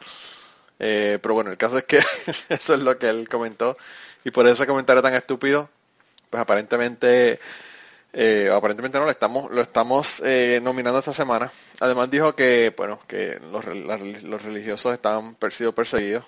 Eh, 0.78 1.18
pero 1.22 1.34
bueno, 1.34 1.50
el 1.50 1.56
caso 1.58 1.78
es 1.78 1.84
que 1.84 1.98
eso 2.48 2.74
es 2.74 2.80
lo 2.80 2.98
que 2.98 3.08
él 3.08 3.28
comentó 3.28 3.76
y 4.28 4.30
por 4.30 4.46
ese 4.46 4.66
comentario 4.66 5.02
tan 5.02 5.14
estúpido, 5.14 5.70
pues 6.30 6.40
aparentemente, 6.42 7.40
eh, 8.12 8.50
aparentemente 8.54 8.98
no 8.98 9.06
lo 9.06 9.10
estamos, 9.10 9.50
lo 9.50 9.62
estamos 9.62 10.20
eh, 10.24 10.60
nominando 10.62 10.98
esta 10.98 11.14
semana. 11.14 11.50
Además 11.80 12.10
dijo 12.10 12.34
que, 12.36 12.74
bueno, 12.76 13.00
que 13.08 13.40
los, 13.52 13.64
la- 13.66 13.96
los 13.98 14.42
religiosos 14.42 14.92
estaban 14.94 15.34
per- 15.36 15.52
sido 15.52 15.74
perseguidos, 15.74 16.24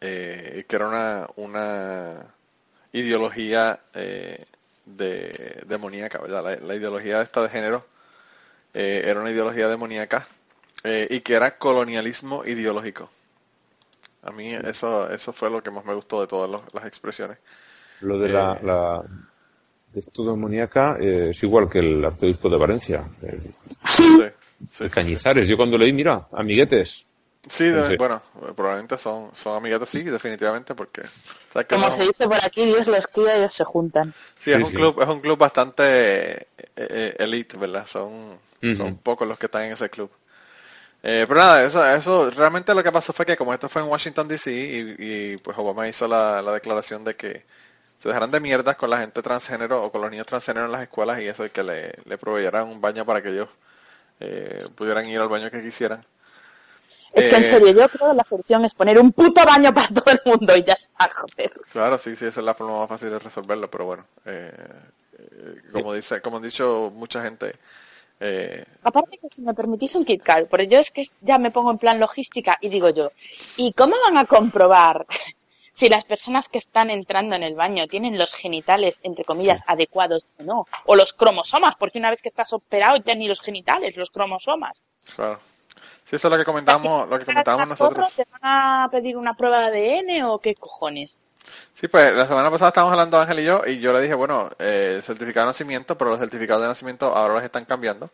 eh, 0.00 0.64
que 0.68 0.76
era 0.76 0.88
una, 0.88 1.26
una 1.36 2.14
ideología 2.92 3.80
eh, 3.94 4.44
de, 4.86 5.62
demoníaca, 5.66 6.18
¿verdad? 6.18 6.44
La, 6.44 6.56
la 6.56 6.74
ideología 6.74 7.22
esta 7.22 7.42
de 7.42 7.48
género 7.48 7.86
eh, 8.74 9.02
era 9.06 9.20
una 9.20 9.30
ideología 9.30 9.68
demoníaca 9.68 10.26
eh, 10.84 11.06
y 11.10 11.20
que 11.20 11.34
era 11.34 11.58
colonialismo 11.58 12.44
ideológico. 12.44 13.10
A 14.28 14.30
mí 14.30 14.52
eso 14.54 15.10
eso 15.10 15.32
fue 15.32 15.50
lo 15.50 15.62
que 15.62 15.70
más 15.70 15.84
me 15.84 15.94
gustó 15.94 16.20
de 16.20 16.26
todas 16.26 16.50
los- 16.50 16.62
las 16.74 16.84
expresiones. 16.84 17.38
Lo 18.00 18.18
de 18.18 18.28
la, 18.28 18.52
Eh. 18.54 18.64
la 18.64 19.02
de 19.92 20.00
esto 20.00 20.22
demoníaca 20.24 20.96
eh, 21.00 21.28
es 21.30 21.42
igual 21.42 21.68
que 21.68 21.78
el 21.80 22.04
arzobispo 22.04 22.48
de 22.48 22.56
Valencia, 22.58 23.08
el, 23.22 23.54
Sí, 23.86 24.04
sí, 24.04 24.22
el 24.22 24.32
sí, 24.70 24.88
Cañizares. 24.90 25.48
Yo 25.48 25.56
cuando 25.56 25.78
leí, 25.78 25.92
mira, 25.92 26.28
amiguetes. 26.32 27.04
Sí, 27.48 27.64
de- 27.64 27.96
bueno, 27.96 28.20
probablemente 28.54 28.98
son, 28.98 29.30
son 29.34 29.56
amiguetos, 29.56 29.88
sí, 29.88 30.02
definitivamente, 30.02 30.74
porque... 30.74 31.02
¿sabes 31.52 31.66
que 31.66 31.74
como 31.76 31.86
no- 31.88 31.92
se 31.92 32.02
dice 32.02 32.28
por 32.28 32.44
aquí, 32.44 32.66
Dios 32.66 32.86
los 32.86 33.06
cría 33.06 33.36
y 33.36 33.38
ellos 33.40 33.54
se 33.54 33.64
juntan. 33.64 34.12
Sí, 34.38 34.50
es 34.50 34.56
Sí, 34.58 34.62
un 34.64 34.70
sí. 34.70 34.76
club, 34.76 35.00
es 35.00 35.08
un 35.08 35.20
club 35.20 35.38
bastante 35.38 36.32
eh, 36.42 36.46
eh, 36.76 37.14
elite, 37.18 37.56
¿verdad? 37.56 37.86
Son, 37.86 38.38
son 38.76 38.96
pocos 38.98 39.26
los 39.26 39.38
que 39.38 39.46
están 39.46 39.62
en 39.64 39.72
ese 39.72 39.88
club. 39.88 40.10
Eh, 41.02 41.24
pero 41.28 41.40
nada, 41.40 41.64
eso, 41.64 41.84
eso 41.86 42.30
realmente 42.30 42.74
lo 42.74 42.82
que 42.82 42.90
pasó 42.92 43.12
fue 43.12 43.24
que 43.26 43.36
como 43.36 43.54
esto 43.54 43.68
fue 43.68 43.82
en 43.82 43.88
Washington 43.88 44.26
DC 44.28 44.50
y, 44.52 44.96
y, 45.34 45.36
pues 45.38 45.56
Obama 45.58 45.88
hizo 45.88 46.08
la, 46.08 46.42
la 46.42 46.52
declaración 46.52 47.04
de 47.04 47.14
que 47.16 47.44
se 47.98 48.08
dejaran 48.08 48.30
de 48.32 48.40
mierdas 48.40 48.76
con 48.76 48.90
la 48.90 49.00
gente 49.00 49.22
transgénero 49.22 49.84
o 49.84 49.92
con 49.92 50.02
los 50.02 50.10
niños 50.10 50.26
transgénero 50.26 50.66
en 50.66 50.72
las 50.72 50.82
escuelas 50.82 51.20
y 51.20 51.28
eso 51.28 51.46
y 51.46 51.50
que 51.50 51.62
le, 51.64 51.94
le 52.04 52.18
proveyeran 52.18 52.68
un 52.68 52.80
baño 52.80 53.06
para 53.06 53.22
que 53.22 53.30
ellos 53.30 53.48
eh, 54.20 54.64
pudieran 54.76 55.06
ir 55.08 55.20
al 55.20 55.28
baño 55.28 55.50
que 55.50 55.62
quisieran. 55.62 56.04
Es 57.12 57.26
que 57.26 57.36
en 57.36 57.42
Eh. 57.42 57.44
serio, 57.44 57.68
yo 57.72 57.86
creo 57.90 58.08
que 58.10 58.14
la 58.16 58.24
solución 58.24 58.64
es 58.64 58.74
poner 58.74 58.98
un 58.98 59.12
puto 59.12 59.44
baño 59.44 59.74
para 59.74 59.88
todo 59.94 60.10
el 60.10 60.20
mundo 60.24 60.56
y 60.56 60.62
ya 60.64 60.72
está, 60.72 61.06
joder. 61.14 61.52
Claro, 61.70 61.98
sí, 61.98 62.16
sí, 62.16 62.24
esa 62.26 62.40
es 62.40 62.46
la 62.46 62.54
forma 62.54 62.78
más 62.78 62.88
fácil 62.88 63.10
de 63.10 63.18
resolverlo, 63.18 63.70
pero 63.70 63.84
bueno, 63.84 64.06
eh, 64.24 64.52
eh, 65.18 65.62
como 65.72 65.92
dice, 65.92 66.22
como 66.22 66.38
han 66.38 66.42
dicho 66.42 66.90
mucha 66.94 67.22
gente, 67.22 67.56
eh, 68.20 68.64
Aparte 68.82 69.18
que 69.18 69.28
si 69.28 69.42
me 69.42 69.54
permitís 69.54 69.94
un 69.94 70.04
Kit 70.04 70.22
Kat, 70.22 70.48
porque 70.48 70.68
yo 70.68 70.78
es 70.78 70.90
que 70.90 71.08
ya 71.20 71.38
me 71.38 71.50
pongo 71.50 71.70
en 71.70 71.78
plan 71.78 72.00
logística 72.00 72.58
y 72.60 72.68
digo 72.68 72.88
yo, 72.90 73.12
¿y 73.56 73.72
cómo 73.72 73.96
van 74.04 74.18
a 74.18 74.24
comprobar 74.24 75.06
si 75.72 75.88
las 75.88 76.04
personas 76.04 76.48
que 76.48 76.58
están 76.58 76.90
entrando 76.90 77.36
en 77.36 77.42
el 77.42 77.54
baño 77.54 77.86
tienen 77.86 78.18
los 78.18 78.32
genitales, 78.32 78.98
entre 79.02 79.24
comillas, 79.24 79.62
adecuados 79.66 80.24
o 80.38 80.42
no? 80.42 80.66
O 80.86 80.96
los 80.96 81.12
cromosomas, 81.12 81.74
porque 81.78 81.98
una 81.98 82.10
vez 82.10 82.20
que 82.20 82.28
estás 82.28 82.52
operado 82.52 82.96
ya 82.96 83.14
ni 83.14 83.28
los 83.28 83.40
genitales, 83.40 83.96
los 83.96 84.10
cromosomas. 84.10 84.80
claro. 85.14 85.38
Sí, 86.04 86.16
eso 86.16 86.28
es 86.28 86.32
lo 86.32 86.38
que 86.38 86.44
comentábamos, 86.46 87.06
lo 87.06 87.18
que 87.18 87.26
comentábamos 87.26 87.44
¿Te 87.44 87.50
van 87.50 87.60
a 87.60 87.66
nosotros. 87.66 88.12
¿Te 88.14 88.26
van 88.32 88.40
a 88.42 88.88
pedir 88.90 89.18
una 89.18 89.34
prueba 89.34 89.70
de 89.70 89.98
ADN 89.98 90.22
o 90.24 90.38
qué 90.38 90.54
cojones? 90.54 91.14
Sí, 91.74 91.88
pues 91.88 92.12
la 92.14 92.26
semana 92.26 92.50
pasada 92.50 92.68
estábamos 92.70 92.92
hablando 92.92 93.20
Ángel 93.20 93.38
y 93.40 93.44
yo, 93.44 93.62
y 93.66 93.78
yo 93.80 93.92
le 93.92 94.00
dije, 94.02 94.14
bueno, 94.14 94.50
eh, 94.58 95.00
certificado 95.04 95.46
de 95.46 95.50
nacimiento, 95.50 95.96
pero 95.96 96.10
los 96.10 96.18
certificados 96.20 96.62
de 96.62 96.68
nacimiento 96.68 97.06
ahora 97.14 97.34
los 97.34 97.42
están 97.44 97.64
cambiando. 97.64 98.10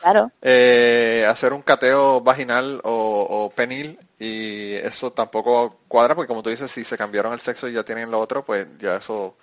Claro. 0.00 0.30
Eh, 0.42 1.26
hacer 1.28 1.52
un 1.52 1.62
cateo 1.62 2.20
vaginal 2.22 2.80
o, 2.84 3.26
o 3.28 3.50
penil, 3.50 3.98
y 4.18 4.74
eso 4.76 5.12
tampoco 5.12 5.80
cuadra, 5.88 6.14
porque 6.14 6.28
como 6.28 6.42
tú 6.42 6.50
dices, 6.50 6.70
si 6.70 6.84
se 6.84 6.98
cambiaron 6.98 7.32
el 7.32 7.40
sexo 7.40 7.68
y 7.68 7.74
ya 7.74 7.84
tienen 7.84 8.10
lo 8.10 8.20
otro, 8.20 8.44
pues 8.44 8.66
ya 8.78 8.96
eso, 8.96 9.36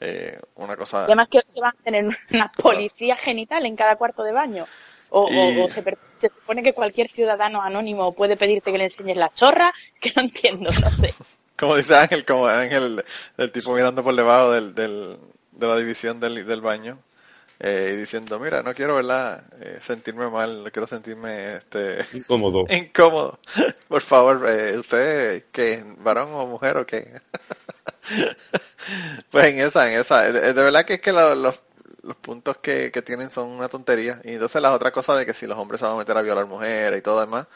eh, 0.00 0.40
una 0.56 0.76
cosa... 0.76 1.04
Además 1.04 1.28
que, 1.30 1.42
van 1.60 1.72
a 1.78 1.82
tener 1.84 2.06
una 2.32 2.52
policía 2.52 3.16
genital 3.16 3.66
en 3.66 3.76
cada 3.76 3.96
cuarto 3.96 4.22
de 4.24 4.32
baño. 4.32 4.66
O, 5.10 5.22
o- 5.22 5.30
Y- 5.32 5.64
o 5.64 5.68
se, 5.68 5.82
se 6.18 6.28
supone 6.30 6.62
que 6.62 6.72
cualquier 6.74 7.08
ciudadano 7.10 7.62
anónimo 7.62 8.14
puede 8.14 8.36
pedirte 8.36 8.72
que 8.72 8.78
le 8.78 8.84
enseñes 8.86 9.18
la 9.18 9.30
chorra, 9.34 9.72
que 10.00 10.12
no 10.16 10.22
entiendo, 10.22 10.70
no 10.80 10.90
sé. 10.90 11.16
Como 11.62 11.76
dice 11.76 11.94
Ángel, 11.96 12.24
como 12.24 12.46
Ángel, 12.48 13.04
el 13.36 13.52
tipo 13.52 13.72
mirando 13.74 14.02
por 14.02 14.16
debajo 14.16 14.50
del, 14.52 14.74
del- 14.74 15.18
de 15.52 15.66
la 15.68 15.76
división 15.76 16.18
del, 16.20 16.44
del 16.46 16.60
baño 16.60 16.98
eh, 17.60 17.92
y 17.94 17.96
diciendo, 17.98 18.38
mira, 18.40 18.62
no 18.62 18.74
quiero 18.74 18.96
¿verdad? 18.96 19.44
Eh, 19.60 19.80
sentirme 19.82 20.28
mal, 20.30 20.64
no 20.64 20.72
quiero 20.72 20.88
sentirme 20.88 21.56
este, 21.56 22.06
Incómodo. 22.12 22.62
incómodo. 22.68 23.38
Por 23.88 24.02
favor, 24.02 24.46
eh, 24.48 24.78
¿usted 24.78 25.46
qué? 25.52 25.84
¿Varón 25.98 26.30
o 26.34 26.46
mujer 26.46 26.78
o 26.78 26.86
qué? 26.86 27.20
pues 29.30 29.46
en 29.46 29.58
esa, 29.60 29.90
en 29.92 29.98
esa. 30.00 30.22
De, 30.32 30.52
de 30.52 30.62
verdad 30.62 30.84
que 30.84 30.94
es 30.94 31.00
que 31.00 31.12
lo- 31.12 31.34
los, 31.34 31.62
los 32.02 32.16
puntos 32.16 32.58
que, 32.58 32.90
que 32.92 33.02
tienen 33.02 33.30
son 33.30 33.48
una 33.48 33.68
tontería. 33.68 34.20
Y 34.24 34.32
entonces 34.34 34.60
las 34.62 34.72
otras 34.72 34.92
cosas 34.92 35.18
de 35.18 35.26
que 35.26 35.34
si 35.34 35.46
los 35.46 35.58
hombres 35.58 35.80
se 35.80 35.86
van 35.86 35.94
a 35.96 35.98
meter 35.98 36.16
a 36.16 36.22
violar 36.22 36.46
mujeres 36.46 36.98
y 36.98 37.02
todo 37.02 37.20
demás, 37.20 37.46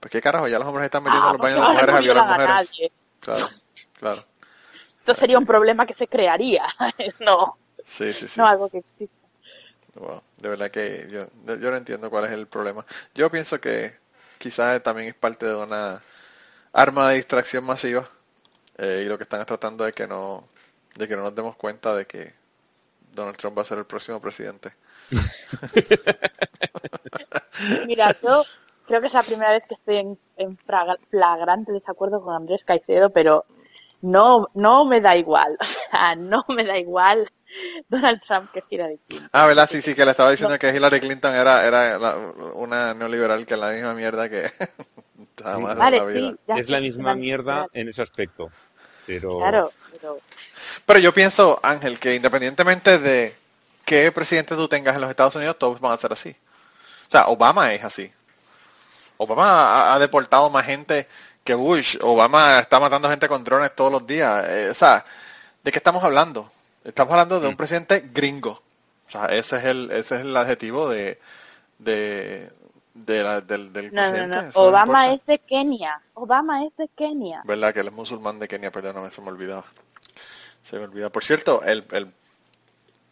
pues 0.00 0.10
qué 0.12 0.20
carajo, 0.20 0.48
ya 0.48 0.58
los 0.58 0.68
hombres 0.68 0.84
están 0.86 1.02
metiendo 1.04 1.28
Ah, 1.28 1.28
en 1.28 1.32
los 1.32 1.40
baños 1.40 1.60
de 1.60 1.66
mujeres 1.66 1.94
a 1.96 2.00
violar 2.00 2.24
mujeres. 2.24 2.74
Claro, 3.24 3.46
claro. 3.98 4.24
Esto 4.98 5.14
sería 5.14 5.38
un 5.38 5.46
problema 5.46 5.86
que 5.86 5.94
se 5.94 6.06
crearía, 6.06 6.64
no, 7.20 7.56
Sí, 7.84 8.12
sí, 8.14 8.28
sí. 8.28 8.40
no 8.40 8.46
algo 8.46 8.68
que 8.68 8.78
exista. 8.78 9.18
Wow, 9.94 10.22
de 10.38 10.48
verdad 10.48 10.70
que 10.70 11.06
yo, 11.10 11.26
yo 11.56 11.70
no 11.70 11.76
entiendo 11.76 12.10
cuál 12.10 12.24
es 12.24 12.32
el 12.32 12.46
problema. 12.46 12.84
Yo 13.14 13.30
pienso 13.30 13.60
que 13.60 13.94
quizás 14.38 14.82
también 14.82 15.08
es 15.08 15.14
parte 15.14 15.46
de 15.46 15.54
una 15.54 16.02
arma 16.72 17.10
de 17.10 17.16
distracción 17.16 17.64
masiva 17.64 18.08
eh, 18.78 19.02
y 19.04 19.08
lo 19.08 19.16
que 19.18 19.24
están 19.24 19.40
es 19.40 19.46
tratando 19.46 19.84
de 19.84 19.92
que 19.92 20.06
no 20.08 20.48
de 20.96 21.08
que 21.08 21.16
no 21.16 21.22
nos 21.22 21.34
demos 21.34 21.56
cuenta 21.56 21.94
de 21.96 22.06
que 22.06 22.32
Donald 23.12 23.36
Trump 23.36 23.58
va 23.58 23.62
a 23.62 23.66
ser 23.66 23.78
el 23.78 23.86
próximo 23.86 24.20
presidente. 24.20 24.72
Mira, 27.86 28.16
yo 28.22 28.44
creo 28.86 29.00
que 29.00 29.06
es 29.08 29.14
la 29.14 29.22
primera 29.22 29.52
vez 29.52 29.64
que 29.66 29.74
estoy 29.74 29.96
en, 29.98 30.58
flagrante 31.10 31.72
desacuerdo 31.72 32.22
con 32.22 32.34
Andrés 32.34 32.64
Caicedo, 32.64 33.10
pero 33.10 33.44
no, 34.02 34.48
no 34.54 34.84
me 34.84 35.00
da 35.00 35.16
igual, 35.16 35.56
o 35.60 35.64
sea, 35.64 36.14
no 36.16 36.44
me 36.48 36.64
da 36.64 36.78
igual 36.78 37.30
Donald 37.88 38.20
Trump 38.20 38.50
que 38.52 38.62
Hillary 38.68 38.98
Clinton. 39.06 39.30
Ah, 39.32 39.46
¿verdad? 39.46 39.68
Sí, 39.70 39.80
sí, 39.80 39.94
que 39.94 40.04
le 40.04 40.10
estaba 40.10 40.30
diciendo 40.30 40.58
que 40.58 40.74
Hillary 40.74 41.00
Clinton 41.00 41.34
era, 41.34 41.66
era 41.66 41.98
la- 41.98 42.16
una 42.54 42.94
neoliberal 42.94 43.46
que 43.46 43.54
es 43.54 43.60
la 43.60 43.70
misma 43.70 43.94
mierda 43.94 44.28
que 44.28 44.50
Vale, 45.44 45.98
la 45.98 46.04
vida. 46.04 46.20
sí, 46.20 46.36
ya 46.48 46.54
es 46.56 46.68
la 46.68 46.80
misma 46.80 47.14
mierda 47.14 47.52
liberal. 47.52 47.70
en 47.72 47.88
ese 47.88 48.02
aspecto. 48.02 48.50
Pero 49.06 49.38
Claro, 49.38 49.72
pero 49.92 50.18
Pero 50.86 50.98
yo 50.98 51.12
pienso, 51.12 51.60
Ángel, 51.62 51.98
que 51.98 52.14
independientemente 52.14 52.98
de 52.98 53.34
qué 53.84 54.10
presidente 54.12 54.54
tú 54.56 54.66
tengas 54.68 54.94
en 54.94 55.02
los 55.02 55.10
Estados 55.10 55.36
Unidos, 55.36 55.58
todos 55.58 55.80
van 55.80 55.92
a 55.92 55.96
ser 55.96 56.12
así. 56.12 56.34
O 57.08 57.10
sea, 57.10 57.26
Obama 57.26 57.72
es 57.74 57.84
así. 57.84 58.10
Obama 59.16 59.44
ha, 59.48 59.94
ha 59.94 59.98
deportado 59.98 60.50
más 60.50 60.66
gente 60.66 61.06
que 61.44 61.54
Bush. 61.54 61.96
Obama 62.02 62.58
está 62.58 62.80
matando 62.80 63.08
gente 63.08 63.28
con 63.28 63.44
drones 63.44 63.74
todos 63.74 63.92
los 63.92 64.06
días. 64.06 64.44
Eh, 64.48 64.68
o 64.70 64.74
sea, 64.74 65.04
¿de 65.62 65.70
qué 65.72 65.78
estamos 65.78 66.02
hablando? 66.04 66.50
Estamos 66.84 67.12
hablando 67.12 67.40
de 67.40 67.48
un 67.48 67.56
presidente 67.56 68.00
gringo. 68.12 68.62
O 69.06 69.10
sea, 69.10 69.26
ese 69.26 69.58
es 69.58 69.64
el, 69.64 69.90
ese 69.90 70.16
es 70.16 70.20
el 70.22 70.36
adjetivo 70.36 70.88
de, 70.88 71.18
de, 71.78 72.50
de 72.94 73.22
la- 73.22 73.40
del, 73.40 73.72
del 73.72 73.92
no, 73.94 74.02
no, 74.06 74.10
presidente. 74.10 74.36
no. 74.36 74.42
No 74.42 74.50
Obama 74.54 75.12
es 75.12 75.24
de 75.26 75.38
Kenia. 75.38 76.00
Obama 76.14 76.64
es 76.64 76.76
de 76.76 76.88
Kenia. 76.88 77.42
¿Verdad? 77.44 77.72
Que 77.74 77.80
él 77.80 77.88
es 77.88 77.92
musulmán 77.92 78.38
de 78.38 78.48
Kenia, 78.48 78.70
perdóname, 78.70 79.10
se 79.10 79.20
me 79.20 79.28
olvidaba. 79.28 79.64
Se 80.62 80.78
me 80.78 80.84
olvidaba. 80.84 81.10
Por 81.10 81.22
cierto, 81.24 81.62
el, 81.64 81.84
el 81.92 82.10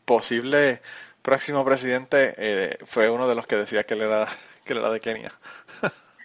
posible 0.05 0.80
próximo 1.22 1.64
presidente 1.64 2.34
eh, 2.36 2.78
fue 2.84 3.09
uno 3.11 3.28
de 3.28 3.34
los 3.34 3.46
que 3.46 3.57
decía 3.57 3.84
que 3.84 3.94
él 3.94 4.03
era, 4.03 4.26
que 4.64 4.72
era 4.72 4.90
de 4.90 5.00
Kenia. 5.00 5.32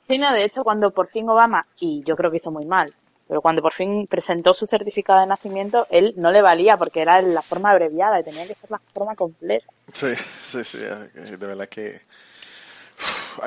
Sí, 0.08 0.18
no, 0.18 0.32
de 0.34 0.44
hecho, 0.44 0.64
cuando 0.64 0.92
por 0.92 1.08
fin 1.08 1.30
Obama, 1.30 1.68
y 1.80 2.04
yo 2.06 2.16
creo 2.16 2.32
que 2.32 2.38
hizo 2.38 2.52
muy 2.52 2.66
mal, 2.66 2.94
pero 3.28 3.42
cuando 3.42 3.62
por 3.62 3.74
fin 3.74 4.08
presentó 4.08 4.54
su 4.54 4.66
certificado 4.68 5.20
de 5.20 5.28
nacimiento, 5.28 5.86
él 5.90 6.14
no 6.16 6.32
le 6.32 6.42
valía 6.42 6.78
porque 6.78 7.02
era 7.02 7.22
la 7.22 7.42
forma 7.42 7.72
abreviada 7.72 8.20
y 8.20 8.24
tenía 8.24 8.48
que 8.48 8.54
ser 8.54 8.72
la 8.72 8.80
forma 8.94 9.16
completa. 9.16 9.68
Sí, 9.94 10.14
sí, 10.42 10.64
sí, 10.64 10.80
eh, 10.82 11.10
de 11.38 11.48
verdad 11.48 11.68
que... 11.68 12.02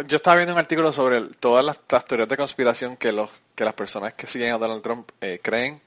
Yo 0.06 0.18
estaba 0.18 0.36
viendo 0.36 0.52
un 0.52 0.60
artículo 0.60 0.92
sobre 0.92 1.22
todas 1.40 1.64
las, 1.64 1.80
las 1.88 2.04
teorías 2.04 2.28
de 2.28 2.36
conspiración 2.36 2.96
que 2.96 3.10
los 3.12 3.30
que 3.56 3.64
las 3.64 3.74
personas 3.74 4.14
que 4.14 4.26
siguen 4.26 4.52
a 4.52 4.58
Donald 4.58 4.82
Trump 4.82 5.10
eh, 5.20 5.40
creen 5.42 5.80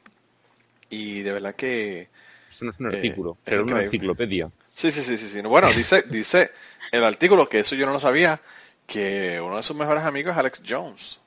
y 0.89 1.21
de 1.21 1.31
verdad 1.31 1.55
que 1.55 2.09
eso 2.51 2.65
no 2.65 2.71
es 2.71 2.79
un 2.79 2.91
Eh, 2.91 2.95
artículo, 2.97 3.37
es 3.45 3.49
será 3.49 3.63
una 3.63 3.83
enciclopedia. 3.83 4.49
Sí, 4.75 4.91
sí, 4.91 5.01
sí, 5.03 5.17
sí, 5.17 5.27
sí. 5.29 5.41
Bueno, 5.41 5.67
dice, 5.71 6.03
dice 6.03 6.51
el 6.91 7.03
artículo, 7.03 7.47
que 7.47 7.59
eso 7.59 7.75
yo 7.75 7.85
no 7.85 7.93
lo 7.93 7.99
sabía, 7.99 8.41
que 8.88 9.39
uno 9.41 9.57
de 9.57 9.63
sus 9.63 9.75
mejores 9.75 10.03
amigos 10.03 10.34
es 10.34 10.38
Alex 10.38 10.61
Jones. 10.67 11.19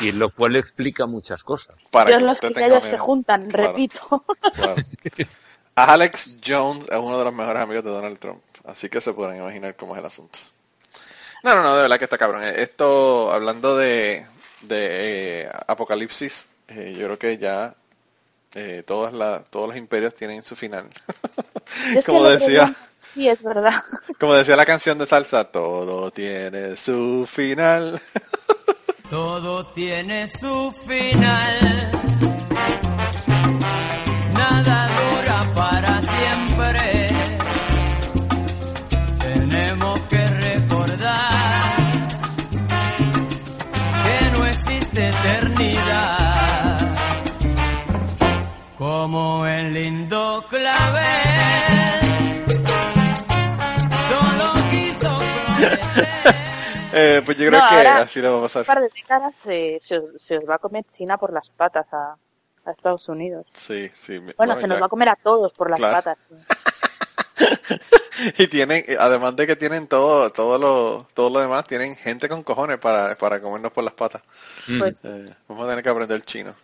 Y 0.00 0.08
en 0.08 0.18
lo 0.18 0.28
cual 0.30 0.56
explica 0.56 1.06
muchas 1.06 1.44
cosas. 1.44 1.76
Para 1.90 2.06
Dios, 2.06 2.18
que 2.18 2.48
los 2.48 2.56
que 2.56 2.64
una 2.64 2.80
se 2.80 2.98
juntan, 2.98 3.48
Claro, 3.48 3.68
repito. 3.68 4.24
claro. 4.54 4.74
Alex 5.74 6.38
Jones 6.44 6.86
es 6.90 6.98
uno 6.98 7.18
de 7.18 7.24
los 7.24 7.32
mejores 7.34 7.62
amigos 7.62 7.84
de 7.84 7.90
Donald 7.90 8.18
Trump, 8.18 8.42
así 8.64 8.88
que 8.88 9.00
se 9.00 9.12
pueden 9.12 9.38
imaginar 9.38 9.76
cómo 9.76 9.94
es 9.94 10.00
el 10.00 10.06
asunto. 10.06 10.38
No, 11.44 11.54
no, 11.54 11.62
no, 11.62 11.76
de 11.76 11.82
verdad 11.82 11.98
que 11.98 12.04
está 12.04 12.18
cabrón. 12.18 12.42
Eh, 12.44 12.62
Esto, 12.62 13.32
hablando 13.32 13.76
de, 13.76 14.26
de 14.62 15.42
eh, 15.42 15.50
apocalipsis, 15.66 16.46
eh, 16.68 16.94
yo 16.98 17.06
creo 17.06 17.18
que 17.18 17.38
ya 17.38 17.74
eh, 18.54 18.82
todas 18.86 19.12
la, 19.12 19.42
todos 19.48 19.68
los 19.68 19.76
imperios 19.76 20.14
tienen 20.14 20.42
su 20.42 20.56
final. 20.56 20.88
Es 21.96 22.06
como 22.06 22.24
decía, 22.24 22.48
día- 22.66 22.74
Sí, 23.00 23.28
es 23.28 23.42
verdad. 23.42 23.82
como 24.20 24.34
decía 24.34 24.56
la 24.56 24.66
canción 24.66 24.98
de 24.98 25.06
salsa, 25.06 25.44
todo 25.44 26.10
tiene 26.10 26.76
su 26.76 27.26
final. 27.30 28.00
Todo 29.10 29.66
tiene 29.74 30.26
su 30.26 30.72
final. 30.86 32.11
Eh, 56.92 57.22
pues 57.24 57.36
yo 57.38 57.48
creo 57.48 57.60
No, 57.60 57.68
que 57.68 57.74
ahora- 57.76 57.98
así 58.02 58.20
lo 58.20 58.28
va 58.30 58.34
a 58.34 58.36
Un 58.38 58.42
pasar. 58.44 58.64
par 58.66 58.80
de 58.80 58.88
décadas 58.94 59.34
se, 59.34 59.78
se, 59.80 59.98
os- 59.98 60.22
se 60.22 60.38
os 60.38 60.44
va 60.48 60.56
a 60.56 60.58
comer 60.58 60.84
China 60.92 61.16
por 61.18 61.32
las 61.32 61.48
patas 61.50 61.86
a, 61.92 62.16
a 62.64 62.70
Estados 62.70 63.08
Unidos. 63.08 63.46
Sí, 63.54 63.90
sí. 63.94 64.20
me- 64.20 64.34
Bueno, 64.34 64.58
se 64.58 64.66
nos 64.66 64.80
va 64.80 64.86
a 64.86 64.88
comer 64.88 65.08
a 65.08 65.16
todos 65.16 65.52
por 65.52 65.70
las 65.70 65.78
Claro. 65.78 65.94
patas. 65.96 66.18
sí. 66.28 66.34
Y 68.38 68.46
tienen, 68.46 68.84
además 69.00 69.34
de 69.34 69.46
que 69.48 69.56
tienen 69.56 69.88
todo, 69.88 70.30
todo 70.30 70.56
lo, 70.58 71.08
todo 71.12 71.28
lo 71.30 71.40
demás, 71.40 71.64
tienen 71.66 71.96
gente 71.96 72.28
con 72.28 72.44
cojones 72.44 72.78
para, 72.78 73.16
para 73.16 73.40
comernos 73.40 73.72
por 73.72 73.82
las 73.82 73.94
patas. 73.94 74.22
Mm. 74.68 74.78
Pues 74.78 75.00
Eh, 75.02 75.34
vamos 75.48 75.64
a 75.64 75.68
tener 75.70 75.82
que 75.82 75.88
aprender 75.90 76.22
chino. 76.22 76.54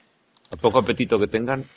A 0.53 0.57
poco 0.57 0.79
apetito 0.79 1.19
que 1.19 1.27
tengan. 1.27 1.69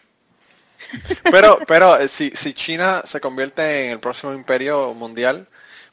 Pero, 1.24 1.58
pero 1.66 1.98
eh, 1.98 2.08
si, 2.10 2.32
si 2.32 2.54
China 2.54 3.02
se 3.06 3.20
convierte 3.22 3.86
en 3.86 3.92
el 3.94 4.00
próximo 4.00 4.34
imperio 4.34 4.94
mundial, 4.94 5.48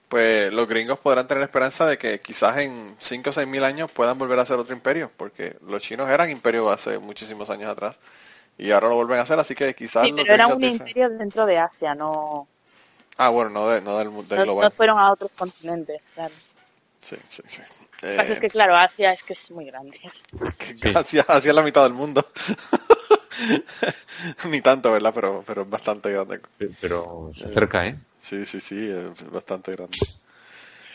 pues 0.09 0.53
los 0.53 0.67
gringos 0.69 0.99
podrán 0.99 1.27
tener 1.29 1.43
esperanza 1.43 1.87
de 1.87 1.99
que 1.99 2.21
quizás 2.21 2.57
en 2.59 2.95
5 2.99 3.31
o 3.31 3.33
6 3.33 3.47
mil 3.47 3.63
años 3.65 3.91
puedan 3.91 4.19
volver 4.19 4.39
a 4.39 4.47
ser 4.47 4.57
otro 4.59 4.75
imperio, 4.75 5.11
porque 5.17 5.57
los 5.67 5.83
chinos 5.83 6.09
eran 6.09 6.31
imperio 6.31 6.71
hace 6.71 6.99
muchísimos 6.99 7.51
años 7.51 7.71
atrás 7.71 7.97
y 8.57 8.71
ahora 8.71 8.89
lo 8.89 8.97
vuelven 8.97 9.19
a 9.19 9.23
hacer, 9.23 9.39
así 9.39 9.55
que 9.55 9.75
quizás 9.75 10.07
sí, 10.07 10.13
pero 10.17 10.33
era 10.33 10.47
un 10.47 10.61
dicen- 10.61 10.87
imperio 10.89 11.11
dentro 11.11 11.47
de 11.47 11.59
Asia, 11.59 11.95
no, 11.95 12.49
Ah, 13.21 13.31
bueno, 13.31 13.51
no, 13.51 13.69
de- 13.69 13.81
no 13.81 13.99
del, 13.99 14.11
mu- 14.11 14.23
del 14.27 14.39
no, 14.39 14.45
global. 14.45 14.65
no 14.65 14.71
fueron 14.71 14.99
a 14.99 15.11
otros 15.13 15.35
continentes, 15.37 16.07
claro. 16.15 16.33
Sí, 17.01 17.17
sí, 17.29 17.43
sí. 17.47 17.63
Lo 18.03 18.09
que 18.09 18.15
pasa 18.15 18.33
es 18.33 18.39
Eh, 18.39 18.41
que, 18.41 18.51
claro, 18.51 18.75
Asia 18.77 19.13
es 19.13 19.23
que 19.23 19.35
es 19.35 19.51
muy 19.51 19.67
grande. 19.67 20.01
hacia, 20.95 21.23
hacia 21.23 21.53
la 21.53 21.63
mitad 21.63 21.85
del 21.85 21.95
mundo. 21.95 22.25
Ni 24.51 24.61
tanto, 24.61 24.93
¿verdad? 24.93 25.13
Pero, 25.15 25.43
pero 25.47 25.63
es 25.63 25.71
bastante 25.71 26.11
grande. 26.13 26.41
Pe- 26.59 26.71
Pero 26.81 27.33
se 27.35 27.47
acerca, 27.47 27.87
¿eh? 27.87 27.99
Sí, 28.19 28.45
sí, 28.47 28.61
sí, 28.61 28.91
es 28.91 29.31
bastante 29.31 29.73
grande. 29.73 29.97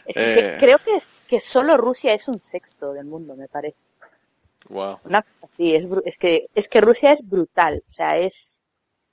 Es 0.06 0.32
que 0.32 0.46
Eh. 0.46 0.56
creo 0.56 0.80
que, 0.80 0.96
es, 0.96 1.10
que 1.28 1.42
solo 1.42 1.76
Rusia 1.76 2.14
es 2.14 2.28
un 2.30 2.40
sexto 2.40 2.94
del 2.94 3.06
mundo, 3.06 3.36
me 3.36 3.50
parece. 3.50 3.78
Wow. 4.70 5.00
Una 5.04 5.26
así, 5.42 5.76
es, 5.76 5.86
es 6.06 6.18
que 6.18 6.46
es 6.56 6.70
que 6.70 6.80
Rusia 6.82 7.12
es 7.14 7.22
brutal, 7.28 7.84
o 7.90 7.94
sea, 7.94 8.18
es 8.18 8.62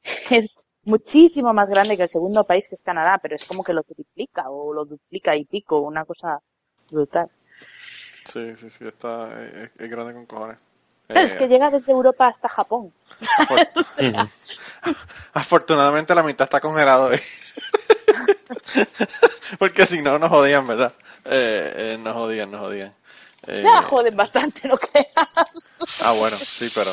es 0.30 0.61
muchísimo 0.84 1.55
más 1.55 1.70
grande 1.70 1.97
que 1.97 2.05
el 2.05 2.09
segundo 2.09 2.47
país 2.47 2.68
que 2.68 2.76
es 2.76 2.82
Canadá, 2.82 3.18
pero 3.22 3.36
es 3.36 3.47
como 3.47 3.64
que 3.64 3.74
lo 3.74 3.84
triplica 3.84 4.51
o 4.51 4.74
lo 4.74 4.86
duplica 4.86 5.36
y 5.36 5.47
pico, 5.47 5.80
una 5.80 6.07
cosa 6.07 6.41
brutal. 6.91 7.28
Sí, 8.32 8.55
sí, 8.59 8.70
sí, 8.70 8.86
está, 8.86 9.28
es, 9.45 9.70
es 9.78 9.91
grande 9.91 10.14
con 10.14 10.26
cojones. 10.26 10.57
Pero 11.07 11.20
es 11.20 11.32
Eh, 11.32 11.36
que 11.36 11.49
llega 11.49 11.70
desde 11.70 11.93
Europa 11.93 12.28
hasta 12.28 12.49
Japón. 12.49 12.93
afor- 13.38 13.68
Afortunadamente 15.34 16.14
la 16.14 16.22
mitad 16.22 16.45
está 16.45 16.61
congelado 16.61 17.09
hoy. 17.09 17.20
Porque 19.59 19.86
si 19.86 20.03
no 20.03 20.18
nos 20.18 20.30
jodían, 20.30 20.66
¿verdad? 20.66 20.93
Eh, 21.24 21.95
eh, 21.95 21.99
nos 22.03 22.14
jodían, 22.14 22.51
nos 22.51 22.61
jodían. 22.61 22.95
Eh, 23.47 23.62
Ya 23.64 23.82
joden 23.82 24.16
bastante, 24.16 24.68
no 24.68 24.76
creas. 24.76 25.09
Ah, 26.05 26.12
bueno, 26.12 26.36
sí, 26.36 26.70
pero 26.74 26.91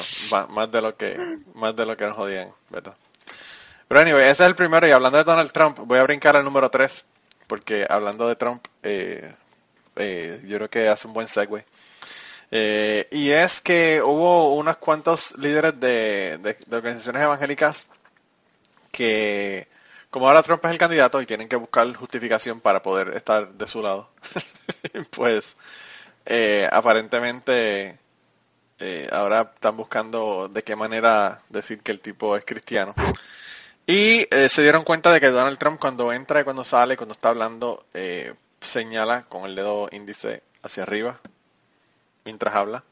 más 0.49 0.71
de 0.71 0.81
lo 0.81 0.95
que 0.95 1.17
más 1.53 1.75
de 1.75 1.85
lo 1.85 1.95
que 1.95 2.05
nos 2.05 2.15
jodían, 2.15 2.51
¿verdad? 2.69 2.95
Pero 3.87 4.01
anyway, 4.01 4.23
ese 4.23 4.43
es 4.43 4.49
el 4.49 4.55
primero 4.55 4.87
y 4.87 4.91
hablando 4.91 5.17
de 5.17 5.23
Donald 5.23 5.51
Trump, 5.51 5.77
voy 5.79 5.99
a 5.99 6.03
brincar 6.03 6.35
al 6.35 6.43
número 6.43 6.69
3, 6.69 7.05
porque 7.47 7.85
hablando 7.89 8.27
de 8.27 8.35
Trump, 8.35 8.65
eh, 8.83 9.33
eh, 9.97 10.41
yo 10.45 10.57
creo 10.57 10.69
que 10.69 10.87
hace 10.87 11.07
un 11.07 11.13
buen 11.13 11.27
segue. 11.27 11.65
Eh, 12.49 13.07
y 13.11 13.31
es 13.31 13.61
que 13.61 14.01
hubo 14.01 14.55
unos 14.55 14.77
cuantos 14.77 15.37
líderes 15.37 15.79
de, 15.79 16.55
organizaciones 16.71 17.21
evangélicas 17.23 17.87
que, 18.91 19.67
como 20.09 20.27
ahora 20.27 20.43
Trump 20.43 20.63
es 20.65 20.71
el 20.71 20.77
candidato 20.77 21.21
y 21.21 21.25
tienen 21.25 21.49
que 21.49 21.57
buscar 21.57 21.93
justificación 21.93 22.61
para 22.61 22.81
poder 22.81 23.15
estar 23.15 23.49
de 23.49 23.67
su 23.67 23.81
lado, 23.81 24.09
pues 25.11 25.55
eh, 26.25 26.69
aparentemente 26.71 27.99
eh, 28.79 29.09
ahora 29.11 29.51
están 29.53 29.75
buscando 29.75 30.47
de 30.47 30.63
qué 30.63 30.75
manera 30.75 31.41
decir 31.49 31.81
que 31.81 31.91
el 31.91 31.99
tipo 31.99 32.35
es 32.37 32.45
cristiano. 32.45 32.95
Y 33.85 34.27
se 34.49 34.61
dieron 34.61 34.83
cuenta 34.83 35.11
de 35.13 35.21
que 35.21 35.29
Donald 35.29 35.57
Trump 35.57 35.79
cuando 35.79 36.11
entra 36.11 36.41
y 36.41 36.43
cuando 36.43 36.65
sale, 36.65 36.97
cuando 36.97 37.13
está 37.13 37.29
hablando, 37.29 37.85
señala 38.61 39.23
con 39.29 39.45
el 39.45 39.55
dedo 39.55 39.89
índice 39.91 40.43
hacia 40.63 40.83
arriba 40.83 41.19
mientras 42.25 42.55
habla. 42.55 42.83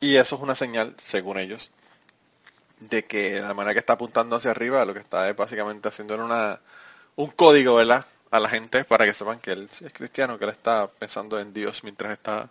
Y 0.00 0.16
eso 0.16 0.36
es 0.36 0.42
una 0.42 0.54
señal, 0.54 0.94
según 0.98 1.38
ellos, 1.38 1.70
de 2.80 3.04
que 3.06 3.40
la 3.40 3.54
manera 3.54 3.72
que 3.74 3.80
está 3.80 3.94
apuntando 3.94 4.36
hacia 4.36 4.50
arriba, 4.50 4.84
lo 4.84 4.92
que 4.94 5.00
está 5.00 5.28
es 5.28 5.36
básicamente 5.36 5.88
haciendo 5.88 6.14
una, 6.22 6.60
un 7.16 7.30
código, 7.30 7.76
¿verdad? 7.76 8.06
A 8.30 8.40
la 8.40 8.48
gente 8.48 8.84
para 8.84 9.06
que 9.06 9.14
sepan 9.14 9.40
que 9.40 9.52
él 9.52 9.64
es 9.64 9.92
cristiano, 9.94 10.38
que 10.38 10.44
él 10.44 10.50
está 10.50 10.88
pensando 10.88 11.40
en 11.40 11.52
Dios 11.54 11.84
mientras 11.84 12.12
está... 12.14 12.50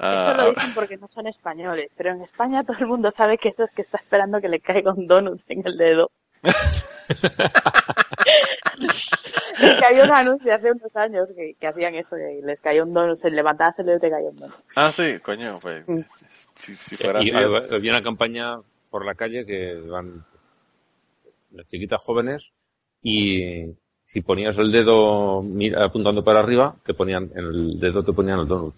ah, 0.00 0.04
Eso 0.10 0.34
lo 0.34 0.44
dicen 0.44 0.74
porque 0.74 0.98
no 0.98 1.08
son 1.08 1.26
españoles, 1.28 1.92
pero 1.96 2.10
en 2.10 2.22
España 2.22 2.64
todo 2.64 2.76
el 2.78 2.86
mundo 2.88 3.10
sabe 3.10 3.38
que 3.38 3.48
eso 3.50 3.64
es 3.64 3.70
que 3.70 3.82
está 3.82 3.96
esperando 3.98 4.40
que 4.40 4.48
le 4.50 4.60
caiga 4.60 4.92
un 4.92 5.06
donut 5.06 5.40
en 5.48 5.66
el 5.66 5.76
dedo. 5.78 6.10
Es 9.60 9.76
que 9.78 9.84
había 9.84 10.04
un 10.04 10.10
anuncio 10.12 10.54
hace 10.54 10.70
unos 10.72 10.94
años 10.96 11.32
que, 11.34 11.54
que 11.58 11.66
hacían 11.66 11.94
eso, 11.94 12.16
que 12.16 12.40
les 12.44 12.60
caía 12.60 12.82
un 12.84 12.94
donut, 12.94 13.16
se 13.16 13.30
dedo 13.30 13.96
y 13.96 14.00
te 14.00 14.10
caía 14.10 14.30
un 14.30 14.36
donut. 14.36 14.54
Ah, 14.76 14.92
sí, 14.92 15.18
coño, 15.20 15.58
pues 15.60 15.86
Mm. 15.88 16.00
si, 16.54 16.74
si 16.76 16.96
fuera 16.96 17.22
Y 17.22 17.28
así. 17.30 17.36
había 17.36 17.58
había 17.76 17.92
una 17.92 18.02
campaña 18.02 18.60
por 18.90 19.04
la 19.04 19.14
calle 19.14 19.44
que 19.44 19.74
van 19.74 20.24
las 21.52 21.66
chiquitas 21.66 22.02
jóvenes 22.02 22.50
y 23.02 23.66
si 24.04 24.20
ponías 24.22 24.56
el 24.58 24.70
dedo 24.72 25.42
mira- 25.42 25.84
apuntando 25.84 26.22
para 26.24 26.40
arriba, 26.40 26.74
te 26.84 26.94
ponían 26.94 27.30
en 27.34 27.38
el 27.44 27.80
dedo 27.80 28.02
te 28.04 28.12
ponían 28.12 28.40
el 28.40 28.46
donut. 28.48 28.74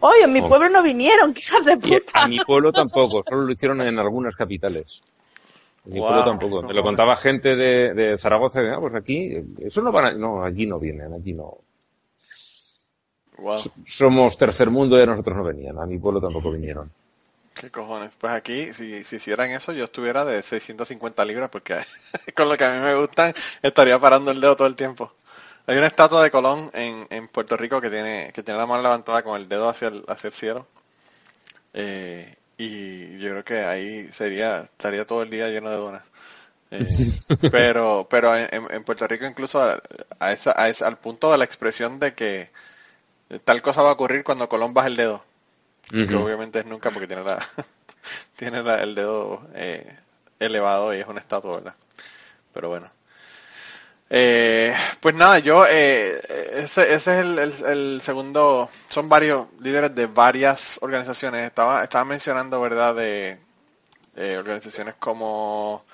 Oye, 0.00 0.22
en 0.24 0.32
mi 0.32 0.40
Oh. 0.40 0.48
pueblo 0.48 0.70
no 0.70 0.82
vinieron, 0.82 1.34
hijas 1.36 1.64
de 1.64 1.74
Y 1.74 1.76
puta. 1.76 2.22
a 2.22 2.28
mi 2.28 2.38
pueblo 2.40 2.72
tampoco, 2.72 3.22
solo 3.28 3.42
lo 3.42 3.52
hicieron 3.52 3.82
en 3.82 3.98
algunas 3.98 4.34
capitales. 4.34 5.02
Guau, 5.84 6.08
pueblo 6.08 6.24
tampoco. 6.24 6.62
Me 6.62 6.74
lo 6.74 6.82
contaba 6.82 7.16
gente 7.16 7.56
de, 7.56 7.94
de 7.94 8.18
Zaragoza, 8.18 8.60
ah, 8.74 8.78
pues 8.80 8.94
aquí, 8.94 9.34
eso 9.60 9.82
no 9.82 9.90
van 9.90 10.04
a, 10.04 10.12
no, 10.12 10.44
aquí 10.44 10.66
no 10.66 10.78
vienen, 10.78 11.12
aquí 11.14 11.32
no. 11.32 11.58
Wow, 13.38 13.58
Somos 13.86 14.36
tercer 14.36 14.68
mundo 14.68 14.98
y 14.98 15.02
a 15.02 15.06
nosotros 15.06 15.36
no 15.36 15.44
venían, 15.44 15.78
a 15.78 15.86
mi 15.86 15.98
pueblo 15.98 16.20
tampoco 16.20 16.50
vinieron. 16.52 16.92
qué 17.54 17.70
cojones. 17.70 18.12
Pues 18.18 18.32
aquí, 18.34 18.74
si, 18.74 19.02
si 19.04 19.16
hicieran 19.16 19.50
eso, 19.52 19.72
yo 19.72 19.84
estuviera 19.84 20.24
de 20.26 20.42
650 20.42 21.24
libras, 21.24 21.48
porque 21.48 21.78
con 22.36 22.48
lo 22.50 22.56
que 22.58 22.64
a 22.64 22.74
mí 22.74 22.80
me 22.80 22.94
gustan, 22.96 23.32
estaría 23.62 23.98
parando 23.98 24.30
el 24.30 24.40
dedo 24.40 24.56
todo 24.56 24.68
el 24.68 24.76
tiempo. 24.76 25.12
Hay 25.66 25.78
una 25.78 25.86
estatua 25.86 26.22
de 26.22 26.30
Colón 26.30 26.70
en, 26.74 27.06
en 27.10 27.28
Puerto 27.28 27.56
Rico 27.56 27.80
que 27.80 27.90
tiene, 27.90 28.32
que 28.34 28.42
tiene 28.42 28.58
la 28.58 28.66
mano 28.66 28.82
levantada 28.82 29.22
con 29.22 29.40
el 29.40 29.48
dedo 29.48 29.68
hacia 29.68 29.88
el, 29.88 30.04
hacia 30.08 30.28
el 30.28 30.34
cielo. 30.34 30.66
Eh, 31.72 32.34
y 32.64 33.18
yo 33.18 33.30
creo 33.30 33.44
que 33.44 33.60
ahí 33.64 34.08
sería, 34.08 34.60
estaría 34.60 35.06
todo 35.06 35.22
el 35.22 35.30
día 35.30 35.48
lleno 35.48 35.70
de 35.70 35.76
donas. 35.76 36.04
Eh, 36.72 37.08
pero, 37.50 38.08
pero 38.10 38.36
en, 38.36 38.48
en- 38.70 38.84
Puerto 38.84 39.06
Rico 39.08 39.26
incluso 39.26 39.62
a, 39.62 39.82
a 40.20 40.32
esa, 40.32 40.54
a 40.60 40.68
esa- 40.70 40.86
al 40.88 40.98
punto 40.98 41.32
de 41.32 41.38
la 41.38 41.44
expresión 41.44 42.00
de 42.00 42.14
que 42.14 42.50
tal 43.44 43.62
cosa 43.62 43.82
va 43.82 43.90
a 43.90 43.92
ocurrir 43.94 44.24
cuando 44.24 44.48
Colón 44.48 44.74
baja 44.74 44.88
el 44.88 44.96
dedo. 44.96 45.24
Que 46.06 46.16
obviamente 46.16 46.60
es 46.60 46.66
nunca 46.66 46.90
porque 46.92 47.08
tiene 47.08 47.24
la 47.24 47.38
tiene 48.36 48.62
la- 48.62 48.82
el 48.82 48.94
dedo 48.94 49.42
eh, 49.54 49.96
elevado 50.40 50.94
y 50.94 50.98
es 51.00 51.06
una 51.08 51.20
estatua, 51.20 51.56
¿verdad? 51.56 51.74
Pero 52.54 52.68
bueno. 52.70 52.90
Eh, 54.12 54.74
pues 55.00 55.14
nada, 55.14 55.38
yo, 55.38 55.64
eh, 55.68 56.20
ese, 56.54 56.92
ese 56.92 57.20
es 57.20 57.62
el, 57.62 58.00
segundo, 58.02 58.68
son 58.88 59.08
varios 59.08 59.46
líderes 59.60 59.94
de 59.94 60.06
varias 60.06 60.78
organizaciones. 60.82 61.46
Estaba, 61.46 61.84
estaba 61.84 62.04
mencionando, 62.04 62.60
¿verdad?, 62.60 62.96
de 62.96 63.38
eh, 64.16 64.36
organizaciones 64.36 64.96
como 64.96 65.84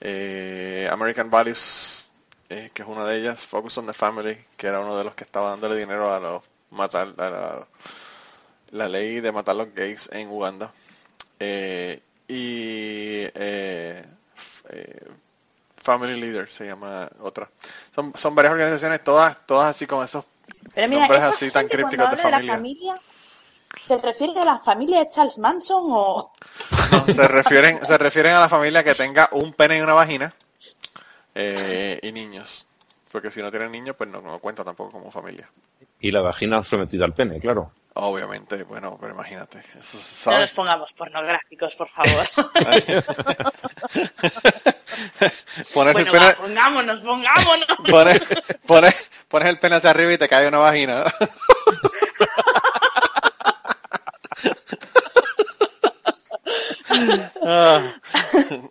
eh, 0.00 0.88
American 0.92 1.30
Values, 1.30 2.10
eh, 2.50 2.70
que 2.74 2.82
es 2.82 2.88
una 2.88 3.06
de 3.06 3.18
ellas, 3.18 3.46
Focus 3.46 3.78
on 3.78 3.86
the 3.86 3.94
Family, 3.94 4.36
que 4.56 4.66
era 4.66 4.80
uno 4.80 4.98
de 4.98 5.04
los 5.04 5.14
que 5.14 5.24
estaba 5.24 5.50
dándole 5.50 5.76
dinero 5.76 6.12
a 6.12 6.20
los 6.20 6.42
matar, 6.70 7.14
a 7.18 7.66
la, 8.70 8.88
ley 8.88 9.20
de 9.20 9.32
matar 9.32 9.56
los 9.56 9.72
gays 9.74 10.10
en 10.12 10.28
Uganda. 10.28 10.72
Eh, 11.40 12.02
y 12.28 13.22
Family 15.82 16.20
Leader 16.20 16.48
se 16.48 16.66
llama 16.66 17.08
otra. 17.20 17.48
Son, 17.94 18.12
son 18.16 18.34
varias 18.34 18.52
organizaciones, 18.52 19.02
todas, 19.04 19.36
todas 19.46 19.74
así 19.74 19.86
con 19.86 20.04
esos 20.04 20.24
Pero 20.74 20.88
mira, 20.88 21.02
nombres 21.02 21.22
así 21.22 21.50
tan 21.50 21.68
gente 21.68 21.76
crípticos 21.76 22.10
de 22.10 22.16
cuando 22.16 22.36
habla 22.36 22.46
la 22.46 22.54
familia. 22.54 22.94
familia, 22.94 23.00
¿se 23.88 23.96
refiere 23.98 24.40
a 24.40 24.44
la 24.44 24.58
familia 24.60 24.98
de 25.00 25.08
Charles 25.10 25.38
Manson 25.38 25.84
o...? 25.88 26.32
No, 26.92 27.06
se 27.14 27.26
refieren, 27.28 27.84
se 27.86 27.98
refieren 27.98 28.34
a 28.34 28.40
la 28.40 28.48
familia 28.48 28.84
que 28.84 28.94
tenga 28.94 29.28
un 29.32 29.52
pene 29.52 29.78
y 29.78 29.80
una 29.80 29.94
vagina 29.94 30.32
eh, 31.34 31.98
y 32.02 32.12
niños. 32.12 32.66
Porque 33.10 33.30
si 33.30 33.40
no 33.42 33.50
tienen 33.50 33.72
niños, 33.72 33.96
pues 33.96 34.08
no, 34.08 34.20
no 34.22 34.38
cuenta 34.38 34.64
tampoco 34.64 34.92
como 34.92 35.10
familia. 35.10 35.50
Y 36.00 36.10
la 36.10 36.20
vagina 36.20 36.62
sometida 36.64 37.04
al 37.04 37.12
pene, 37.14 37.38
claro. 37.40 37.72
Obviamente, 37.94 38.62
bueno, 38.64 38.96
pero 38.98 39.12
imagínate. 39.12 39.58
Eso 39.78 39.98
No 39.98 40.02
sabe. 40.02 40.40
nos 40.40 40.50
pongamos 40.52 40.90
pornográficos, 40.96 41.74
por 41.76 41.88
favor. 41.90 42.26
Pones 45.74 45.96
el 45.96 46.04
pene, 46.06 46.18
va, 46.18 46.34
pongámonos, 46.34 47.00
pongámonos. 47.00 47.66
pones, 47.90 48.22
pones, 48.66 48.94
pones 49.28 49.48
el 49.48 49.58
pene 49.58 49.76
hacia 49.76 49.90
arriba 49.90 50.12
y 50.12 50.18
te 50.18 50.28
cae 50.28 50.48
una 50.48 50.58
vagina. 50.58 51.04
Ah, 57.44 57.94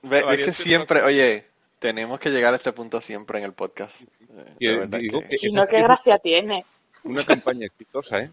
ve- 0.03 0.24
es 0.30 0.45
que 0.45 0.53
siempre, 0.53 1.01
oye, 1.01 1.45
tenemos 1.80 2.19
que 2.19 2.30
llegar 2.30 2.53
a 2.53 2.57
este 2.57 2.72
punto 2.72 3.01
siempre 3.01 3.39
en 3.39 3.45
el 3.45 3.53
podcast. 3.53 4.01
Eh, 4.01 4.55
Y, 4.59 4.67
de 4.67 4.78
verdad 4.78 4.99
digo 4.99 5.22
que- 5.22 5.28
que 5.30 5.38
Si 5.38 5.51
no, 5.51 5.65
qué 5.67 5.82
gracia 5.82 6.17
tiene. 6.19 6.65
Una 7.03 7.24
campaña 7.24 7.65
exitosa, 7.65 8.19
¿eh? 8.19 8.32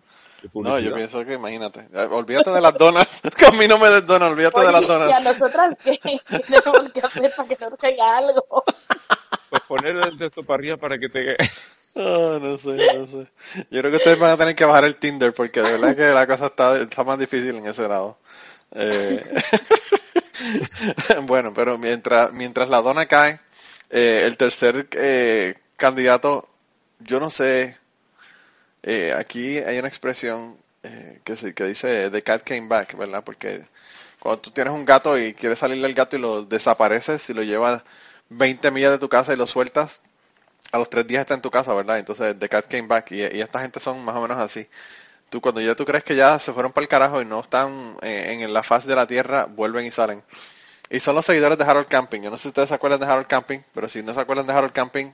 No, 0.54 0.78
yo 0.78 0.94
pienso 0.94 1.24
que 1.24 1.34
imagínate. 1.34 1.88
Olvídate 2.10 2.50
de 2.50 2.60
las 2.60 2.74
donas. 2.74 3.20
Que 3.36 3.46
a 3.46 3.50
mí 3.50 3.66
no 3.66 3.78
me 3.78 3.88
des 3.88 4.06
donas, 4.06 4.30
olvídate 4.30 4.60
de 4.60 4.72
las 4.72 4.88
Oye, 4.88 4.88
¿y 4.88 4.90
a 4.90 4.98
donas. 4.98 5.24
nosotras 5.24 5.76
qué? 5.82 5.98
¿Qué 5.98 6.20
tenemos 6.62 6.92
que 6.92 7.00
hacer 7.00 7.32
para 7.36 7.48
que 7.48 7.56
nos 7.60 7.76
caiga 7.76 8.16
algo? 8.18 8.64
Pues 9.50 9.62
poner 9.62 9.96
el 9.96 10.16
texto 10.16 10.42
para 10.42 10.58
arriba 10.58 10.76
para 10.76 10.98
que 10.98 11.08
te... 11.08 11.36
No 11.94 12.58
sé, 12.58 12.76
no 12.94 13.06
sé. 13.06 13.30
Yo 13.70 13.80
creo 13.80 13.90
que 13.90 13.96
ustedes 13.96 14.18
van 14.18 14.30
a 14.30 14.36
tener 14.36 14.54
que 14.54 14.64
bajar 14.64 14.84
el 14.84 14.96
Tinder 14.96 15.32
porque 15.32 15.60
de 15.60 15.72
verdad 15.72 15.96
que 15.96 16.08
la 16.10 16.26
cosa 16.26 16.46
está, 16.46 16.78
está 16.80 17.02
más 17.02 17.18
difícil 17.18 17.56
en 17.56 17.66
ese 17.66 17.88
lado. 17.88 18.18
Eh, 18.72 19.20
bueno, 21.22 21.52
pero 21.54 21.78
mientras, 21.78 22.32
mientras 22.32 22.68
la 22.68 22.82
dona 22.82 23.06
cae, 23.06 23.40
eh, 23.90 24.22
el 24.26 24.36
tercer 24.36 24.88
eh, 24.92 25.54
candidato, 25.76 26.48
yo 27.00 27.18
no 27.18 27.30
sé, 27.30 27.76
eh, 28.88 29.14
aquí 29.16 29.58
hay 29.58 29.78
una 29.78 29.88
expresión 29.88 30.56
eh, 30.82 31.20
que, 31.24 31.36
se- 31.36 31.54
que 31.54 31.64
dice 31.64 32.10
The 32.10 32.22
cat 32.22 32.42
came 32.44 32.68
back, 32.68 32.96
¿verdad? 32.96 33.24
Porque 33.24 33.64
cuando 34.20 34.40
tú 34.42 34.50
tienes 34.52 34.72
un 34.74 34.84
gato 34.84 35.18
y 35.18 35.34
quieres 35.34 35.58
salirle 35.60 35.86
al 35.86 35.94
gato 35.94 36.16
y 36.16 36.20
lo 36.20 36.44
desapareces 36.44 37.28
y 37.30 37.34
lo 37.34 37.42
llevas 37.44 37.82
20 38.30 38.70
millas 38.70 38.92
de 38.92 38.98
tu 38.98 39.08
casa 39.08 39.32
y 39.34 39.36
lo 39.36 39.46
sueltas, 39.46 40.02
a 40.72 40.78
los 40.78 40.90
tres 40.90 41.06
días 41.06 41.22
está 41.22 41.34
en 41.34 41.42
tu 41.42 41.50
casa, 41.50 41.72
¿verdad? 41.74 41.98
Entonces, 41.98 42.38
The 42.38 42.48
Cat 42.48 42.66
Came 42.68 42.88
Back. 42.88 43.12
Y, 43.12 43.22
y 43.22 43.40
esta 43.40 43.60
gente 43.60 43.80
son 43.80 44.04
más 44.04 44.16
o 44.16 44.22
menos 44.22 44.38
así. 44.38 44.68
tú 45.30 45.40
cuando 45.42 45.60
ya 45.62 45.74
tú 45.76 45.84
crees 45.86 46.04
que 46.04 46.16
ya 46.16 46.38
se 46.40 46.52
fueron 46.54 46.72
para 46.72 46.82
el 46.84 46.88
carajo 46.88 47.22
y 47.22 47.26
no 47.26 47.40
están 47.40 47.96
eh, 48.02 48.38
en 48.40 48.52
la 48.54 48.62
faz 48.64 48.86
de 48.86 48.96
la 48.96 49.06
Tierra, 49.08 49.46
vuelven 49.46 49.86
y 49.86 49.90
salen. 49.92 50.22
Y 50.90 51.00
son 51.00 51.14
los 51.16 51.26
seguidores 51.26 51.58
de 51.58 51.64
Harold 51.64 51.88
Camping. 51.88 52.22
Yo 52.22 52.30
no 52.30 52.38
sé 52.38 52.44
si 52.44 52.48
ustedes 52.50 52.68
se 52.70 52.76
acuerdan 52.76 53.00
de 53.00 53.06
Harold 53.06 53.26
Camping, 53.28 53.60
pero 53.74 53.88
si 53.88 54.02
no 54.02 54.14
se 54.14 54.20
acuerdan 54.20 54.46
de 54.46 54.54
Harold 54.54 54.72
Camping, 54.72 55.12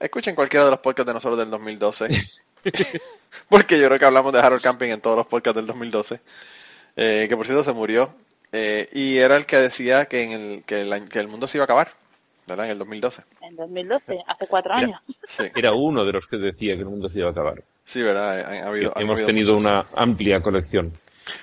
escuchen 0.00 0.34
cualquiera 0.36 0.64
de 0.66 0.72
los 0.72 0.80
podcasts 0.80 1.08
de 1.08 1.14
nosotros 1.14 1.38
del 1.38 1.50
2012. 1.50 2.08
Porque 3.48 3.78
yo 3.78 3.86
creo 3.88 3.98
que 3.98 4.04
hablamos 4.04 4.32
de 4.32 4.40
Harold 4.40 4.62
Camping 4.62 4.88
en 4.88 5.00
todos 5.00 5.16
los 5.16 5.26
podcasts 5.26 5.56
del 5.56 5.66
2012. 5.66 6.20
Eh, 6.96 7.26
que 7.28 7.36
por 7.36 7.46
cierto 7.46 7.64
se 7.64 7.72
murió. 7.72 8.14
Eh, 8.52 8.88
y 8.92 9.18
era 9.18 9.36
el 9.36 9.46
que 9.46 9.56
decía 9.56 10.06
que, 10.06 10.22
en 10.22 10.32
el, 10.32 10.62
que, 10.64 10.82
el, 10.82 11.08
que 11.08 11.18
el 11.18 11.28
mundo 11.28 11.46
se 11.46 11.58
iba 11.58 11.64
a 11.64 11.66
acabar. 11.66 11.90
¿Verdad? 12.46 12.66
En 12.66 12.72
el 12.72 12.78
2012. 12.78 13.22
En 13.40 13.56
2012, 13.56 14.18
hace 14.26 14.46
cuatro 14.48 14.72
Era- 14.74 14.80
años. 14.82 15.00
Sí, 15.26 15.44
Era 15.56 15.72
uno 15.72 16.04
de 16.04 16.12
los 16.12 16.26
que 16.26 16.36
decía 16.36 16.74
que 16.74 16.80
el 16.80 16.86
mundo 16.88 17.08
se 17.08 17.18
iba 17.20 17.28
a 17.28 17.32
acabar. 17.32 17.62
sí 17.84 18.02
¿verdad? 18.02 18.40
Ha- 18.40 18.64
ha 18.64 18.68
habido- 18.68 18.92
han 18.94 19.02
Hemos 19.02 19.14
habido 19.14 19.26
tenido 19.26 19.54
muchos. 19.54 19.70
una 19.70 19.86
amplia 20.00 20.42
colección. 20.42 20.92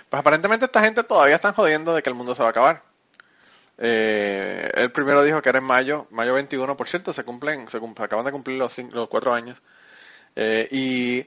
Pues 0.10 0.20
aparentemente 0.20 0.66
esta 0.66 0.82
gente 0.84 1.04
todavía 1.04 1.36
están 1.36 1.54
jodiendo 1.54 1.94
de 1.96 2.04
que 2.04 2.10
el 2.10 2.16
mundo 2.16 2.36
se 2.36 2.42
va 2.44 2.50
a 2.50 2.52
acabar. 2.52 2.84
Eh, 3.80 4.70
el 4.76 4.92
primero 4.92 5.24
dijo 5.24 5.42
que 5.42 5.50
era 5.50 5.58
en 5.58 5.66
mayo, 5.66 6.06
mayo 6.12 6.36
21, 6.36 6.78
por 6.78 6.88
cierto, 6.88 7.14
se 7.14 7.24
cumplen, 7.24 7.68
se 7.70 7.80
cum- 7.80 7.96
acaban 7.98 8.26
de 8.26 8.32
cumplir 8.32 8.58
los, 8.60 8.78
cin- 8.78 8.92
los 8.92 9.08
cuatro 9.08 9.34
años. 9.34 9.58
Eh, 10.36 10.68
y, 10.72 11.26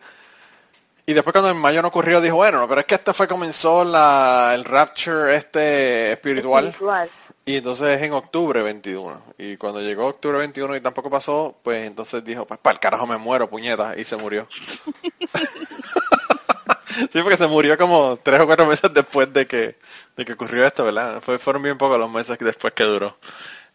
y 1.07 1.13
después 1.13 1.33
cuando 1.33 1.51
en 1.51 1.57
mayo 1.57 1.83
no 1.83 1.89
ocurrió, 1.89 2.21
dijo, 2.21 2.37
bueno, 2.37 2.59
no, 2.59 2.69
pero 2.69 2.81
es 2.81 2.87
que 2.87 2.95
este 2.95 3.13
fue, 3.13 3.29
comenzó 3.29 3.85
la, 3.85 4.53
el 4.55 4.65
rapture 4.65 5.37
este 5.37 6.13
espiritual. 6.13 6.69
Espiritual. 6.69 7.11
Y 7.47 7.57
entonces 7.57 8.01
en 8.01 8.15
octubre 8.15 8.63
21. 8.63 9.23
Y 9.37 9.59
cuando 9.59 9.83
llegó 9.83 10.07
octubre 10.07 10.39
21 10.39 10.77
y 10.77 10.81
tampoco 10.81 11.11
pasó, 11.11 11.55
pues 11.63 11.87
entonces 11.87 12.25
dijo, 12.25 12.47
pues 12.47 12.59
para 12.59 12.75
el 12.75 12.81
carajo 12.81 13.07
me 13.07 13.19
muero, 13.19 13.51
puñeta, 13.51 13.95
y 13.99 14.05
se 14.05 14.17
murió. 14.17 14.49
sí, 17.13 17.21
porque 17.21 17.37
se 17.37 17.47
murió 17.47 17.77
como 17.77 18.17
tres 18.17 18.41
o 18.41 18.47
cuatro 18.47 18.65
meses 18.65 18.95
después 18.95 19.31
de 19.31 19.47
que, 19.47 19.77
de 20.17 20.25
que 20.25 20.33
ocurrió 20.33 20.67
esto, 20.67 20.85
¿verdad? 20.85 21.21
Fue, 21.21 21.39
fueron 21.39 21.63
bien 21.63 21.77
pocos 21.77 21.99
los 21.99 22.11
meses 22.11 22.39
después 22.39 22.73
que 22.73 22.85
duró. 22.85 23.19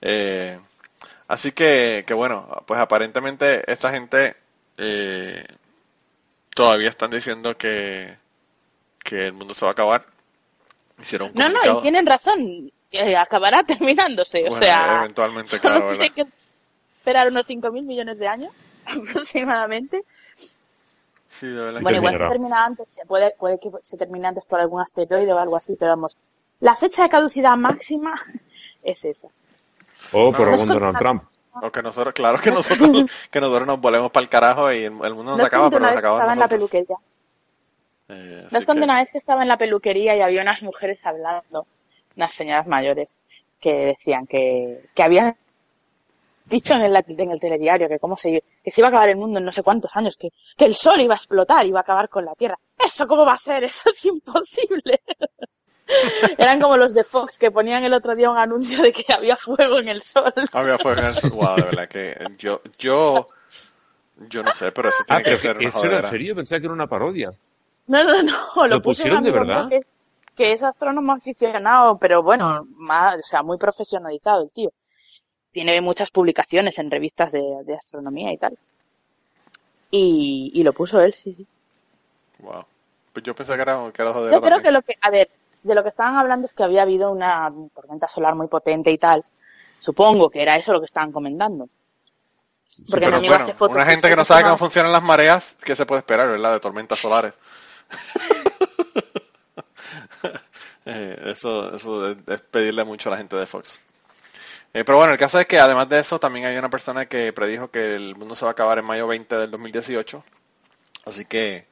Eh, 0.02 0.60
así 1.28 1.52
que, 1.52 2.06
que 2.08 2.16
bueno, 2.16 2.64
pues 2.66 2.80
aparentemente 2.80 3.72
esta 3.72 3.92
gente 3.92 4.36
eh, 4.80 5.46
todavía 6.54 6.90
están 6.90 7.12
diciendo 7.12 7.58
que, 7.58 8.18
que 9.04 9.28
el 9.28 9.34
mundo 9.34 9.54
se 9.54 9.66
va 9.66 9.70
a 9.70 9.74
acabar. 9.74 10.06
Hicieron 11.02 11.30
un 11.30 11.36
No, 11.36 11.50
no, 11.50 11.80
y 11.80 11.82
tienen 11.82 12.06
razón. 12.06 12.72
eh, 12.92 13.16
acabará 13.16 13.64
terminándose. 13.68 14.46
o 14.50 14.56
sea, 14.56 15.00
eventualmente, 15.00 15.58
solo 15.58 15.62
claro, 15.62 15.90
tiene 15.90 16.10
¿verdad? 16.10 16.16
que 16.16 16.26
esperar 17.00 17.28
unos 17.30 17.46
5.000 17.48 17.84
millones 17.84 18.20
de 18.20 18.28
años 18.28 18.52
aproximadamente. 18.86 20.04
Sí, 21.30 21.48
de 21.48 21.62
verdad. 21.62 21.82
Bueno, 21.82 21.98
igual 22.00 22.14
se 22.18 22.28
termina 22.28 22.66
antes, 22.66 22.90
se 22.90 23.06
puede, 23.06 23.32
puede 23.38 23.60
que 23.60 23.70
se 23.84 23.98
termine 23.98 24.28
antes 24.28 24.46
por 24.46 24.60
algún 24.60 24.82
asteroide 24.82 25.32
o 25.32 25.38
algo 25.40 25.56
así, 25.56 25.76
pero 25.80 25.92
vamos, 25.92 26.18
la 26.60 26.76
fecha 26.76 27.04
de 27.04 27.10
caducidad 27.10 27.56
máxima 27.56 28.16
es 28.84 29.06
esa. 29.06 29.28
O 30.12 30.32
por 30.32 30.48
No, 30.48 30.54
algún 30.54 30.68
Donald 30.68 30.98
Trump. 30.98 31.24
O 31.62 31.72
que 31.72 31.82
nosotros, 31.82 32.14
claro 32.14 32.40
que 32.40 32.52
nosotros, 32.52 32.90
que 33.32 33.40
nosotros 33.42 33.68
nos 33.68 33.80
volvemos 33.82 34.12
para 34.12 34.24
el 34.24 34.30
carajo 34.30 34.72
y 34.72 34.84
el, 34.84 34.92
mundo 34.92 35.36
nos 35.38 35.46
acaba, 35.46 35.70
pero 35.70 35.82
nos 35.82 35.98
acabamos 35.98 36.20
estaba 36.22 36.34
en 36.34 36.40
la 36.40 36.48
peluquería. 36.48 36.96
Eh, 38.10 38.48
No 38.52 38.58
es 38.58 38.66
cuando 38.66 38.82
que- 38.82 38.86
una 38.86 39.00
vez 39.00 39.12
que 39.12 39.18
estaba 39.18 39.42
en 39.42 39.48
la 39.48 39.58
peluquería 39.58 40.16
y 40.16 40.22
había 40.22 40.42
unas 40.42 40.62
mujeres 40.64 41.06
hablando, 41.06 41.68
unas 42.16 42.34
señoras 42.34 42.66
mayores, 42.68 43.16
que 43.60 43.74
decían 43.74 44.26
que, 44.26 44.86
que 44.96 45.04
habían 45.04 45.36
dicho 46.46 46.74
en 46.74 46.82
el, 46.82 46.96
en 46.96 47.32
el 47.32 47.40
telediario 47.40 47.88
que 47.88 48.00
cómo 48.00 48.18
se, 48.18 48.44
que 48.64 48.72
se 48.72 48.82
iba 48.82 48.88
a 48.88 48.90
acabar 48.90 49.10
el 49.10 49.18
mundo 49.18 49.38
en 49.40 49.46
no 49.46 49.52
sé 49.52 49.62
cuántos 49.62 49.92
años, 49.96 50.18
que, 50.18 50.30
que 50.58 50.66
el 50.66 50.74
sol 50.76 51.00
iba 51.00 51.14
a 51.14 51.18
explotar, 51.18 51.66
iba 51.66 51.80
a 51.80 51.82
acabar 51.82 52.10
con 52.10 52.26
la 52.26 52.34
Tierra. 52.36 52.58
¿Eso 52.84 53.06
cómo 53.08 53.26
va 53.26 53.34
a 53.34 53.38
ser? 53.38 53.64
Eso 53.66 53.90
es 53.92 54.06
imposible. 54.06 55.02
Eran 56.38 56.60
como 56.62 56.78
los 56.78 56.94
de 56.94 57.04
Fox 57.04 57.38
que 57.40 57.52
ponían 57.52 57.84
el 57.84 57.94
otro 57.94 58.16
día 58.16 58.30
un 58.30 58.38
anuncio 58.38 58.82
de 58.84 58.92
que 58.94 59.12
había 59.14 59.36
fuego 59.36 59.80
en 59.80 59.88
el 59.90 60.02
sol. 60.04 60.34
Había 60.52 60.78
fuego 60.78 61.00
en 61.02 61.08
el 61.08 61.16
sur. 61.16 61.32
Wow, 61.32 61.56
de 61.58 61.64
verdad 61.64 61.88
que 61.90 62.18
yo, 62.38 62.62
yo, 62.78 63.30
yo 64.18 64.44
no 64.44 64.54
sé, 64.54 64.72
pero 64.72 64.90
eso 64.90 65.04
tiene 65.06 65.22
Ah, 65.22 65.24
que 65.24 65.38
pero 65.38 65.38
ser 65.38 65.58
que 65.58 65.66
una 65.66 65.70
eso 65.70 65.86
era 65.86 66.00
en 66.00 66.06
serio, 66.06 66.36
pensaba 66.36 66.60
que 66.60 66.66
era 66.68 66.74
una 66.74 66.88
parodia. 66.88 67.34
No, 67.88 68.04
no, 68.04 68.24
no, 68.24 68.68
lo, 68.68 68.68
¿Lo 68.68 68.82
pusieron 68.82 69.24
de 69.24 69.32
verdad? 69.32 69.68
Que, 69.70 69.82
que 70.36 70.54
es 70.54 70.64
astrónomo 70.64 71.14
aficionado, 71.14 71.98
pero 72.00 72.24
bueno, 72.24 72.68
más, 72.76 73.16
o 73.18 73.24
sea, 73.24 73.44
muy 73.44 73.58
profesionalizado 73.58 74.44
el 74.44 74.52
tío. 74.52 74.72
Tiene 75.52 75.82
muchas 75.82 76.12
publicaciones 76.12 76.80
en 76.80 76.92
revistas 76.92 77.32
de, 77.32 77.42
de 77.66 77.76
astronomía 77.76 78.32
y 78.34 78.38
tal. 78.38 78.58
Y, 79.92 80.52
y 80.54 80.64
lo 80.64 80.74
puso 80.74 81.02
él, 81.02 81.14
sí, 81.14 81.34
sí. 81.34 81.48
Wow. 82.40 82.66
Pues 83.14 83.24
yo 83.24 83.36
pensé 83.36 83.56
que 83.56 83.62
era, 83.62 83.92
que 83.94 84.02
era 84.02 84.14
jodera 84.14 84.36
Yo 84.36 84.42
creo 84.42 84.62
también. 84.62 84.64
que 84.64 84.72
lo 84.72 84.82
que, 84.82 84.96
a 85.02 85.10
ver, 85.10 85.30
de 85.64 85.76
lo 85.76 85.84
que 85.84 85.90
estaban 85.90 86.16
hablando 86.16 86.46
es 86.46 86.54
que 86.54 86.64
había 86.64 86.84
habido 86.84 87.12
una 87.12 87.52
tormenta 87.74 88.08
solar 88.08 88.36
muy 88.36 88.48
potente 88.48 88.92
y 88.92 88.98
tal. 88.98 89.24
Supongo 89.80 90.30
que 90.30 90.42
era 90.42 90.58
eso 90.58 90.74
lo 90.74 90.80
que 90.80 90.86
estaban 90.86 91.12
comentando. 91.12 91.68
Porque 92.90 93.06
mi 93.06 93.12
Pero 93.12 93.18
amigo 93.18 93.34
bueno, 93.34 93.46
hace 93.46 93.54
fotos 93.54 93.76
una 93.76 93.86
gente 93.86 94.10
que 94.10 94.16
no 94.16 94.26
sabe 94.26 94.44
cómo 94.44 94.58
funcionan 94.58 94.92
las 94.92 95.04
mareas, 95.04 95.58
¿qué 95.64 95.76
se 95.76 95.86
puede 95.86 96.00
esperar, 96.00 96.28
verdad? 96.28 96.54
De 96.54 96.60
tormentas 96.60 97.00
solares. 97.00 97.34
Eh, 100.86 101.22
eso 101.26 101.76
eso 101.76 102.10
es, 102.10 102.42
pedirle 102.50 102.84
mucho 102.84 103.10
a 103.10 103.12
la 103.12 103.18
gente 103.18 103.36
de 103.36 103.46
Fox. 103.46 103.80
Eh, 104.74 104.84
pero 104.84 104.98
bueno, 104.98 105.14
el 105.14 105.20
caso 105.20 105.40
es 105.40 105.46
que 105.46 105.60
además 105.60 105.88
de 105.88 106.00
eso, 106.00 106.20
también 106.20 106.48
hay 106.48 106.58
una 106.58 106.70
persona 106.70 107.06
que 107.06 107.32
predijo 107.32 107.70
que 107.70 107.96
el 107.96 108.16
mundo 108.16 108.34
se 108.34 108.46
va 108.46 108.52
a 108.52 108.54
acabar 108.54 108.80
en 108.80 108.86
mayo 108.86 109.06
20 109.06 109.36
del 109.36 109.52
2018. 109.52 110.24
Así 111.06 111.26
que 111.26 111.68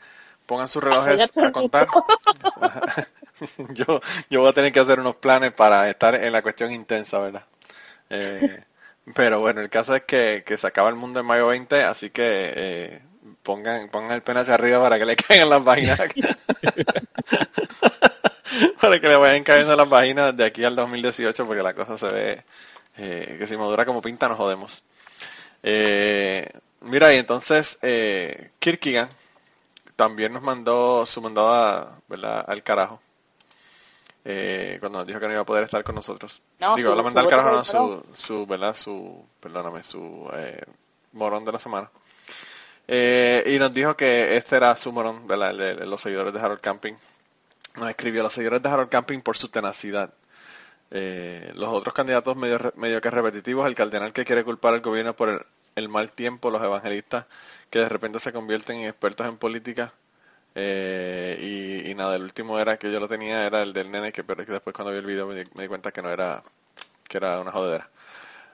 pongan 0.45 0.67
sus 0.67 0.83
relojes 0.83 1.31
a 1.35 1.51
contar. 1.51 1.87
yo, 3.73 4.01
yo 4.29 4.41
voy 4.41 4.49
a 4.49 4.53
tener 4.53 4.71
que 4.71 4.79
hacer 4.79 4.99
unos 4.99 5.15
planes 5.15 5.53
para 5.53 5.89
estar 5.89 6.15
en 6.15 6.31
la 6.31 6.41
cuestión 6.41 6.71
intensa, 6.71 7.19
¿verdad? 7.19 7.45
Eh, 8.09 8.63
pero 9.15 9.39
bueno, 9.39 9.61
el 9.61 9.69
caso 9.69 9.95
es 9.95 10.03
que, 10.03 10.43
que 10.45 10.57
se 10.57 10.67
acaba 10.67 10.89
el 10.89 10.95
mundo 10.95 11.19
en 11.19 11.25
mayo 11.25 11.47
20, 11.47 11.83
así 11.83 12.09
que 12.09 12.53
eh, 12.55 13.01
pongan, 13.43 13.89
pongan 13.89 14.11
el 14.11 14.21
pene 14.21 14.41
hacia 14.41 14.55
arriba 14.55 14.81
para 14.81 14.97
que 14.99 15.05
le 15.05 15.15
caigan 15.27 15.49
las 15.49 15.63
vaginas. 15.63 15.99
para 18.81 18.99
que 18.99 19.07
le 19.07 19.15
vayan 19.15 19.43
cayendo 19.43 19.75
las 19.75 19.89
vaginas 19.89 20.35
de 20.35 20.45
aquí 20.45 20.63
al 20.63 20.75
2018, 20.75 21.45
porque 21.45 21.63
la 21.63 21.73
cosa 21.73 21.97
se 21.97 22.07
ve 22.13 22.43
eh, 22.97 23.35
que 23.39 23.47
si 23.47 23.55
madura 23.57 23.85
como 23.85 24.01
pinta 24.01 24.27
nos 24.27 24.37
jodemos. 24.37 24.83
Eh, 25.63 26.49
mira, 26.81 27.13
y 27.13 27.17
entonces 27.17 27.77
eh, 27.81 28.51
Kierkegaard 28.59 29.09
también 29.95 30.33
nos 30.33 30.43
mandó 30.43 31.05
su 31.05 31.21
mandada 31.21 31.99
¿verdad? 32.07 32.45
al 32.47 32.63
carajo. 32.63 33.01
Eh, 34.29 34.75
cuando 34.81 34.97
nos 34.99 35.07
dijo 35.07 35.21
que 35.21 35.27
no 35.27 35.31
iba 35.31 35.41
a 35.41 35.45
poder 35.45 35.63
estar 35.63 35.81
con 35.85 35.95
nosotros. 35.95 36.41
No, 36.59 36.75
Digo, 36.75 36.89
su- 36.91 36.95
la 36.97 37.21
al 37.21 37.27
carajo, 37.29 37.49
no, 37.51 37.63
su, 37.63 38.05
su, 38.13 38.45
¿verdad? 38.45 38.75
Su, 38.75 39.25
perdóname, 39.39 39.83
su 39.83 40.29
eh, 40.33 40.61
morón 41.13 41.45
de 41.45 41.51
la 41.53 41.59
semana. 41.59 41.89
Eh, 42.89 43.43
y 43.55 43.59
nos 43.59 43.73
dijo 43.73 43.95
que 43.95 44.35
este 44.35 44.57
era 44.57 44.75
su 44.75 44.91
morón, 44.91 45.27
¿verdad? 45.27 45.51
El 45.51 45.57
de- 45.57 45.75
de 45.75 45.85
los 45.85 46.01
seguidores 46.01 46.33
de 46.33 46.39
Harold 46.41 46.59
Camping. 46.59 46.93
Nos 47.75 47.89
escribió 47.89 48.21
los 48.23 48.33
seguidores 48.33 48.61
de 48.61 48.69
Harold 48.69 48.89
Camping 48.89 49.21
por 49.21 49.37
su 49.37 49.47
tenacidad. 49.49 50.13
Eh, 50.91 51.51
los 51.55 51.69
otros 51.69 51.93
candidatos 51.93 52.35
medio, 52.35 52.59
medio 52.75 52.99
que 53.01 53.09
repetitivos, 53.11 53.65
el 53.67 53.75
cardenal 53.75 54.11
que 54.13 54.25
quiere 54.25 54.43
culpar 54.43 54.73
al 54.73 54.81
gobierno 54.81 55.15
por 55.15 55.29
el, 55.29 55.39
el 55.75 55.89
mal 55.89 56.11
tiempo, 56.11 56.49
los 56.49 56.61
evangelistas 56.63 57.25
que 57.69 57.79
de 57.79 57.89
repente 57.89 58.19
se 58.19 58.31
convierten 58.33 58.79
en 58.79 58.85
expertos 58.87 59.27
en 59.27 59.37
política. 59.37 59.93
Eh, 60.59 61.37
y, 61.87 61.91
y 61.91 61.95
nada, 61.95 62.15
el 62.15 62.23
último 62.23 62.59
era 62.59 62.77
que 62.77 62.91
yo 62.91 62.99
lo 62.99 63.07
tenía, 63.07 63.45
era 63.45 63.61
el 63.61 63.73
del 63.73 63.91
nene, 63.91 64.11
que, 64.11 64.23
pero 64.23 64.43
que 64.45 64.53
después 64.53 64.75
cuando 64.75 64.91
vi 64.91 64.97
el 64.99 65.05
video 65.05 65.27
me 65.27 65.35
di, 65.35 65.43
me 65.55 65.63
di 65.63 65.69
cuenta 65.69 65.91
que 65.91 66.01
no 66.01 66.09
era, 66.11 66.43
que 67.09 67.17
era 67.17 67.39
una 67.41 67.51
jodedera. 67.51 67.89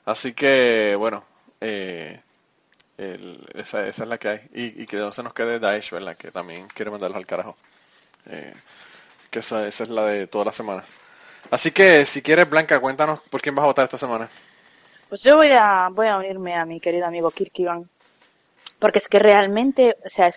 Así 0.05 0.33
que, 0.33 0.95
bueno, 0.97 1.25
eh, 1.61 2.21
el- 2.97 3.45
esa, 3.55 3.87
esa 3.87 4.03
es 4.03 4.09
la 4.09 4.17
que 4.19 4.29
hay. 4.29 4.41
Y, 4.53 4.85
que 4.87 4.97
no 4.97 5.11
se 5.13 5.23
nos 5.23 5.33
quede 5.33 5.59
Daesh, 5.59 5.91
¿verdad? 5.91 6.17
Que 6.17 6.31
también 6.31 6.67
quiere 6.69 6.91
mandarlos 6.91 7.17
al 7.17 7.25
carajo. 7.27 7.57
Eh, 8.27 8.53
que 9.31 9.39
esa, 9.39 9.67
esa 9.67 9.83
es 9.85 9.89
la 9.89 10.05
de 10.05 10.27
todas 10.27 10.47
las 10.47 10.55
semanas. 10.55 10.85
Así 11.51 11.71
que, 11.71 12.05
si 12.05 12.21
quieres, 12.23 12.49
Blanca, 12.49 12.79
cuéntanos 12.81 13.21
por 13.29 13.41
quién 13.41 13.55
vas 13.55 13.63
a 13.63 13.67
votar 13.67 13.85
esta 13.85 13.97
semana. 13.97 14.29
Pues 15.07 15.21
yo 15.21 15.37
voy 15.37 15.49
a, 15.51 15.89
voy 15.91 16.07
a 16.07 16.17
unirme 16.17 16.55
a 16.55 16.65
mi 16.65 16.79
querido 16.79 17.05
amigo 17.05 17.31
Kirkivan. 17.31 17.89
Porque 18.79 18.99
es 18.99 19.07
que 19.09 19.19
realmente, 19.19 19.97
o 20.05 20.09
sea, 20.09 20.27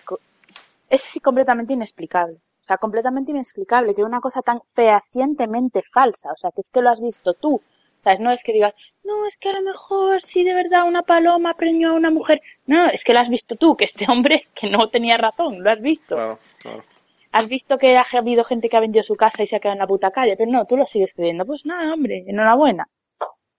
es, 0.89 1.01
co- 1.01 1.17
es 1.17 1.19
completamente 1.23 1.73
inexplicable. 1.73 2.35
O 2.61 2.65
sea, 2.67 2.77
completamente 2.77 3.31
inexplicable 3.31 3.95
que 3.95 4.03
una 4.03 4.19
cosa 4.19 4.41
tan 4.41 4.61
fehacientemente 4.65 5.81
falsa, 5.83 6.31
o 6.31 6.37
sea, 6.37 6.51
que 6.51 6.61
es 6.61 6.69
que 6.69 6.81
lo 6.81 6.89
has 6.89 6.99
visto 7.01 7.33
tú. 7.33 7.61
¿Sabes? 8.03 8.19
No 8.19 8.31
es 8.31 8.41
que 8.43 8.53
digas, 8.53 8.73
no, 9.03 9.25
es 9.25 9.37
que 9.37 9.49
a 9.49 9.53
lo 9.53 9.61
mejor 9.63 10.21
si 10.21 10.43
de 10.43 10.53
verdad 10.53 10.87
una 10.87 11.01
paloma 11.01 11.53
premió 11.55 11.89
a 11.89 11.93
una 11.93 12.11
mujer. 12.11 12.41
No, 12.65 12.87
es 12.87 13.03
que 13.03 13.13
lo 13.13 13.19
has 13.19 13.29
visto 13.29 13.55
tú, 13.55 13.75
que 13.75 13.85
este 13.85 14.05
hombre 14.09 14.47
que 14.53 14.69
no 14.69 14.89
tenía 14.89 15.17
razón, 15.17 15.63
lo 15.63 15.69
has 15.71 15.81
visto. 15.81 16.15
Claro, 16.15 16.39
claro. 16.59 16.83
Has 17.31 17.47
visto 17.47 17.77
que 17.77 17.97
ha 17.97 18.05
habido 18.13 18.43
gente 18.45 18.69
que 18.69 18.77
ha 18.77 18.79
vendido 18.79 19.03
su 19.03 19.15
casa 19.15 19.43
y 19.43 19.47
se 19.47 19.55
ha 19.55 19.59
quedado 19.59 19.73
en 19.73 19.79
la 19.79 19.87
puta 19.87 20.11
calle, 20.11 20.35
pero 20.37 20.49
no, 20.51 20.65
tú 20.65 20.77
lo 20.77 20.85
sigues 20.87 21.13
creyendo. 21.13 21.45
Pues 21.45 21.65
nada, 21.65 21.93
hombre, 21.93 22.23
enhorabuena. 22.27 22.87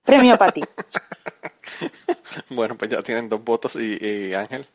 Premio 0.04 0.36
para 0.38 0.52
ti. 0.52 0.62
Bueno, 2.50 2.76
pues 2.76 2.90
ya 2.90 3.02
tienen 3.02 3.28
dos 3.28 3.42
votos 3.44 3.76
y, 3.76 3.98
y 4.04 4.34
Ángel. 4.34 4.66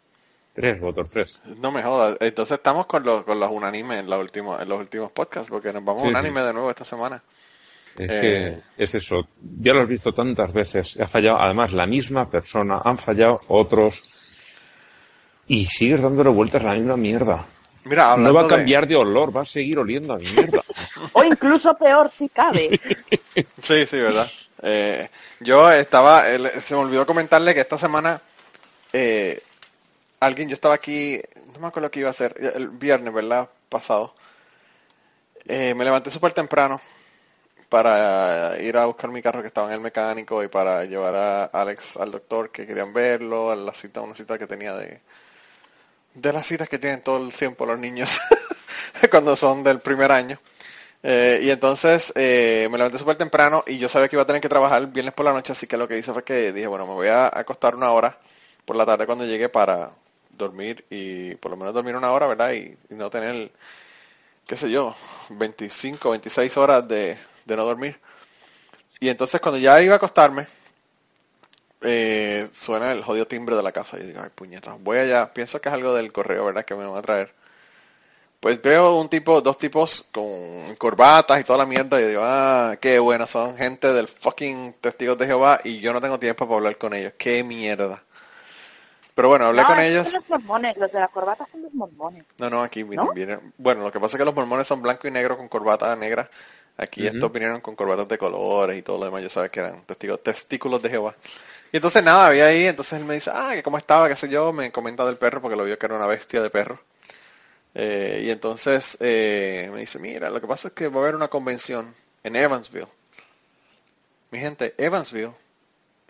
Tres 0.53 0.79
votos, 0.79 1.09
tres. 1.09 1.39
No 1.59 1.71
me 1.71 1.81
jodas. 1.81 2.17
Entonces 2.19 2.57
estamos 2.57 2.85
con 2.85 3.03
los, 3.03 3.23
con 3.23 3.39
los 3.39 3.49
unánimes 3.51 3.99
en 4.01 4.09
los 4.09 4.19
últimos, 4.19 4.61
en 4.61 4.69
los 4.69 4.79
últimos 4.79 5.11
podcasts, 5.11 5.49
porque 5.49 5.73
nos 5.73 5.83
vamos 5.83 6.03
Sí, 6.03 6.07
unánime 6.09 6.41
sí. 6.41 6.45
de 6.47 6.53
nuevo 6.53 6.69
esta 6.69 6.85
semana. 6.85 7.21
Es 7.97 8.09
Eh. 8.09 8.61
que 8.77 8.83
es 8.83 8.95
eso. 8.95 9.27
Ya 9.59 9.73
lo 9.73 9.81
has 9.81 9.87
visto 9.87 10.13
tantas 10.13 10.53
veces. 10.53 10.95
Ha 10.99 11.07
fallado, 11.07 11.39
además, 11.39 11.73
la 11.73 11.85
misma 11.87 12.29
persona. 12.29 12.81
Han 12.85 12.97
fallado 12.99 13.41
otros. 13.47 14.03
Y 15.47 15.65
sigues 15.65 16.01
dándole 16.01 16.29
vueltas 16.29 16.63
a 16.63 16.67
la 16.67 16.73
misma 16.75 16.97
mierda. 16.97 17.45
Mira, 17.85 18.15
No 18.15 18.33
va 18.33 18.43
a 18.43 18.47
cambiar 18.47 18.87
de 18.87 18.95
olor, 18.95 19.35
va 19.35 19.41
a 19.41 19.45
seguir 19.45 19.77
oliendo 19.79 20.13
a 20.13 20.17
mierda. 20.17 20.63
O 21.13 21.23
incluso 21.23 21.75
peor 21.77 22.09
si 22.09 22.29
cabe. 22.29 22.79
Sí, 23.61 23.85
sí, 23.85 23.97
verdad. 23.97 24.31
Eh, 24.61 25.09
yo 25.41 25.69
estaba, 25.71 26.29
el- 26.29 26.49
se 26.61 26.73
me 26.75 26.81
olvidó 26.81 27.05
comentarle 27.05 27.53
que 27.53 27.59
esta 27.59 27.77
semana 27.77 28.21
eh, 28.93 29.41
alguien, 30.25 30.49
yo 30.49 30.55
estaba 30.55 30.75
aquí, 30.75 31.21
no 31.53 31.59
me 31.59 31.67
acuerdo 31.67 31.91
qué 31.91 31.99
iba 31.99 32.09
a 32.09 32.11
hacer, 32.11 32.35
el 32.55 32.69
viernes, 32.69 33.13
¿verdad? 33.13 33.49
Pasado. 33.69 34.15
Eh, 35.45 35.73
me 35.73 35.83
levanté 35.83 36.09
súper 36.11 36.33
temprano 36.33 36.79
para 37.69 38.55
ir 38.61 38.77
a 38.77 38.85
buscar 38.85 39.09
mi 39.09 39.21
carro 39.21 39.41
que 39.41 39.47
estaba 39.47 39.67
en 39.67 39.73
el 39.73 39.79
mecánico 39.79 40.43
y 40.43 40.47
para 40.47 40.85
llevar 40.85 41.15
a 41.15 41.43
Alex 41.45 41.97
al 41.97 42.11
doctor 42.11 42.51
que 42.51 42.67
querían 42.67 42.93
verlo, 42.93 43.51
a 43.51 43.55
la 43.55 43.73
cita, 43.73 44.01
una 44.01 44.15
cita 44.15 44.37
que 44.37 44.47
tenía 44.47 44.73
de, 44.75 45.01
de 46.13 46.33
las 46.33 46.45
citas 46.45 46.69
que 46.69 46.79
tienen 46.79 47.01
todo 47.01 47.25
el 47.25 47.33
tiempo 47.33 47.65
los 47.65 47.79
niños 47.79 48.19
cuando 49.11 49.35
son 49.35 49.63
del 49.63 49.79
primer 49.79 50.11
año. 50.11 50.39
Eh, 51.01 51.41
y 51.43 51.49
entonces 51.49 52.13
eh, 52.15 52.67
me 52.71 52.77
levanté 52.77 52.97
súper 52.97 53.17
temprano 53.17 53.63
y 53.67 53.77
yo 53.77 53.89
sabía 53.89 54.07
que 54.07 54.15
iba 54.15 54.23
a 54.23 54.27
tener 54.27 54.41
que 54.41 54.47
trabajar 54.47 54.87
viernes 54.87 55.13
por 55.13 55.25
la 55.25 55.33
noche, 55.33 55.51
así 55.51 55.67
que 55.67 55.75
lo 55.75 55.87
que 55.87 55.97
hice 55.97 56.13
fue 56.13 56.23
que 56.23 56.53
dije, 56.53 56.67
bueno, 56.67 56.87
me 56.87 56.93
voy 56.93 57.07
a 57.07 57.27
acostar 57.27 57.75
una 57.75 57.91
hora 57.91 58.17
por 58.63 58.77
la 58.77 58.85
tarde 58.85 59.05
cuando 59.05 59.25
llegue 59.25 59.49
para 59.49 59.91
dormir 60.37 60.85
y 60.89 61.35
por 61.35 61.51
lo 61.51 61.57
menos 61.57 61.73
dormir 61.73 61.95
una 61.95 62.11
hora, 62.11 62.27
¿verdad? 62.27 62.53
Y, 62.53 62.77
no 62.89 63.09
tener, 63.09 63.51
qué 64.47 64.57
sé 64.57 64.69
yo, 64.69 64.95
25, 65.29 66.11
26 66.11 66.57
horas 66.57 66.87
de, 66.87 67.17
de 67.45 67.55
no 67.55 67.65
dormir. 67.65 67.99
Y 68.99 69.09
entonces 69.09 69.41
cuando 69.41 69.59
ya 69.59 69.81
iba 69.81 69.93
a 69.93 69.97
acostarme, 69.97 70.47
eh, 71.81 72.47
suena 72.53 72.93
el 72.93 73.03
jodido 73.03 73.27
timbre 73.27 73.55
de 73.55 73.63
la 73.63 73.71
casa 73.71 73.99
y 73.99 74.03
digo, 74.03 74.21
ay 74.23 74.29
puñeta, 74.33 74.75
voy 74.79 74.99
allá, 74.99 75.33
pienso 75.33 75.59
que 75.59 75.69
es 75.69 75.75
algo 75.75 75.93
del 75.93 76.11
correo, 76.11 76.45
¿verdad? 76.45 76.65
Que 76.65 76.75
me 76.75 76.85
van 76.85 76.97
a 76.97 77.01
traer. 77.01 77.33
Pues 78.39 78.61
veo 78.61 78.97
un 78.99 79.09
tipo, 79.09 79.41
dos 79.41 79.57
tipos 79.57 80.05
con 80.11 80.75
corbatas 80.77 81.39
y 81.39 81.43
toda 81.43 81.59
la 81.59 81.65
mierda 81.65 81.99
y 82.01 82.05
digo, 82.07 82.21
ah, 82.23 82.77
qué 82.81 82.99
bueno, 82.99 83.25
son 83.27 83.55
gente 83.57 83.93
del 83.93 84.07
fucking 84.07 84.73
Testigos 84.81 85.17
de 85.17 85.27
Jehová 85.27 85.61
y 85.63 85.79
yo 85.79 85.93
no 85.93 86.01
tengo 86.01 86.19
tiempo 86.19 86.45
para 86.45 86.57
hablar 86.57 86.77
con 86.77 86.93
ellos, 86.93 87.13
qué 87.17 87.43
mierda. 87.43 88.03
Pero 89.15 89.29
bueno, 89.29 89.45
hablé 89.45 89.61
No, 89.61 89.67
con 89.67 89.79
ellos. 89.79 90.09
son 90.09 90.21
los 90.21 90.29
mormones, 90.29 90.77
los 90.77 90.91
de 90.91 90.99
la 90.99 91.07
corbata 91.07 91.47
son 91.51 91.61
los 91.61 91.73
mormones. 91.73 92.25
No, 92.39 92.49
no, 92.49 92.63
aquí 92.63 92.81
vienen, 92.83 93.05
¿No? 93.05 93.13
vienen- 93.13 93.53
Bueno, 93.57 93.83
lo 93.83 93.91
que 93.91 93.99
pasa 93.99 94.17
es 94.17 94.19
que 94.19 94.25
los 94.25 94.33
mormones 94.33 94.67
son 94.67 94.81
blanco 94.81 95.07
y 95.07 95.11
negro 95.11 95.37
con 95.37 95.47
corbata 95.47 95.95
negra. 95.95 96.29
Aquí 96.77 97.05
estos 97.05 97.31
vinieron 97.31 97.61
con 97.61 97.75
corbatas 97.75 98.07
de 98.07 98.17
colores 98.17 98.77
y 98.79 98.81
todo 98.81 98.97
lo 98.97 99.05
demás. 99.05 99.21
Yo 99.21 99.29
sabía 99.29 99.49
que 99.49 99.59
eran 99.59 99.83
testigos, 99.83 100.23
testículos 100.23 100.81
de 100.81 100.89
Jehová. 100.89 101.15
Y 101.71 101.77
entonces 101.77 102.03
nada, 102.03 102.25
había 102.27 102.47
ahí. 102.47 102.65
Entonces 102.65 102.93
él 102.99 103.05
me 103.05 103.13
dice, 103.13 103.29
ah, 103.31 103.51
que 103.53 103.61
cómo 103.61 103.77
estaba, 103.77 104.09
qué 104.09 104.15
sé 104.15 104.27
yo. 104.27 104.51
Me 104.51 104.71
comenta 104.71 105.05
del 105.05 105.17
perro 105.17 105.39
porque 105.41 105.55
lo 105.55 105.65
vio 105.65 105.77
que 105.77 105.85
era 105.85 105.95
una 105.95 106.07
bestia 106.07 106.41
de 106.41 106.49
perro. 106.49 106.79
Eh, 107.75 108.23
y 108.25 108.31
entonces 108.31 108.97
eh, 109.01 109.69
me 109.71 109.81
dice, 109.81 109.99
mira, 109.99 110.31
lo 110.31 110.41
que 110.41 110.47
pasa 110.47 110.69
es 110.69 110.73
que 110.73 110.87
va 110.87 110.97
a 110.99 111.03
haber 111.03 111.15
una 111.15 111.27
convención 111.27 111.93
en 112.23 112.35
Evansville. 112.35 112.87
Mi 114.31 114.39
gente, 114.39 114.73
Evansville 114.79 115.31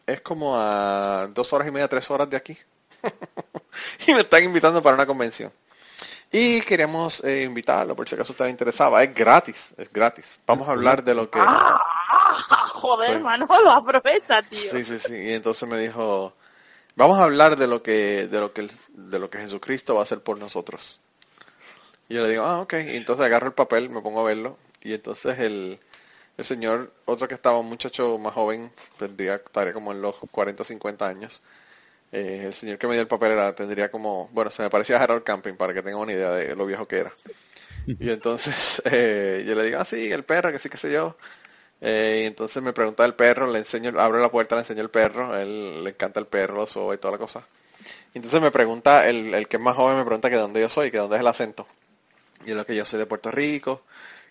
es 0.07 0.21
como 0.21 0.55
a 0.57 1.27
dos 1.33 1.51
horas 1.51 1.67
y 1.67 1.71
media, 1.71 1.89
tres 1.89 2.09
horas 2.09 2.29
de 2.29 2.37
aquí. 2.37 2.57
y 4.07 4.13
me 4.13 4.21
están 4.21 4.43
invitando 4.43 4.81
para 4.81 4.95
una 4.95 5.05
convención. 5.05 5.51
Y 6.31 6.61
queríamos 6.61 7.23
eh, 7.23 7.43
invitarlo, 7.43 7.95
por 7.95 8.09
si 8.09 8.15
acaso 8.15 8.31
estaba 8.31 8.49
interesado. 8.49 8.99
Es 8.99 9.13
gratis, 9.13 9.75
es 9.77 9.91
gratis. 9.93 10.39
Vamos 10.47 10.67
a 10.67 10.71
hablar 10.71 11.03
de 11.03 11.13
lo 11.13 11.29
que... 11.29 11.39
¡Ah! 11.41 11.79
Joder, 12.73 13.17
Sí. 13.17 13.23
Manolo, 13.23 13.71
aprovecha, 13.71 14.41
tío. 14.41 14.71
Sí, 14.71 14.83
sí, 14.83 14.97
sí. 14.99 15.13
Y 15.13 15.33
entonces 15.33 15.69
me 15.69 15.77
dijo, 15.77 16.33
vamos 16.95 17.19
a 17.19 17.23
hablar 17.23 17.55
de 17.55 17.67
lo 17.67 17.83
que, 17.83 18.27
de 18.27 18.39
lo 18.39 18.51
que, 18.51 18.67
de 18.89 19.19
lo 19.19 19.29
que 19.29 19.37
Jesucristo 19.37 19.93
va 19.93 20.01
a 20.01 20.03
hacer 20.03 20.21
por 20.21 20.37
nosotros. 20.37 20.99
Y 22.09 22.15
yo 22.15 22.23
le 22.23 22.29
digo, 22.31 22.43
ah, 22.43 22.61
ok. 22.61 22.73
Y 22.73 22.97
entonces 22.97 23.25
agarro 23.25 23.47
el 23.47 23.53
papel, 23.53 23.89
me 23.89 24.01
pongo 24.01 24.21
a 24.21 24.23
verlo. 24.23 24.57
Y 24.81 24.93
entonces 24.93 25.37
el, 25.39 25.79
el 26.37 26.45
señor, 26.45 26.91
otro 27.05 27.27
que 27.27 27.35
estaba 27.35 27.59
un 27.59 27.69
muchacho 27.69 28.17
más 28.17 28.33
joven, 28.33 28.71
tendría, 28.97 29.35
estaría 29.35 29.71
como 29.73 29.91
en 29.91 30.01
los 30.01 30.15
40 30.31 30.63
o 30.63 30.65
50 30.65 31.07
años. 31.07 31.43
Eh, 32.13 32.45
el 32.47 32.55
señor 32.55 32.79
que 32.79 32.87
me 32.87 32.93
dio 32.93 33.03
el 33.03 33.09
papel 33.09 33.33
era, 33.33 33.55
tendría 33.55 33.91
como, 33.91 34.29
bueno, 34.33 34.51
se 34.51 34.63
me 34.63 34.71
parecía 34.71 34.97
a 34.99 35.03
Harold 35.03 35.23
Camping, 35.25 35.55
para 35.55 35.73
que 35.75 35.83
tengan 35.83 36.01
una 36.01 36.13
idea 36.13 36.31
de 36.33 36.55
lo 36.55 36.67
viejo 36.67 36.87
que 36.87 36.99
era. 36.99 37.13
Y 37.99 38.09
entonces 38.11 38.81
eh, 38.91 39.45
yo 39.47 39.55
le 39.55 39.63
digo, 39.65 39.79
ah, 39.79 39.85
sí, 39.85 40.11
el 40.11 40.23
perro, 40.25 40.51
que 40.51 40.59
sí, 40.59 40.69
que 40.69 40.77
sé 40.77 40.91
yo. 40.91 41.17
Eh, 41.81 42.21
y 42.23 42.27
entonces 42.27 42.63
me 42.63 42.73
pregunta 42.73 43.05
el 43.05 43.15
perro, 43.15 43.47
le 43.51 43.59
enseño, 43.59 43.93
abro 43.99 44.19
la 44.19 44.31
puerta, 44.31 44.55
le 44.55 44.61
enseño 44.61 44.81
el 44.83 44.89
perro, 44.91 45.37
él 45.37 45.83
le 45.83 45.91
encanta 45.91 46.19
el 46.19 46.27
perro, 46.27 46.67
lo 46.75 46.93
y 46.95 46.97
toda 46.99 47.13
la 47.13 47.17
cosa. 47.19 47.47
Y 48.13 48.19
entonces 48.19 48.41
me 48.41 48.51
pregunta, 48.51 49.07
el, 49.09 49.33
el 49.33 49.47
que 49.47 49.57
es 49.57 49.63
más 49.63 49.75
joven 49.75 49.97
me 49.97 50.05
pregunta 50.05 50.29
que 50.29 50.35
de 50.37 50.41
dónde 50.43 50.61
yo 50.61 50.69
soy, 50.69 50.91
que 50.91 50.97
de 50.97 51.01
dónde 51.03 51.17
es 51.17 51.21
el 51.21 51.27
acento. 51.27 51.67
Y 52.45 52.51
es 52.51 52.57
lo 52.57 52.65
que 52.65 52.75
yo 52.75 52.85
soy 52.85 52.99
de 52.99 53.05
Puerto 53.05 53.31
Rico, 53.31 53.83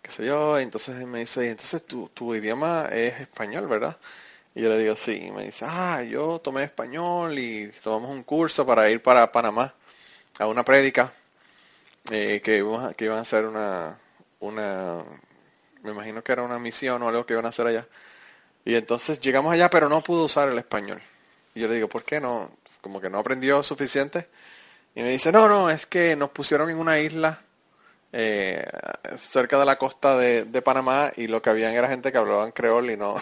qué 0.03 0.11
sé 0.13 0.27
yo, 0.27 0.61
y 0.61 0.63
entonces 0.65 0.97
me 1.07 1.21
dice, 1.21 1.47
y 1.47 1.49
entonces 1.49 1.87
tu, 1.87 2.09
tu 2.11 2.35
idioma 2.35 2.89
es 2.93 3.21
español, 3.21 3.67
¿verdad? 3.69 3.97
Y 4.55 4.63
yo 4.63 4.69
le 4.69 4.79
digo, 4.79 4.97
sí, 4.97 5.25
y 5.27 5.31
me 5.31 5.45
dice, 5.45 5.65
ah, 5.69 6.03
yo 6.03 6.39
tomé 6.39 6.65
español 6.65 7.39
y 7.39 7.69
tomamos 7.83 8.11
un 8.11 8.23
curso 8.23 8.67
para 8.67 8.91
ir 8.91 9.03
para 9.03 9.33
Panamá 9.33 9.75
a 10.39 10.47
una 10.47 10.65
prédica 10.65 11.13
eh, 12.11 12.41
que, 12.45 12.59
iban 12.59 13.19
a, 13.19 13.21
hacer 13.21 13.47
una, 13.47 13.99
una, 14.41 15.05
me 15.83 15.91
imagino 15.93 16.23
que 16.23 16.33
era 16.33 16.43
una 16.43 16.59
misión 16.59 17.03
o 17.03 17.09
algo 17.09 17.25
que 17.25 17.33
iban 17.33 17.47
a 17.47 17.49
hacer 17.49 17.67
allá. 17.67 17.87
Y 18.65 18.75
entonces 18.75 19.21
llegamos 19.21 19.53
allá, 19.53 19.71
pero 19.71 19.89
no 19.89 20.03
pudo 20.03 20.25
usar 20.27 20.49
el 20.49 20.59
español. 20.59 21.01
Y 21.55 21.61
yo 21.61 21.69
le 21.69 21.75
digo, 21.77 21.89
¿por 21.89 22.05
qué 22.05 22.21
no? 22.21 22.51
Como 22.83 23.01
que 23.01 23.09
no 23.09 23.19
aprendió 23.19 23.63
suficiente. 23.63 24.29
Y 24.95 25.03
me 25.03 25.11
dice, 25.11 25.33
no, 25.33 25.49
no, 25.49 25.71
es 25.71 25.87
que 25.87 26.15
nos 26.17 26.31
pusieron 26.31 26.69
en 26.69 26.79
una 26.79 26.99
isla 26.99 27.41
eh, 28.13 28.67
cerca 29.17 29.59
de 29.59 29.65
la 29.65 29.79
costa 29.79 30.17
de, 30.19 30.45
de 30.45 30.63
Panamá 30.63 31.13
y 31.17 31.29
lo 31.29 31.41
que 31.41 31.51
habían 31.51 31.73
era 31.73 31.89
gente 31.89 32.13
que 32.13 32.19
hablaban 32.19 32.53
creol 32.53 32.91
y 32.91 32.97
no, 32.97 33.17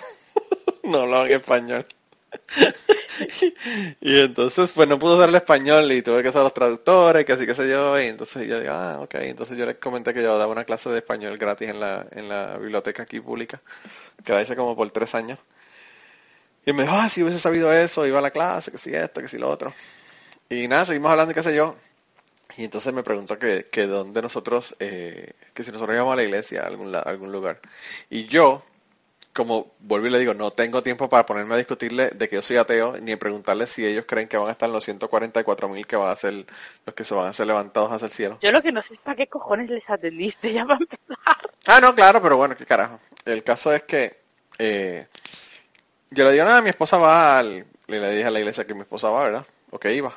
no 0.85 1.03
hablaban 1.03 1.31
español. 1.31 1.87
y 4.01 4.21
entonces 4.21 4.71
pues 4.73 4.89
no 4.89 4.99
pudo 4.99 5.17
usar 5.17 5.29
el 5.29 5.35
español 5.35 5.91
y 5.93 6.03
tuve 6.03 6.23
que 6.23 6.29
usar 6.29 6.43
los 6.43 6.55
traductores, 6.55 7.25
que 7.25 7.33
así 7.33 7.47
que 7.47 7.55
sé 7.55 7.69
yo, 7.69 8.01
y 8.01 8.07
entonces 8.07 8.47
yo 8.49 8.61
digo, 8.61 8.73
ah, 8.73 9.01
ok, 9.01 9.15
entonces 9.17 9.59
yo 9.59 9.67
les 9.67 9.77
comenté 9.77 10.15
que 10.15 10.23
yo 10.23 10.39
daba 10.39 10.53
una 10.53 10.65
clase 10.65 10.91
de 10.91 10.99
español 10.99 11.37
gratis 11.39 11.69
en 11.69 11.81
la, 11.81 12.07
en 12.13 12.29
la 12.29 12.57
biblioteca 12.59 13.03
aquí 13.03 13.21
pública, 13.21 13.61
que 14.25 14.33
la 14.33 14.43
hice 14.43 14.57
como 14.57 14.77
por 14.77 14.91
tres 14.91 15.15
años. 15.15 15.39
Y 16.67 16.73
me 16.73 16.83
dijo, 16.83 16.95
ah, 16.97 17.09
si 17.09 17.23
hubiese 17.23 17.39
sabido 17.39 17.73
eso, 17.73 18.07
iba 18.07 18.19
a 18.19 18.23
la 18.23 18.31
clase, 18.31 18.71
que 18.71 18.79
si 18.79 18.95
esto, 18.95 19.21
que 19.21 19.29
si 19.29 19.39
lo 19.39 19.49
otro. 19.49 19.73
Y 20.49 20.69
nada, 20.69 20.85
seguimos 20.85 21.11
hablando 21.11 21.33
y 21.33 21.35
qué 21.35 21.43
sé 21.43 21.55
yo. 21.55 21.77
Y 22.57 22.65
entonces 22.65 22.93
me 22.93 23.03
preguntó 23.03 23.39
que, 23.39 23.69
que 23.71 23.87
dónde 23.87 24.21
nosotros, 24.23 24.77
eh, 24.81 25.33
que 25.55 25.65
si 25.65 25.71
nosotros 25.73 25.95
íbamos 25.95 26.13
a 26.13 26.17
la 26.17 26.25
iglesia, 26.25 26.67
algún, 26.67 26.95
a 26.95 27.01
algún 27.01 27.33
lugar. 27.33 27.61
Y 28.11 28.27
yo, 28.27 28.63
como 29.33 29.73
vuelvo 29.79 30.09
y 30.09 30.11
le 30.11 30.19
digo, 30.19 30.35
no 30.35 30.53
tengo 30.53 30.83
tiempo 30.83 31.09
para 31.09 31.25
ponerme 31.25 31.55
a 31.55 31.59
discutirle 31.59 32.11
de 32.11 32.29
que 32.29 32.37
yo 32.37 32.43
soy 32.43 32.57
ateo, 32.57 32.97
ni 32.99 33.15
preguntarle 33.17 33.67
si 33.67 33.87
ellos 33.87 34.05
creen 34.07 34.29
que 34.29 34.37
van 34.37 34.49
a 34.49 34.53
estar 34.53 34.69
en 34.69 34.73
los 34.73 34.85
144 34.85 35.69
mil 35.69 35.87
que 35.87 35.97
van 35.97 36.11
a 36.11 36.17
ser 36.17 36.47
los 36.85 36.95
que 36.95 37.05
se 37.05 37.15
van 37.15 37.29
a 37.29 37.33
ser 37.33 37.47
levantados 37.47 37.93
hacia 37.93 38.07
el 38.07 38.13
cielo. 38.13 38.39
Yo 38.43 38.51
lo 38.51 38.61
que 38.61 38.73
no 38.73 38.83
sé 38.83 38.95
es 38.95 39.01
para 39.01 39.17
qué 39.17 39.29
cojones 39.29 39.71
les 39.71 39.89
atendiste 39.89 40.53
ya 40.53 40.65
va 40.65 40.75
a 40.75 40.79
empezar. 40.79 41.17
Ah, 41.67 41.81
no, 41.81 41.95
claro, 41.95 42.21
pero 42.21 42.37
bueno, 42.37 42.57
qué 42.57 42.67
carajo. 42.67 42.99
El 43.25 43.45
caso 43.45 43.73
es 43.73 43.85
que 43.85 44.19
eh, 44.59 45.07
yo 46.11 46.25
le 46.25 46.33
digo, 46.33 46.45
nada, 46.45 46.61
mi 46.61 46.71
esposa 46.71 46.97
va 46.99 47.39
al... 47.39 47.67
Le, 47.87 48.01
le 48.01 48.11
dije 48.11 48.25
a 48.25 48.31
la 48.31 48.41
iglesia 48.41 48.67
que 48.67 48.75
mi 48.75 48.81
esposa 48.81 49.11
va, 49.11 49.25
¿verdad? 49.25 49.47
O 49.71 49.79
que 49.79 49.93
iba. 49.93 50.13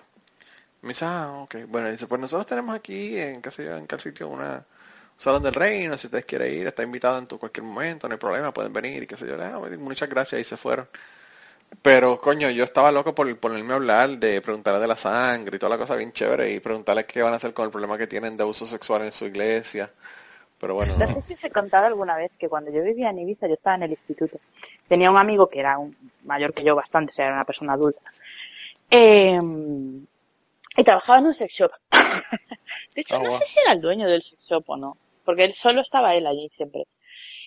Me 0.81 0.89
dice, 0.89 1.05
ah, 1.05 1.31
ok. 1.43 1.55
Bueno, 1.67 1.91
dice, 1.91 2.07
pues 2.07 2.21
nosotros 2.21 2.45
tenemos 2.45 2.75
aquí, 2.75 3.17
en 3.19 3.41
qué 3.41 3.51
sé 3.51 3.65
yo, 3.65 3.75
en 3.75 3.87
qué 3.87 3.97
sitio, 3.99 4.27
una 4.27 4.57
un 4.57 4.63
salón 5.17 5.43
del 5.43 5.53
reino, 5.53 5.97
si 5.97 6.07
ustedes 6.07 6.25
quieren 6.25 6.53
ir, 6.53 6.67
está 6.67 6.83
invitado 6.83 7.17
en 7.17 7.27
tu 7.27 7.37
cualquier 7.39 7.65
momento, 7.65 8.07
no 8.07 8.13
hay 8.13 8.19
problema, 8.19 8.53
pueden 8.53 8.73
venir 8.73 9.03
y 9.03 9.07
qué 9.07 9.17
sé 9.17 9.27
yo. 9.27 9.35
Ah, 9.41 9.59
muchas 9.77 10.09
gracias, 10.09 10.41
y 10.41 10.43
se 10.43 10.57
fueron. 10.57 10.87
Pero, 11.81 12.19
coño, 12.19 12.49
yo 12.49 12.63
estaba 12.63 12.91
loco 12.91 13.15
por 13.15 13.35
ponerme 13.39 13.73
a 13.73 13.75
hablar 13.77 14.09
de 14.17 14.41
preguntarle 14.41 14.79
de 14.79 14.87
la 14.87 14.95
sangre 14.95 15.55
y 15.55 15.59
toda 15.59 15.71
la 15.71 15.77
cosa 15.77 15.95
bien 15.95 16.11
chévere 16.11 16.51
y 16.51 16.59
preguntarles 16.59 17.05
qué 17.05 17.21
van 17.21 17.33
a 17.33 17.37
hacer 17.37 17.53
con 17.53 17.65
el 17.65 17.71
problema 17.71 17.97
que 17.97 18.07
tienen 18.07 18.37
de 18.37 18.43
abuso 18.43 18.65
sexual 18.65 19.03
en 19.03 19.11
su 19.11 19.25
iglesia. 19.25 19.91
Pero 20.59 20.75
bueno, 20.75 20.95
No 20.97 21.07
sé 21.07 21.21
si 21.21 21.33
os 21.33 21.43
he 21.43 21.49
contado 21.49 21.87
alguna 21.87 22.15
vez 22.15 22.31
que 22.37 22.47
cuando 22.47 22.71
yo 22.71 22.83
vivía 22.83 23.09
en 23.09 23.19
Ibiza, 23.19 23.47
yo 23.47 23.53
estaba 23.55 23.75
en 23.75 23.83
el 23.83 23.91
instituto. 23.91 24.39
Tenía 24.87 25.11
un 25.11 25.17
amigo 25.17 25.49
que 25.49 25.59
era 25.59 25.77
un, 25.77 25.95
mayor 26.23 26.53
que 26.53 26.63
yo 26.63 26.75
bastante, 26.75 27.11
o 27.11 27.13
sea, 27.13 27.25
era 27.25 27.35
una 27.35 27.45
persona 27.45 27.73
adulta. 27.73 28.01
Eh, 28.89 29.39
y 30.75 30.83
trabajaba 30.83 31.19
en 31.19 31.25
un 31.27 31.33
sex 31.33 31.53
shop. 31.53 31.71
De 32.95 33.01
hecho, 33.01 33.15
Ah, 33.15 33.23
no 33.23 33.37
sé 33.37 33.45
si 33.45 33.59
era 33.59 33.73
el 33.73 33.81
dueño 33.81 34.07
del 34.07 34.23
sex 34.23 34.41
shop 34.47 34.63
o 34.67 34.77
no, 34.77 34.97
porque 35.23 35.43
él 35.45 35.53
solo 35.53 35.81
estaba 35.81 36.15
él 36.15 36.27
allí 36.27 36.49
siempre. 36.55 36.85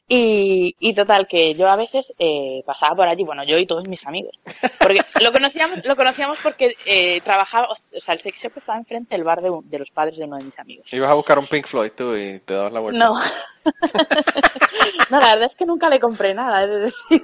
Y, 0.08 0.76
y 0.78 0.94
total, 0.94 1.26
que 1.26 1.54
yo 1.54 1.68
a 1.68 1.74
veces 1.74 2.12
eh, 2.20 2.62
pasaba 2.64 2.94
por 2.94 3.08
allí, 3.08 3.24
bueno, 3.24 3.42
yo 3.42 3.58
y 3.58 3.66
todos 3.66 3.88
mis 3.88 4.06
amigos. 4.06 4.38
Porque 4.78 5.00
lo 5.20 5.32
conocíamos, 5.32 5.84
lo 5.84 5.96
conocíamos 5.96 6.38
porque 6.44 6.76
eh, 6.86 7.20
trabajaba, 7.22 7.68
o 7.70 8.00
sea, 8.00 8.14
el 8.14 8.20
sex 8.20 8.40
shop 8.40 8.52
estaba 8.56 8.78
enfrente 8.78 9.16
del 9.16 9.24
bar 9.24 9.42
de, 9.42 9.50
un- 9.50 9.68
de 9.68 9.80
los 9.80 9.90
padres 9.90 10.16
de 10.18 10.24
uno 10.24 10.36
de 10.36 10.44
mis 10.44 10.58
amigos. 10.60 10.92
Ibas 10.94 11.10
a 11.10 11.14
buscar 11.14 11.40
un 11.40 11.48
Pink 11.48 11.66
Floyd 11.66 11.90
tú 11.96 12.14
y 12.14 12.38
te 12.38 12.54
dabas 12.54 12.72
la 12.72 12.78
vuelta. 12.80 13.04
No. 13.04 13.14
no, 15.10 15.20
la 15.20 15.26
verdad 15.26 15.44
es 15.44 15.56
que 15.56 15.66
nunca 15.66 15.88
le 15.90 15.98
compré 15.98 16.34
nada, 16.34 16.62
he 16.62 16.68
de 16.68 16.78
decir. 16.78 17.22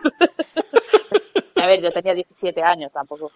a 1.57 1.67
ver, 1.67 1.81
yo 1.81 1.91
tenía 1.93 2.15
17 2.15 2.63
años 2.63 2.91
tampoco. 2.93 3.31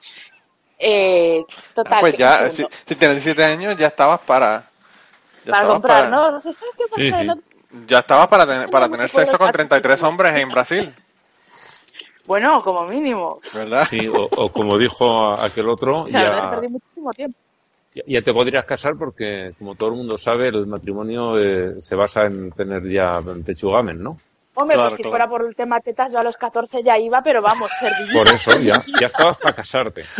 Eh, 0.78 1.44
total. 1.72 1.94
Ah, 1.94 2.00
pues 2.00 2.16
ya, 2.16 2.50
si, 2.50 2.66
si 2.86 2.94
tienes 2.96 3.22
17 3.24 3.44
años, 3.44 3.76
ya 3.76 3.86
estabas 3.86 4.20
para... 4.20 4.68
Ya 5.46 5.52
para 5.52 5.66
comprar, 5.68 5.98
para- 6.04 6.10
¿no? 6.10 6.30
No 6.32 6.40
sé, 6.40 6.52
¿sabes 6.52 6.74
qué 6.76 6.84
pasa? 6.90 7.00
Sí, 7.02 7.12
sí. 7.12 7.24
No- 7.26 7.86
Ya 7.86 7.98
estabas 8.00 8.28
para, 8.28 8.46
tener 8.46 8.68
para 8.70 8.88
tener 8.88 9.08
sexo 9.08 9.38
con 9.38 9.46
estar 9.46 9.52
33 9.56 9.98
seguro. 9.98 10.10
hombres 10.10 10.36
en 10.40 10.48
Brasil, 10.50 10.94
Bueno, 12.26 12.60
como 12.62 12.84
mínimo. 12.86 13.38
¿verdad? 13.54 13.86
Sí, 13.88 14.08
o, 14.08 14.24
o 14.36 14.52
como 14.52 14.76
dijo 14.78 15.32
aquel 15.34 15.68
otro, 15.68 16.06
ya, 16.08 16.50
perdí 16.50 16.68
muchísimo 16.68 17.12
tiempo. 17.12 17.38
ya- 17.94 18.02
ya 18.06 18.22
te 18.22 18.32
podrías 18.34 18.64
casar 18.64 18.96
porque, 18.98 19.52
como 19.58 19.74
todo 19.74 19.90
el 19.90 19.96
mundo 19.96 20.18
sabe, 20.18 20.48
el 20.48 20.66
matrimonio 20.66 21.38
eh, 21.38 21.76
se 21.80 21.94
basa 21.94 22.24
en 22.26 22.50
tener 22.52 22.88
ya 22.88 23.22
pechugamen, 23.44 24.02
¿no? 24.02 24.18
Hombre, 24.58 24.74
Claro, 24.74 24.88
pues 24.90 24.96
si 24.96 25.02
claro. 25.02 25.10
fuera 25.12 25.28
por 25.28 25.42
el 25.44 25.54
tema 25.54 25.80
tetas, 25.80 26.10
yo 26.12 26.18
a 26.18 26.22
los 26.24 26.36
14 26.38 26.82
ya 26.82 26.98
iba, 26.98 27.22
pero 27.22 27.42
vamos, 27.42 27.70
servía. 27.78 28.12
Por 28.18 28.26
eso 28.28 28.58
ya, 28.58 28.82
ya 29.00 29.06
estabas 29.08 29.36
para 29.38 29.54
casarte. 29.54 30.04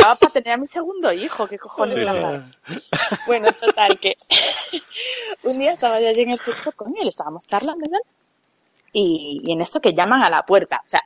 Estaba 0.00 0.16
para 0.16 0.32
tener 0.32 0.54
a 0.54 0.56
mi 0.56 0.66
segundo 0.66 1.12
hijo, 1.12 1.46
qué 1.46 1.58
cojones 1.58 1.98
Sí, 1.98 2.04
la. 2.04 2.42
Bueno, 3.26 3.52
total, 3.52 3.98
que 3.98 4.16
un 5.42 5.58
día 5.58 5.72
estaba 5.72 6.00
yo 6.00 6.08
allí 6.08 6.22
en 6.22 6.30
el 6.30 6.38
sexo 6.38 6.72
con 6.72 6.96
él, 6.96 7.08
estábamos 7.08 7.46
charlando 7.46 7.84
y 7.84 7.90
y, 8.92 9.40
y 9.44 9.52
en 9.52 9.60
esto 9.60 9.78
que 9.78 9.92
llaman 9.92 10.22
a 10.22 10.30
la 10.30 10.46
puerta. 10.46 10.82
O 10.86 10.88
sea, 10.88 11.02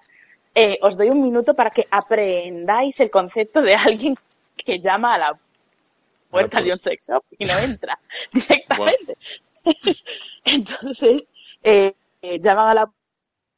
eh, 0.55 0.79
os 0.81 0.97
doy 0.97 1.11
un 1.11 1.23
minuto 1.23 1.55
para 1.55 1.71
que 1.71 1.89
aprendáis 1.91 3.01
el 3.01 3.11
concepto 3.11 3.63
de 3.63 3.75
alguien 3.75 4.15
que 4.57 4.79
llama 4.79 5.15
a 5.15 5.19
la 5.19 5.39
puerta 6.31 6.61
de 6.61 6.73
un 6.73 6.79
sex 6.79 7.09
shop 7.09 7.25
y 7.37 7.47
no 7.47 7.59
entra 7.59 7.99
directamente. 8.33 9.19
Entonces, 10.45 11.25
eh, 11.65 11.95
eh, 12.23 12.39
llaman 12.39 12.69
a 12.69 12.75
la 12.75 12.93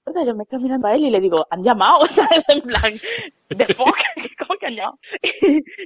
puerta, 0.06 0.24
yo 0.24 0.34
me 0.36 0.46
quedo 0.46 0.60
mirando 0.60 0.86
a 0.86 0.94
él 0.94 1.04
y 1.04 1.10
le 1.10 1.20
digo, 1.20 1.46
¿han 1.50 1.62
llamado? 1.62 1.98
O 2.00 2.06
sea, 2.06 2.26
es 2.36 2.48
en 2.48 2.60
plan, 2.60 2.94
de 3.48 3.66
fuck, 3.74 3.96
¿cómo 4.38 4.58
que 4.58 4.66
han 4.66 4.76
llamado? 4.76 4.98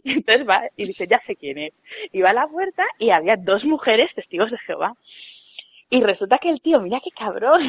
Y 0.05 0.13
entonces 0.13 0.49
va 0.49 0.63
y 0.77 0.87
dice, 0.87 1.07
ya 1.09 1.19
sé 1.19 1.37
quién 1.37 1.59
es. 1.59 1.75
Y 2.13 2.21
va 2.21 2.31
a 2.31 2.35
la 2.35 2.47
puerta 2.47 2.85
y 2.99 3.11
había 3.11 3.37
dos 3.37 3.65
mujeres 3.65 4.15
testigos 4.15 4.51
de 4.51 4.59
Jehová. 4.59 4.95
Y 5.89 6.03
resulta 6.03 6.39
que 6.39 6.51
el 6.51 6.61
tío, 6.61 6.81
mira 6.81 7.01
qué 7.03 7.11
cabrón. 7.11 7.61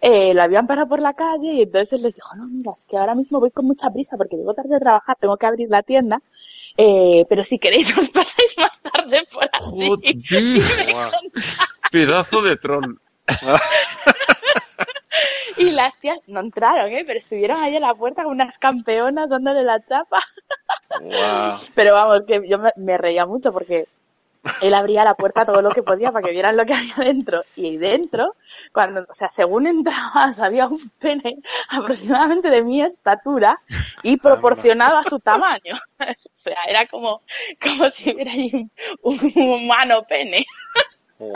Eh, 0.00 0.34
lo 0.34 0.42
habían 0.42 0.66
parado 0.66 0.88
por 0.88 1.00
la 1.00 1.14
calle 1.14 1.52
y 1.52 1.62
entonces 1.62 1.92
él 1.94 2.02
les 2.02 2.14
dijo, 2.14 2.34
no, 2.36 2.46
mira, 2.48 2.72
es 2.76 2.84
que 2.86 2.96
ahora 2.96 3.14
mismo 3.14 3.38
voy 3.38 3.50
con 3.50 3.66
mucha 3.66 3.90
prisa 3.90 4.16
porque 4.16 4.36
llego 4.36 4.54
tarde 4.54 4.74
a 4.76 4.80
trabajar, 4.80 5.16
tengo 5.20 5.36
que 5.36 5.46
abrir 5.46 5.68
la 5.70 5.82
tienda, 5.82 6.20
eh, 6.76 7.24
pero 7.28 7.44
si 7.44 7.58
queréis 7.58 7.96
os 7.96 8.10
pasáis 8.10 8.54
más 8.58 8.80
tarde 8.80 9.26
por 9.30 9.44
aquí. 9.44 9.58
Joder, 9.60 10.16
Wow. 10.92 11.10
pedazo 11.92 12.42
de 12.42 12.56
troll. 12.56 12.96
Y 15.58 15.70
las 15.70 15.96
tías 15.98 16.18
no 16.26 16.40
entraron, 16.40 16.90
¿eh? 16.92 17.04
pero 17.06 17.18
estuvieron 17.18 17.60
ahí 17.60 17.76
en 17.76 17.82
la 17.82 17.94
puerta 17.94 18.24
con 18.24 18.32
unas 18.32 18.58
campeonas 18.58 19.28
dándole 19.28 19.62
la 19.62 19.84
chapa. 19.84 20.20
Wow. 21.00 21.58
Pero 21.74 21.94
vamos, 21.94 22.22
que 22.26 22.42
yo 22.48 22.58
me, 22.58 22.70
me 22.76 22.98
reía 22.98 23.26
mucho 23.26 23.52
porque 23.52 23.86
él 24.60 24.74
abría 24.74 25.04
la 25.04 25.14
puerta 25.14 25.44
todo 25.44 25.62
lo 25.62 25.70
que 25.70 25.82
podía 25.82 26.12
para 26.12 26.24
que 26.24 26.32
vieran 26.32 26.56
lo 26.56 26.64
que 26.64 26.74
había 26.74 26.94
dentro. 26.96 27.42
Y 27.56 27.76
dentro, 27.76 28.36
cuando, 28.72 29.06
o 29.08 29.14
sea, 29.14 29.28
según 29.28 29.66
entrabas, 29.66 30.40
había 30.40 30.66
un 30.66 30.90
pene 30.98 31.38
aproximadamente 31.68 32.50
de 32.50 32.62
mi 32.62 32.82
estatura 32.82 33.60
y 34.02 34.16
proporcionado 34.16 34.98
a 34.98 35.04
su 35.04 35.18
tamaño. 35.18 35.74
o 36.00 36.30
sea, 36.32 36.58
era 36.68 36.86
como, 36.86 37.22
como 37.62 37.90
si 37.90 38.12
hubiera 38.12 38.32
ahí 38.32 38.68
un, 39.02 39.32
un 39.34 39.50
humano 39.50 40.04
pene. 40.08 40.46
Wow. 41.18 41.34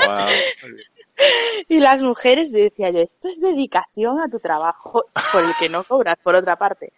Y 1.69 1.79
las 1.81 2.01
mujeres, 2.03 2.51
le 2.51 2.65
decía 2.65 2.91
yo, 2.91 3.01
esto 3.01 3.29
es 3.29 3.41
dedicación 3.41 4.21
a 4.21 4.29
tu 4.29 4.41
trabajo 4.41 5.05
por 5.33 5.45
el 5.45 5.51
que 5.59 5.69
no 5.69 5.85
cobras, 5.85 6.17
por 6.23 6.35
otra 6.35 6.57
parte. 6.57 6.93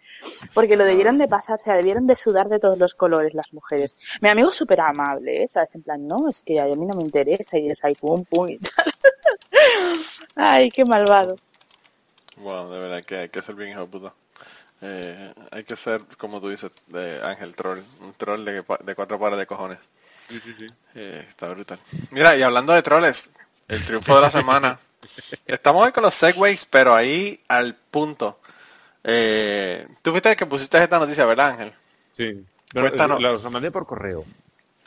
Porque 0.53 0.75
lo 0.77 0.85
debieron 0.85 1.17
de 1.17 1.27
pasar, 1.27 1.59
o 1.59 1.63
sea, 1.63 1.75
debieron 1.75 2.07
de 2.07 2.15
sudar 2.15 2.47
de 2.49 2.59
todos 2.59 2.77
los 2.77 2.93
colores 2.95 3.33
las 3.33 3.51
mujeres. 3.53 3.95
Mi 4.21 4.29
amigo 4.29 4.49
es 4.49 4.55
súper 4.55 4.81
amable, 4.81 5.43
¿eh? 5.43 5.47
¿sabes? 5.47 5.75
En 5.75 5.83
plan, 5.83 6.07
no, 6.07 6.29
es 6.29 6.41
que 6.41 6.59
a 6.59 6.65
mí 6.65 6.85
no 6.85 6.95
me 6.95 7.03
interesa 7.03 7.57
y 7.57 7.69
es 7.69 7.83
ahí 7.83 7.95
pum 7.95 8.23
pum 8.25 8.49
y 8.49 8.57
tal. 8.59 8.93
Ay, 10.35 10.69
qué 10.71 10.85
malvado. 10.85 11.35
Wow, 12.37 12.69
de 12.71 12.79
verdad 12.79 13.03
que 13.05 13.17
hay 13.17 13.29
que 13.29 13.41
ser 13.41 13.55
bien 13.55 13.71
hijo 13.71 13.81
de 13.81 13.87
puta. 13.87 14.13
Eh, 14.81 15.33
hay 15.51 15.63
que 15.63 15.75
ser, 15.75 16.01
como 16.17 16.41
tú 16.41 16.49
dices, 16.49 16.71
de 16.87 17.21
Ángel 17.23 17.55
Troll. 17.55 17.79
Un 18.01 18.13
troll 18.13 18.43
de, 18.43 18.63
pa- 18.63 18.79
de 18.83 18.95
cuatro 18.95 19.19
pares 19.19 19.37
de 19.37 19.45
cojones. 19.45 19.79
Eh, 20.95 21.25
está 21.27 21.49
brutal. 21.49 21.79
Mira, 22.11 22.35
y 22.35 22.41
hablando 22.41 22.73
de 22.73 22.81
troles, 22.81 23.31
el 23.67 23.85
triunfo 23.85 24.15
de 24.15 24.21
la 24.21 24.31
semana. 24.31 24.79
Estamos 25.45 25.85
hoy 25.85 25.91
con 25.91 26.03
los 26.03 26.13
segways, 26.13 26.65
pero 26.65 26.95
ahí 26.95 27.39
al 27.47 27.75
punto. 27.75 28.39
Eh, 29.03 29.87
tú 30.01 30.11
fuiste 30.11 30.31
el 30.31 30.35
que 30.37 30.45
pusiste 30.45 30.81
esta 30.81 30.99
noticia, 30.99 31.25
¿verdad, 31.25 31.51
Ángel? 31.51 31.73
Sí. 32.15 32.43
Bueno, 32.73 32.89
Cuéntanos. 32.89 33.21
la, 33.21 33.31
la 33.33 33.49
mandé 33.49 33.69
por 33.71 33.85
correo. 33.85 34.23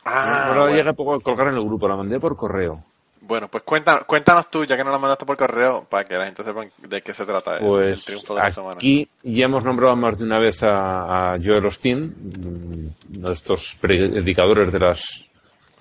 Ah, 0.05 0.45
no 0.49 0.55
la 0.55 0.61
bueno. 0.61 0.75
llegué 0.75 0.89
a 0.89 0.93
colgar 0.93 1.47
en 1.47 1.55
el 1.55 1.63
grupo, 1.63 1.87
la 1.87 1.95
mandé 1.95 2.19
por 2.19 2.35
correo. 2.35 2.83
Bueno, 3.21 3.49
pues 3.49 3.63
cuéntanos, 3.63 4.05
cuéntanos 4.05 4.49
tú, 4.49 4.63
ya 4.63 4.77
que 4.77 4.83
no 4.85 4.91
la 4.91 4.97
mandaste 4.99 5.25
por 5.25 5.35
correo, 5.35 5.85
para 5.89 6.05
que 6.05 6.15
la 6.17 6.25
gente 6.25 6.43
sepa 6.45 6.65
de 6.77 7.01
qué 7.01 7.13
se 7.13 7.25
trata 7.25 7.57
el, 7.57 7.63
el 7.63 7.67
Pues 7.69 8.05
triunfo 8.05 8.35
de 8.35 8.41
la 8.41 8.51
semana. 8.51 8.75
aquí 8.75 9.09
ya 9.23 9.45
hemos 9.45 9.63
nombrado 9.65 9.95
más 9.97 10.17
de 10.17 10.23
una 10.23 10.39
vez 10.39 10.63
a, 10.63 11.33
a 11.33 11.35
Joel 11.43 11.65
Osteen, 11.65 12.15
uno 13.17 13.27
de 13.27 13.33
estos 13.33 13.75
predicadores 13.81 14.71
de 14.71 14.79
las 14.79 15.25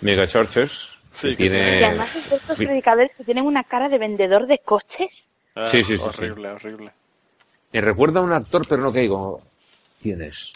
mega 0.01 0.26
churches. 0.26 0.88
Sí, 1.16 1.30
que 1.30 1.36
que 1.36 1.50
tiene... 1.50 1.80
Y 1.80 1.84
además 1.84 2.14
es 2.14 2.28
de 2.28 2.36
estos 2.36 2.58
predicadores 2.58 3.14
que 3.14 3.24
tienen 3.24 3.46
una 3.46 3.64
cara 3.64 3.88
de 3.88 3.96
vendedor 3.96 4.46
de 4.46 4.58
coches. 4.58 5.30
Ah, 5.54 5.66
sí, 5.70 5.82
sí, 5.82 5.96
sí, 5.96 6.04
Horrible, 6.04 6.50
horrible. 6.50 6.92
Me 7.72 7.80
recuerda 7.80 8.20
a 8.20 8.22
un 8.22 8.32
actor, 8.32 8.66
pero 8.68 8.82
no 8.82 8.92
que 8.92 9.00
digo, 9.00 9.40
¿quién 10.02 10.20
es? 10.20 10.52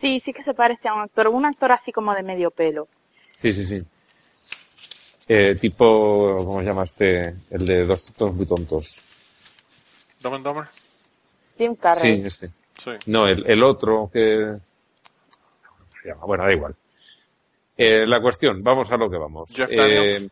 Sí, 0.00 0.18
sí 0.20 0.32
que 0.32 0.42
se 0.42 0.54
parece 0.54 0.88
a 0.88 0.94
un 0.94 1.02
actor, 1.02 1.28
un 1.28 1.44
actor 1.44 1.72
así 1.72 1.92
como 1.92 2.14
de 2.14 2.22
medio 2.22 2.50
pelo. 2.50 2.88
Sí, 3.34 3.52
sí, 3.52 3.66
sí. 3.66 3.84
Eh, 5.28 5.58
tipo, 5.60 6.36
¿cómo 6.38 6.60
se 6.60 6.66
llama 6.66 6.84
este? 6.84 7.34
El 7.50 7.66
de 7.66 7.84
dos 7.84 8.04
tontos 8.04 8.34
muy 8.34 8.46
tontos. 8.46 9.02
Dumb 10.20 10.36
and 10.36 10.44
Dumber? 10.44 10.64
Jim 11.58 11.74
Carrey. 11.74 12.16
Sí, 12.16 12.22
este. 12.24 12.50
Sí. 12.78 12.92
No, 13.06 13.28
el, 13.28 13.44
el 13.46 13.62
otro 13.62 14.08
que... 14.10 14.56
¿cómo 15.66 15.90
se 16.02 16.08
llama? 16.08 16.24
Bueno, 16.24 16.44
da 16.44 16.52
igual. 16.52 16.74
Eh, 17.80 18.04
la 18.08 18.20
cuestión, 18.20 18.62
vamos 18.62 18.90
a 18.90 18.96
lo 18.96 19.08
que 19.08 19.16
vamos. 19.16 19.50
Jeff 19.54 19.68
Eh, 19.72 20.28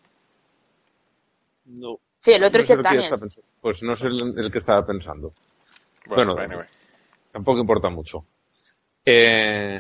no, 1.67 1.99
Sí, 2.19 2.33
el 2.33 2.43
otro 2.43 2.59
no 2.59 2.65
es 2.65 2.69
que 2.71 2.83
Daniels. 2.83 3.05
está 3.05 3.19
pensando. 3.21 3.49
Pues 3.61 3.83
no 3.85 3.93
es 3.93 4.03
el, 4.03 4.35
el 4.39 4.51
que 4.51 4.59
estaba 4.59 4.85
pensando. 4.85 5.33
Bueno, 6.07 6.35
Bueno, 6.35 6.41
anyway. 6.55 6.67
Tampoco 7.31 7.61
importa 7.61 7.89
mucho. 7.89 8.25
Eh, 9.05 9.79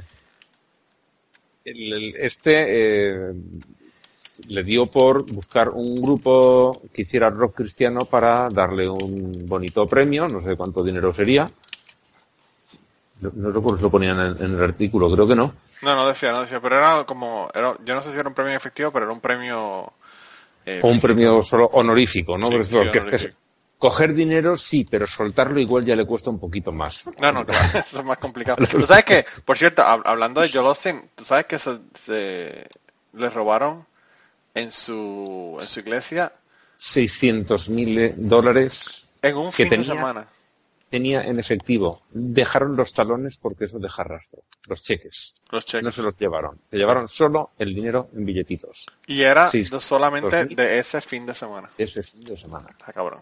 el- 1.64 1.92
el- 1.92 2.16
este 2.16 2.66
eh, 2.68 3.32
le 4.48 4.62
dio 4.62 4.86
por 4.86 5.24
buscar 5.30 5.70
un 5.70 5.96
grupo 5.96 6.82
que 6.92 7.02
hiciera 7.02 7.30
rock 7.30 7.56
cristiano 7.56 8.00
para 8.04 8.48
darle 8.50 8.88
un 8.88 9.44
bonito 9.48 9.88
premio, 9.88 10.28
no 10.28 10.40
sé 10.40 10.54
cuánto 10.56 10.84
dinero 10.84 11.12
sería. 11.12 11.50
No, 13.20 13.32
no 13.34 13.50
recuerdo 13.50 13.78
si 13.78 13.82
lo 13.84 13.90
ponían 13.90 14.20
en, 14.20 14.44
en 14.44 14.54
el 14.54 14.62
artículo, 14.62 15.10
creo 15.10 15.26
que 15.26 15.34
no. 15.34 15.54
No, 15.82 15.94
no 15.94 16.08
decía, 16.08 16.32
no 16.32 16.40
decía, 16.42 16.60
pero 16.60 16.76
era 16.76 17.04
como, 17.04 17.48
era, 17.54 17.74
yo 17.84 17.94
no 17.94 18.02
sé 18.02 18.12
si 18.12 18.18
era 18.18 18.28
un 18.28 18.34
premio 18.34 18.52
en 18.52 18.56
efectivo, 18.56 18.90
pero 18.90 19.04
era 19.04 19.12
un 19.12 19.20
premio... 19.20 19.92
eh, 20.64 20.80
O 20.82 20.88
un 20.88 21.00
premio 21.00 21.42
solo 21.42 21.66
honorífico, 21.72 22.36
¿no? 22.38 22.46
Sí, 22.48 22.54
es 22.54 23.06
que 23.22 23.34
coger 23.78 24.14
dinero 24.14 24.56
sí, 24.56 24.86
pero 24.90 25.06
soltarlo 25.06 25.60
igual 25.60 25.84
ya 25.84 25.94
le 25.94 26.06
cuesta 26.06 26.30
un 26.30 26.40
poquito 26.40 26.72
más. 26.72 27.04
No, 27.20 27.30
no, 27.30 27.44
claro, 27.44 27.78
eso 27.78 27.98
es 28.00 28.04
más 28.04 28.16
complicado. 28.18 28.64
¿Tú 28.70 28.80
sabes 28.86 29.04
que, 29.04 29.26
por 29.44 29.58
cierto, 29.58 29.82
hab- 29.82 30.02
hablando 30.06 30.40
de 30.40 30.48
Joel 30.50 30.66
Austin, 30.68 31.10
¿tú 31.14 31.24
sabes 31.24 31.44
que 31.46 31.58
se, 31.58 31.78
se 31.94 32.66
le 33.12 33.30
robaron 33.30 33.86
en 34.54 34.72
su, 34.72 35.58
en 35.60 35.66
su 35.66 35.80
iglesia 35.80 36.32
600 36.76 37.68
mil 37.68 38.14
dólares 38.16 39.06
en 39.22 39.36
un 39.36 39.46
Que 39.50 39.64
fin 39.64 39.68
tenía- 39.68 39.88
de 39.90 39.94
semana? 39.94 40.26
Tenía 40.96 41.22
en 41.22 41.38
efectivo. 41.38 42.02
Dejaron 42.10 42.76
los 42.76 42.92
talones 42.94 43.36
porque 43.36 43.64
eso 43.64 43.78
deja 43.78 44.02
rastro. 44.04 44.42
Los 44.68 44.82
cheques. 44.82 45.34
Los 45.50 45.64
cheques. 45.64 45.84
No 45.84 45.90
se 45.90 46.02
los 46.02 46.16
llevaron. 46.18 46.58
Se 46.70 46.76
llevaron 46.76 47.08
solo 47.08 47.50
el 47.58 47.74
dinero 47.74 48.08
en 48.14 48.24
billetitos. 48.24 48.86
Y 49.06 49.22
era 49.22 49.48
Sí, 49.48 49.64
solamente 49.66 50.36
2000. 50.36 50.56
de 50.56 50.78
ese 50.78 51.00
fin 51.00 51.26
de 51.26 51.34
semana. 51.34 51.70
Ese 51.78 52.02
fin 52.02 52.20
de 52.22 52.36
semana. 52.36 52.68
Ah, 52.84 52.92
cabrón. 52.92 53.20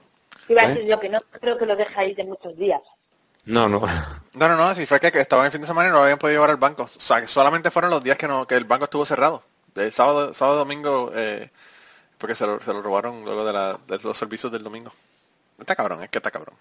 Iba 0.48 0.62
a 0.62 0.64
¿Eh? 0.66 0.68
decir 0.68 0.84
yo 0.86 1.00
que 1.00 1.08
no 1.08 1.20
creo 1.40 1.56
que 1.58 1.66
lo 1.66 1.74
deje 1.76 1.94
ahí 2.00 2.14
de 2.14 2.24
muchos 2.24 2.56
días. 2.56 2.80
No, 3.46 3.68
no. 3.68 3.80
No, 3.80 4.48
no, 4.48 4.56
no, 4.56 4.74
si 4.74 4.86
fue 4.86 4.98
que, 5.00 5.12
que 5.12 5.20
estaba 5.20 5.44
en 5.44 5.52
fin 5.52 5.60
de 5.60 5.66
semana 5.66 5.88
y 5.88 5.92
no 5.92 5.98
lo 5.98 6.04
habían 6.04 6.18
podido 6.18 6.36
llevar 6.36 6.50
al 6.50 6.56
banco. 6.56 6.84
O 6.84 6.88
sea, 6.88 7.20
que 7.20 7.26
solamente 7.28 7.70
fueron 7.70 7.90
los 7.90 8.02
días 8.02 8.16
que 8.16 8.26
no 8.28 8.46
que 8.46 8.54
el 8.56 8.64
banco 8.64 8.84
estuvo 8.84 9.04
cerrado. 9.04 9.42
De 9.74 9.90
sábado, 9.90 10.32
sábado 10.32 10.58
domingo, 10.58 11.10
eh, 11.14 11.50
porque 12.18 12.34
se 12.34 12.46
lo, 12.46 12.60
se 12.60 12.72
lo 12.72 12.80
robaron 12.80 13.24
luego 13.24 13.44
de, 13.44 13.52
la, 13.52 13.78
de 13.86 13.98
los 14.02 14.16
servicios 14.16 14.50
del 14.52 14.62
domingo. 14.62 14.92
está 15.58 15.74
cabrón, 15.76 16.02
es 16.02 16.08
que 16.10 16.18
está 16.18 16.30
cabrón. 16.30 16.54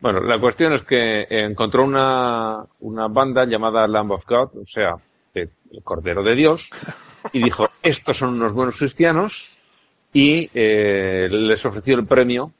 Bueno, 0.00 0.20
la 0.20 0.38
cuestión 0.38 0.72
es 0.74 0.82
que 0.82 1.26
encontró 1.30 1.84
una, 1.84 2.64
una 2.80 3.08
banda 3.08 3.44
llamada 3.46 3.88
Lamb 3.88 4.12
of 4.12 4.26
God, 4.26 4.58
o 4.62 4.66
sea, 4.66 4.96
el 5.34 5.50
Cordero 5.82 6.22
de 6.22 6.34
Dios, 6.34 6.70
y 7.32 7.42
dijo, 7.42 7.68
estos 7.82 8.18
son 8.18 8.34
unos 8.34 8.52
buenos 8.52 8.76
cristianos, 8.76 9.50
y 10.12 10.48
eh, 10.54 11.28
les 11.30 11.64
ofreció 11.64 11.96
el 11.96 12.06
premio, 12.06 12.52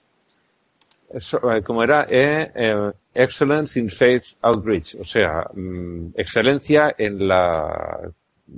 eh, 1.15 1.63
como 1.63 1.83
era, 1.83 2.07
eh, 2.11 2.51
eh, 2.55 2.93
Excellence 3.15 3.79
in 3.79 3.89
Faith 3.89 4.37
Outreach, 4.43 4.97
o 4.97 5.05
sea, 5.05 5.49
mm, 5.55 6.07
excelencia 6.17 6.95
en 6.99 7.29
la 7.29 8.11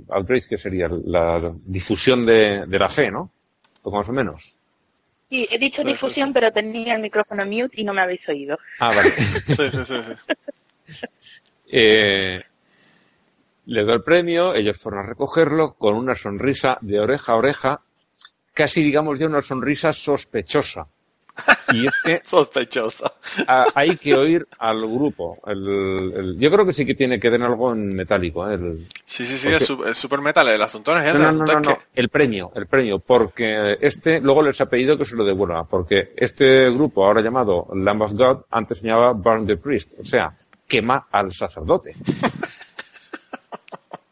outreach, 0.09 0.47
que 0.47 0.57
sería 0.57 0.89
la 0.89 1.53
difusión 1.65 2.25
de, 2.25 2.65
de 2.65 2.79
la 2.79 2.89
fe, 2.89 3.11
¿no? 3.11 3.31
Poco 3.81 3.97
más 3.97 4.09
o 4.09 4.13
menos. 4.13 4.57
Sí, 5.29 5.47
he 5.51 5.57
dicho 5.57 5.81
Sí, 5.81 5.87
sí, 5.87 5.91
difusión, 5.93 6.31
pero 6.33 6.51
tenía 6.51 6.95
el 6.95 7.01
micrófono 7.01 7.45
mute 7.45 7.81
y 7.81 7.83
no 7.83 7.93
me 7.93 8.01
habéis 8.01 8.27
oído. 8.29 8.57
Ah, 8.79 8.93
vale. 8.93 9.13
Sí, 9.45 9.69
sí, 9.69 9.85
sí, 9.85 9.95
sí. 10.03 11.05
Eh, 11.69 12.41
le 13.65 13.83
dio 13.83 13.93
el 13.93 14.03
premio, 14.03 14.55
ellos 14.55 14.77
fueron 14.77 15.03
a 15.03 15.09
recogerlo 15.09 15.73
con 15.73 15.95
una 15.95 16.15
sonrisa 16.15 16.77
de 16.79 17.01
oreja 17.01 17.33
a 17.33 17.35
oreja, 17.35 17.81
casi 18.53 18.81
digamos 18.81 19.19
ya 19.19 19.27
una 19.27 19.41
sonrisa 19.41 19.91
sospechosa. 19.91 20.87
Y 21.73 21.85
es 21.85 21.93
que 22.03 22.21
Sospechosa. 22.25 23.11
hay 23.75 23.97
que 23.97 24.15
oír 24.15 24.47
al 24.59 24.81
grupo. 24.87 25.37
El- 25.45 26.13
el- 26.15 26.37
yo 26.39 26.49
creo 26.51 26.65
que 26.65 26.73
sí 26.73 26.85
que 26.85 26.95
tiene 26.95 27.19
que 27.19 27.29
tener 27.29 27.47
algo 27.47 27.71
en 27.73 27.89
metálico. 27.95 28.49
¿eh? 28.49 28.55
El, 28.55 28.87
Sí, 29.05 29.25
sí, 29.25 29.37
sí, 29.37 29.49
Porque- 29.67 29.91
es, 29.91 29.97
super 29.97 30.21
metal. 30.21 30.47
El 30.47 30.61
asunto 30.61 30.93
no 30.93 31.01
es 31.01 31.13
ese, 31.15 31.23
no, 31.23 31.29
el 31.29 31.37
no, 31.37 31.45
no, 31.45 31.51
es 31.51 31.61
no, 31.67 31.77
que... 31.77 31.83
el 31.95 32.09
premio, 32.09 32.51
el 32.55 32.67
premio, 32.67 32.99
porque 32.99 33.77
este 33.81 34.19
luego 34.21 34.41
les 34.41 34.59
ha 34.61 34.67
pedido 34.69 34.97
que 34.97 35.05
se 35.05 35.15
lo 35.15 35.25
devuelva, 35.25 35.63
porque 35.65 36.13
este 36.15 36.69
grupo 36.69 37.05
ahora 37.05 37.21
llamado 37.21 37.67
Lamb 37.73 38.01
of 38.03 38.13
God 38.13 38.37
antes 38.51 38.79
se 38.79 38.87
llamaba 38.87 39.11
Burn 39.13 39.45
the 39.45 39.57
Priest, 39.57 39.93
o 39.99 40.03
sea, 40.05 40.35
quema 40.67 41.07
al 41.11 41.33
sacerdote. 41.33 41.93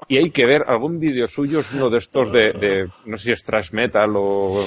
Y 0.08 0.18
hay 0.18 0.30
que 0.30 0.46
ver 0.46 0.66
algún 0.68 1.00
vídeo 1.00 1.28
suyo, 1.28 1.62
es 1.62 1.72
uno 1.74 1.90
de 1.90 1.98
estos 1.98 2.32
de, 2.32 2.54
de, 2.54 2.90
no 3.06 3.18
sé 3.18 3.24
si 3.24 3.32
es 3.32 3.44
thrash 3.44 3.72
metal 3.72 4.14
o 4.16 4.64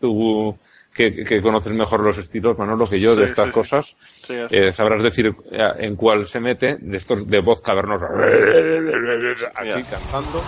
tú 0.00 0.56
que, 0.98 1.22
que 1.24 1.40
conoces 1.40 1.72
mejor 1.72 2.00
los 2.00 2.18
estilos, 2.18 2.58
Manolo, 2.58 2.88
que 2.88 2.98
yo, 2.98 3.14
de 3.14 3.24
estas 3.26 3.46
sí, 3.46 3.52
cosas, 3.52 3.96
Sí, 4.00 4.34
eh, 4.50 4.72
sabrás 4.72 5.00
decir 5.00 5.32
eh, 5.52 5.72
en 5.78 5.94
cuál 5.94 6.26
se 6.26 6.40
mete, 6.40 6.76
de 6.80 6.96
estos 6.96 7.24
de 7.28 7.38
voz 7.38 7.62
cavernosa, 7.62 8.08
Ya. 9.64 9.80
cantando. 9.88 10.42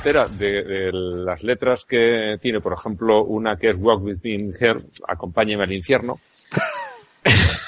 Entera 0.00 0.26
de, 0.28 0.62
de 0.62 0.92
las 0.92 1.42
letras 1.42 1.84
que 1.84 2.38
tiene, 2.40 2.62
por 2.62 2.72
ejemplo, 2.72 3.22
una 3.22 3.58
que 3.58 3.68
es 3.68 3.76
Walk 3.78 4.02
with 4.02 4.16
me 4.22 4.30
in 4.30 4.54
Hell, 4.58 4.86
acompáñeme 5.06 5.64
al 5.64 5.72
infierno, 5.72 6.20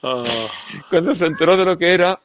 cuando 0.90 1.14
se 1.14 1.26
enteró 1.26 1.54
de 1.54 1.66
lo 1.66 1.76
que 1.76 1.92
era, 1.92 2.18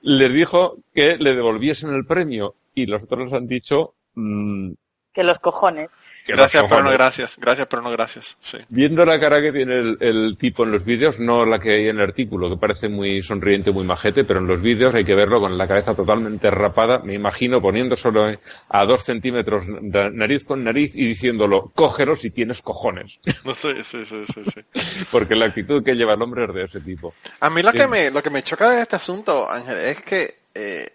les 0.00 0.32
dijo 0.32 0.78
que 0.94 1.18
le 1.18 1.34
devolviesen 1.34 1.92
el 1.92 2.06
premio 2.06 2.54
y 2.74 2.86
los 2.86 3.02
otros 3.02 3.26
les 3.26 3.34
han 3.34 3.46
dicho 3.46 3.92
mm, 4.14 4.72
Que 5.12 5.22
los 5.22 5.38
cojones. 5.38 5.90
Gracias, 6.26 6.64
pero 6.68 6.82
no 6.82 6.90
gracias. 6.90 7.36
Gracias, 7.38 7.66
pero 7.68 7.82
no 7.82 7.90
gracias. 7.90 8.36
Sí. 8.40 8.58
Viendo 8.68 9.04
la 9.04 9.18
cara 9.20 9.40
que 9.40 9.52
tiene 9.52 9.78
el, 9.78 9.98
el 10.00 10.36
tipo 10.38 10.64
en 10.64 10.72
los 10.72 10.84
vídeos, 10.84 11.20
no 11.20 11.44
la 11.44 11.58
que 11.58 11.72
hay 11.72 11.88
en 11.88 11.96
el 11.96 12.02
artículo, 12.02 12.50
que 12.50 12.56
parece 12.56 12.88
muy 12.88 13.22
sonriente, 13.22 13.70
muy 13.70 13.84
majete, 13.84 14.24
pero 14.24 14.40
en 14.40 14.46
los 14.46 14.60
vídeos 14.60 14.94
hay 14.94 15.04
que 15.04 15.14
verlo 15.14 15.40
con 15.40 15.56
la 15.56 15.66
cabeza 15.68 15.94
totalmente 15.94 16.50
rapada, 16.50 16.98
me 16.98 17.14
imagino 17.14 17.60
poniéndoselo 17.60 18.38
a 18.68 18.84
dos 18.86 19.04
centímetros 19.04 19.64
de 19.66 20.10
nariz 20.10 20.44
con 20.44 20.64
nariz 20.64 20.94
y 20.94 21.06
diciéndolo, 21.06 21.72
cógelo 21.74 22.16
si 22.16 22.30
tienes 22.30 22.62
cojones. 22.62 23.20
No 23.44 23.54
sé, 23.54 23.84
sí, 23.84 24.04
sí, 24.04 24.24
sí, 24.26 24.42
sí. 24.44 25.04
Porque 25.10 25.36
la 25.36 25.46
actitud 25.46 25.84
que 25.84 25.94
lleva 25.94 26.14
el 26.14 26.22
hombre 26.22 26.44
es 26.46 26.54
de 26.54 26.64
ese 26.64 26.80
tipo. 26.80 27.14
A 27.38 27.48
mí 27.48 27.62
lo 27.62 27.72
que 27.72 27.86
me 27.86 28.10
lo 28.10 28.22
que 28.22 28.30
me 28.30 28.42
choca 28.42 28.70
de 28.70 28.82
este 28.82 28.96
asunto, 28.96 29.48
Ángel, 29.48 29.78
es 29.78 30.02
que 30.02 30.38
eh, 30.54 30.90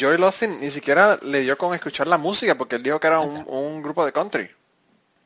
Joel 0.00 0.24
Austin 0.24 0.58
ni 0.60 0.70
siquiera 0.70 1.18
le 1.22 1.42
dio 1.42 1.56
con 1.56 1.74
escuchar 1.74 2.06
la 2.06 2.18
música 2.18 2.56
porque 2.56 2.76
él 2.76 2.82
dijo 2.82 2.98
que 2.98 3.06
era 3.06 3.20
un, 3.20 3.44
un 3.46 3.82
grupo 3.82 4.04
de 4.04 4.12
country. 4.12 4.50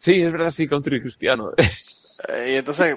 Sí, 0.07 0.23
es 0.23 0.31
verdad, 0.31 0.53
sí, 0.53 0.69
country 0.69 1.01
cristiano. 1.01 1.51
Eh, 2.29 2.53
y 2.53 2.55
entonces, 2.55 2.97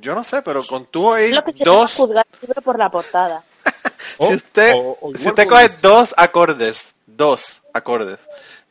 yo 0.00 0.12
no 0.16 0.24
sé, 0.24 0.42
pero 0.42 0.64
con 0.66 0.86
tú 0.86 1.12
ahí 1.12 1.30
Lo 1.30 1.44
que 1.44 1.52
se 1.52 1.62
dos, 1.62 1.94
juzgar 1.94 2.26
el 2.56 2.62
por 2.62 2.76
la 2.76 2.90
portada. 2.90 3.44
si 4.18 4.32
O- 4.32 4.34
usted, 4.34 4.72
o- 4.74 4.98
o 5.00 5.12
si 5.14 5.20
igual 5.20 5.30
usted 5.34 5.46
puede 5.48 5.66
coge 5.68 5.78
dos 5.82 6.14
acordes, 6.16 6.92
dos 7.06 7.60
acordes 7.72 8.18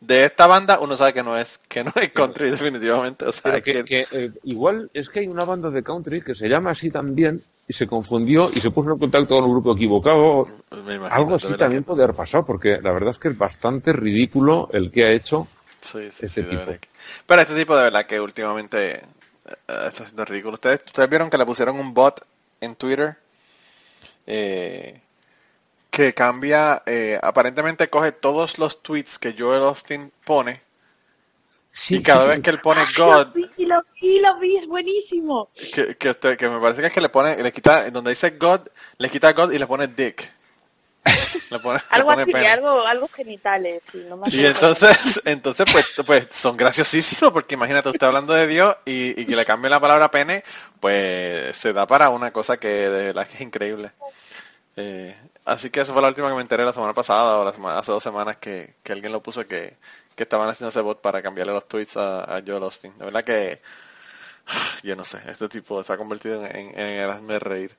de 0.01 0.25
esta 0.25 0.47
banda, 0.47 0.79
uno 0.81 0.97
sabe 0.97 1.13
que 1.13 1.23
no 1.23 1.37
es, 1.37 1.59
que 1.69 1.85
no 1.85 1.93
es 1.95 2.11
country 2.11 2.49
definitivamente. 2.49 3.23
O 3.23 3.31
sea, 3.31 3.61
que, 3.61 3.85
que, 3.85 3.85
que, 3.85 4.07
eh, 4.11 4.31
igual 4.43 4.89
es 4.93 5.07
que 5.07 5.19
hay 5.21 5.27
una 5.27 5.45
banda 5.45 5.69
de 5.69 5.81
country 5.81 6.21
que 6.21 6.35
se 6.35 6.49
llama 6.49 6.71
así 6.71 6.89
también 6.91 7.41
y 7.69 7.73
se 7.73 7.87
confundió 7.87 8.49
y 8.53 8.59
se 8.59 8.69
puso 8.71 8.91
en 8.91 8.99
contacto 8.99 9.35
con 9.35 9.45
un 9.45 9.51
grupo 9.51 9.71
equivocado. 9.71 10.45
me 10.85 10.95
imagino, 10.95 11.07
Algo 11.15 11.35
así 11.35 11.53
también 11.53 11.83
que- 11.83 11.87
puede 11.87 12.03
haber 12.03 12.17
pasado, 12.17 12.45
porque 12.45 12.81
la 12.81 12.91
verdad 12.91 13.11
es 13.11 13.17
que 13.17 13.29
es 13.29 13.37
bastante 13.37 13.93
ridículo 13.93 14.67
el 14.73 14.91
que 14.91 15.05
ha 15.05 15.11
hecho. 15.11 15.47
Sí, 15.81 16.09
sí, 16.11 16.25
este 16.25 16.27
sí, 16.29 16.41
de 16.41 16.47
tipo. 16.47 16.59
verdad 16.59 16.79
que- 16.79 16.89
Pero 17.25 17.41
este 17.41 17.55
tipo 17.55 17.75
de 17.75 17.83
verdad 17.83 18.05
que 18.05 18.19
últimamente 18.19 18.93
eh, 18.95 19.01
eh, 19.67 19.85
está 19.87 20.05
siendo 20.05 20.23
ridículo. 20.25 20.53
¿Ustedes, 20.55 20.81
ustedes 20.85 21.09
vieron 21.09 21.29
que 21.29 21.37
le 21.37 21.45
pusieron 21.45 21.79
un 21.79 21.93
bot 21.93 22.25
en 22.61 22.75
Twitter 22.75 23.17
eh, 24.27 24.99
que 25.89 26.13
cambia, 26.13 26.83
eh, 26.85 27.19
aparentemente 27.21 27.89
coge 27.89 28.11
todos 28.11 28.57
los 28.59 28.81
tweets 28.81 29.17
que 29.19 29.35
Joel 29.37 29.63
Austin 29.63 30.11
pone 30.25 30.61
y 31.89 32.01
cada 32.03 32.25
vez 32.25 32.39
que 32.41 32.49
él 32.49 32.61
pone 32.61 32.81
God, 32.97 33.27
Lo 33.27 33.33
vi, 33.33 33.65
lo 33.65 33.83
vi, 33.99 34.19
lo 34.19 34.39
vi, 34.39 34.57
es 34.57 34.67
buenísimo. 34.67 35.49
que, 35.73 35.95
que, 35.97 36.09
usted- 36.11 36.37
que 36.37 36.49
me 36.49 36.59
parece 36.59 36.81
que 36.81 36.87
es 36.87 36.93
que 36.93 37.01
le 37.01 37.09
pone, 37.09 37.41
le 37.41 37.51
quita, 37.51 37.89
donde 37.89 38.11
dice 38.11 38.31
God, 38.31 38.61
le 38.97 39.09
quita 39.09 39.31
God 39.33 39.51
y 39.51 39.57
le 39.57 39.67
pone 39.67 39.87
Dick. 39.87 40.31
Pone, 41.61 41.81
Algo 41.89 42.11
así, 42.11 42.31
pene. 42.31 42.47
algo, 42.47 42.85
algo 42.85 43.07
genitales. 43.07 43.83
sí, 43.91 44.05
no 44.07 44.21
Y 44.27 44.45
entonces, 44.45 45.21
entonces 45.25 45.65
pues, 45.71 45.85
pues 46.05 46.27
son 46.31 46.55
graciosísimos 46.55 47.33
porque 47.33 47.55
imagínate 47.55 47.89
usted 47.89 48.07
hablando 48.07 48.33
de 48.33 48.47
Dios 48.47 48.75
y, 48.85 49.19
y 49.19 49.25
que 49.25 49.35
le 49.35 49.45
cambie 49.45 49.69
la 49.69 49.79
palabra 49.79 50.11
pene, 50.11 50.43
pues 50.79 51.55
se 51.57 51.73
da 51.73 51.85
para 51.87 52.09
una 52.09 52.31
cosa 52.31 52.57
que 52.57 52.67
de 52.67 53.05
verdad 53.07 53.27
que 53.27 53.35
es 53.35 53.41
increíble. 53.41 53.91
Eh, 54.77 55.15
así 55.43 55.69
que 55.69 55.81
eso 55.81 55.91
fue 55.93 56.01
la 56.01 56.07
última 56.07 56.29
que 56.29 56.35
me 56.35 56.41
enteré 56.41 56.63
la 56.63 56.73
semana 56.73 56.93
pasada 56.93 57.37
o 57.39 57.45
la 57.45 57.51
semana, 57.51 57.79
hace 57.79 57.91
dos 57.91 58.03
semanas 58.03 58.37
que, 58.37 58.75
que 58.83 58.93
alguien 58.93 59.11
lo 59.11 59.21
puso 59.21 59.45
que, 59.45 59.75
que 60.15 60.23
estaban 60.23 60.47
haciendo 60.47 60.69
ese 60.69 60.81
bot 60.81 61.01
para 61.01 61.21
cambiarle 61.21 61.53
los 61.53 61.67
tweets 61.67 61.97
a, 61.97 62.37
a 62.37 62.41
Joel 62.45 62.63
Austin. 62.63 62.97
De 62.97 63.05
verdad 63.05 63.23
que 63.23 63.61
yo 64.83 64.95
no 64.95 65.03
sé, 65.03 65.19
este 65.29 65.49
tipo 65.49 65.83
se 65.83 65.91
ha 65.93 65.97
convertido 65.97 66.45
en, 66.45 66.55
en, 66.55 66.79
en 66.79 66.87
el 67.01 67.09
hazme 67.09 67.39
reír. 67.39 67.75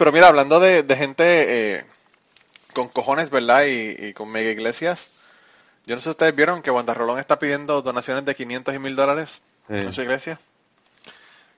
Pero 0.00 0.12
mira, 0.12 0.28
hablando 0.28 0.60
de, 0.60 0.82
de 0.82 0.96
gente 0.96 1.24
eh, 1.78 1.86
con 2.74 2.88
cojones, 2.88 3.30
¿verdad? 3.30 3.64
Y, 3.66 3.96
y 4.08 4.14
con 4.14 4.30
mega 4.30 4.50
iglesias. 4.50 5.10
Yo 5.86 5.94
no 5.96 6.00
sé 6.00 6.04
si 6.06 6.10
ustedes 6.10 6.36
vieron 6.36 6.62
que 6.62 6.70
Wanda 6.72 6.94
Rolón 6.94 7.18
está 7.20 7.38
pidiendo 7.38 7.82
donaciones 7.82 8.24
de 8.26 8.34
500 8.36 8.74
y 8.74 8.80
1000 8.80 8.96
dólares 8.96 9.42
Sí. 9.68 9.74
en 9.76 9.92
su 9.92 10.02
iglesia. 10.02 10.40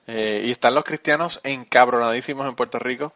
Eh, 0.07 0.43
y 0.45 0.51
están 0.51 0.75
los 0.75 0.83
cristianos 0.83 1.39
encabronadísimos 1.43 2.47
en 2.47 2.55
Puerto 2.55 2.77
Rico 2.77 3.13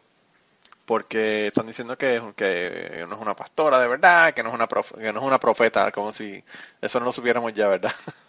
porque 0.86 1.48
están 1.48 1.66
diciendo 1.66 1.98
que, 1.98 2.22
que 2.36 3.04
no 3.08 3.16
es 3.16 3.22
una 3.22 3.36
pastora 3.36 3.80
de 3.80 3.88
verdad, 3.88 4.34
que 4.34 4.42
no 4.42 4.50
es 4.50 4.56
una 4.56 4.68
prof- 4.68 4.94
que 4.98 5.12
no 5.12 5.20
es 5.20 5.26
una 5.26 5.40
profeta, 5.40 5.92
como 5.92 6.12
si 6.12 6.42
eso 6.82 7.00
no 7.00 7.06
lo 7.06 7.12
supiéramos 7.12 7.54
ya, 7.54 7.68
¿verdad? 7.68 7.94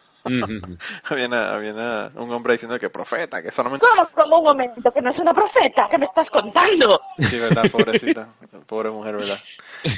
Había 1.10 1.28
una- 1.28 1.54
había 1.54 1.74
una- 1.74 2.12
un 2.16 2.32
hombre 2.32 2.54
diciendo 2.54 2.78
que 2.78 2.90
profeta, 2.90 3.42
que 3.42 3.48
me 3.50 3.80
¿Cómo? 3.80 4.10
Como 4.14 4.38
un 4.40 4.44
momento, 4.44 4.92
que 4.92 5.02
no 5.02 5.12
es 5.12 5.20
una 5.20 5.34
profeta, 5.34 5.88
¿qué 5.90 5.98
me 5.98 6.06
estás 6.06 6.30
contando? 6.30 7.02
Sí, 7.18 7.38
verdad, 7.40 7.70
pobrecita, 7.72 8.28
pobre 8.68 8.90
mujer, 8.90 9.16
verdad. 9.18 9.38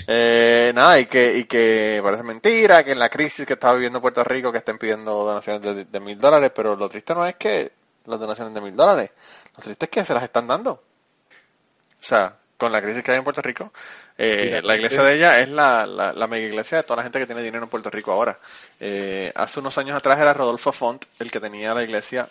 Eh, 0.08 0.72
nada, 0.76 1.00
y 1.00 1.06
que, 1.08 1.38
y 1.38 1.44
que 1.46 2.00
parece 2.04 2.24
mentira, 2.24 2.84
que 2.84 2.92
en 2.92 3.00
la 3.00 3.10
crisis 3.10 3.46
que 3.46 3.54
está 3.54 3.74
viviendo 3.74 4.02
Puerto 4.02 4.24
Rico 4.24 4.52
que 4.52 4.60
estén 4.60 4.78
pidiendo 4.78 5.24
donaciones 5.24 5.92
de 5.92 6.00
mil 6.00 6.18
dólares, 6.20 6.52
pero 6.56 6.76
lo 6.76 6.88
triste 6.90 7.14
no 7.16 7.26
es 7.26 7.36
que 7.36 7.72
las 8.06 8.20
donaciones 8.20 8.54
de 8.54 8.62
mil 8.62 8.76
dólares. 8.76 9.12
Lo 9.58 9.64
triste 9.64 9.86
es 9.86 9.92
que 9.92 10.06
se 10.06 10.14
las 10.14 10.24
están 10.24 10.48
dando. 10.48 10.72
O 10.72 12.04
sea, 12.04 12.36
con 12.62 12.72
la 12.72 12.80
crisis 12.80 13.04
que 13.04 13.10
hay 13.10 13.18
en 13.18 13.24
Puerto 13.24 13.42
Rico, 13.42 13.74
eh, 14.20 14.62
la 14.64 14.76
iglesia 14.76 15.02
de 15.02 15.16
ella 15.16 15.40
es 15.40 15.50
la, 15.50 15.88
la, 15.88 16.14
la 16.14 16.28
mega 16.28 16.46
iglesia 16.46 16.78
de 16.78 16.84
toda 16.84 16.98
la 16.98 17.02
gente 17.04 17.18
que 17.18 17.26
tiene 17.26 17.42
dinero 17.42 17.64
en 17.64 17.72
Puerto 17.72 17.90
Rico 17.90 18.12
ahora. 18.12 18.38
Eh, 18.80 19.32
hace 19.34 19.62
unos 19.62 19.80
años 19.80 19.98
atrás 19.98 20.20
era 20.20 20.32
Rodolfo 20.32 20.72
Font 20.72 21.04
el 21.18 21.32
que 21.32 21.40
tenía 21.40 21.74
la 21.74 21.82
iglesia 21.82 22.30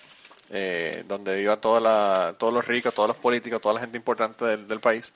eh, 0.51 1.03
donde 1.09 1.43
iba 1.43 1.61
toda 1.61 1.81
la, 1.81 2.37
todos 2.39 2.55
los 2.55 2.65
ricos, 2.65 2.95
todos 2.95 3.09
los 3.09 3.17
políticos, 3.17 3.61
toda 3.61 3.75
la 3.75 3.81
gente 3.81 3.97
importante 3.97 4.45
del, 4.45 4.69
del 4.69 4.79
país. 4.79 5.13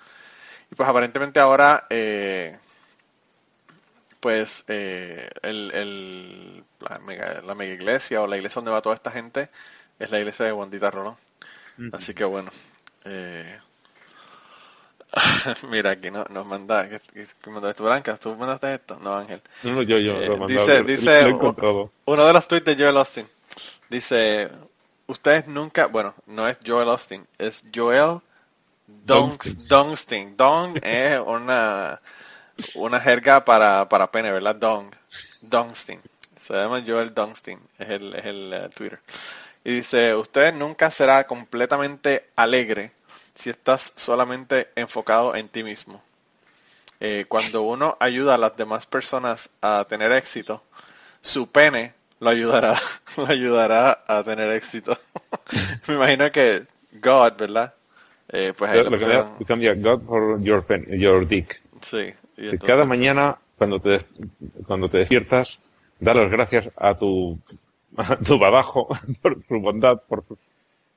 Y 0.72 0.74
pues 0.74 0.88
aparentemente 0.88 1.38
ahora, 1.38 1.86
eh, 1.90 2.58
pues 4.18 4.64
eh, 4.66 5.30
el, 5.42 5.70
el, 5.70 6.64
la, 6.80 6.98
mega, 6.98 7.40
la 7.40 7.54
mega 7.54 7.72
iglesia 7.72 8.20
o 8.20 8.26
la 8.26 8.36
iglesia 8.36 8.56
donde 8.56 8.72
va 8.72 8.82
toda 8.82 8.96
esta 8.96 9.12
gente 9.12 9.48
es 10.00 10.10
la 10.10 10.18
iglesia 10.18 10.44
de 10.44 10.52
Wandita 10.52 10.90
Rolón. 10.90 11.16
Así 11.92 12.14
que 12.14 12.24
bueno. 12.24 12.50
Mira, 15.70 15.90
aquí 15.92 16.10
no, 16.10 16.24
nos 16.30 16.44
manda, 16.46 16.88
¿qué, 16.88 17.00
qué, 17.12 17.26
qué 17.42 17.50
mandaste 17.50 17.82
Blanca? 17.82 18.16
¿Tú 18.16 18.34
mandaste 18.36 18.74
esto? 18.74 18.98
No, 19.00 19.14
Ángel. 19.16 19.40
No, 19.62 19.72
no, 19.72 19.82
yo, 19.82 19.98
yo 19.98 20.20
Eh, 20.20 20.26
lo 20.28 20.46
dice, 20.46 20.78
lo- 20.80 20.84
dice 20.84 21.28
lo 21.30 21.90
uno 22.06 22.26
de 22.26 22.32
los 22.32 22.48
tweets 22.48 22.64
de 22.66 22.76
Joel 22.76 22.96
Austin. 22.96 23.26
Dice, 23.88 24.50
ustedes 25.06 25.46
nunca, 25.46 25.86
bueno, 25.86 26.14
no 26.26 26.48
es 26.48 26.58
Joel 26.66 26.88
Austin, 26.88 27.26
es 27.38 27.62
Joel 27.74 28.20
Dunst- 29.06 29.68
Dunsting. 29.68 30.36
Dong 30.36 30.78
es 30.82 31.20
una, 31.24 32.00
una 32.74 33.00
jerga 33.00 33.44
para, 33.44 33.88
para 33.88 34.10
pene, 34.10 34.32
¿verdad? 34.32 34.56
Dong. 34.56 34.92
Dunsting. 35.42 36.00
Se 36.40 36.52
llama 36.54 36.82
Joel 36.86 37.14
Dunsting, 37.14 37.58
es 37.78 37.88
el, 37.88 38.14
es 38.14 38.24
el 38.26 38.52
eh, 38.52 38.68
Twitter. 38.74 39.00
Y 39.62 39.76
dice, 39.76 40.14
usted 40.14 40.52
nunca 40.52 40.90
será 40.90 41.26
completamente 41.26 42.28
alegre 42.36 42.92
si 43.34 43.50
estás 43.50 43.92
solamente 43.96 44.68
enfocado 44.76 45.34
en 45.34 45.48
ti 45.48 45.62
mismo. 45.62 46.02
Eh, 47.00 47.26
cuando 47.28 47.62
uno 47.62 47.96
ayuda 48.00 48.36
a 48.36 48.38
las 48.38 48.56
demás 48.56 48.86
personas 48.86 49.50
a 49.60 49.84
tener 49.88 50.12
éxito, 50.12 50.62
su 51.20 51.48
pene 51.48 51.92
lo 52.20 52.30
ayudará, 52.30 52.76
lo 53.16 53.26
ayudará 53.26 54.04
a 54.06 54.22
tener 54.22 54.50
éxito. 54.50 54.96
Me 55.88 55.94
imagino 55.94 56.30
que 56.30 56.64
God, 56.92 57.32
¿verdad? 57.36 57.74
Eh, 58.28 58.52
pues 58.56 58.70
ahí 58.70 58.82
Lo 58.82 58.98
cambia, 58.98 59.26
cambia 59.46 59.74
God 59.74 60.00
por 60.02 60.40
your, 60.40 60.64
pen, 60.64 60.86
your 60.98 61.26
dick. 61.26 61.60
sí. 61.82 62.14
y 62.36 62.50
Si 62.50 62.58
cada 62.58 62.84
mañana, 62.84 63.36
cuando 63.58 63.80
te, 63.80 64.00
cuando 64.66 64.88
te 64.88 64.98
despiertas, 64.98 65.58
da 66.00 66.14
las 66.14 66.30
gracias 66.30 66.68
a 66.76 66.94
tu, 66.94 67.38
a 67.96 68.16
tu 68.16 68.38
babajo 68.38 68.88
por 69.20 69.44
su 69.44 69.60
bondad, 69.60 70.00
por 70.08 70.24
sus, 70.24 70.38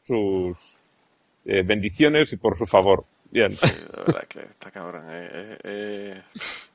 sus 0.05 0.76
eh, 1.47 1.63
bendiciones 1.63 2.31
y 2.33 2.37
por 2.37 2.57
su 2.57 2.67
favor. 2.67 3.05
Bien. 3.31 3.55
Sí, 3.55 3.67
de 3.67 4.03
verdad 4.05 4.27
que 4.27 4.39
está 4.41 4.71
cabrón. 4.71 5.05
Eh, 5.09 5.29
eh, 5.31 5.57
eh. 5.63 6.21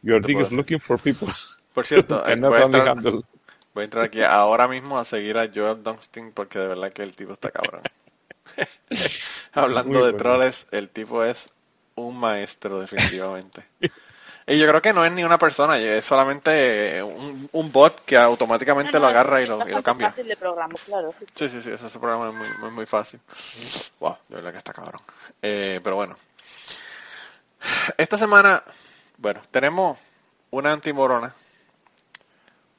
Your 0.03 0.25
dick 0.25 0.41
is 0.41 0.51
looking 0.51 0.81
for 0.81 0.99
people 0.99 1.29
Por 1.73 1.87
cierto, 1.87 2.17
eh, 2.29 2.37
voy, 2.37 2.59
a 2.59 2.63
entrar, 2.63 2.97
voy 3.03 3.23
a 3.77 3.85
entrar 3.85 4.05
aquí 4.05 4.23
ahora 4.23 4.69
mismo 4.69 4.99
a 4.99 5.05
seguir 5.05 5.39
a 5.39 5.49
Joel 5.53 5.83
Dunsting 5.83 6.33
porque 6.33 6.59
de 6.59 6.69
verdad 6.69 6.93
que 6.93 7.03
el 7.03 7.15
tipo 7.15 7.33
está 7.33 7.51
cabrón. 7.51 7.83
Hablando 9.53 9.91
Muy 9.91 9.99
de 9.99 10.13
bueno. 10.13 10.19
troles, 10.19 10.67
el 10.71 10.89
tipo 10.89 11.25
es 11.25 11.53
un 11.95 12.19
maestro 12.19 12.81
definitivamente. 12.81 13.65
Y 14.47 14.59
yo 14.59 14.67
creo 14.67 14.83
que 14.83 14.93
no 14.93 15.05
es 15.05 15.13
ni 15.13 15.23
una 15.23 15.39
persona, 15.39 15.79
es 15.79 16.05
solamente 16.05 17.03
un, 17.03 17.49
un 17.53 17.73
bot 17.73 18.05
que 18.05 18.17
automáticamente 18.17 18.99
lo 18.99 19.07
agarra 19.07 19.41
y 19.41 19.47
lo, 19.47 19.67
y 19.69 19.71
lo 19.71 19.83
cambia. 19.83 20.11
fácil 20.11 20.27
de 20.27 20.37
programa, 20.37 20.75
claro. 20.85 21.15
sí. 21.19 21.27
Sí, 21.35 21.49
sí, 21.49 21.63
sí, 21.63 21.71
ese 21.71 21.99
programa 21.99 22.29
es 22.29 22.35
muy, 22.35 22.49
muy, 22.59 22.71
muy 22.71 22.87
fácil. 22.87 23.21
Wow, 24.01 24.17
de 24.29 24.37
verdad 24.37 24.53
que 24.53 24.59
está 24.59 24.73
cabrón. 24.73 25.01
Eh, 25.41 25.81
pero 25.83 25.97
bueno. 25.97 26.17
Esta 27.97 28.19
semana, 28.19 28.63
bueno, 29.19 29.41
tenemos 29.53 29.99
una 30.51 30.73
antimorona, 30.73 31.33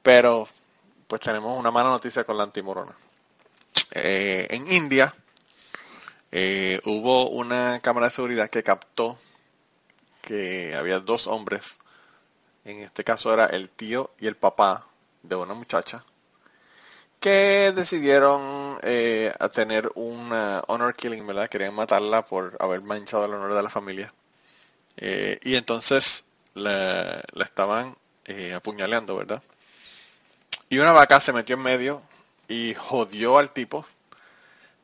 pero 0.02 0.48
pues 1.08 1.22
tenemos 1.22 1.58
una 1.58 1.72
mala 1.72 1.90
noticia 1.90 2.26
con 2.26 2.38
la 2.38 2.44
antimorona. 2.44 2.92
Eh, 3.92 4.48
en 4.50 4.72
India 4.72 5.14
eh, 6.32 6.82
hubo 6.86 7.30
una 7.30 7.80
cámara 7.82 8.08
de 8.08 8.12
seguridad 8.12 8.50
que 8.50 8.64
captó 8.64 9.18
que 10.24 10.74
había 10.74 11.00
dos 11.00 11.28
hombres, 11.28 11.78
en 12.66 12.80
este 12.80 13.04
caso 13.04 13.34
era 13.34 13.46
el 13.46 13.70
tío 13.70 14.12
y 14.20 14.28
el 14.28 14.36
papá 14.36 14.88
de 15.22 15.36
una 15.36 15.54
muchacha, 15.54 16.04
que 17.20 17.72
decidieron 17.76 18.80
eh, 18.84 19.34
a 19.40 19.50
tener 19.50 19.92
una 19.96 20.64
honor 20.68 20.96
killing, 20.96 21.28
¿verdad? 21.28 21.50
Querían 21.50 21.76
matarla 21.76 22.26
por 22.26 22.56
haber 22.60 22.82
manchado 22.82 23.26
el 23.26 23.34
honor 23.34 23.54
de 23.54 23.64
la 23.64 23.70
familia. 23.70 24.14
Eh, 24.98 25.40
y 25.44 25.56
entonces 25.56 26.24
la, 26.54 27.22
la 27.34 27.46
estaban 27.46 27.96
eh, 28.26 28.54
apuñaleando, 28.54 29.16
¿verdad? 29.16 29.44
Y 30.70 30.80
una 30.80 30.92
vaca 30.94 31.20
se 31.20 31.34
metió 31.34 31.56
en 31.56 31.62
medio 31.62 32.02
y 32.48 32.74
jodió 32.76 33.38
al 33.38 33.52
tipo. 33.52 33.86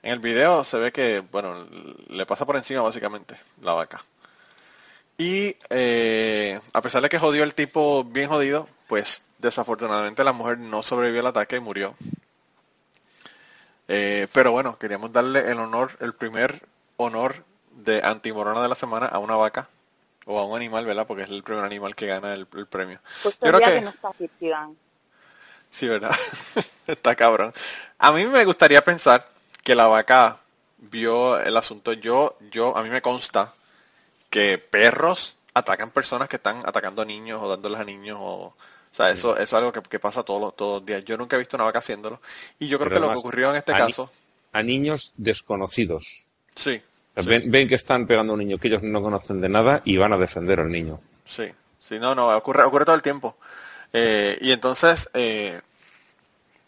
En 0.04 0.14
el 0.14 0.20
video 0.20 0.64
se 0.64 0.78
ve 0.78 0.92
que, 0.92 1.22
bueno, 1.22 1.66
le 2.08 2.26
pasa 2.26 2.46
por 2.46 2.56
encima 2.58 2.82
básicamente 2.82 3.38
la 3.62 3.74
vaca. 3.74 4.04
Y 5.20 5.56
eh, 5.70 6.60
a 6.74 6.82
pesar 6.82 7.02
de 7.04 7.10
que 7.10 7.20
jodió 7.20 7.44
al 7.44 7.54
tipo 7.54 8.04
bien 8.06 8.30
jodido, 8.30 8.68
pues 8.88 9.26
desafortunadamente 9.38 10.24
la 10.24 10.32
mujer 10.34 10.58
no 10.58 10.82
sobrevivió 10.82 11.20
al 11.20 11.28
ataque 11.28 11.58
y 11.58 11.60
murió. 11.60 11.94
Eh, 13.88 14.28
pero 14.34 14.52
bueno, 14.54 14.78
queríamos 14.80 15.12
darle 15.12 15.52
el 15.52 15.60
honor, 15.60 15.92
el 16.00 16.14
primer 16.14 16.62
honor 16.98 17.44
de 17.72 18.02
antimorona 18.04 18.62
de 18.62 18.70
la 18.70 18.76
semana 18.76 19.08
a 19.08 19.20
una 19.20 19.36
vaca 19.36 19.68
o 20.26 20.40
a 20.40 20.46
un 20.46 20.56
animal, 20.56 20.86
¿verdad? 20.86 21.06
Porque 21.06 21.24
es 21.24 21.30
el 21.30 21.44
primer 21.44 21.66
animal 21.66 21.96
que 21.96 22.08
gana 22.08 22.34
el, 22.34 22.48
el 22.56 22.68
premio. 22.68 23.00
Pues 23.22 23.36
Yo 23.36 23.52
creo 23.52 23.60
que- 23.60 23.74
que 23.74 23.82
no 23.82 23.90
está. 23.90 24.12
Sí, 25.72 25.88
¿verdad? 25.88 26.16
Está 26.88 27.16
cabrón. 27.16 27.54
A 28.00 28.12
mí 28.12 28.26
me 28.26 28.44
gustaría 28.46 28.84
pensar 28.84 29.26
que 29.64 29.76
la 29.76 29.86
vaca 29.86 30.38
vio 30.78 31.40
el 31.40 31.56
asunto. 31.58 31.94
Yo, 31.94 32.38
yo, 32.52 32.76
a 32.76 32.82
mí 32.84 32.90
me 32.90 33.02
consta 33.04 33.54
que 34.30 34.58
perros 34.58 35.38
atacan 35.54 35.92
personas 35.92 36.28
que 36.30 36.36
están 36.38 36.62
atacando 36.66 37.02
a 37.02 37.06
niños 37.06 37.42
o 37.42 37.50
dándoles 37.50 37.80
a 37.80 37.84
niños 37.84 38.18
o, 38.20 38.34
o 38.48 38.56
sea, 38.92 39.10
eso, 39.12 39.34
eso 39.34 39.42
es 39.44 39.54
algo 39.54 39.72
que, 39.72 39.82
que 39.82 40.00
pasa 40.00 40.24
todos 40.24 40.40
los, 40.42 40.56
todos 40.56 40.78
los 40.82 40.86
días. 40.86 41.04
Yo 41.06 41.18
nunca 41.18 41.36
he 41.36 41.40
visto 41.40 41.58
una 41.58 41.64
vaca 41.66 41.80
haciéndolo. 41.80 42.22
Y 42.60 42.68
yo 42.68 42.78
creo 42.80 42.90
Pero 42.90 43.02
que 43.02 43.08
lo 43.08 43.14
que 43.14 43.20
ocurrió 43.20 43.50
en 43.52 43.58
este 43.58 43.72
a 43.74 43.76
ni- 43.76 43.92
caso, 43.92 44.12
A 44.54 44.64
niños 44.64 45.14
desconocidos. 45.18 46.26
sí, 46.56 46.82
O 47.16 47.22
sea, 47.24 47.30
ven, 47.30 47.52
ven 47.52 47.68
que 47.68 47.76
están 47.76 48.08
pegando 48.08 48.34
a 48.34 48.36
un 48.36 48.40
niño 48.40 48.58
que 48.58 48.68
ellos 48.68 48.82
no 48.84 49.02
conocen 49.02 49.42
de 49.42 49.50
nada 49.50 49.82
y 49.86 49.98
van 49.98 50.14
a 50.14 50.18
defender 50.18 50.60
al 50.60 50.72
niño. 50.72 51.00
Sí, 51.26 51.52
sí, 51.80 52.00
no, 52.00 52.16
no, 52.16 52.36
ocurre, 52.36 52.64
ocurre 52.64 52.86
todo 52.86 52.96
el 52.96 53.02
tiempo. 53.02 53.38
Eh, 53.94 54.38
y 54.42 54.52
entonces, 54.52 55.10
eh, 55.14 55.60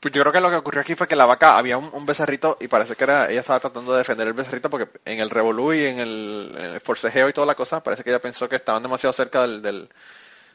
pues 0.02 0.14
yo 0.14 0.22
creo 0.24 0.34
que 0.34 0.42
lo 0.42 0.50
que 0.50 0.58
ocurrió 0.58 0.82
aquí 0.82 0.96
fue 0.96 1.08
que 1.08 1.16
la 1.16 1.28
vaca 1.28 1.58
había 1.58 1.78
un, 1.78 1.90
un 1.94 2.06
becerrito 2.08 2.58
y 2.62 2.68
parece 2.68 2.96
que 2.96 3.04
era 3.06 3.30
ella 3.32 3.42
estaba 3.42 3.60
tratando 3.62 3.94
de 3.94 4.00
defender 4.00 4.28
el 4.28 4.34
becerrito 4.34 4.70
porque 4.70 4.90
en 5.06 5.20
el 5.20 5.30
revolú 5.30 5.74
y 5.74 5.86
en 5.86 6.00
el, 6.00 6.56
en 6.58 6.66
el 6.76 6.82
forcejeo 6.82 7.30
y 7.30 7.34
toda 7.34 7.48
la 7.48 7.56
cosa, 7.56 7.84
parece 7.84 8.04
que 8.04 8.10
ella 8.12 8.22
pensó 8.22 8.50
que 8.50 8.58
estaban 8.58 8.84
demasiado 8.84 9.14
cerca 9.14 9.44
del, 9.44 9.62
del, 9.62 9.90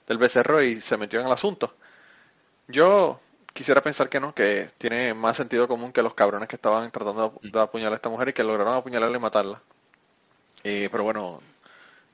del 0.09 0.19
becerro 0.19 0.63
y 0.63 0.81
se 0.81 0.97
metió 0.99 1.21
en 1.21 1.27
el 1.27 1.33
asunto. 1.33 1.75
Yo 2.69 3.21
quisiera 3.55 3.83
pensar 3.83 4.09
que 4.09 4.21
no, 4.21 4.35
que 4.35 4.71
tiene 4.79 5.15
más 5.15 5.37
sentido 5.37 5.69
común 5.69 5.93
que 5.93 6.03
los 6.03 6.15
cabrones 6.15 6.49
que 6.49 6.57
estaban 6.57 6.91
tratando 6.93 7.41
de, 7.43 7.51
de 7.51 7.61
apuñalar 7.61 7.95
a 7.95 7.97
esta 7.97 8.09
mujer 8.11 8.29
y 8.31 8.33
que 8.35 8.45
lograron 8.45 8.75
apuñalarla 8.77 9.17
y 9.19 9.21
matarla. 9.21 9.63
Eh, 10.65 10.89
pero 10.91 11.05
bueno, 11.05 11.41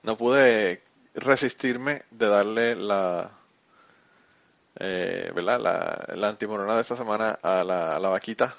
no 0.03 0.17
pude 0.19 0.83
resistirme 1.15 2.05
de 2.11 2.29
darle 2.29 2.77
la 2.77 3.31
eh, 4.79 5.31
¿verdad? 5.35 5.61
La, 5.61 6.15
la 6.17 6.29
antimorona 6.29 6.75
de 6.75 6.83
esta 6.83 6.97
semana 6.97 7.39
a 7.43 7.65
la, 7.65 7.97
a 7.97 8.01
la 8.01 8.09
vaquita 8.09 8.55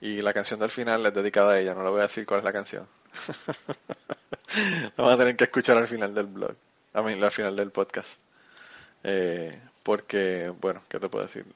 y 0.00 0.20
la 0.20 0.32
canción 0.32 0.58
del 0.60 0.70
final 0.70 1.06
es 1.06 1.14
dedicada 1.14 1.52
a 1.52 1.58
ella, 1.60 1.74
no 1.74 1.84
le 1.84 1.90
voy 1.90 2.00
a 2.00 2.04
decir 2.04 2.26
cuál 2.26 2.40
es 2.40 2.44
la 2.44 2.52
canción. 2.52 2.88
la 4.96 5.04
van 5.04 5.14
a 5.14 5.16
tener 5.16 5.36
que 5.36 5.44
escuchar 5.44 5.78
al 5.78 5.86
final 5.88 6.14
del 6.14 6.26
blog, 6.26 6.54
a 6.94 7.02
mí, 7.02 7.12
al 7.22 7.30
final 7.30 7.56
del 7.56 7.70
podcast. 7.70 8.20
Eh, 9.04 9.58
porque, 9.82 10.52
bueno, 10.60 10.82
¿qué 10.88 10.98
te 10.98 11.08
puedo 11.08 11.24
decir? 11.24 11.46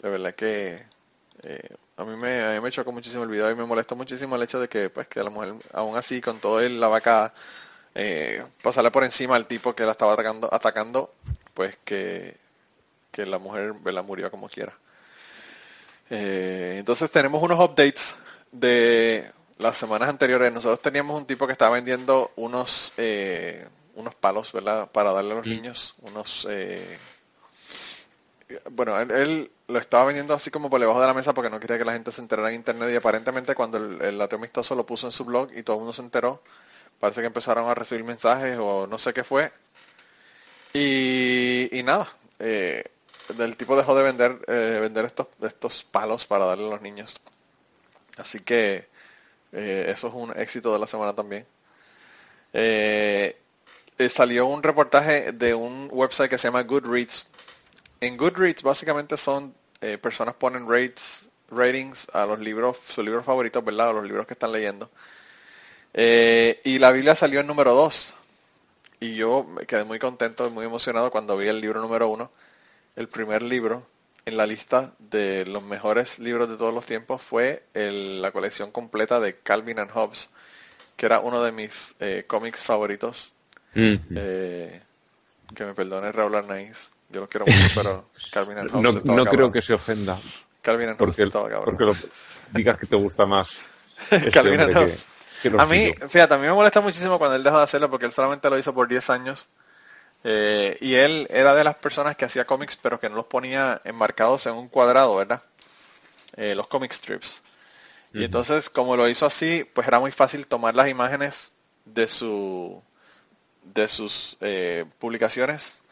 La 0.00 0.08
verdad 0.08 0.34
que 0.34 0.84
eh, 1.42 1.76
a 1.96 2.04
mí 2.04 2.16
me, 2.16 2.44
a 2.44 2.52
mí 2.52 2.60
me 2.60 2.70
chocó 2.70 2.92
muchísimo 2.92 3.24
el 3.24 3.30
video 3.30 3.50
y 3.50 3.54
me 3.54 3.64
molestó 3.64 3.96
muchísimo 3.96 4.36
el 4.36 4.42
hecho 4.42 4.60
de 4.60 4.68
que, 4.68 4.90
pues, 4.90 5.06
que 5.08 5.22
la 5.22 5.30
mujer, 5.30 5.54
aún 5.72 5.96
así, 5.96 6.20
con 6.20 6.40
todo 6.40 6.60
el, 6.60 6.80
la 6.80 6.88
vaca, 6.88 7.32
eh, 7.94 8.44
pasarle 8.62 8.90
por 8.90 9.04
encima 9.04 9.36
al 9.36 9.46
tipo 9.46 9.74
que 9.74 9.84
la 9.84 9.92
estaba 9.92 10.12
atacando, 10.12 10.52
atacando 10.52 11.12
pues 11.54 11.76
que, 11.84 12.36
que 13.10 13.26
la 13.26 13.38
mujer 13.38 13.74
la 13.84 14.02
murió 14.02 14.30
como 14.30 14.48
quiera. 14.48 14.76
Eh, 16.08 16.76
entonces 16.78 17.10
tenemos 17.10 17.42
unos 17.42 17.58
updates 17.58 18.18
de 18.52 19.30
las 19.58 19.78
semanas 19.78 20.08
anteriores. 20.08 20.52
Nosotros 20.52 20.80
teníamos 20.82 21.16
un 21.16 21.26
tipo 21.26 21.46
que 21.46 21.52
estaba 21.52 21.74
vendiendo 21.74 22.32
unos 22.36 22.92
eh, 22.96 23.66
unos 23.94 24.14
palos, 24.14 24.52
¿verdad? 24.52 24.90
Para 24.90 25.12
darle 25.12 25.32
a 25.32 25.36
los 25.36 25.46
niños, 25.46 25.94
unos 26.02 26.46
eh, 26.50 26.98
bueno, 28.70 28.98
él, 28.98 29.10
él 29.10 29.50
lo 29.68 29.78
estaba 29.78 30.04
vendiendo 30.04 30.34
así 30.34 30.50
como 30.50 30.68
por 30.70 30.80
debajo 30.80 31.00
de 31.00 31.06
la 31.06 31.14
mesa 31.14 31.34
porque 31.34 31.50
no 31.50 31.60
quería 31.60 31.78
que 31.78 31.84
la 31.84 31.92
gente 31.92 32.10
se 32.12 32.20
enterara 32.20 32.48
en 32.48 32.56
internet 32.56 32.90
y 32.92 32.96
aparentemente 32.96 33.54
cuando 33.54 33.78
el, 33.78 34.00
el 34.02 34.20
ateo 34.20 34.38
amistoso 34.38 34.74
lo 34.74 34.86
puso 34.86 35.06
en 35.06 35.12
su 35.12 35.24
blog 35.24 35.50
y 35.54 35.62
todo 35.62 35.76
el 35.76 35.80
mundo 35.80 35.92
se 35.92 36.02
enteró, 36.02 36.42
parece 36.98 37.20
que 37.20 37.28
empezaron 37.28 37.68
a 37.68 37.74
recibir 37.74 38.04
mensajes 38.04 38.58
o 38.58 38.86
no 38.86 38.98
sé 38.98 39.12
qué 39.12 39.24
fue. 39.24 39.52
Y, 40.72 41.68
y 41.76 41.82
nada, 41.82 42.08
eh, 42.38 42.84
el 43.38 43.56
tipo 43.56 43.76
dejó 43.76 43.94
de 43.94 44.02
vender 44.02 44.38
eh, 44.46 44.78
vender 44.80 45.04
estos, 45.04 45.28
estos 45.42 45.82
palos 45.84 46.26
para 46.26 46.46
darle 46.46 46.66
a 46.66 46.70
los 46.70 46.82
niños. 46.82 47.20
Así 48.16 48.40
que 48.40 48.88
eh, 49.52 49.86
eso 49.88 50.08
es 50.08 50.14
un 50.14 50.38
éxito 50.38 50.72
de 50.72 50.78
la 50.78 50.86
semana 50.86 51.14
también. 51.14 51.46
Eh, 52.52 53.36
eh, 53.98 54.08
salió 54.08 54.46
un 54.46 54.62
reportaje 54.62 55.32
de 55.32 55.54
un 55.54 55.88
website 55.90 56.30
que 56.30 56.38
se 56.38 56.48
llama 56.48 56.62
Goodreads. 56.62 57.26
En 58.00 58.16
Goodreads 58.16 58.62
básicamente 58.62 59.16
son 59.16 59.54
personas 60.02 60.34
ponen 60.34 60.68
rates, 60.68 61.30
ratings 61.50 62.06
a 62.12 62.26
los 62.26 62.38
libros, 62.38 62.76
sus 62.76 63.02
libros 63.02 63.24
favoritos, 63.24 63.64
¿verdad? 63.64 63.88
A 63.88 63.92
los 63.94 64.04
libros 64.04 64.26
que 64.26 64.34
están 64.34 64.52
leyendo. 64.52 64.90
Y 65.94 66.78
la 66.78 66.92
Biblia 66.92 67.16
salió 67.16 67.40
en 67.40 67.46
número 67.46 67.74
2. 67.74 68.14
Y 69.00 69.14
yo 69.14 69.44
me 69.44 69.64
quedé 69.64 69.84
muy 69.84 69.98
contento 69.98 70.46
y 70.46 70.50
muy 70.50 70.66
emocionado 70.66 71.10
cuando 71.10 71.34
vi 71.38 71.48
el 71.48 71.62
libro 71.62 71.80
número 71.80 72.08
1. 72.08 72.30
El 72.96 73.08
primer 73.08 73.42
libro 73.42 73.86
en 74.26 74.36
la 74.36 74.46
lista 74.46 74.92
de 74.98 75.46
los 75.46 75.62
mejores 75.62 76.18
libros 76.18 76.48
de 76.48 76.56
todos 76.56 76.74
los 76.74 76.84
tiempos 76.86 77.22
fue 77.22 77.64
el- 77.74 78.20
la 78.20 78.32
colección 78.32 78.70
completa 78.70 79.18
de 79.20 79.38
Calvin 79.38 79.78
and 79.78 79.90
Hobbes, 79.92 80.30
que 80.96 81.06
era 81.06 81.20
uno 81.20 81.42
de 81.42 81.52
mis 81.52 81.94
eh, 82.00 82.24
cómics 82.26 82.64
favoritos. 82.64 83.32
Mm. 83.74 83.94
Eh, 84.16 84.82
que 85.54 85.64
me 85.64 85.74
perdone 85.74 86.12
Raúl 86.12 86.34
Arnaiz. 86.34 86.90
Yo 87.08 87.20
lo 87.20 87.28
quiero 87.28 87.46
mucho, 87.46 87.58
pero 87.74 88.10
Calvin 88.32 88.58
and 88.58 88.70
Hobbes 88.70 88.82
No, 88.82 88.90
estaba 89.00 89.16
no 89.16 89.24
creo 89.26 89.50
que 89.50 89.62
se 89.62 89.74
ofenda 89.74 90.18
Calvin 90.62 90.90
and 90.90 90.98
Hobbes 91.00 91.16
porque, 91.16 91.22
estaba 91.24 91.48
cabrón. 91.48 91.64
porque 91.76 91.84
lo, 91.84 91.96
digas 92.52 92.78
que 92.78 92.86
te 92.86 92.96
gusta 92.96 93.26
más. 93.26 93.58
este 94.10 94.30
Calvin 94.30 94.60
and 94.60 94.76
Hobbes. 94.76 94.96
que- 94.96 95.10
que 95.42 95.50
los 95.50 95.60
A 95.62 95.66
mí, 95.66 95.92
fíjate, 96.08 96.34
a 96.34 96.36
mí 96.36 96.46
me 96.46 96.52
molesta 96.52 96.80
muchísimo 96.82 97.18
cuando 97.18 97.34
él 97.36 97.42
dejó 97.42 97.56
de 97.56 97.64
hacerlo 97.64 97.88
porque 97.88 98.04
él 98.06 98.12
solamente 98.12 98.50
lo 98.50 98.58
hizo 98.58 98.74
por 98.74 98.86
10 98.88 99.08
años. 99.10 99.48
Eh, 100.24 100.76
y 100.80 100.94
él 100.94 101.26
era 101.30 101.54
de 101.54 101.64
las 101.64 101.76
personas 101.76 102.14
que 102.14 102.26
hacía 102.26 102.44
cómics 102.44 102.76
pero 102.76 103.00
que 103.00 103.08
no 103.08 103.16
los 103.16 103.24
ponía 103.24 103.80
enmarcados 103.84 104.46
en 104.46 104.52
un 104.52 104.68
cuadrado, 104.68 105.16
¿verdad? 105.16 105.42
Eh, 106.36 106.54
los 106.54 106.66
comic 106.68 106.92
strips. 106.92 107.42
Y 108.12 108.24
entonces, 108.24 108.68
como 108.70 108.96
lo 108.96 109.08
hizo 109.08 109.26
así, 109.26 109.64
pues 109.72 109.86
era 109.86 110.00
muy 110.00 110.10
fácil 110.10 110.46
tomar 110.46 110.74
las 110.74 110.88
imágenes 110.88 111.52
de 111.84 112.08
su 112.08 112.82
de 113.62 113.88
sus 113.88 114.36
eh, 114.40 114.84
publicaciones 114.98 115.82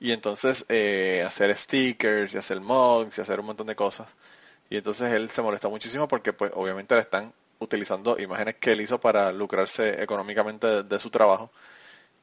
y 0.00 0.12
entonces 0.12 0.64
eh, 0.68 1.24
hacer 1.26 1.56
stickers 1.56 2.34
y 2.34 2.38
hacer 2.38 2.60
mugs 2.60 3.18
y 3.18 3.20
hacer 3.20 3.40
un 3.40 3.46
montón 3.46 3.66
de 3.68 3.76
cosas. 3.76 4.08
Y 4.70 4.76
entonces 4.78 5.12
él 5.12 5.30
se 5.30 5.42
molestó 5.42 5.70
muchísimo 5.70 6.08
porque 6.08 6.32
pues 6.32 6.52
obviamente 6.54 6.94
le 6.94 7.02
están 7.02 7.32
utilizando 7.58 8.18
imágenes 8.18 8.56
que 8.56 8.72
él 8.72 8.80
hizo 8.80 9.00
para 9.00 9.32
lucrarse 9.32 10.02
económicamente 10.02 10.66
de, 10.66 10.82
de 10.84 10.98
su 10.98 11.10
trabajo. 11.10 11.52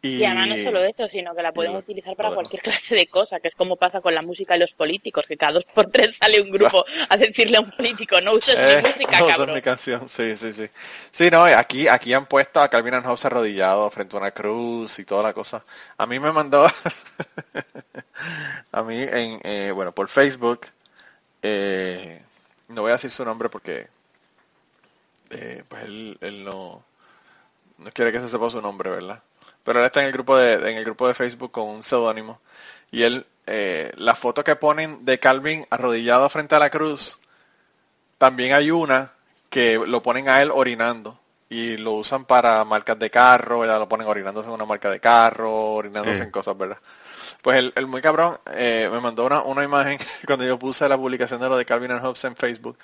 Y, 0.01 0.17
Y 0.19 0.25
además 0.25 0.47
no 0.49 0.55
solo 0.63 0.83
eso, 0.83 1.07
sino 1.09 1.35
que 1.35 1.41
la 1.43 1.51
pueden 1.51 1.75
utilizar 1.75 2.15
para 2.15 2.31
cualquier 2.31 2.61
clase 2.63 2.95
de 2.95 3.07
cosa, 3.07 3.39
que 3.39 3.49
es 3.49 3.55
como 3.55 3.75
pasa 3.75 4.01
con 4.01 4.13
la 4.15 4.21
música 4.21 4.55
y 4.55 4.59
los 4.59 4.71
políticos, 4.73 5.25
que 5.27 5.37
cada 5.37 5.53
dos 5.53 5.65
por 5.73 5.89
tres 5.91 6.15
sale 6.17 6.41
un 6.41 6.49
grupo 6.51 6.85
a 7.09 7.17
decirle 7.17 7.57
a 7.57 7.61
un 7.61 7.71
político, 7.71 8.19
no 8.21 8.33
uses 8.33 8.55
Eh, 8.57 8.61
mi 8.61 8.77
música, 8.81 9.21
no, 9.21 9.23
cabrón. 9.23 9.53
mi 9.53 9.61
canción, 9.61 10.07
sí, 10.09 10.35
sí, 10.37 10.53
sí. 10.53 10.67
Sí, 11.11 11.29
no, 11.29 11.43
aquí, 11.43 11.87
aquí 11.87 12.13
han 12.13 12.25
puesto 12.27 12.61
a 12.61 12.69
Calvin 12.69 12.93
and 12.95 13.05
Hobbes 13.05 13.25
arrodillado 13.25 13.89
frente 13.91 14.15
a 14.15 14.19
una 14.19 14.31
cruz 14.31 14.97
y 14.99 15.05
toda 15.05 15.23
la 15.23 15.33
cosa. 15.33 15.63
A 15.97 16.05
mí 16.05 16.19
me 16.19 16.31
mandó, 16.31 16.65
a 18.71 18.83
mí 18.83 19.01
en, 19.01 19.39
eh, 19.43 19.71
bueno, 19.73 19.91
por 19.93 20.07
Facebook, 20.09 20.61
eh, 21.43 22.21
no 22.69 22.81
voy 22.81 22.91
a 22.91 22.95
decir 22.95 23.11
su 23.11 23.23
nombre 23.25 23.49
porque, 23.49 23.87
eh, 25.29 25.63
pues 25.67 25.83
él, 25.83 26.17
él 26.21 26.43
no, 26.43 26.83
no 27.79 27.91
quiere 27.91 28.11
que 28.11 28.19
se 28.19 28.29
sepa 28.29 28.49
su 28.49 28.61
nombre, 28.61 28.89
¿verdad? 28.89 29.21
Pero 29.63 29.79
él 29.79 29.85
está 29.85 30.01
en 30.01 30.07
el 30.07 30.13
grupo 30.13 30.37
de, 30.37 30.53
en 30.53 30.77
el 30.77 30.85
grupo 30.85 31.07
de 31.07 31.13
Facebook 31.13 31.51
con 31.51 31.67
un 31.67 31.83
seudónimo 31.83 32.39
y 32.91 33.03
él, 33.03 33.25
eh, 33.45 33.91
la 33.97 34.15
foto 34.15 34.43
que 34.43 34.55
ponen 34.55 35.05
de 35.05 35.19
Calvin 35.19 35.65
arrodillado 35.69 36.29
frente 36.29 36.55
a 36.55 36.59
la 36.59 36.69
cruz, 36.69 37.19
también 38.17 38.53
hay 38.53 38.71
una 38.71 39.13
que 39.49 39.77
lo 39.77 40.01
ponen 40.01 40.29
a 40.29 40.41
él 40.41 40.51
orinando 40.53 41.19
y 41.49 41.77
lo 41.77 41.93
usan 41.93 42.25
para 42.25 42.63
marcas 42.65 42.99
de 42.99 43.09
carro, 43.09 43.59
¿verdad? 43.59 43.79
Lo 43.79 43.89
ponen 43.89 44.07
orinándose 44.07 44.47
en 44.47 44.53
una 44.53 44.65
marca 44.65 44.89
de 44.91 44.99
carro, 44.99 45.51
orinándose 45.73 46.17
Sí. 46.17 46.23
en 46.23 46.31
cosas, 46.31 46.55
¿verdad? 46.57 46.77
Pues 47.41 47.57
el, 47.57 47.73
el 47.75 47.87
muy 47.87 48.01
cabrón 48.01 48.37
eh, 48.53 48.89
me 48.91 48.99
mandó 48.99 49.25
una, 49.25 49.41
una 49.41 49.63
imagen 49.63 49.97
cuando 50.27 50.45
yo 50.45 50.59
puse 50.59 50.87
la 50.89 50.97
publicación 50.97 51.39
de 51.41 51.49
lo 51.49 51.57
de 51.57 51.65
Calvin 51.65 51.91
and 51.91 52.03
Hobbes 52.03 52.23
en 52.25 52.35
Facebook, 52.35 52.77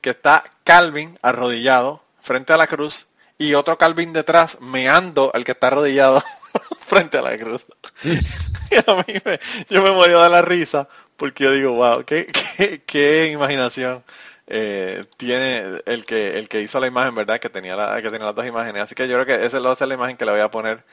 que 0.00 0.10
está 0.10 0.44
Calvin 0.64 1.18
arrodillado 1.22 2.02
frente 2.20 2.52
a 2.52 2.56
la 2.56 2.66
cruz 2.66 3.06
y 3.38 3.54
otro 3.54 3.78
Calvin 3.78 4.12
detrás 4.12 4.60
meando 4.60 5.30
al 5.34 5.44
que 5.44 5.52
está 5.52 5.68
arrodillado 5.68 6.22
frente 6.86 7.18
a 7.18 7.22
la 7.22 7.36
cruz. 7.36 7.66
y 8.04 8.76
a 8.76 8.94
mí 9.06 9.14
me, 9.24 9.40
yo 9.68 9.82
me 9.82 9.90
morí 9.90 10.12
de 10.12 10.28
la 10.28 10.42
risa 10.42 10.88
porque 11.16 11.44
yo 11.44 11.52
digo, 11.52 11.72
wow, 11.72 12.04
qué, 12.04 12.26
qué, 12.56 12.82
qué 12.84 13.30
imaginación 13.30 14.04
eh, 14.46 15.04
tiene 15.16 15.80
el 15.86 16.06
que 16.06 16.38
el 16.38 16.48
que 16.48 16.60
hizo 16.60 16.78
la 16.78 16.86
imagen, 16.86 17.14
¿verdad? 17.14 17.40
Que 17.40 17.50
tenía 17.50 17.74
la, 17.76 18.00
que 18.00 18.10
tenía 18.10 18.26
las 18.26 18.34
dos 18.34 18.46
imágenes. 18.46 18.82
Así 18.82 18.94
que 18.94 19.08
yo 19.08 19.22
creo 19.22 19.26
que 19.26 19.44
esa 19.46 19.58
va 19.58 19.72
a 19.72 19.76
ser 19.76 19.88
la 19.88 19.94
imagen 19.94 20.16
que 20.16 20.24
le 20.24 20.32
voy 20.32 20.40
a 20.40 20.50
poner 20.50 20.84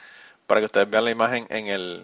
para 0.47 0.61
que 0.61 0.65
ustedes 0.65 0.89
vean 0.89 1.05
la 1.05 1.11
imagen 1.11 1.47
en 1.49 1.67
el 1.67 2.03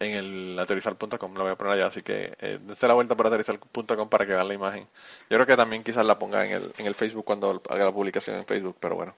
en 0.00 0.16
el 0.16 0.58
aterrizar.com, 0.58 1.34
la 1.34 1.42
voy 1.42 1.52
a 1.52 1.56
poner 1.56 1.74
allá, 1.74 1.86
así 1.86 2.02
que 2.02 2.32
eh, 2.40 2.58
la 2.80 2.94
vuelta 2.94 3.16
por 3.16 3.26
aterrizar.com 3.26 4.08
para 4.08 4.26
que 4.26 4.32
vean 4.32 4.48
la 4.48 4.54
imagen. 4.54 4.86
Yo 5.28 5.36
creo 5.36 5.46
que 5.46 5.56
también 5.56 5.82
quizás 5.82 6.04
la 6.04 6.18
ponga 6.18 6.44
en 6.46 6.52
el, 6.52 6.72
en 6.78 6.86
el 6.86 6.94
Facebook 6.94 7.24
cuando 7.24 7.62
haga 7.68 7.84
la 7.84 7.92
publicación 7.92 8.36
en 8.36 8.46
Facebook, 8.46 8.76
pero 8.80 8.94
bueno. 8.94 9.14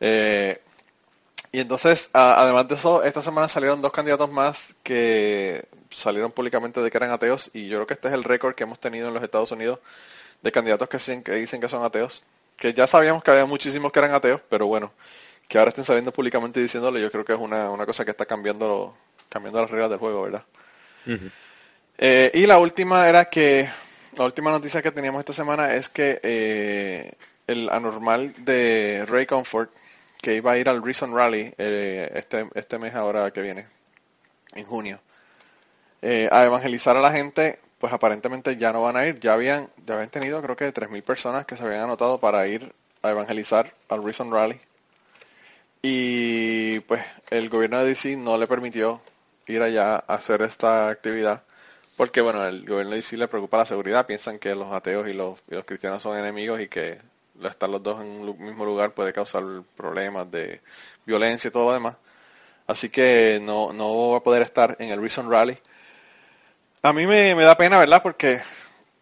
Eh, 0.00 0.60
y 1.52 1.60
entonces, 1.60 2.08
además 2.14 2.66
de 2.68 2.76
eso, 2.76 3.02
esta 3.02 3.20
semana 3.20 3.48
salieron 3.48 3.82
dos 3.82 3.92
candidatos 3.92 4.30
más 4.30 4.74
que 4.82 5.66
salieron 5.90 6.32
públicamente 6.32 6.80
de 6.80 6.90
que 6.90 6.96
eran 6.96 7.10
ateos 7.10 7.50
y 7.52 7.68
yo 7.68 7.76
creo 7.76 7.86
que 7.86 7.94
este 7.94 8.08
es 8.08 8.14
el 8.14 8.24
récord 8.24 8.54
que 8.54 8.64
hemos 8.64 8.80
tenido 8.80 9.08
en 9.08 9.14
los 9.14 9.22
Estados 9.22 9.52
Unidos 9.52 9.78
de 10.42 10.50
candidatos 10.50 10.88
que 10.88 10.96
dicen 10.96 11.60
que, 11.60 11.68
son 11.68 11.84
ateos. 11.84 12.24
Que 12.56 12.72
ya 12.72 12.86
sabíamos 12.86 13.22
que 13.22 13.30
había 13.30 13.46
muchísimos 13.46 13.92
que 13.92 13.98
eran 13.98 14.14
ateos, 14.14 14.40
pero 14.48 14.66
bueno, 14.66 14.92
que 15.46 15.58
ahora 15.58 15.68
estén 15.70 15.84
saliendo 15.84 16.12
públicamente 16.12 16.58
y 16.60 16.62
diciéndolo, 16.62 16.98
yo 16.98 17.10
creo 17.10 17.24
que 17.24 17.34
es 17.34 17.38
una, 17.38 17.70
una 17.70 17.86
cosa 17.86 18.04
que 18.04 18.12
está 18.12 18.24
cambiando, 18.26 18.94
cambiando 19.32 19.62
las 19.62 19.70
reglas 19.70 19.88
del 19.90 19.98
juego, 19.98 20.22
¿verdad? 20.22 20.44
Eh, 21.98 22.30
y 22.34 22.46
la 22.46 22.58
última 22.58 23.08
era 23.08 23.24
que, 23.24 23.68
la 24.16 24.24
última 24.24 24.50
noticia 24.50 24.82
que 24.82 24.92
teníamos 24.92 25.20
esta 25.20 25.32
semana 25.32 25.74
es 25.74 25.88
que 25.88 26.20
eh, 26.22 27.12
el 27.46 27.70
anormal 27.70 28.34
de 28.44 29.06
Ray 29.08 29.24
Comfort, 29.24 29.70
que 30.20 30.36
iba 30.36 30.52
a 30.52 30.58
ir 30.58 30.68
al 30.68 30.84
Reason 30.84 31.14
Rally 31.14 31.52
eh, 31.56 32.12
este, 32.14 32.46
este 32.54 32.78
mes 32.78 32.94
ahora 32.94 33.30
que 33.30 33.40
viene, 33.40 33.66
en 34.54 34.64
junio, 34.64 35.00
eh, 36.02 36.28
a 36.30 36.44
evangelizar 36.44 36.96
a 36.96 37.00
la 37.00 37.10
gente, 37.10 37.58
pues 37.78 37.92
aparentemente 37.92 38.56
ya 38.56 38.72
no 38.72 38.82
van 38.82 38.96
a 38.96 39.06
ir. 39.06 39.18
Ya 39.18 39.32
habían, 39.32 39.68
ya 39.86 39.94
habían 39.94 40.10
tenido 40.10 40.42
creo 40.42 40.56
que 40.56 40.72
3.000 40.72 41.02
personas 41.02 41.46
que 41.46 41.56
se 41.56 41.64
habían 41.64 41.80
anotado 41.80 42.18
para 42.18 42.46
ir 42.46 42.72
a 43.02 43.10
evangelizar 43.10 43.72
al 43.88 44.04
Reason 44.04 44.30
Rally. 44.30 44.60
Y 45.80 46.80
pues 46.80 47.02
el 47.30 47.48
gobierno 47.48 47.78
de 47.80 47.86
DC 47.86 48.16
no 48.16 48.38
le 48.38 48.46
permitió 48.46 49.00
ir 49.46 49.62
allá 49.62 49.96
a 49.96 50.14
hacer 50.14 50.42
esta 50.42 50.88
actividad 50.88 51.42
porque 51.96 52.20
bueno, 52.20 52.44
el 52.44 52.66
gobierno 52.66 52.90
de 52.90 52.96
DC 52.96 53.16
le 53.16 53.28
preocupa 53.28 53.58
la 53.58 53.66
seguridad, 53.66 54.06
piensan 54.06 54.38
que 54.38 54.54
los 54.54 54.72
ateos 54.72 55.08
y 55.08 55.12
los, 55.12 55.40
y 55.50 55.54
los 55.54 55.64
cristianos 55.64 56.02
son 56.02 56.18
enemigos 56.18 56.60
y 56.60 56.68
que 56.68 56.98
estar 57.42 57.68
los 57.68 57.82
dos 57.82 58.00
en 58.00 58.06
un 58.06 58.44
mismo 58.44 58.64
lugar 58.64 58.92
puede 58.92 59.12
causar 59.12 59.44
problemas 59.76 60.30
de 60.30 60.60
violencia 61.06 61.48
y 61.48 61.50
todo 61.52 61.66
lo 61.66 61.74
demás. 61.74 61.96
Así 62.66 62.88
que 62.88 63.40
no, 63.42 63.72
no 63.72 64.10
va 64.10 64.18
a 64.18 64.22
poder 64.22 64.42
estar 64.42 64.76
en 64.78 64.90
el 64.90 65.00
Reason 65.00 65.30
Rally. 65.30 65.58
A 66.82 66.92
mí 66.92 67.06
me, 67.06 67.34
me 67.34 67.44
da 67.44 67.56
pena, 67.56 67.78
¿verdad? 67.78 68.02
Porque 68.02 68.40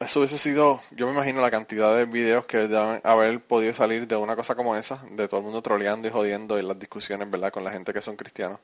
eso 0.01 0.21
hubiese 0.21 0.39
sido, 0.39 0.83
yo 0.91 1.07
me 1.07 1.13
imagino 1.13 1.41
la 1.41 1.51
cantidad 1.51 1.95
de 1.97 2.07
videos 2.07 2.47
que 2.47 2.59
deben 2.69 3.01
haber 3.05 3.41
podido 3.41 3.73
salir 3.75 4.07
de 4.09 4.17
una 4.17 4.37
cosa 4.37 4.55
como 4.55 4.77
esa, 4.77 5.03
de 5.13 5.29
todo 5.29 5.41
el 5.41 5.45
mundo 5.45 5.63
troleando 5.63 6.09
y 6.09 6.11
jodiendo 6.11 6.59
y 6.59 6.63
las 6.63 6.79
discusiones, 6.79 7.31
¿verdad? 7.31 7.53
Con 7.53 7.65
la 7.65 7.73
gente 7.73 7.93
que 7.93 8.03
son 8.03 8.17
cristianos. 8.17 8.59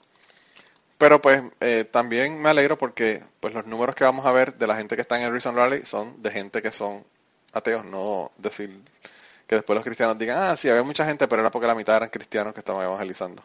Pero 0.98 1.20
pues 1.20 1.42
eh, 1.60 1.86
también 1.90 2.40
me 2.40 2.48
alegro 2.48 2.78
porque 2.78 3.22
pues 3.40 3.52
los 3.52 3.66
números 3.66 3.94
que 3.94 4.04
vamos 4.04 4.24
a 4.24 4.32
ver 4.32 4.54
de 4.54 4.66
la 4.66 4.76
gente 4.76 4.96
que 4.96 5.02
está 5.02 5.18
en 5.18 5.24
el 5.24 5.32
Reason 5.32 5.54
Rally 5.54 5.84
son 5.84 6.22
de 6.22 6.30
gente 6.30 6.62
que 6.62 6.72
son 6.72 7.04
ateos, 7.52 7.84
no 7.84 8.32
decir 8.38 8.80
que 9.46 9.56
después 9.56 9.74
los 9.74 9.84
cristianos 9.84 10.18
digan, 10.18 10.38
ah, 10.38 10.56
sí, 10.56 10.68
había 10.68 10.82
mucha 10.82 11.04
gente, 11.04 11.28
pero 11.28 11.42
era 11.42 11.50
porque 11.50 11.66
la 11.66 11.74
mitad 11.74 11.96
eran 11.96 12.08
cristianos 12.08 12.52
que 12.54 12.60
estaban 12.60 12.84
evangelizando. 12.84 13.42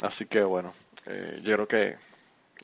Así 0.00 0.26
que 0.26 0.42
bueno, 0.42 0.72
eh, 1.06 1.40
yo 1.42 1.54
creo 1.54 1.68
que 1.68 1.96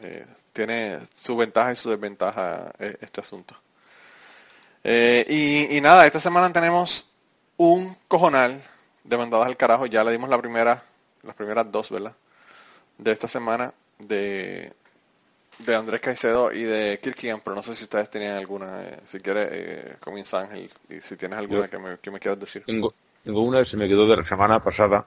eh, 0.01 0.27
tiene 0.53 1.01
su 1.15 1.37
ventaja 1.37 1.73
y 1.73 1.77
su 1.77 1.91
desventaja 1.91 2.73
eh, 2.79 2.97
este 3.01 3.21
asunto. 3.21 3.57
Eh, 4.85 5.25
y, 5.29 5.77
y 5.77 5.81
nada, 5.81 6.07
esta 6.07 6.21
semana 6.21 6.53
tenemos 6.53 7.13
un 7.57 7.97
cojonal 8.09 8.61
de 9.05 9.17
mandadas 9.17 9.47
al 9.47 9.57
carajo. 9.57 9.87
Ya 9.87 10.05
le 10.05 10.13
dimos 10.13 10.29
la 10.29 10.39
primera, 10.39 10.83
las 11.23 11.35
primeras 11.35 11.71
dos, 11.71 11.91
¿verdad? 11.91 12.15
De 12.99 13.13
esta 13.13 13.29
semana 13.29 13.73
de 13.99 14.73
de 15.59 15.75
Andrés 15.77 16.01
Caicedo 16.01 16.51
y 16.53 16.63
de 16.65 16.99
Kirkigan, 17.01 17.41
pero 17.45 17.55
no 17.55 17.63
sé 17.63 17.75
si 17.75 17.85
ustedes 17.85 18.11
tenían 18.11 18.37
alguna. 18.37 18.83
eh, 18.85 19.01
si 19.07 19.21
quieres, 19.21 19.49
eh, 19.53 19.97
comienza 20.01 20.41
Ángel, 20.41 20.69
y 20.89 21.01
si 21.01 21.15
tienes 21.17 21.39
alguna 21.39 21.63
Yo- 21.67 21.71
que 21.71 21.79
me, 21.79 21.99
que 21.99 22.11
me 22.11 22.19
quieras 22.19 22.41
decir. 22.41 22.63
Tengo, 22.65 22.93
tengo 23.23 23.43
una 23.43 23.59
que 23.61 23.65
se 23.67 23.77
me 23.77 23.87
quedó 23.87 24.07
de 24.09 24.17
la 24.17 24.25
semana 24.25 24.63
pasada. 24.65 25.07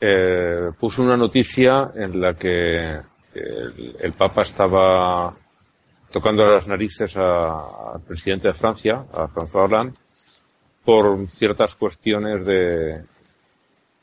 Eh, 0.00 0.70
puse 0.78 1.00
una 1.00 1.16
noticia 1.16 1.92
en 1.94 2.20
la 2.20 2.34
que 2.34 3.00
el, 3.34 3.96
el 4.00 4.12
Papa 4.14 4.42
estaba 4.42 5.34
tocando 6.10 6.46
las 6.46 6.66
narices 6.66 7.16
a- 7.16 7.92
al 7.94 8.00
presidente 8.02 8.48
de 8.48 8.54
Francia, 8.54 9.04
a 9.12 9.28
François 9.28 9.64
Hollande, 9.64 9.96
por 10.84 11.28
ciertas 11.28 11.74
cuestiones 11.76 12.44
de, 12.44 13.04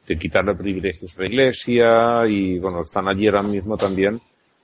de 0.08 0.18
quitarle 0.18 0.54
privilegios 0.56 1.18
a 1.18 1.22
la 1.22 1.28
Iglesia 1.28 2.28
y, 2.28 2.60
bueno, 2.60 2.82
están 2.82 3.08
allí 3.08 3.28
ahora 3.28 3.44
mismo 3.44 3.78
también, 3.78 4.20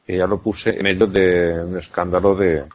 que 0.05 0.17
ya 0.17 0.27
lo 0.27 0.41
puse 0.41 0.71
en 0.71 0.83
medio 0.83 1.07
de 1.07 1.63
un 1.63 1.77
escándalo 1.77 2.35
de, 2.35 2.65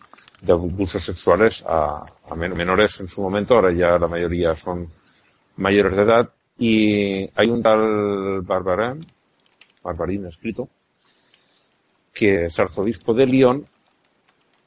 abusos 0.49 1.05
sexuales 1.05 1.63
a, 1.67 2.05
a 2.29 2.35
men- 2.35 2.55
menores 2.55 3.01
en 3.01 3.09
su 3.09 3.23
momento, 3.23 3.55
ahora 3.55 3.73
ya 3.73 3.99
la 3.99 4.09
mayoría 4.09 4.55
son 4.57 4.89
mayores 5.57 5.97
de 5.97 6.03
edad, 6.03 6.31
y 6.59 7.29
hay 7.35 7.51
un 7.51 7.63
tal 7.63 8.41
Barbarín, 8.43 9.07
Barbarín 9.83 10.27
escrito, 10.27 10.69
que 12.13 12.47
es 12.47 12.59
arzobispo 12.59 13.13
de 13.13 13.27
Lyon, 13.27 13.65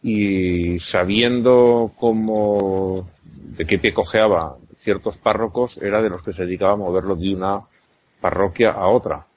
y 0.04 0.78
sabiendo 0.80 1.92
cómo, 1.98 3.10
de 3.24 3.66
qué 3.66 3.80
pie 3.80 3.94
cojeaba 3.94 4.58
ciertos 4.78 5.18
párrocos, 5.18 5.78
era 5.80 6.02
de 6.02 6.10
los 6.10 6.22
que 6.22 6.34
se 6.34 6.46
dedicaba 6.46 6.74
a 6.74 6.78
moverlo 6.78 7.16
de 7.16 7.34
una 7.34 7.62
parroquia 8.20 8.72
a 8.72 8.88
otra. 8.88 9.28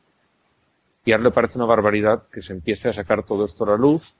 Y 1.04 1.12
a 1.12 1.16
él 1.16 1.22
le 1.22 1.30
parece 1.30 1.58
una 1.58 1.66
barbaridad 1.66 2.24
que 2.30 2.42
se 2.42 2.52
empiece 2.52 2.88
a 2.88 2.92
sacar 2.92 3.24
todo 3.24 3.44
esto 3.44 3.64
a 3.64 3.68
la 3.68 3.76
luz, 3.76 4.14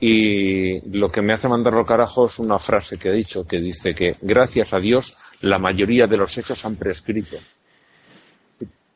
y 0.00 0.80
lo 0.96 1.10
que 1.10 1.22
me 1.22 1.32
hace 1.32 1.48
mandarlo 1.48 1.84
carajo 1.84 2.26
es 2.26 2.38
una 2.38 2.58
frase 2.58 2.98
que 2.98 3.08
ha 3.08 3.12
dicho, 3.12 3.46
que 3.46 3.58
dice 3.58 3.94
que 3.94 4.16
gracias 4.20 4.72
a 4.72 4.78
Dios 4.78 5.16
la 5.40 5.58
mayoría 5.58 6.06
de 6.06 6.16
los 6.16 6.36
hechos 6.38 6.64
han 6.64 6.76
prescrito. 6.76 7.36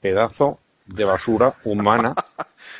Pedazo 0.00 0.58
de 0.86 1.04
basura 1.04 1.54
humana. 1.64 2.14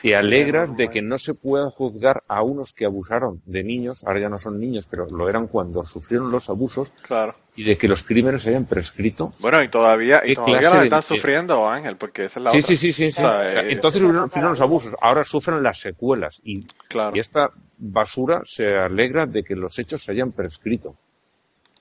Te 0.03 0.16
alegras 0.16 0.77
de 0.77 0.89
que 0.91 1.01
no 1.03 1.19
se 1.19 1.35
pueda 1.35 1.70
juzgar 1.70 2.23
a 2.29 2.43
unos 2.43 2.73
que 2.73 2.85
abusaron 2.85 3.41
de 3.47 3.62
niños, 3.62 4.03
ahora 4.05 4.20
ya 4.20 4.29
no 4.29 4.39
son 4.39 4.59
niños, 4.59 4.87
pero 4.91 5.07
lo 5.09 5.29
eran 5.29 5.47
cuando 5.47 5.85
sufrieron 5.85 6.31
los 6.31 6.49
abusos, 6.51 6.93
Claro. 7.03 7.35
y 7.55 7.62
de 7.65 7.79
que 7.79 7.87
los 7.87 8.03
crímenes 8.03 8.43
se 8.43 8.49
hayan 8.51 8.65
prescrito. 8.65 9.33
Bueno, 9.39 9.62
y 9.62 9.69
todavía, 9.69 10.23
y 10.24 10.31
¿Qué 10.31 10.35
todavía 10.35 10.83
están 10.83 11.01
de- 11.01 11.03
sufriendo, 11.03 11.69
Ángel, 11.69 11.97
porque 11.97 12.24
esa 12.24 12.41
es 12.41 12.45
la 12.45 12.51
Sí, 12.51 12.59
otra. 12.59 12.66
sí, 12.69 12.77
sí, 12.77 12.93
sí, 12.93 13.12
sí. 13.12 13.19
O 13.19 13.20
sea, 13.20 13.31
O 13.31 13.51
sea, 13.51 13.62
eh, 13.62 13.73
entonces 13.73 14.03
hubieron, 14.03 14.29
los 14.51 14.61
abusos, 14.61 14.95
ahora 15.01 15.24
sufren 15.24 15.62
las 15.62 15.79
secuelas 15.81 16.41
y, 16.45 16.65
Claro. 16.89 17.16
y 17.16 17.20
esta 17.20 17.53
basura 17.79 18.43
se 18.45 18.77
alegra 18.77 19.27
de 19.27 19.45
que 19.45 19.55
los 19.55 19.79
hechos 19.79 20.03
se 20.03 20.11
hayan 20.12 20.33
prescrito. 20.33 20.97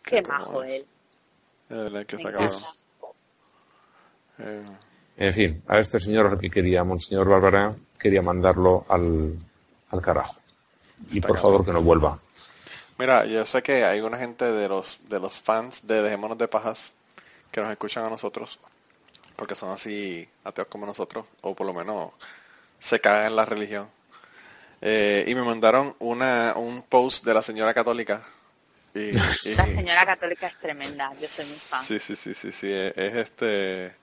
Qué 0.03 0.21
majo 0.21 0.63
él. 0.63 0.85
Verdad 1.69 2.05
que 2.05 2.15
está 2.17 2.31
cabrón. 2.31 2.51
Eh, 4.39 4.63
En 5.17 5.33
fin, 5.33 5.63
a 5.67 5.79
este 5.79 5.99
señor 5.99 6.39
que 6.39 6.49
quería, 6.49 6.83
Monseñor 6.83 7.27
Barbará, 7.29 7.71
quería 7.99 8.21
mandarlo 8.21 8.85
al, 8.89 9.37
al 9.91 10.01
carajo. 10.01 10.35
Y 11.11 11.15
Está 11.15 11.27
por 11.27 11.35
cabrón. 11.37 11.41
favor 11.41 11.65
que 11.65 11.73
no 11.73 11.81
vuelva. 11.81 12.19
Mira, 12.97 13.25
yo 13.25 13.45
sé 13.45 13.61
que 13.63 13.83
hay 13.83 13.99
una 14.01 14.17
gente 14.17 14.45
de 14.51 14.67
los 14.67 15.01
de 15.09 15.19
los 15.19 15.41
fans 15.41 15.85
de 15.87 16.01
Dejémonos 16.01 16.37
de 16.37 16.47
Pajas 16.47 16.93
que 17.51 17.59
nos 17.61 17.71
escuchan 17.71 18.05
a 18.05 18.09
nosotros 18.09 18.59
porque 19.35 19.55
son 19.55 19.71
así 19.71 20.27
ateos 20.43 20.67
como 20.67 20.85
nosotros 20.85 21.25
o 21.41 21.55
por 21.55 21.65
lo 21.65 21.73
menos 21.73 22.11
se 22.79 22.99
cagan 23.01 23.25
en 23.25 23.35
la 23.35 23.45
religión. 23.45 23.89
Eh, 24.81 25.25
y 25.27 25.35
me 25.35 25.43
mandaron 25.43 25.95
una 25.99 26.53
un 26.55 26.83
post 26.83 27.25
de 27.25 27.33
la 27.33 27.41
señora 27.41 27.73
católica 27.73 28.23
y, 28.93 28.99
y- 29.45 29.55
La 29.55 29.65
señora 29.65 30.05
católica 30.05 30.47
es 30.47 30.59
tremenda, 30.59 31.11
yo 31.19 31.27
soy 31.27 31.45
muy 31.45 31.55
fan. 31.57 31.83
sí 31.83 31.99
sí 31.99 32.15
sí 32.15 32.33
sí 32.35 32.51
sí 32.51 32.71
es, 32.71 32.93
es 32.95 33.15
este 33.15 33.95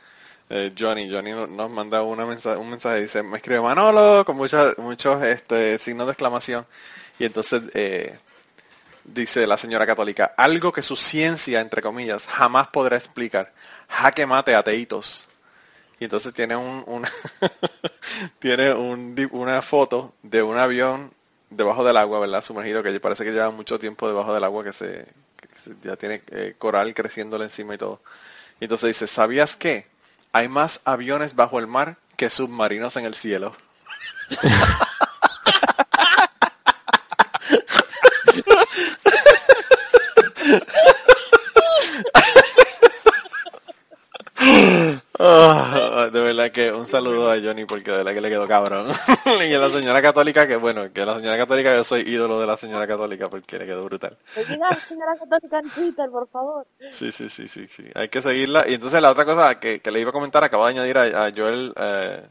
eh, 0.50 0.72
Johnny 0.78 1.10
Johnny 1.10 1.32
no- 1.32 1.46
nos 1.46 1.70
manda 1.70 2.02
una 2.02 2.26
mensaje, 2.26 2.56
un 2.58 2.70
mensaje 2.70 3.00
dice 3.02 3.22
me 3.22 3.36
escribe 3.38 3.60
Manolo 3.60 4.24
con 4.24 4.36
muchas 4.36 4.78
muchos 4.78 5.22
este 5.22 5.78
signos 5.78 6.06
de 6.06 6.12
exclamación 6.12 6.66
y 7.18 7.24
entonces 7.26 7.62
eh, 7.74 8.18
dice 9.04 9.46
la 9.46 9.58
señora 9.58 9.86
católica, 9.86 10.34
algo 10.36 10.72
que 10.72 10.82
su 10.82 10.96
ciencia, 10.96 11.60
entre 11.60 11.82
comillas, 11.82 12.26
jamás 12.26 12.68
podrá 12.68 12.96
explicar. 12.96 13.52
Jaque 13.88 14.26
mate, 14.26 14.54
ateitos. 14.54 15.26
Y 16.00 16.04
entonces 16.04 16.34
tiene 16.34 16.56
un, 16.56 16.84
una, 16.86 17.10
tiene 18.38 18.72
un, 18.74 19.16
una 19.32 19.62
foto 19.62 20.14
de 20.22 20.42
un 20.42 20.58
avión 20.58 21.10
debajo 21.50 21.84
del 21.84 21.96
agua, 21.96 22.20
¿verdad? 22.20 22.42
Sumergido, 22.44 22.82
que 22.82 23.00
parece 23.00 23.24
que 23.24 23.32
lleva 23.32 23.50
mucho 23.50 23.78
tiempo 23.78 24.06
debajo 24.08 24.34
del 24.34 24.44
agua, 24.44 24.64
que 24.64 24.72
se, 24.72 25.06
que 25.40 25.48
se- 25.62 25.74
ya 25.82 25.96
tiene 25.96 26.22
eh, 26.30 26.54
coral 26.58 26.94
creciéndole 26.94 27.44
encima 27.44 27.74
y 27.74 27.78
todo. 27.78 28.00
Y 28.60 28.64
entonces 28.64 28.88
dice, 28.88 29.06
¿sabías 29.06 29.56
qué? 29.56 29.86
Hay 30.32 30.48
más 30.48 30.80
aviones 30.84 31.34
bajo 31.34 31.58
el 31.58 31.66
mar 31.66 31.96
que 32.16 32.30
submarinos 32.30 32.96
en 32.96 33.04
el 33.04 33.14
cielo. 33.14 33.52
Ah, 45.20 46.08
de 46.12 46.20
verdad 46.20 46.52
que 46.52 46.72
un 46.72 46.86
saludo 47.58 47.64
a 47.64 47.64
Johnny 47.64 47.64
porque 47.64 47.90
de 47.90 47.96
verdad 47.98 48.14
que 48.14 48.20
le 48.20 48.28
quedó 48.28 48.46
cabrón. 48.48 48.86
y 49.48 49.54
a 49.54 49.58
la 49.58 49.70
señora 49.70 50.02
católica 50.02 50.46
que 50.46 50.56
bueno, 50.56 50.92
que 50.92 51.04
la 51.04 51.16
señora 51.16 51.36
católica 51.36 51.74
yo 51.74 51.84
soy 51.84 52.02
ídolo 52.02 52.40
de 52.40 52.46
la 52.46 52.56
señora 52.56 52.86
católica 52.86 53.28
porque 53.28 53.58
le 53.58 53.66
quedó 53.66 53.84
brutal. 53.84 54.16
Oiga, 54.36 54.72
señora 54.74 55.16
católica 55.16 55.58
en 55.58 55.70
Twitter, 55.70 56.10
por 56.10 56.28
favor. 56.28 56.66
Sí, 56.90 57.12
sí, 57.12 57.28
sí, 57.28 57.48
sí, 57.48 57.66
sí. 57.68 57.84
Hay 57.94 58.08
que 58.08 58.22
seguirla. 58.22 58.64
Y 58.68 58.74
entonces 58.74 59.00
la 59.00 59.10
otra 59.10 59.24
cosa 59.24 59.58
que, 59.60 59.80
que 59.80 59.90
le 59.90 60.00
iba 60.00 60.10
a 60.10 60.12
comentar, 60.12 60.42
acabo 60.44 60.64
de 60.66 60.72
añadir 60.72 60.98
a, 60.98 61.26
a 61.26 61.32
Joel 61.34 61.72
eh. 61.76 62.26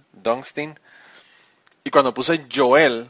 Y 1.83 1.89
cuando 1.89 2.13
puse 2.13 2.45
Joel 2.53 3.09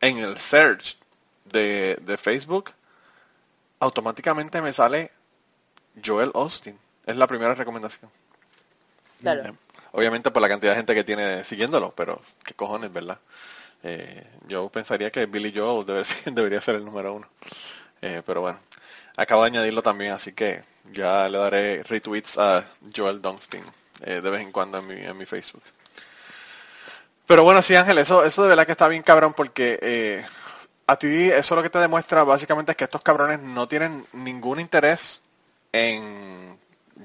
en 0.00 0.18
el 0.18 0.38
search 0.38 0.98
de, 1.44 1.98
de 2.02 2.16
Facebook, 2.16 2.72
automáticamente 3.80 4.60
me 4.60 4.72
sale 4.72 5.10
Joel 6.04 6.32
Austin. 6.34 6.78
Es 7.04 7.16
la 7.16 7.26
primera 7.26 7.54
recomendación. 7.54 8.10
Claro. 9.20 9.56
Obviamente 9.96 10.30
por 10.30 10.42
la 10.42 10.48
cantidad 10.50 10.72
de 10.72 10.76
gente 10.76 10.94
que 10.94 11.04
tiene 11.04 11.42
siguiéndolo, 11.42 11.90
pero 11.96 12.20
qué 12.44 12.52
cojones, 12.52 12.92
¿verdad? 12.92 13.18
Eh, 13.82 14.26
yo 14.46 14.68
pensaría 14.68 15.10
que 15.10 15.24
Billy 15.24 15.54
Joel 15.56 15.86
debería 16.26 16.60
ser 16.60 16.74
el 16.74 16.84
número 16.84 17.14
uno. 17.14 17.26
Eh, 18.02 18.20
pero 18.26 18.42
bueno, 18.42 18.58
acabo 19.16 19.42
de 19.42 19.48
añadirlo 19.48 19.80
también, 19.80 20.12
así 20.12 20.34
que 20.34 20.62
ya 20.92 21.30
le 21.30 21.38
daré 21.38 21.82
retweets 21.82 22.36
a 22.36 22.66
Joel 22.94 23.22
Dunstein 23.22 23.64
eh, 24.02 24.20
de 24.20 24.30
vez 24.30 24.42
en 24.42 24.52
cuando 24.52 24.76
en 24.80 24.86
mi, 24.86 24.96
en 24.96 25.16
mi 25.16 25.24
Facebook. 25.24 25.62
Pero 27.26 27.44
bueno, 27.44 27.62
sí, 27.62 27.74
Ángel, 27.74 27.96
eso, 27.96 28.22
eso 28.22 28.42
de 28.42 28.48
verdad 28.48 28.66
que 28.66 28.72
está 28.72 28.88
bien 28.88 29.02
cabrón 29.02 29.32
porque 29.32 29.78
eh, 29.80 30.26
a 30.86 30.96
ti 30.96 31.30
eso 31.30 31.56
lo 31.56 31.62
que 31.62 31.70
te 31.70 31.78
demuestra 31.78 32.22
básicamente 32.22 32.72
es 32.72 32.76
que 32.76 32.84
estos 32.84 33.00
cabrones 33.00 33.40
no 33.40 33.66
tienen 33.66 34.04
ningún 34.12 34.60
interés 34.60 35.22
en 35.72 36.45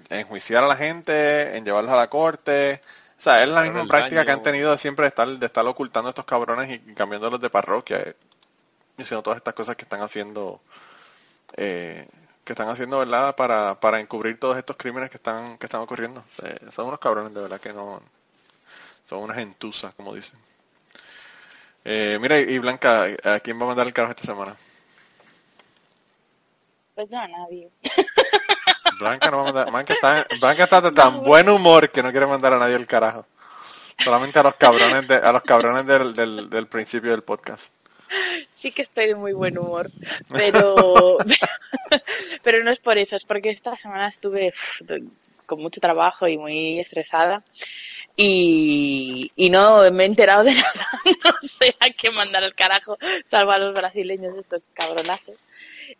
enjuiciar 0.09 0.63
a 0.63 0.68
la 0.68 0.76
gente, 0.76 1.55
en 1.57 1.65
llevarlos 1.65 1.93
a 1.93 1.97
la 1.97 2.07
corte. 2.07 2.81
O 3.18 3.22
sea, 3.22 3.43
es 3.43 3.49
la 3.49 3.61
misma 3.63 3.85
práctica 3.85 4.26
que 4.26 4.31
han 4.31 4.43
tenido 4.43 4.72
de 4.72 4.77
siempre 4.77 5.03
de 5.03 5.09
estar, 5.09 5.27
de 5.27 5.45
estar 5.45 5.65
ocultando 5.65 6.09
a 6.09 6.11
estos 6.11 6.26
cabrones 6.26 6.69
y 6.69 6.93
cambiándolos 6.93 7.39
de 7.39 7.49
parroquia. 7.49 7.99
eh, 7.99 8.15
y 8.97 9.03
haciendo 9.03 9.23
todas 9.23 9.38
estas 9.38 9.53
cosas 9.53 9.76
que 9.76 9.84
están 9.84 10.01
haciendo, 10.01 10.61
eh, 11.55 12.07
que 12.43 12.53
están 12.53 12.69
haciendo, 12.69 12.99
¿verdad? 12.99 13.35
Para, 13.35 13.80
para 13.80 13.99
encubrir 13.99 14.39
todos 14.39 14.57
estos 14.57 14.76
crímenes 14.77 15.09
que 15.09 15.18
están, 15.18 15.57
que 15.57 15.65
están 15.65 15.81
ocurriendo. 15.81 16.23
Eh, 16.43 16.59
son 16.72 16.88
unos 16.88 16.99
cabrones 16.99 17.34
de 17.34 17.41
verdad 17.41 17.59
que 17.59 17.73
no, 17.73 18.01
son 19.05 19.19
unas 19.23 19.38
gentusas, 19.38 19.93
como 19.95 20.13
dicen. 20.15 20.39
Eh, 21.84 22.18
mira, 22.22 22.38
y 22.39 22.59
Blanca, 22.59 23.07
¿a 23.23 23.39
quién 23.39 23.59
va 23.59 23.63
a 23.63 23.68
mandar 23.68 23.88
el 23.88 23.93
carajo 23.93 24.11
esta 24.11 24.26
semana? 24.26 24.55
Pues 26.95 27.09
no, 27.09 27.19
a 27.19 27.27
nadie. 27.27 27.72
Blanca 29.02 29.32
no 29.32 29.38
va 29.38 29.41
a 29.41 29.45
mandar, 29.45 29.72
Blanca 29.72 29.94
está, 29.94 30.28
Blanca 30.40 30.64
está 30.65 30.82
de 30.82 30.91
tan 30.91 31.23
buen 31.23 31.49
humor 31.49 31.90
que 31.90 32.03
no 32.03 32.11
quiere 32.11 32.28
mandar 32.28 32.53
a 32.53 32.60
nadie 32.60 32.76
el 32.76 32.86
carajo. 32.86 33.26
Solamente 33.98 34.38
a 34.38 34.44
los 34.44 34.56
cabrones 34.56 35.07
de, 35.07 35.15
a 35.15 35.32
los 35.32 35.41
cabrones 35.41 35.88
del, 35.88 36.14
del, 36.14 36.49
del 36.49 36.68
principio 36.68 37.10
del 37.10 37.23
podcast. 37.23 37.73
Sí 38.61 38.72
que 38.72 38.84
estoy 38.84 39.07
de 39.07 39.15
muy 39.15 39.34
buen 39.34 39.57
humor, 39.57 39.90
pero 40.32 41.18
pero 42.44 42.64
no 42.64 42.69
es 42.69 42.78
por 42.78 42.99
eso, 42.99 43.15
es 43.15 43.26
porque 43.26 43.49
esta 43.49 43.76
semana 43.76 44.10
estuve 44.10 44.53
con 45.48 45.61
mucho 45.61 45.82
trabajo 45.82 46.28
y 46.28 46.38
muy 46.38 46.80
estresada 46.80 47.44
y, 48.15 49.32
y 49.36 49.49
no 49.49 49.90
me 49.91 50.03
he 50.03 50.06
enterado 50.06 50.44
de 50.44 50.53
nada, 50.56 51.02
no 51.23 51.48
sé 51.48 51.76
a 51.80 51.90
qué 51.90 52.11
mandar 52.11 52.44
al 52.44 52.53
carajo, 52.53 52.99
salvo 53.32 53.52
a 53.52 53.57
los 53.57 53.73
brasileños 53.73 54.38
estos 54.38 54.69
cabronazos. 54.73 55.36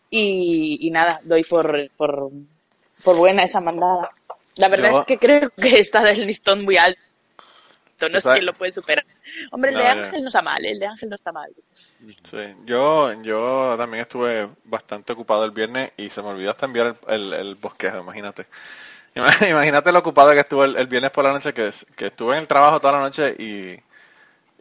Y, 0.08 0.78
y 0.80 0.90
nada, 0.90 1.20
doy 1.24 1.42
por, 1.42 1.90
por, 1.96 2.30
por 3.04 3.16
buena 3.16 3.42
esa 3.42 3.60
mandada. 3.60 4.10
La 4.56 4.68
verdad 4.68 4.90
Yo- 4.92 5.00
es 5.00 5.06
que 5.06 5.18
creo 5.18 5.50
que 5.50 5.78
está 5.80 6.02
del 6.02 6.26
listón 6.26 6.64
muy 6.64 6.76
alto, 6.76 6.98
no 8.10 8.20
sé 8.20 8.28
quién 8.32 8.46
lo 8.46 8.52
puede 8.52 8.72
superar. 8.72 9.04
Hombre, 9.52 9.70
el 9.70 9.76
No, 9.76 9.80
de 9.80 9.86
ya. 9.86 9.92
Ángel 9.92 10.22
no 10.22 10.28
está 10.28 10.42
mal, 10.42 10.64
el 10.64 10.78
de 10.78 10.86
Ángel 10.86 11.08
no 11.08 11.16
está 11.16 11.32
mal. 11.32 11.50
Sí, 12.24 12.54
yo, 12.64 13.12
yo 13.22 13.74
también 13.78 14.02
estuve 14.02 14.48
bastante 14.64 15.12
ocupado 15.12 15.44
el 15.44 15.52
viernes 15.52 15.92
y 15.96 16.10
se 16.10 16.20
me 16.22 16.28
olvidó 16.28 16.50
hasta 16.50 16.66
enviar 16.66 16.96
el, 17.08 17.14
el, 17.14 17.32
el 17.32 17.54
bosquejo, 17.54 18.00
imagínate. 18.00 18.46
Ima- 19.14 19.28
Imagínate 19.50 19.92
lo 19.92 20.00
ocupado 20.00 20.32
que 20.32 20.40
estuve 20.40 20.66
el, 20.66 20.76
el 20.76 20.86
viernes 20.88 21.10
por 21.12 21.24
la 21.24 21.32
noche, 21.32 21.54
que, 21.54 21.70
que 21.96 22.06
estuve 22.06 22.34
en 22.36 22.42
el 22.42 22.48
trabajo 22.48 22.80
toda 22.80 22.94
la 22.94 23.00
noche 23.00 23.34
y, 23.38 23.80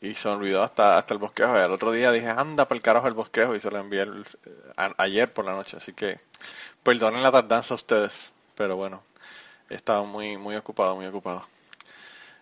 y 0.07 0.15
se 0.15 0.27
me 0.29 0.35
olvidó 0.35 0.63
hasta, 0.63 0.97
hasta 0.97 1.13
el 1.13 1.19
bosquejo. 1.19 1.55
Y 1.55 1.59
al 1.61 1.71
otro 1.71 1.91
día 1.91 2.11
dije, 2.11 2.29
anda 2.29 2.67
para 2.67 2.77
el 2.77 2.81
carajo 2.83 3.07
el 3.07 3.13
bosquejo 3.13 3.55
y 3.55 3.59
se 3.59 3.71
lo 3.71 3.79
envié 3.79 4.01
el- 4.03 4.25
a- 4.77 4.93
ayer 4.97 5.31
por 5.33 5.45
la 5.45 5.53
noche. 5.53 5.77
Así 5.77 5.93
que 5.93 6.19
perdonen 6.83 7.23
la 7.23 7.31
tardanza 7.31 7.73
a 7.73 7.75
ustedes, 7.75 8.31
pero 8.55 8.75
bueno, 8.75 9.03
estaba 9.69 10.03
muy, 10.03 10.37
muy 10.37 10.55
ocupado, 10.55 10.95
muy 10.95 11.05
ocupado. 11.05 11.45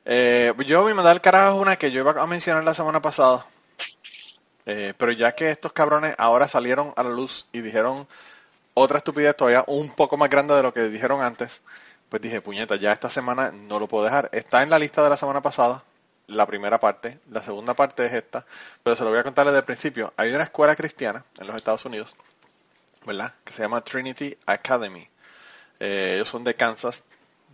Eh, 0.06 0.54
yo 0.66 0.84
me 0.84 0.94
mandé 0.94 1.12
al 1.12 1.22
carajo 1.22 1.58
una 1.58 1.76
que 1.76 1.92
yo 1.92 2.00
iba 2.00 2.22
a 2.22 2.28
mencionar 2.28 2.64
la 2.64 2.74
semana 2.74 3.02
pasada. 3.02 3.46
Eh, 4.66 4.94
pero 4.98 5.12
ya 5.12 5.34
que 5.34 5.50
estos 5.50 5.72
cabrones 5.74 6.16
ahora 6.18 6.48
salieron 6.48 6.94
a 6.96 7.04
la 7.04 7.10
luz 7.10 7.48
y 7.52 7.62
dijeron 7.62 8.08
otra 8.74 9.00
estupidez 9.00 9.36
todavía 9.36 9.64
un 9.68 9.94
poco 9.96 10.16
más 10.16 10.30
grande 10.30 10.56
de 10.56 10.64
lo 10.64 10.74
que 10.74 10.84
dijeron 10.90 11.22
antes, 11.22 11.62
pues 12.10 12.22
dije, 12.22 12.42
puñeta, 12.42 12.76
ya 12.76 12.92
esta 12.92 13.10
semana 13.10 13.52
no 13.52 13.80
lo 13.80 13.88
puedo 13.88 14.06
dejar. 14.06 14.30
Está 14.32 14.64
en 14.64 14.70
la 14.70 14.80
lista 14.80 15.04
de 15.04 15.10
la 15.10 15.18
semana 15.18 15.42
pasada, 15.42 15.84
la 16.28 16.46
primera 16.46 16.80
parte, 16.80 17.20
la 17.30 17.42
segunda 17.42 17.74
parte 17.74 18.06
es 18.06 18.14
esta, 18.14 18.46
pero 18.84 18.96
se 18.96 19.04
lo 19.04 19.10
voy 19.10 19.20
a 19.20 19.24
contar 19.24 19.46
desde 19.48 19.60
el 19.60 19.66
principio. 19.66 20.14
Hay 20.18 20.32
una 20.32 20.44
escuela 20.44 20.76
cristiana 20.76 21.26
en 21.40 21.48
los 21.48 21.56
Estados 21.56 21.86
Unidos, 21.86 22.16
¿verdad? 23.06 23.34
Que 23.44 23.54
se 23.54 23.62
llama 23.64 23.84
Trinity 23.84 24.38
Academy. 24.46 25.08
Eh, 25.80 26.14
ellos 26.16 26.30
son 26.30 26.44
de 26.46 26.56
Kansas, 26.56 27.06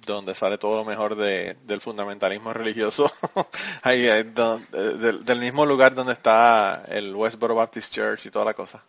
donde 0.05 0.35
sale 0.35 0.57
todo 0.59 0.77
lo 0.77 0.85
mejor 0.85 1.15
de- 1.15 1.57
del 1.65 1.81
fundamentalismo 1.81 2.53
religioso. 2.53 3.11
Ahí, 3.83 4.07
eh, 4.07 4.23
del, 4.25 5.25
del 5.25 5.39
mismo 5.39 5.65
lugar 5.65 5.95
donde 5.95 6.13
está 6.13 6.83
el 6.89 7.15
Westboro 7.15 7.55
Baptist 7.55 7.93
Church 7.93 8.25
y 8.27 8.31
toda 8.31 8.45
la 8.45 8.53
cosa. 8.53 8.83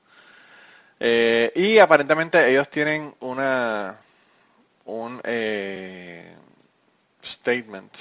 Eh, 0.98 1.52
y 1.54 1.78
aparentemente 1.78 2.50
ellos 2.50 2.68
tienen 2.70 3.14
una 3.20 3.98
un 4.86 5.20
eh, 5.24 6.34
statement 7.24 7.92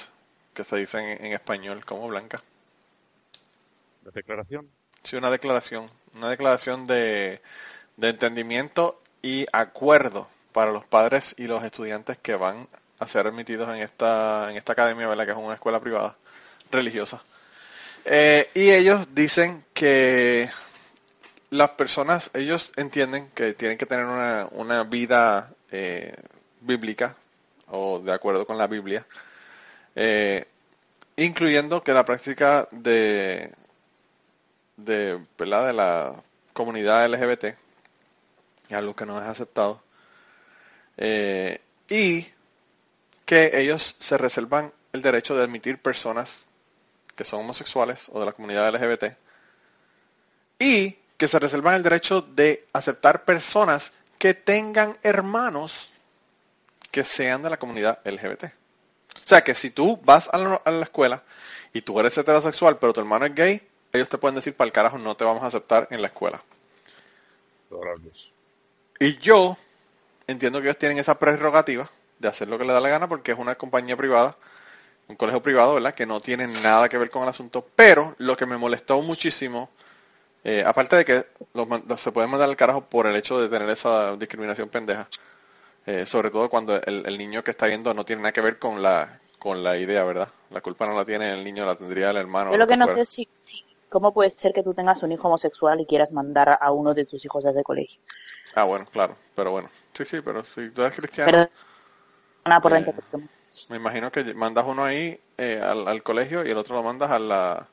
que 0.54 0.64
se 0.64 0.76
dice 0.78 0.98
en, 0.98 1.26
en 1.26 1.32
español 1.34 1.84
como 1.84 2.08
blanca. 2.08 2.40
La 4.04 4.10
declaración. 4.10 4.70
Sí, 5.02 5.16
una 5.16 5.30
declaración, 5.30 5.86
una 6.14 6.30
declaración 6.30 6.86
de, 6.86 7.40
de 7.96 8.10
entendimiento 8.10 9.00
y 9.22 9.46
acuerdo 9.52 10.28
para 10.52 10.70
los 10.70 10.84
padres 10.84 11.34
y 11.38 11.46
los 11.46 11.64
estudiantes 11.64 12.18
que 12.18 12.34
van 12.34 12.68
a 12.98 13.08
ser 13.08 13.26
admitidos 13.26 13.68
en 13.68 13.82
esta, 13.82 14.50
en 14.50 14.56
esta 14.56 14.72
academia, 14.72 15.08
¿verdad? 15.08 15.26
Que 15.26 15.32
es 15.32 15.38
una 15.38 15.54
escuela 15.54 15.80
privada 15.80 16.16
religiosa. 16.70 17.22
Eh, 18.04 18.50
y 18.54 18.70
ellos 18.70 19.08
dicen 19.14 19.64
que 19.74 20.48
las 21.50 21.70
personas, 21.70 22.30
ellos 22.34 22.72
entienden 22.76 23.30
que 23.34 23.52
tienen 23.54 23.78
que 23.78 23.86
tener 23.86 24.06
una, 24.06 24.48
una 24.52 24.84
vida 24.84 25.50
eh, 25.70 26.14
bíblica 26.60 27.16
o 27.68 27.98
de 27.98 28.12
acuerdo 28.12 28.46
con 28.46 28.58
la 28.58 28.66
Biblia, 28.66 29.04
eh, 29.94 30.46
incluyendo 31.16 31.82
que 31.82 31.92
la 31.92 32.04
práctica 32.04 32.68
de, 32.70 33.52
de, 34.76 35.18
¿verdad? 35.36 35.66
de 35.66 35.72
la 35.72 36.14
comunidad 36.52 37.08
LGBT 37.10 37.65
algo 38.74 38.94
que 38.96 39.06
no 39.06 39.18
es 39.18 39.28
aceptado 39.28 39.82
eh, 40.96 41.60
y 41.88 42.26
que 43.24 43.50
ellos 43.60 43.96
se 43.98 44.18
reservan 44.18 44.72
el 44.92 45.02
derecho 45.02 45.36
de 45.36 45.44
admitir 45.44 45.78
personas 45.78 46.46
que 47.14 47.24
son 47.24 47.40
homosexuales 47.40 48.08
o 48.12 48.20
de 48.20 48.26
la 48.26 48.32
comunidad 48.32 48.74
LGBT 48.74 49.16
y 50.58 50.96
que 51.16 51.28
se 51.28 51.38
reservan 51.38 51.74
el 51.74 51.82
derecho 51.82 52.22
de 52.22 52.66
aceptar 52.72 53.24
personas 53.24 53.94
que 54.18 54.34
tengan 54.34 54.96
hermanos 55.02 55.90
que 56.90 57.04
sean 57.04 57.42
de 57.42 57.50
la 57.50 57.58
comunidad 57.58 58.00
LGBT. 58.04 58.44
O 58.44 59.28
sea 59.28 59.42
que 59.42 59.54
si 59.54 59.70
tú 59.70 59.98
vas 60.04 60.28
a 60.32 60.38
la, 60.38 60.82
escuela 60.82 61.22
y 61.72 61.82
tú 61.82 61.98
eres 62.00 62.16
heterosexual 62.16 62.78
pero 62.78 62.92
tu 62.92 63.00
hermano 63.00 63.26
es 63.26 63.34
gay, 63.34 63.68
ellos 63.92 64.08
te 64.08 64.18
pueden 64.18 64.36
decir 64.36 64.54
para 64.54 64.66
el 64.66 64.72
carajo 64.72 64.98
no 64.98 65.16
te 65.16 65.24
vamos 65.24 65.42
a 65.42 65.46
aceptar 65.46 65.88
en 65.90 66.00
la 66.00 66.08
escuela. 66.08 66.42
Dos. 67.70 68.35
Y 68.98 69.16
yo 69.18 69.56
entiendo 70.26 70.60
que 70.60 70.68
ellos 70.68 70.78
tienen 70.78 70.98
esa 70.98 71.18
prerrogativa 71.18 71.90
de 72.18 72.28
hacer 72.28 72.48
lo 72.48 72.58
que 72.58 72.64
les 72.64 72.74
da 72.74 72.80
la 72.80 72.88
gana 72.90 73.08
porque 73.08 73.32
es 73.32 73.38
una 73.38 73.56
compañía 73.56 73.96
privada, 73.96 74.36
un 75.08 75.16
colegio 75.16 75.42
privado, 75.42 75.74
¿verdad? 75.74 75.94
Que 75.94 76.06
no 76.06 76.20
tiene 76.20 76.46
nada 76.46 76.88
que 76.88 76.98
ver 76.98 77.10
con 77.10 77.24
el 77.24 77.28
asunto. 77.28 77.66
Pero 77.76 78.14
lo 78.18 78.36
que 78.36 78.46
me 78.46 78.56
molestó 78.56 79.00
muchísimo, 79.02 79.70
eh, 80.44 80.64
aparte 80.66 80.96
de 80.96 81.04
que 81.04 81.26
los, 81.54 81.68
se 82.00 82.12
pueden 82.12 82.30
mandar 82.30 82.48
al 82.48 82.56
carajo 82.56 82.82
por 82.84 83.06
el 83.06 83.16
hecho 83.16 83.40
de 83.40 83.48
tener 83.48 83.68
esa 83.70 84.16
discriminación 84.16 84.68
pendeja, 84.68 85.08
eh, 85.86 86.06
sobre 86.06 86.30
todo 86.30 86.50
cuando 86.50 86.80
el, 86.82 87.04
el 87.06 87.18
niño 87.18 87.44
que 87.44 87.52
está 87.52 87.66
viendo 87.66 87.94
no 87.94 88.04
tiene 88.04 88.22
nada 88.22 88.32
que 88.32 88.40
ver 88.40 88.58
con 88.58 88.82
la 88.82 89.20
con 89.38 89.62
la 89.62 89.76
idea, 89.78 90.02
¿verdad? 90.04 90.28
La 90.50 90.60
culpa 90.60 90.86
no 90.86 90.96
la 90.96 91.04
tiene 91.04 91.32
el 91.32 91.44
niño, 91.44 91.64
la 91.66 91.76
tendría 91.76 92.10
el 92.10 92.16
hermano. 92.16 92.50
Yo 92.52 92.56
lo 92.58 92.66
que 92.66 92.76
no 92.76 92.86
fuera. 92.86 93.04
sé 93.04 93.06
si- 93.06 93.28
cómo 93.88 94.12
puede 94.12 94.30
ser 94.30 94.52
que 94.52 94.62
tú 94.62 94.74
tengas 94.74 95.02
un 95.02 95.12
hijo 95.12 95.28
homosexual 95.28 95.80
y 95.80 95.86
quieras 95.86 96.12
mandar 96.12 96.58
a 96.60 96.72
uno 96.72 96.94
de 96.94 97.04
tus 97.04 97.24
hijos 97.24 97.44
a 97.44 97.50
ese 97.50 97.62
colegio. 97.62 98.00
Ah, 98.54 98.64
bueno, 98.64 98.86
claro, 98.90 99.16
pero 99.34 99.50
bueno. 99.50 99.68
Sí, 99.94 100.04
sí, 100.04 100.20
pero 100.20 100.42
si 100.44 100.70
tú 100.70 100.82
eres 100.82 100.96
cristiano... 100.96 101.30
Pero 101.30 101.50
nada 102.44 102.60
por 102.60 102.72
la 102.72 102.78
Eh. 102.78 102.94
Me 103.70 103.76
imagino 103.76 104.10
que 104.12 104.34
mandas 104.34 104.64
uno 104.66 104.84
ahí 104.84 105.18
eh, 105.38 105.60
al, 105.62 105.86
al 105.88 106.02
colegio 106.02 106.44
y 106.46 106.50
el 106.50 106.56
otro 106.58 106.74
lo 106.76 106.82
mandas 106.82 107.10
a 107.10 107.18
la 107.18 107.66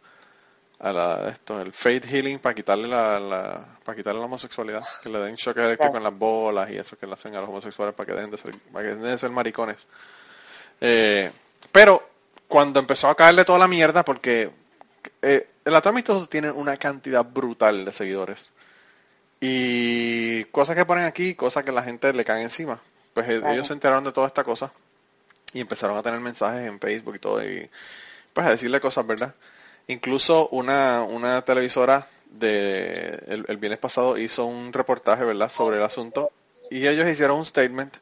a 0.80 0.92
la 0.92 1.30
esto 1.30 1.62
el 1.62 1.72
faith 1.72 2.06
healing 2.06 2.40
para 2.40 2.56
quitarle 2.56 2.88
la, 2.88 3.20
la 3.20 3.66
para 3.86 3.96
quitarle 3.96 4.20
la 4.20 4.26
homosexualidad, 4.26 4.84
que 5.02 5.10
le 5.10 5.20
den 5.20 5.36
choque 5.38 5.62
eléctrico 5.62 5.94
Claro. 5.94 5.98
en 5.98 6.04
las 6.12 6.20
bolas 6.20 6.70
y 6.72 6.78
eso 6.78 6.98
que 6.98 7.08
le 7.08 7.14
hacen 7.14 7.36
a 7.36 7.40
los 7.42 7.50
homosexuales 7.50 7.96
para 7.96 8.08
que 8.08 8.14
dejen 8.14 8.32
de 8.32 8.38
ser 8.38 8.56
para 8.72 8.84
que 8.84 8.90
dejen 8.96 9.04
de 9.04 9.18
ser 9.18 9.30
maricones. 9.30 9.78
Eh, 10.82 11.32
pero 11.72 12.04
cuando 12.48 12.80
empezó 12.80 13.08
a 13.08 13.16
caerle 13.16 13.46
toda 13.46 13.60
la 13.60 13.68
mierda 13.68 14.04
porque 14.04 14.50
eh, 15.24 15.48
el 15.66 15.76
Atomistoso 15.76 16.28
tiene 16.28 16.52
una 16.52 16.78
cantidad 16.78 17.26
brutal 17.26 17.86
de 17.86 17.94
seguidores. 17.94 18.52
Y 19.40 20.46
cosas 20.46 20.76
que 20.76 20.86
ponen 20.86 21.06
aquí, 21.06 21.36
cosas 21.36 21.64
que 21.64 21.72
la 21.72 21.84
gente 21.84 22.14
le 22.14 22.24
cae 22.24 22.42
encima. 22.44 22.80
Pues 23.14 23.28
eh, 23.30 23.40
Claro. 23.40 23.54
ellos 23.54 23.68
se 23.68 23.74
enteraron 23.74 24.04
de 24.04 24.12
toda 24.12 24.28
esta 24.28 24.44
cosa 24.44 24.72
y 25.54 25.60
empezaron 25.62 25.98
a 25.98 26.04
tener 26.04 26.20
mensajes 26.20 26.68
en 26.68 26.80
Facebook 26.80 27.16
y 27.16 27.20
todo 27.20 27.44
y 27.44 27.70
pues 28.34 28.48
a 28.48 28.52
decirle 28.52 28.80
cosas, 28.80 29.06
¿verdad? 29.06 29.34
Incluso 29.88 30.48
una, 30.50 31.04
una 31.04 31.42
televisora 31.44 32.08
de 32.32 33.22
el, 33.28 33.46
el 33.48 33.58
viernes 33.58 33.80
pasado 33.80 34.18
hizo 34.18 34.46
un 34.46 34.74
reportaje, 34.74 35.24
¿verdad? 35.24 35.50
Sobre 35.52 35.78
el 35.78 35.84
asunto 35.84 36.32
y 36.72 36.88
ellos 36.88 37.08
hicieron 37.08 37.38
un 37.38 37.46
statement, 37.46 37.96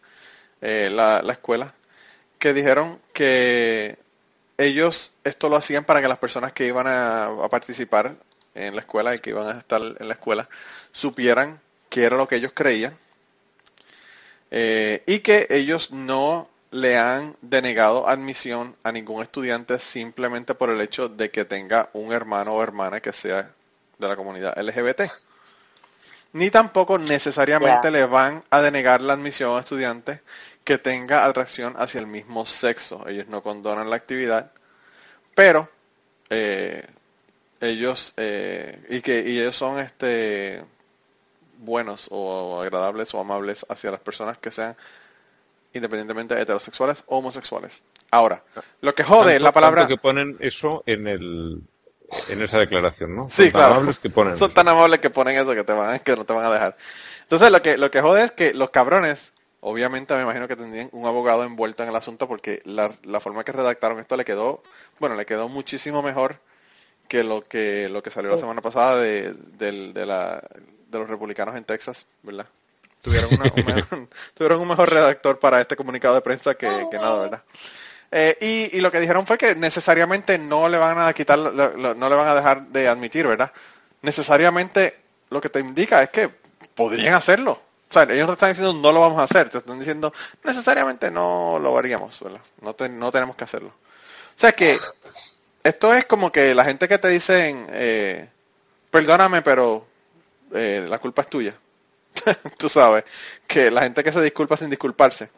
eh, 0.62 0.90
la, 0.94 1.22
la 1.22 1.34
escuela, 1.34 1.74
que 2.40 2.54
dijeron 2.54 3.00
que 3.14 3.98
ellos 4.58 5.14
esto 5.24 5.50
lo 5.50 5.58
hacían 5.58 5.84
para 5.84 6.02
que 6.02 6.08
las 6.08 6.18
personas 6.18 6.54
que 6.54 6.66
iban 6.66 6.88
a, 6.88 7.48
participar 7.50 8.16
en 8.54 8.76
la 8.76 8.82
escuela 8.82 9.16
y 9.16 9.20
que 9.20 9.32
iban 9.32 9.48
a 9.48 9.60
estar 9.60 9.82
en 9.82 10.08
la 10.08 10.14
escuela 10.14 10.50
supieran 10.92 11.60
qué 11.90 12.04
era 12.04 12.18
lo 12.18 12.28
que 12.28 12.36
ellos 12.36 12.52
creían 12.54 12.96
eh, 14.52 15.04
y 15.06 15.20
que 15.20 15.48
ellos 15.50 15.92
no 15.92 16.50
le 16.72 16.98
han 16.98 17.36
denegado 17.42 18.08
admisión 18.08 18.76
a 18.84 18.92
ningún 18.92 19.22
estudiante 19.22 19.80
simplemente 19.80 20.56
por 20.56 20.70
el 20.70 20.80
hecho 20.82 21.10
de 21.10 21.30
que 21.30 21.46
tenga 21.46 21.90
un 21.94 22.14
hermano 22.14 22.54
o 22.54 22.64
hermana 22.64 23.02
que 23.02 23.14
sea 23.14 23.52
de 23.98 24.08
la 24.08 24.16
comunidad 24.16 24.58
LGBT. 24.58 25.02
Ni 26.34 26.50
tampoco 26.50 26.98
necesariamente 26.98 27.88
Ya. 27.88 27.92
le 27.92 28.06
van 28.06 28.44
a 28.50 28.62
denegar 28.62 29.02
la 29.02 29.14
admisión 29.14 29.58
a 29.58 29.60
estudiantes 29.60 30.22
que 30.64 30.78
tenga 30.78 31.26
atracción 31.26 31.76
hacia 31.78 32.00
el 32.00 32.08
mismo 32.08 32.46
sexo. 32.46 33.06
Ellos 33.08 33.28
no 33.28 33.42
condonan 33.44 33.90
la 33.90 33.96
actividad, 33.98 34.52
pero 35.36 35.70
eh, 36.30 36.86
ellos 37.60 38.14
eh, 38.18 38.82
y 38.90 39.02
que 39.02 39.20
y 39.28 39.40
ellos 39.40 39.56
son 39.58 39.80
este 39.80 40.64
buenos 41.58 42.08
o 42.12 42.62
agradables 42.62 43.14
o 43.14 43.20
amables 43.20 43.66
hacia 43.70 43.92
las 43.92 44.00
personas 44.00 44.38
que 44.38 44.52
sean 44.52 44.76
independientemente 45.74 46.40
heterosexuales 46.40 47.04
o 47.08 47.18
homosexuales. 47.18 47.84
Ahora, 48.10 48.44
lo 48.82 48.94
que 48.96 49.04
jode 49.04 49.34
Tanto- 49.34 49.44
la 49.44 49.52
palabra 49.52 49.88
que 49.88 49.98
ponen 49.98 50.38
eso 50.40 50.84
en 50.86 51.08
el 51.08 51.62
en 52.28 52.42
esa 52.42 52.60
declaración, 52.60 53.16
¿no? 53.16 53.30
Sí, 53.30 53.44
Son 53.44 53.52
tan 53.52 53.54
claro. 53.54 53.74
amables 53.74 54.00
que 54.00 54.10
ponen 54.10 54.34
Son 54.38 54.48
eso. 54.48 54.56
tan 54.56 54.68
amables 54.68 55.00
que 55.00 55.10
ponen 55.10 55.38
eso 55.38 55.54
que 55.54 55.64
te 55.64 55.74
van, 55.74 56.00
que 56.00 56.16
no 56.16 56.26
te 56.26 56.34
van 56.34 56.46
a 56.46 56.52
dejar. 56.52 56.78
Entonces 57.24 57.52
lo 57.52 57.62
que, 57.62 57.78
lo 57.78 57.90
que 57.92 58.02
jode 58.02 58.24
es 58.26 58.32
que 58.32 58.54
los 58.54 58.70
cabrones, 58.72 59.32
obviamente 59.62 60.14
me 60.16 60.24
imagino 60.24 60.48
que 60.48 60.56
tendrían 60.56 60.90
un 60.92 61.06
abogado 61.06 61.44
envuelto 61.44 61.84
en 61.84 61.90
el 61.90 61.96
asunto 61.96 62.28
porque 62.28 62.62
la, 62.66 62.94
la 63.04 63.20
forma 63.20 63.44
que 63.44 63.52
redactaron 63.54 64.00
esto 64.00 64.18
le 64.18 64.26
quedó, 64.26 64.64
bueno, 65.00 65.16
le 65.16 65.26
quedó 65.26 65.48
muchísimo 65.50 66.02
mejor 66.02 66.40
que 67.08 67.24
lo 67.24 67.48
que, 67.48 67.90
lo 67.90 68.04
que 68.04 68.12
salió 68.12 68.32
la 68.32 68.38
semana 68.38 68.62
pasada 68.62 68.98
de, 69.00 69.34
del- 69.58 69.94
de, 69.94 70.06
la, 70.06 70.42
de 70.90 71.00
los 71.00 71.10
republicanos 71.10 71.56
en 71.56 71.64
Texas, 71.66 72.06
¿verdad? 72.24 72.48
Tuvieron, 73.02 73.34
una- 73.34 73.52
un, 73.54 73.66
mejor, 73.66 73.86
tuvieron 74.36 74.62
un 74.62 74.68
mejor 74.70 74.90
redactor 74.92 75.40
para 75.40 75.62
este 75.62 75.76
comunicado 75.76 76.16
de 76.16 76.22
prensa 76.22 76.56
que, 76.56 76.88
que 76.90 77.00
nada, 77.00 77.22
¿verdad? 77.22 77.44
Eh, 78.12 78.70
y, 78.74 78.80
lo 78.82 78.92
que 78.92 79.00
dijeron 79.00 79.26
fue 79.26 79.38
que 79.38 79.56
necesariamente 79.56 80.38
no 80.38 80.68
le 80.68 80.78
van 80.78 81.00
a 81.00 81.14
quitar, 81.14 81.40
no 81.40 82.10
le 82.10 82.16
van 82.16 82.28
a 82.28 82.36
dejar 82.36 82.68
de 82.68 82.88
admitir, 82.90 83.26
¿verdad? 83.26 83.52
Necesariamente 84.02 85.00
lo 85.30 85.40
que 85.40 85.50
te 85.50 85.60
indica 85.60 86.04
es 86.04 86.10
que 86.10 86.30
podrían 86.76 87.14
hacerlo. 87.14 87.62
O 87.90 87.94
sea, 87.94 88.04
ellos 88.04 88.28
no 88.28 88.34
están 88.34 88.50
diciendo 88.52 88.74
no 88.74 88.92
lo 88.92 89.02
vamos 89.02 89.20
a 89.20 89.24
hacer, 89.24 89.50
te 89.50 89.60
están 89.60 89.80
diciendo 89.80 90.14
necesariamente 90.44 91.10
no 91.12 91.60
lo 91.60 91.78
haríamos, 91.78 92.20
¿verdad? 92.22 92.42
No 92.62 93.12
tenemos 93.12 93.36
que 93.36 93.44
hacerlo. 93.44 93.70
O 93.70 94.40
sea 94.40 94.54
que 94.54 94.78
esto 95.64 95.94
es 95.94 96.06
como 96.06 96.32
que 96.32 96.56
la 96.56 96.64
gente 96.64 96.88
que 96.88 96.98
te 96.98 97.10
dicen, 97.10 97.68
eh, 97.70 98.28
perdóname, 98.90 99.42
pero 99.42 99.86
eh, 100.54 100.86
la 100.90 101.00
culpa 101.00 101.22
es 101.22 101.30
tuya. 101.30 101.56
Tú 102.58 102.68
sabes, 102.68 103.06
que 103.48 103.70
la 103.70 103.82
gente 103.82 104.04
que 104.04 104.12
se 104.12 104.22
disculpa 104.22 104.58
sin 104.58 104.70
disculparse. 104.70 105.30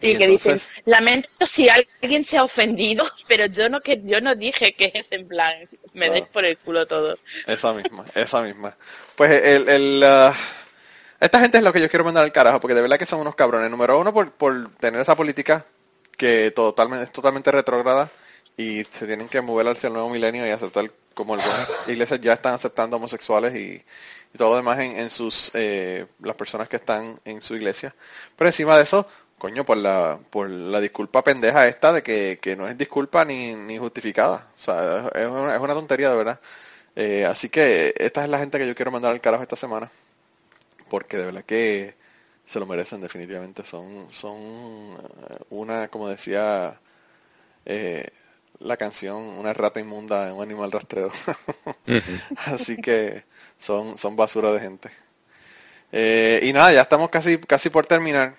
Sí, 0.00 0.12
Y 0.12 0.16
que 0.16 0.26
dicen, 0.28 0.62
lamento 0.84 1.46
si 1.46 1.68
alguien 1.68 2.24
se 2.24 2.36
ha 2.38 2.44
ofendido, 2.44 3.04
pero 3.28 3.46
yo 3.46 3.68
no 3.68 3.80
que 3.80 4.00
yo 4.04 4.20
no 4.20 4.34
dije 4.34 4.74
que 4.74 4.90
es 4.94 5.10
en 5.12 5.26
plan, 5.28 5.68
me 5.94 6.10
Claro. 6.10 6.12
dais 6.12 6.28
por 6.28 6.44
el 6.44 6.58
culo 6.58 6.86
todo. 6.86 7.18
Esa 7.46 7.72
misma, 7.72 8.04
esa 8.14 8.42
misma. 8.42 8.76
Pues 9.14 9.30
el, 9.42 9.68
el, 9.68 10.02
ah, 10.04 10.34
esta 11.20 11.40
gente 11.40 11.58
es 11.58 11.64
lo 11.64 11.72
que 11.72 11.80
yo 11.80 11.88
quiero 11.90 12.04
mandar 12.04 12.24
al 12.24 12.32
carajo, 12.32 12.60
porque 12.60 12.74
de 12.74 12.82
verdad 12.82 12.98
que 12.98 13.06
son 13.06 13.20
unos 13.20 13.34
cabrones. 13.36 13.70
Número 13.70 13.98
uno, 13.98 14.12
por, 14.12 14.32
por 14.32 14.74
tener 14.76 15.00
esa 15.00 15.16
política 15.16 15.66
que 16.16 16.50
totalmente, 16.50 17.04
es 17.06 17.12
totalmente 17.12 17.50
retrógrada 17.52 18.10
y 18.56 18.84
se 18.84 19.06
tienen 19.06 19.28
que 19.28 19.40
mover 19.40 19.68
hacia 19.68 19.88
el 19.88 19.94
nuevo 19.94 20.10
milenio 20.10 20.46
y 20.46 20.50
aceptar 20.50 20.90
como 21.14 21.34
algunas 21.34 21.68
iglesias 21.88 22.20
ya 22.20 22.34
están 22.34 22.54
aceptando 22.54 22.96
homosexuales 22.96 23.54
y, 23.54 23.84
y 24.34 24.38
todo 24.38 24.50
lo 24.50 24.56
demás 24.56 24.78
en, 24.80 24.98
en 24.98 25.10
sus, 25.10 25.50
eh, 25.54 26.06
las 26.20 26.36
personas 26.36 26.68
que 26.68 26.76
están 26.76 27.20
en 27.24 27.42
su 27.42 27.54
iglesia. 27.56 27.94
Pero 28.36 28.48
encima 28.48 28.76
de 28.76 28.84
eso, 28.84 29.08
coño, 29.38 29.64
por 29.64 29.76
la, 29.76 30.18
por 30.30 30.50
la 30.50 30.80
disculpa 30.80 31.24
pendeja 31.24 31.68
esta 31.68 31.92
de 31.92 32.02
que, 32.02 32.38
que 32.40 32.56
no 32.56 32.68
es 32.68 32.78
disculpa 32.78 33.24
ni, 33.24 33.54
ni 33.54 33.78
justificada. 33.78 34.48
O 34.54 34.58
sea, 34.58 35.08
es 35.14 35.26
una, 35.26 35.54
es 35.54 35.60
una 35.60 35.74
tontería 35.74 36.10
de 36.10 36.16
verdad. 36.16 36.40
Eh, 36.96 37.26
así 37.26 37.48
que 37.50 37.94
esta 37.98 38.22
es 38.24 38.30
la 38.30 38.38
gente 38.38 38.58
que 38.58 38.66
yo 38.66 38.74
quiero 38.74 38.90
mandar 38.90 39.12
al 39.12 39.20
carajo 39.20 39.42
esta 39.42 39.56
semana. 39.56 39.90
Porque 40.88 41.16
de 41.18 41.26
verdad 41.26 41.44
que 41.44 41.94
se 42.46 42.60
lo 42.60 42.66
merecen 42.66 43.00
definitivamente. 43.00 43.64
Son, 43.64 44.06
son 44.12 44.36
eh, 44.36 45.38
una, 45.50 45.88
como 45.88 46.08
decía 46.08 46.80
eh, 47.66 48.08
la 48.60 48.76
canción, 48.76 49.16
una 49.16 49.52
rata 49.52 49.80
inmunda, 49.80 50.32
un 50.32 50.42
animal 50.42 50.72
rastrero. 50.72 51.10
Así 52.46 52.76
que 52.76 53.24
son, 53.58 53.98
son 53.98 54.16
basura 54.16 54.52
de 54.52 54.60
gente. 54.60 54.90
Eh, 55.92 56.40
y 56.42 56.52
nada, 56.52 56.72
ya 56.72 56.82
estamos 56.82 57.10
casi, 57.10 57.38
casi 57.38 57.70
por 57.70 57.86
terminar. 57.86 58.34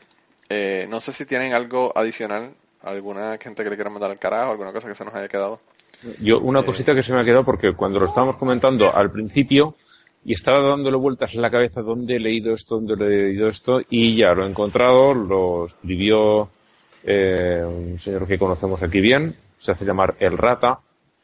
Eh, 0.49 0.87
no 0.89 1.01
sé 1.01 1.11
si 1.13 1.25
tienen 1.25 1.53
algo 1.53 1.91
adicional, 1.95 2.51
alguna 2.83 3.37
gente 3.41 3.63
que 3.63 3.69
le 3.69 3.75
quiera 3.75 3.89
mandar 3.89 4.11
al 4.11 4.19
carajo, 4.19 4.51
alguna 4.51 4.71
cosa 4.71 4.87
que 4.87 4.95
se 4.95 5.03
nos 5.05 5.13
haya 5.13 5.27
quedado. 5.27 5.59
Yo, 6.21 6.39
una 6.39 6.63
cosita 6.63 6.93
que 6.93 7.01
se 7.03 7.11
me 7.13 7.19
ha 7.21 7.25
quedado 7.25 7.43
porque 7.43 7.73
cuando 7.73 7.99
lo 7.99 8.05
estábamos 8.05 8.37
comentando 8.37 8.95
al 8.95 9.11
principio 9.11 9.75
y 10.23 10.33
estaba 10.33 10.59
dándole 10.69 10.95
vueltas 10.95 11.33
en 11.35 11.41
la 11.41 11.49
cabeza 11.49 11.81
dónde 11.81 12.15
he 12.17 12.19
leído 12.19 12.53
esto, 12.53 12.79
dónde 12.79 12.93
he 13.05 13.09
leído 13.29 13.49
esto 13.49 13.81
y 13.89 14.15
ya 14.15 14.33
lo 14.33 14.45
he 14.45 14.49
encontrado, 14.49 15.13
lo 15.13 15.65
escribió 15.65 16.49
eh, 17.03 17.63
un 17.65 17.97
señor 17.99 18.27
que 18.27 18.37
conocemos 18.37 18.83
aquí 18.83 19.01
bien, 19.01 19.35
se 19.57 19.71
hace 19.71 19.85
llamar 19.85 20.15
El 20.19 20.37
Rata, 20.37 20.79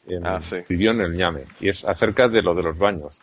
en- 0.08 0.26
Ah, 0.26 0.40
sí. 0.42 0.56
escribió 0.58 0.92
en 0.92 1.02
el 1.02 1.14
ñame 1.14 1.44
y 1.60 1.70
es 1.70 1.86
acerca 1.86 2.28
de 2.28 2.42
lo 2.42 2.54
de 2.56 2.64
los 2.64 2.78
baños. 2.78 3.20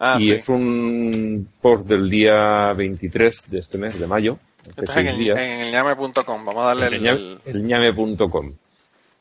Ah, 0.00 0.16
y 0.18 0.28
sí. 0.28 0.32
es 0.32 0.48
un 0.48 1.48
post 1.60 1.86
del 1.86 2.08
día 2.08 2.72
23 2.74 3.44
de 3.50 3.58
este 3.58 3.78
mes 3.78 3.98
de 3.98 4.06
mayo, 4.06 4.38
en 4.76 5.18
días 5.18 5.38
en 5.38 5.70
ñame.com. 5.70 6.44
Vamos 6.44 6.62
a 6.62 6.74
darle 6.74 6.96
el, 6.96 7.38
el, 7.44 7.66
ñame.com. 7.66 8.52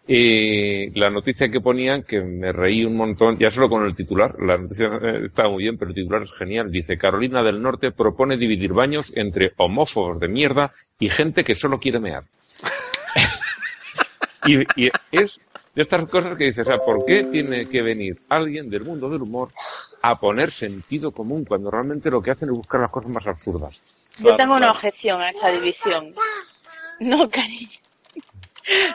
Y 0.08 0.92
la 1.00 1.10
noticia 1.10 1.50
que 1.50 1.62
ponían, 1.62 2.04
que 2.04 2.22
me 2.22 2.52
reí 2.52 2.86
un 2.86 2.96
montón, 2.96 3.40
ya 3.40 3.50
solo 3.50 3.70
con 3.70 3.86
el 3.86 3.96
titular, 3.96 4.36
la 4.40 4.58
noticia 4.58 5.00
eh, 5.02 5.24
está 5.26 5.50
muy 5.50 5.64
bien, 5.64 5.78
pero 5.80 5.90
el 5.90 5.96
titular 5.96 6.22
es 6.22 6.32
genial. 6.34 6.72
Dice, 6.72 6.98
Carolina 6.98 7.42
del 7.42 7.62
Norte 7.62 7.92
propone 7.92 8.38
dividir 8.38 8.74
baños 8.74 9.12
entre 9.16 9.54
homófobos 9.58 10.20
de 10.20 10.28
mierda 10.28 10.72
y 11.00 11.10
gente 11.10 11.44
que 11.44 11.56
solo 11.56 11.80
quiere 11.80 12.00
mear. 12.00 12.24
y, 14.46 14.60
y 14.80 14.92
es 15.12 15.40
de 15.76 15.82
estas 15.82 16.06
cosas 16.06 16.38
que 16.38 16.46
dices, 16.46 16.66
o 16.66 16.70
sea, 16.70 16.78
¿por 16.80 17.04
qué 17.06 17.24
tiene 17.24 17.68
que 17.68 17.82
venir 17.82 18.22
alguien 18.30 18.70
del 18.70 18.86
mundo 18.86 19.10
del 19.10 19.24
humor 19.24 19.50
a 20.10 20.16
poner 20.16 20.52
sentido 20.52 21.12
común 21.12 21.46
cuando 21.46 21.70
realmente 21.72 22.10
lo 22.10 22.22
que 22.22 22.32
hacen 22.32 22.50
es 22.50 22.56
buscar 22.56 22.82
las 22.82 22.90
cosas 22.92 23.10
más 23.10 23.26
absurdas? 23.28 23.82
Claro, 24.16 24.32
Yo 24.32 24.38
tengo 24.38 24.56
una 24.56 24.72
objeción 24.72 25.22
a 25.22 25.30
esa 25.30 25.50
división. 25.52 26.14
No, 27.00 27.30
cariño. 27.30 27.70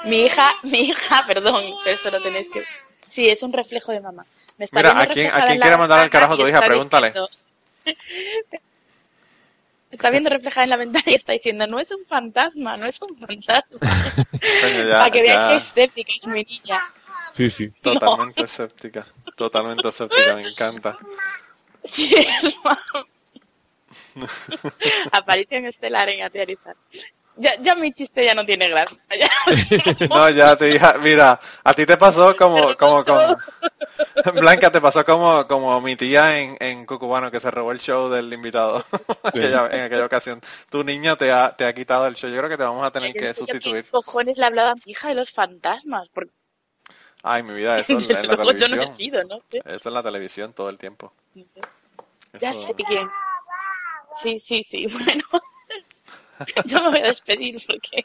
Mi 0.04 0.22
hija, 0.26 0.50
mi 0.62 0.80
hija, 0.80 1.24
perdón, 1.26 1.62
pero 1.84 1.96
esto 1.96 2.10
lo 2.10 2.20
tenéis 2.22 2.48
que... 2.52 2.60
Sí, 3.08 3.28
es 3.28 3.42
un 3.42 3.52
reflejo 3.52 3.92
de 3.92 4.00
mamá. 4.00 4.24
Me 4.58 4.64
está 4.64 4.78
Mira, 4.78 5.00
¿a 5.00 5.06
quién- 5.06 5.30
a 5.32 5.46
quiere 5.46 5.76
mandar 5.76 6.00
al 6.00 6.10
carajo 6.10 6.34
a 6.34 6.36
tu 6.36 6.42
hija? 6.46 6.58
está 6.58 6.66
Pregúntale. 6.66 7.06
diciendo- 7.08 7.30
Está 9.90 10.10
viendo 10.10 10.30
reflejada 10.30 10.64
en 10.64 10.70
la 10.70 10.76
ventana 10.76 11.04
y 11.06 11.14
está 11.14 11.32
diciendo, 11.32 11.66
no 11.66 11.80
es 11.80 11.90
un 11.90 12.04
fantasma, 12.06 12.76
no 12.76 12.86
es 12.86 12.96
un 13.02 13.18
fantasma. 13.18 13.80
Para 14.92 15.10
que 15.10 15.22
vean 15.22 15.48
que 15.50 15.56
escéptica 15.56 16.12
es 16.20 16.26
mi 16.28 16.44
niña. 16.44 16.80
Sí, 17.36 17.50
sí. 17.50 17.70
Totalmente 17.82 18.42
escéptica. 18.42 19.06
Totalmente 19.36 19.88
escéptica, 19.88 20.34
me 20.34 20.48
encanta. 20.48 20.96
Sí, 21.84 22.14
es 22.14 22.56
mami. 22.64 23.06
Aparición 25.12 25.66
estelar 25.66 26.08
en 26.08 26.22
aterrizar. 26.22 26.76
Ya, 27.36 27.54
ya 27.62 27.74
mi 27.74 27.92
chiste 27.92 28.24
ya 28.24 28.34
no 28.34 28.44
tiene 28.44 28.68
gracia. 28.68 28.98
Ya. 29.18 29.30
No, 30.08 30.28
ya 30.30 30.56
te 30.56 30.66
dije, 30.66 30.86
mira, 31.00 31.40
a 31.64 31.74
ti 31.74 31.86
te 31.86 31.96
pasó 31.96 32.36
como, 32.36 32.76
como, 32.76 33.04
como, 33.04 33.36
Blanca, 34.34 34.70
te 34.70 34.80
pasó 34.80 35.04
como, 35.04 35.46
como 35.46 35.80
mi 35.80 35.96
tía 35.96 36.38
en, 36.40 36.56
en 36.60 36.84
Cucubano 36.86 37.30
que 37.30 37.40
se 37.40 37.50
robó 37.50 37.72
el 37.72 37.80
show 37.80 38.08
del 38.10 38.32
invitado 38.32 38.84
aquella- 39.22 39.68
en 39.72 39.80
aquella 39.82 40.04
ocasión. 40.04 40.40
Tu 40.68 40.84
niño 40.84 41.16
te 41.16 41.32
ha, 41.32 41.56
te 41.56 41.64
ha 41.64 41.72
quitado 41.74 42.06
el 42.06 42.14
show. 42.14 42.28
Yo 42.30 42.38
creo 42.38 42.50
que 42.50 42.56
te 42.58 42.64
vamos 42.64 42.84
a 42.84 42.90
tener 42.90 43.12
que 43.12 43.32
sustituir. 43.32 43.84
¿Qué 43.84 43.90
cojones 43.90 44.36
le 44.36 44.44
hablaba 44.44 44.70
a 44.72 44.74
mi 44.74 44.82
hija 44.86 45.08
de 45.08 45.14
los 45.14 45.30
fantasmas? 45.30 46.08
Porque 46.12 46.32
Ay, 47.22 47.42
mi 47.42 47.54
vida, 47.54 47.78
eso 47.80 47.98
en, 47.98 48.02
en 48.10 48.26
la 48.28 48.34
luego 48.34 48.52
yo 48.52 48.58
no 48.58 48.64
he 48.66 48.68
televisión. 48.68 48.96
sido, 48.96 49.24
¿no? 49.24 49.40
Eso 49.64 49.88
en 49.88 49.94
la 49.94 50.02
televisión 50.02 50.52
todo 50.52 50.68
el 50.70 50.78
tiempo. 50.78 51.12
Ya 52.40 52.50
Eso- 52.52 52.66
sé 52.66 52.74
quién. 52.74 53.08
Sí, 54.22 54.38
sí, 54.38 54.64
sí, 54.68 54.86
bueno. 54.92 55.22
Yo 56.66 56.82
me 56.82 56.88
voy 56.90 56.98
a 57.00 57.04
despedir 57.04 57.62
porque... 57.66 58.04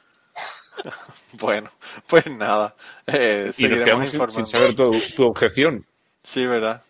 Bueno, 1.33 1.69
pues 2.07 2.25
nada. 2.27 2.75
Eh, 3.07 3.43
Y 3.43 3.45
nos 3.47 3.55
seguiremos 3.55 4.11
quedamos 4.11 4.33
sin, 4.33 4.47
saber 4.47 4.75
tu, 4.75 4.91
tu 5.15 5.25
objeción. 5.25 5.85
Sí, 6.21 6.45
¿verdad? 6.45 6.83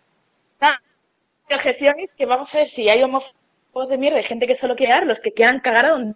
Ah, 0.62 0.80
mi 1.50 1.56
objeción 1.56 2.00
es 2.00 2.14
que 2.14 2.26
vamos 2.26 2.54
a 2.54 2.58
ver 2.58 2.70
si 2.70 2.90
hay 2.90 3.02
homófobos 3.04 3.90
de 3.90 3.98
mierda 3.98 4.20
y 4.20 4.24
gente 4.24 4.48
que 4.48 4.56
solo 4.56 4.76
quiere 4.76 4.94
dar, 4.94 5.06
los 5.06 5.20
que 5.20 5.34
quieran 5.34 5.60
cagar 5.60 5.86
a 5.86 5.90
donde... 5.92 6.16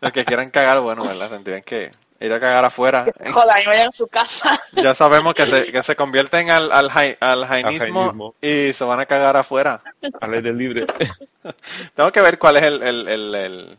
Los 0.00 0.12
que 0.12 0.24
quieran 0.24 0.50
cagar, 0.50 0.80
bueno, 0.80 1.04
¿verdad? 1.04 1.30
Tendrían 1.30 1.62
que 1.62 1.90
ir 2.24 2.32
a 2.32 2.40
cagar 2.40 2.64
afuera. 2.64 3.04
Que 3.04 3.12
se 3.12 3.30
jodan 3.30 3.62
y 3.62 3.66
vayan 3.66 3.88
a 3.88 3.92
su 3.92 4.06
casa. 4.08 4.58
Ya 4.72 4.94
sabemos 4.94 5.34
que 5.34 5.46
se, 5.46 5.70
que 5.70 5.82
se 5.82 5.94
convierten 5.96 6.50
al, 6.50 6.70
al, 6.72 6.90
jai- 6.90 7.16
al 7.20 7.46
jainismo 7.46 8.00
jainismo. 8.02 8.34
y 8.40 8.72
se 8.72 8.84
van 8.84 9.00
a 9.00 9.06
cagar 9.06 9.36
afuera. 9.36 9.82
Al 10.20 10.34
aire 10.34 10.52
libre. 10.52 10.86
Tengo 11.94 12.10
que 12.12 12.20
ver 12.22 12.38
cuál 12.38 12.56
es 12.56 12.62
el, 12.64 12.82
el, 12.82 13.08
el, 13.08 13.34
el- 13.34 13.78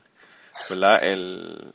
¿verdad? 0.69 1.03
El, 1.03 1.73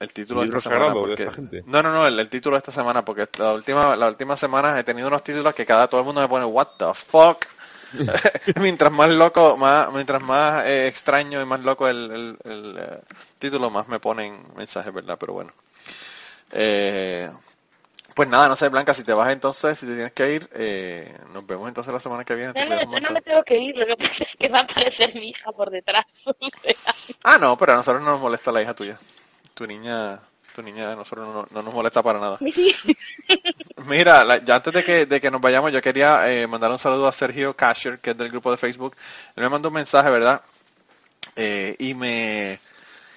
el 0.00 0.12
título 0.12 0.42
El 0.42 0.50
de 0.50 0.58
esta 0.58 0.70
semana. 0.70 0.88
de 0.94 1.00
porque- 1.00 1.22
esta 1.24 1.34
gente. 1.34 1.62
No, 1.66 1.82
no, 1.82 1.92
no, 1.92 2.06
el, 2.06 2.18
el 2.18 2.28
título 2.28 2.54
de 2.54 2.58
esta 2.58 2.72
semana, 2.72 3.04
porque 3.04 3.26
la 3.38 3.52
última, 3.52 3.96
la 3.96 4.06
última 4.08 4.36
semana 4.36 4.78
he 4.78 4.84
tenido 4.84 5.08
unos 5.08 5.22
títulos 5.24 5.54
que 5.54 5.66
cada 5.66 5.88
todo 5.88 6.00
el 6.00 6.06
mundo 6.06 6.20
me 6.20 6.28
pone 6.28 6.44
what 6.44 6.68
the 6.78 6.94
fuck. 6.94 7.44
mientras 8.60 8.92
más 8.92 9.08
loco, 9.10 9.56
más, 9.56 9.92
mientras 9.92 10.22
más 10.22 10.64
eh, 10.66 10.86
extraño 10.88 11.40
y 11.40 11.46
más 11.46 11.60
loco 11.60 11.88
el, 11.88 12.10
el, 12.10 12.38
el, 12.44 12.78
eh, 12.78 13.00
título, 13.38 13.70
más 13.70 13.88
me 13.88 14.00
ponen 14.00 14.42
mensajes, 14.56 14.92
¿verdad? 14.92 15.16
Pero 15.18 15.32
bueno. 15.32 15.52
Eh, 16.52 17.30
pues 18.14 18.28
nada, 18.28 18.48
no 18.48 18.56
sé, 18.56 18.68
Blanca, 18.68 18.94
si 18.94 19.04
te 19.04 19.12
vas 19.12 19.30
entonces, 19.30 19.78
si 19.78 19.86
te 19.86 19.94
tienes 19.94 20.12
que 20.12 20.34
ir, 20.34 20.50
eh, 20.54 21.16
nos 21.32 21.46
vemos 21.46 21.68
entonces 21.68 21.92
la 21.92 22.00
semana 22.00 22.24
que 22.24 22.34
viene. 22.34 22.52
No, 22.52 22.60
no, 22.62 22.66
cuidas 22.66 22.86
un 22.86 22.92
yo 22.94 23.00
no 23.00 23.10
me 23.10 23.22
tengo 23.22 23.42
que 23.44 23.58
ir, 23.58 23.76
lo 23.76 23.86
que 23.86 23.96
pasa 23.96 24.24
es 24.24 24.34
que 24.36 24.48
va 24.48 24.58
a 24.58 24.62
aparecer 24.62 25.14
mi 25.14 25.28
hija 25.28 25.52
por 25.52 25.70
detrás. 25.70 26.04
Ah, 27.22 27.38
no, 27.38 27.56
pero 27.56 27.72
a 27.72 27.76
nosotros 27.76 28.02
no 28.02 28.10
nos 28.10 28.20
molesta 28.20 28.50
la 28.50 28.62
hija 28.62 28.74
tuya. 28.74 28.98
Tu 29.54 29.66
niña, 29.66 30.18
tu 30.54 30.62
niña 30.62 30.92
a 30.92 30.96
nosotros 30.96 31.26
no, 31.32 31.46
no 31.50 31.62
nos 31.62 31.74
molesta 31.74 32.02
para 32.02 32.18
nada. 32.20 32.38
sí. 32.38 32.74
Mira, 33.86 34.24
la- 34.24 34.38
ya 34.44 34.56
antes 34.56 34.72
de 34.72 34.84
que, 34.84 35.06
de 35.06 35.20
que 35.20 35.30
nos 35.30 35.40
vayamos, 35.40 35.72
yo 35.72 35.80
quería 35.80 36.30
eh, 36.32 36.46
mandar 36.46 36.70
un 36.70 36.78
saludo 36.78 37.06
a 37.06 37.12
Sergio 37.12 37.54
Casher, 37.54 37.98
que 38.00 38.10
es 38.10 38.16
del 38.18 38.30
grupo 38.30 38.50
de 38.50 38.56
Facebook. 38.56 38.96
Él 39.36 39.42
me 39.44 39.48
mandó 39.48 39.68
un 39.68 39.74
mensaje, 39.74 40.10
¿verdad? 40.10 40.42
Eh, 41.36 41.76
y 41.78 41.94
me 41.94 42.58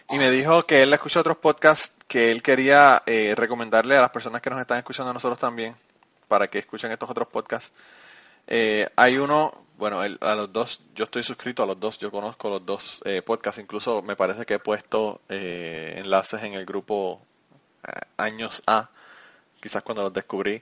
y 0.10 0.18
me 0.18 0.30
dijo 0.30 0.66
que 0.66 0.84
él 0.84 0.94
escucha 0.94 1.22
otros 1.22 1.38
podcasts 1.38 1.96
que 2.08 2.32
él 2.32 2.44
quería 2.44 3.02
eh, 3.06 3.34
recomendarle 3.36 3.96
a 3.98 4.02
las 4.02 4.12
personas 4.12 4.42
que 4.42 4.50
nos 4.50 4.60
están 4.60 4.78
escuchando 4.78 5.10
a 5.12 5.14
nosotros 5.14 5.40
también, 5.40 5.74
para 6.28 6.48
que 6.50 6.60
escuchen 6.60 6.92
estos 6.92 7.10
otros 7.10 7.28
podcasts. 7.30 7.72
Eh, 8.48 8.88
hay 8.96 9.18
uno, 9.18 9.54
bueno, 9.78 10.04
el- 10.04 10.18
a 10.22 10.36
los 10.36 10.52
dos, 10.52 10.82
yo 10.96 11.06
estoy 11.06 11.24
suscrito 11.24 11.64
a 11.64 11.66
los 11.66 11.80
dos, 11.80 11.98
yo 12.00 12.12
conozco 12.12 12.50
los 12.50 12.66
dos 12.66 13.02
eh, 13.06 13.22
podcasts, 13.22 13.62
incluso 13.62 14.02
me 14.02 14.16
parece 14.16 14.46
que 14.46 14.56
he 14.56 14.60
puesto 14.60 15.22
eh, 15.30 15.96
enlaces 15.98 16.44
en 16.44 16.54
el 16.54 16.66
grupo 16.66 17.22
eh, 17.88 17.92
Años 18.18 18.62
A, 18.68 18.90
quizás 19.62 19.84
cuando 19.84 20.04
los 20.04 20.14
descubrí, 20.14 20.62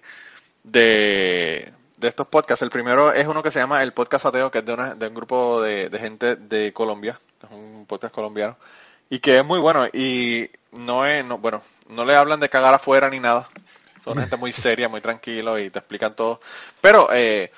de, 0.63 1.71
de 1.97 2.07
estos 2.07 2.27
podcasts. 2.27 2.61
El 2.63 2.69
primero 2.69 3.11
es 3.13 3.27
uno 3.27 3.41
que 3.43 3.51
se 3.51 3.59
llama 3.59 3.83
El 3.83 3.93
Podcast 3.93 4.25
Ateo, 4.27 4.51
que 4.51 4.59
es 4.59 4.65
de, 4.65 4.73
una- 4.73 4.95
de 4.95 5.07
un 5.07 5.13
grupo 5.15 5.61
de, 5.61 5.89
de 5.89 5.99
gente 5.99 6.35
de 6.35 6.73
Colombia, 6.73 7.19
es 7.43 7.49
un 7.51 7.85
podcast 7.87 8.13
colombiano, 8.13 8.57
y 9.09 9.19
que 9.19 9.39
es 9.39 9.45
muy 9.45 9.59
bueno, 9.59 9.87
y 9.87 10.49
no 10.73 11.05
es, 11.05 11.25
no, 11.25 11.37
bueno, 11.39 11.61
no 11.89 12.05
le 12.05 12.15
hablan 12.15 12.39
de 12.39 12.49
cagar 12.49 12.73
afuera 12.73 13.09
ni 13.09 13.19
nada, 13.19 13.49
son 14.03 14.17
gente 14.17 14.37
muy 14.37 14.53
seria, 14.53 14.89
muy 14.89 15.01
tranquilo 15.01 15.57
y 15.59 15.69
te 15.69 15.79
explican 15.79 16.15
todo, 16.15 16.39
pero 16.81 17.09
eh, 17.13 17.51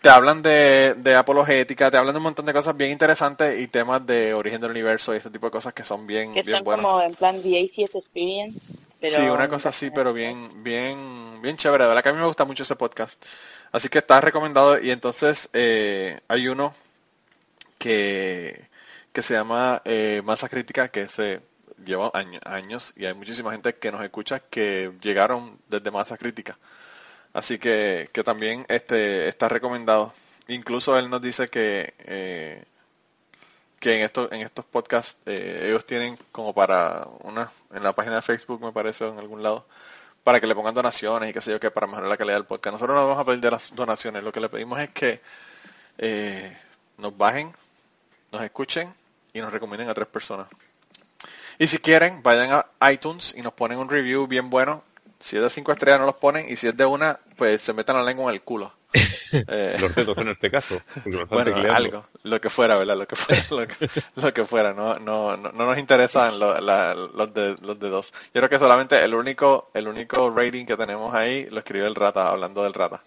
te 0.00 0.08
hablan 0.08 0.42
de, 0.42 0.94
de 0.98 1.14
apologética, 1.14 1.90
te 1.90 1.96
hablan 1.96 2.14
de 2.14 2.18
un 2.18 2.24
montón 2.24 2.44
de 2.46 2.52
cosas 2.52 2.76
bien 2.76 2.90
interesantes 2.90 3.60
y 3.60 3.68
temas 3.68 4.04
de 4.04 4.34
origen 4.34 4.60
del 4.60 4.72
universo 4.72 5.14
y 5.14 5.18
este 5.18 5.30
tipo 5.30 5.46
de 5.46 5.52
cosas 5.52 5.72
que 5.72 5.84
son 5.84 6.06
bien, 6.06 6.34
Que 6.34 6.42
bien 6.42 6.56
son 6.58 6.64
buenas. 6.64 6.84
como 6.84 7.00
en 7.02 7.14
plan 7.14 7.40
The 7.40 7.48
Atheist 7.64 7.94
Experience. 7.94 8.58
Pero 9.00 9.16
Sí, 9.16 9.22
una 9.22 9.48
cosa 9.48 9.68
así, 9.70 9.90
pero 9.90 10.12
bien, 10.12 10.62
bien, 10.62 11.40
bien 11.42 11.56
chévere. 11.56 11.84
De 11.84 11.88
verdad 11.88 12.02
que 12.02 12.08
a 12.08 12.12
mí 12.12 12.20
me 12.20 12.26
gusta 12.26 12.44
mucho 12.44 12.62
ese 12.62 12.76
podcast. 12.76 13.20
Así 13.72 13.88
que 13.88 13.98
está 13.98 14.20
recomendado. 14.20 14.80
Y 14.80 14.90
entonces 14.92 15.50
eh, 15.52 16.20
hay 16.28 16.46
uno 16.48 16.72
que, 17.78 18.68
que 19.12 19.22
se 19.22 19.34
llama 19.34 19.82
eh, 19.84 20.22
Masa 20.24 20.48
Crítica, 20.48 20.88
que 20.88 21.08
se 21.08 21.40
lleva 21.84 22.10
año- 22.14 22.40
años 22.44 22.92
y 22.96 23.06
hay 23.06 23.14
muchísima 23.14 23.52
gente 23.52 23.74
que 23.76 23.92
nos 23.92 24.02
escucha 24.02 24.40
que 24.40 24.92
llegaron 25.02 25.58
desde 25.68 25.90
Masa 25.90 26.16
Crítica. 26.16 26.58
Así 27.32 27.58
que, 27.58 28.10
que 28.12 28.22
también 28.24 28.64
este 28.68 29.28
está 29.28 29.48
recomendado. 29.48 30.12
Incluso 30.48 30.98
él 30.98 31.08
nos 31.10 31.22
dice 31.22 31.48
que 31.48 31.94
eh, 32.00 32.64
que 33.80 33.96
en 33.96 34.02
estos 34.02 34.30
en 34.32 34.42
estos 34.42 34.64
podcasts 34.64 35.18
eh, 35.26 35.64
ellos 35.66 35.84
tienen 35.86 36.16
como 36.30 36.54
para 36.54 37.06
una 37.20 37.50
en 37.72 37.82
la 37.82 37.92
página 37.94 38.16
de 38.16 38.22
Facebook 38.22 38.60
me 38.64 38.72
parece 38.72 39.08
en 39.08 39.18
algún 39.18 39.42
lado 39.42 39.66
para 40.22 40.40
que 40.40 40.46
le 40.46 40.54
pongan 40.54 40.74
donaciones 40.74 41.30
y 41.30 41.32
qué 41.32 41.40
sé 41.40 41.50
yo 41.50 41.58
que 41.58 41.70
para 41.70 41.86
mejorar 41.88 42.08
la 42.08 42.16
calidad 42.16 42.36
del 42.36 42.44
podcast 42.46 42.74
nosotros 42.74 42.94
no 42.96 43.08
vamos 43.08 43.20
a 43.20 43.24
pedir 43.24 43.50
las 43.50 43.74
donaciones 43.74 44.22
lo 44.22 44.30
que 44.30 44.40
le 44.40 44.48
pedimos 44.48 44.78
es 44.78 44.90
que 44.90 45.20
eh, 45.98 46.56
nos 46.98 47.16
bajen 47.16 47.52
nos 48.30 48.42
escuchen 48.42 48.92
y 49.32 49.40
nos 49.40 49.52
recomienden 49.52 49.88
a 49.88 49.94
tres 49.94 50.06
personas 50.06 50.46
y 51.58 51.66
si 51.66 51.78
quieren 51.78 52.22
vayan 52.22 52.62
a 52.80 52.92
iTunes 52.92 53.34
y 53.36 53.42
nos 53.42 53.52
ponen 53.52 53.78
un 53.78 53.88
review 53.88 54.26
bien 54.26 54.50
bueno 54.50 54.82
si 55.20 55.36
es 55.36 55.42
de 55.42 55.50
cinco 55.50 55.72
estrellas 55.72 56.00
no 56.00 56.06
los 56.06 56.16
ponen 56.16 56.48
y 56.50 56.56
si 56.56 56.66
es 56.68 56.76
de 56.76 56.84
una 56.84 57.18
pues 57.36 57.62
se 57.62 57.72
metan 57.72 57.96
la 57.96 58.02
lengua 58.02 58.30
en 58.30 58.34
el 58.36 58.42
culo 58.42 58.72
Eh, 59.32 59.76
Los 59.80 59.94
dedos 59.94 60.18
en 60.18 60.28
este 60.28 60.50
caso. 60.50 60.78
bueno, 61.30 61.56
algo, 61.72 62.04
lo 62.24 62.38
que 62.38 62.50
fuera, 62.50 62.76
¿verdad? 62.76 62.98
Lo 62.98 63.08
que 63.08 63.16
fuera, 63.16 63.42
lo 63.50 63.66
que, 63.66 63.88
lo 64.16 64.34
que 64.34 64.44
fuera, 64.44 64.74
no, 64.74 64.98
no, 64.98 65.38
no, 65.38 65.50
no 65.52 65.64
nos 65.66 65.78
interesan 65.78 66.38
lo- 66.38 66.60
la- 66.60 66.94
los 66.94 67.32
de 67.32 67.56
los 67.62 67.80
de 67.80 67.88
dos. 67.88 68.12
Yo 68.34 68.40
creo 68.42 68.50
que 68.50 68.58
solamente 68.58 69.02
el 69.02 69.14
único, 69.14 69.70
el 69.72 69.88
único 69.88 70.28
rating 70.36 70.66
que 70.66 70.76
tenemos 70.76 71.14
ahí 71.14 71.46
lo 71.50 71.60
escribió 71.60 71.86
el 71.86 71.94
rata, 71.94 72.28
hablando 72.28 72.62
del 72.62 72.74
rata. 72.74 73.02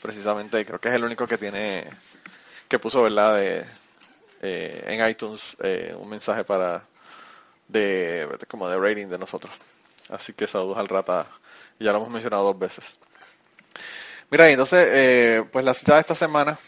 Precisamente, 0.00 0.58
y 0.58 0.64
creo 0.64 0.80
que 0.80 0.88
es 0.88 0.94
el 0.94 1.04
único 1.04 1.26
que 1.26 1.36
tiene, 1.36 1.90
que 2.68 2.78
puso, 2.78 3.02
¿verdad? 3.02 3.36
De, 3.36 3.66
eh, 4.42 4.84
en 4.86 5.08
iTunes 5.10 5.56
eh, 5.62 5.94
un 5.98 6.08
mensaje 6.08 6.44
para, 6.44 6.82
de, 7.68 8.28
como 8.48 8.68
de 8.68 8.78
rating 8.78 9.06
de 9.08 9.18
nosotros. 9.18 9.54
Así 10.08 10.32
que 10.32 10.46
saludos 10.46 10.78
al 10.78 10.88
rata, 10.88 11.26
ya 11.78 11.92
lo 11.92 11.98
hemos 11.98 12.10
mencionado 12.10 12.44
dos 12.44 12.58
veces. 12.58 12.98
Mira, 14.30 14.48
entonces, 14.48 14.88
eh, 14.90 15.44
pues 15.52 15.64
la 15.64 15.74
cita 15.74 15.94
de 15.94 16.00
esta 16.00 16.14
semana 16.14 16.58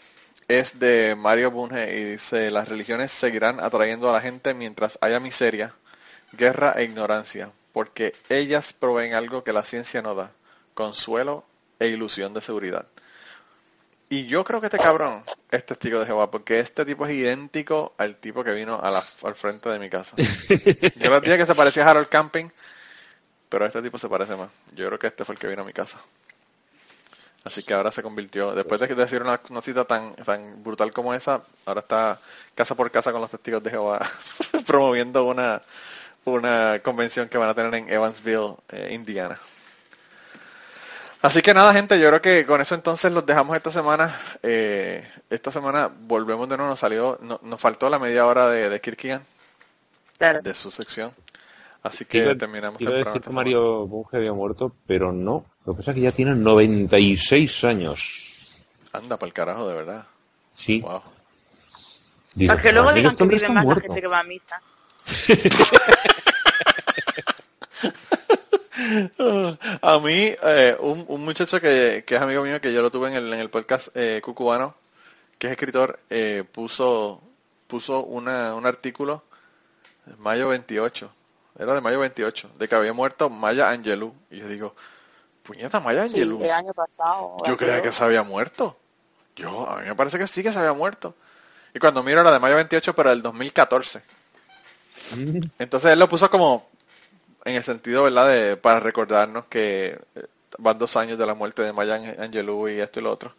es 0.47 0.79
de 0.79 1.15
Mario 1.15 1.51
Bunge 1.51 1.95
y 1.95 2.03
dice, 2.03 2.51
las 2.51 2.67
religiones 2.67 3.11
seguirán 3.11 3.59
atrayendo 3.59 4.09
a 4.09 4.13
la 4.13 4.21
gente 4.21 4.53
mientras 4.53 4.97
haya 5.01 5.19
miseria, 5.19 5.73
guerra 6.31 6.73
e 6.77 6.83
ignorancia, 6.83 7.51
porque 7.73 8.15
ellas 8.29 8.73
proveen 8.73 9.13
algo 9.13 9.43
que 9.43 9.53
la 9.53 9.63
ciencia 9.63 10.01
no 10.01 10.15
da, 10.15 10.31
consuelo 10.73 11.45
e 11.79 11.87
ilusión 11.87 12.33
de 12.33 12.41
seguridad. 12.41 12.87
Y 14.09 14.25
yo 14.25 14.43
creo 14.43 14.59
que 14.59 14.67
este 14.67 14.79
cabrón 14.79 15.23
es 15.51 15.65
testigo 15.65 15.99
de 15.99 16.05
Jehová, 16.05 16.31
porque 16.31 16.59
este 16.59 16.85
tipo 16.85 17.05
es 17.05 17.13
idéntico 17.13 17.93
al 17.97 18.15
tipo 18.17 18.43
que 18.43 18.51
vino 18.51 18.79
a 18.81 18.91
la- 18.91 19.03
al 19.23 19.35
frente 19.35 19.69
de 19.69 19.79
mi 19.79 19.89
casa. 19.89 20.15
Yo 20.95 21.09
les 21.11 21.23
dije 21.23 21.37
que 21.37 21.45
se 21.45 21.55
parecía 21.55 21.85
a 21.85 21.91
Harold 21.91 22.09
Camping, 22.09 22.49
pero 23.49 23.65
este 23.65 23.81
tipo 23.81 23.97
se 23.97 24.09
parece 24.09 24.35
más. 24.35 24.51
Yo 24.75 24.87
creo 24.87 24.99
que 24.99 25.07
este 25.07 25.25
fue 25.25 25.33
el 25.35 25.39
que 25.39 25.47
vino 25.47 25.61
a 25.63 25.65
mi 25.65 25.73
casa. 25.73 25.99
Así 27.43 27.63
que 27.63 27.73
ahora 27.73 27.91
se 27.91 28.03
convirtió, 28.03 28.53
después 28.53 28.81
de 28.81 28.87
decir 28.93 29.21
una, 29.21 29.39
una 29.49 29.61
cita 29.61 29.85
tan, 29.85 30.13
tan 30.15 30.61
brutal 30.61 30.91
como 30.91 31.13
esa, 31.13 31.41
ahora 31.65 31.79
está 31.81 32.19
casa 32.53 32.75
por 32.75 32.91
casa 32.91 33.11
con 33.13 33.21
los 33.21 33.31
testigos 33.31 33.63
de 33.63 33.69
Jehová 33.71 33.99
promoviendo 34.67 35.23
una, 35.23 35.61
una 36.25 36.79
convención 36.83 37.29
que 37.29 37.37
van 37.37 37.49
a 37.49 37.55
tener 37.55 37.73
en 37.75 37.89
Evansville, 37.91 38.55
eh, 38.69 38.89
Indiana. 38.93 39.39
Así 41.21 41.41
que 41.41 41.53
nada, 41.53 41.73
gente, 41.73 41.99
yo 41.99 42.07
creo 42.09 42.21
que 42.21 42.45
con 42.45 42.61
eso 42.61 42.75
entonces 42.75 43.11
los 43.11 43.25
dejamos 43.25 43.55
esta 43.57 43.71
semana. 43.71 44.19
Eh, 44.41 45.05
esta 45.29 45.51
semana 45.51 45.89
volvemos 45.93 46.47
de 46.47 46.55
nuevo, 46.55 46.69
nos 46.71 46.79
salió, 46.79 47.17
no- 47.21 47.39
nos 47.43 47.59
faltó 47.59 47.89
la 47.89 47.99
media 47.99 48.25
hora 48.25 48.49
de, 48.49 48.69
de 48.69 48.79
Kirkian, 48.81 49.21
Claro. 50.17 50.41
de 50.41 50.53
su 50.53 50.71
sección. 50.71 51.11
Así 51.83 52.05
que 52.05 52.35
terminamos 52.35 52.77
temprano 52.77 53.03
decir 53.05 53.21
que 53.21 53.29
Mario 53.29 53.85
Bunge 53.87 54.17
había 54.17 54.33
muerto, 54.33 54.73
pero 54.87 55.11
no. 55.11 55.45
Lo 55.65 55.73
que 55.73 55.77
pasa 55.77 55.91
es 55.91 55.95
que 55.95 56.01
ya 56.01 56.11
tiene 56.11 56.35
96 56.35 57.63
años. 57.65 58.49
Anda, 58.93 59.17
para 59.17 59.27
el 59.27 59.33
carajo, 59.33 59.67
de 59.67 59.75
verdad. 59.75 60.05
Sí. 60.55 60.81
Wow. 60.81 61.01
Digo, 62.35 62.51
Para 62.53 62.61
que 62.61 62.71
luego 62.71 62.87
"Joder, 62.89 62.95
digan 62.95 63.09
este 63.09 63.17
que 63.17 63.23
hombre 63.23 63.35
vive 63.37 63.45
está 63.45 63.53
más 63.53 63.63
la 63.63 63.65
muerto". 63.65 63.83
gente 63.87 64.01
que 64.01 64.07
va 64.07 64.19
a 64.19 64.23
misa. 64.23 64.61
A 69.81 69.99
mí, 69.99 70.35
eh, 70.43 70.77
un, 70.79 71.05
un 71.07 71.25
muchacho 71.25 71.59
que, 71.59 72.03
que 72.05 72.15
es 72.15 72.21
amigo 72.21 72.43
mío, 72.43 72.59
que 72.61 72.73
yo 72.73 72.81
lo 72.81 72.91
tuve 72.91 73.09
en 73.09 73.15
el, 73.15 73.33
en 73.33 73.39
el 73.39 73.49
podcast 73.49 73.89
eh, 73.95 74.21
cucubano, 74.23 74.75
que 75.37 75.47
es 75.47 75.51
escritor, 75.51 75.99
eh, 76.09 76.43
puso 76.51 77.21
puso 77.67 78.03
una, 78.03 78.55
un 78.55 78.65
artículo, 78.65 79.23
mayo 80.17 80.47
28, 80.47 81.11
era 81.59 81.75
de 81.75 81.81
mayo 81.81 81.99
28, 81.99 82.51
de 82.57 82.67
que 82.67 82.75
había 82.75 82.93
muerto 82.93 83.29
Maya 83.29 83.69
Angelou. 83.69 84.15
Y 84.31 84.39
yo 84.39 84.47
digo, 84.47 84.75
puñeta, 85.43 85.79
Maya 85.79 86.07
Sí, 86.07 86.15
Angelou. 86.21 86.43
el 86.43 86.51
año 86.51 86.73
pasado. 86.73 87.37
Yo 87.45 87.57
creía 87.57 87.81
que 87.81 87.91
se 87.91 88.03
había 88.03 88.23
muerto. 88.23 88.75
Yo, 89.35 89.69
a 89.69 89.81
mí 89.81 89.87
me 89.87 89.95
parece 89.95 90.17
que 90.17 90.25
sí 90.25 90.41
que 90.41 90.51
se 90.51 90.57
había 90.59 90.73
muerto. 90.73 91.13
Y 91.75 91.79
cuando 91.79 92.01
miro 92.01 92.21
era 92.21 92.31
de 92.31 92.39
mayo 92.39 92.55
28, 92.55 92.95
pero 92.95 93.11
del 93.11 93.21
2014. 93.21 94.01
Mm, 95.15 95.39
Entonces 95.59 95.91
él 95.91 95.99
lo 95.99 96.09
puso 96.09 96.29
como 96.31 96.68
en 97.45 97.55
el 97.55 97.63
sentido, 97.63 98.03
¿verdad? 98.03 98.27
De, 98.29 98.57
para 98.57 98.79
recordarnos 98.79 99.45
que 99.47 99.99
eh, 100.15 100.27
van 100.57 100.77
dos 100.77 100.95
años 100.97 101.17
de 101.17 101.25
la 101.25 101.33
muerte 101.35 101.61
de 101.63 101.73
Maya 101.73 101.97
Ange- 101.97 102.19
Angelou 102.19 102.67
y 102.69 102.79
esto 102.79 102.99
y 102.99 103.03
lo 103.03 103.11
otro. 103.11 103.35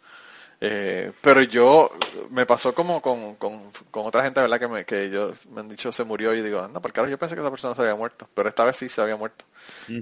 Eh, 0.61 1.13
pero 1.21 1.41
yo, 1.43 1.91
me 2.31 2.45
pasó 2.45 2.73
como 2.75 3.01
con, 3.01 3.35
con, 3.35 3.71
con 3.91 4.05
otra 4.07 4.23
gente, 4.23 4.41
¿verdad? 4.41 4.59
Que, 4.59 4.67
me, 4.69 4.85
que 4.85 5.03
ellos 5.05 5.47
me 5.47 5.61
han 5.61 5.69
dicho 5.69 5.91
se 5.91 6.03
murió 6.05 6.33
y 6.33 6.39
yo 6.39 6.43
digo, 6.45 6.61
anda, 6.61 6.79
por 6.81 6.93
carajo, 6.93 7.11
yo 7.11 7.19
pensé 7.19 7.35
que 7.35 7.41
esa 7.41 7.51
persona 7.51 7.75
se 7.75 7.81
había 7.81 7.95
muerto. 7.95 8.29
Pero 8.35 8.49
esta 8.49 8.65
vez 8.65 8.77
sí 8.77 8.89
se 8.89 9.01
había 9.01 9.17
muerto. 9.17 9.45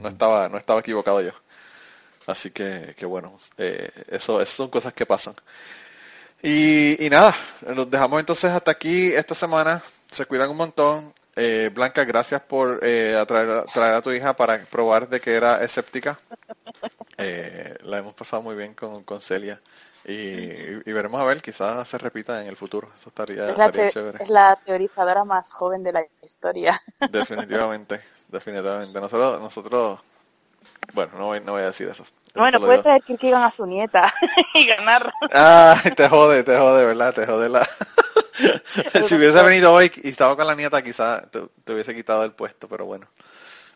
No 0.01 0.09
estaba, 0.09 0.49
no 0.49 0.57
estaba 0.57 0.81
equivocado 0.81 1.21
yo. 1.21 1.31
Así 2.27 2.51
que, 2.51 2.95
que 2.97 3.05
bueno, 3.05 3.35
eh, 3.57 3.89
eso, 4.09 4.41
eso 4.41 4.51
son 4.53 4.69
cosas 4.69 4.93
que 4.93 5.05
pasan. 5.05 5.35
Y, 6.41 7.03
y 7.05 7.09
nada, 7.09 7.35
los 7.75 7.89
dejamos 7.89 8.19
entonces 8.19 8.51
hasta 8.51 8.71
aquí 8.71 9.11
esta 9.13 9.35
semana. 9.35 9.81
Se 10.11 10.25
cuidan 10.25 10.49
un 10.49 10.57
montón. 10.57 11.13
Eh, 11.41 11.69
Blanca, 11.73 12.03
gracias 12.03 12.41
por 12.41 12.81
eh, 12.83 13.15
atraer, 13.15 13.63
traer 13.73 13.95
a 13.95 14.01
tu 14.01 14.11
hija 14.11 14.35
para 14.35 14.59
probar 14.65 15.07
de 15.07 15.21
que 15.21 15.35
era 15.35 15.63
escéptica. 15.63 16.17
Eh, 17.21 17.77
la 17.83 17.97
hemos 17.97 18.13
pasado 18.15 18.41
muy 18.41 18.55
bien 18.55 18.73
con, 18.73 19.03
con 19.03 19.19
Celia. 19.19 19.59
Y, 20.05 20.13
y 20.13 20.91
veremos 20.93 21.19
a 21.19 21.25
ver, 21.25 21.41
quizás 21.41 21.85
se 21.85 21.97
repita 21.97 22.41
en 22.41 22.47
el 22.47 22.55
futuro. 22.55 22.89
Eso 22.97 23.09
estaría, 23.09 23.49
Es 23.49 23.57
la, 23.57 23.65
estaría 23.65 23.89
chévere. 23.89 24.23
es 24.23 24.29
la 24.29 24.57
teorizadora 24.65 25.25
más 25.25 25.51
joven 25.51 25.83
de 25.83 25.91
la 25.91 26.05
historia. 26.23 26.81
Definitivamente, 27.11 27.99
definitivamente. 28.29 29.01
Nosotros, 29.01 29.41
nosotros, 29.41 29.99
bueno, 30.93 31.11
no 31.17 31.25
voy, 31.25 31.41
no 31.41 31.51
voy 31.51 31.63
a 31.63 31.65
decir 31.65 31.89
eso. 31.89 32.05
Bueno, 32.35 32.61
puede 32.61 32.81
traer 32.81 33.01
Kierkegaard 33.03 33.43
a 33.43 33.51
su 33.51 33.65
nieta 33.65 34.13
y 34.53 34.65
ganar. 34.65 35.11
Ah, 35.33 35.75
te 35.97 36.07
jode, 36.07 36.43
te 36.43 36.57
jode, 36.57 36.85
¿verdad? 36.85 37.13
Te 37.13 37.25
jode 37.25 37.49
la... 37.49 37.67
si 39.03 39.15
hubiese 39.15 39.43
venido 39.43 39.73
hoy 39.73 39.91
y 40.03 40.09
estaba 40.09 40.35
con 40.35 40.47
la 40.47 40.55
nieta, 40.55 40.81
quizá 40.81 41.21
te, 41.29 41.41
te 41.63 41.73
hubiese 41.73 41.93
quitado 41.95 42.23
el 42.23 42.31
puesto, 42.31 42.67
pero 42.67 42.85
bueno. 42.85 43.07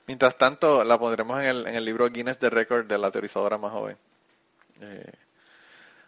Mientras 0.08 0.38
tanto, 0.38 0.84
la 0.84 0.98
pondremos 1.00 1.40
en 1.40 1.46
el, 1.46 1.68
en 1.68 1.76
el 1.76 1.86
libro 1.86 2.10
Guinness 2.10 2.40
de 2.40 2.50
Record 2.50 2.86
de 2.86 2.98
la 2.98 3.10
teorizadora 3.12 3.58
más 3.58 3.72
joven. 3.72 3.96
Eh, 4.82 5.12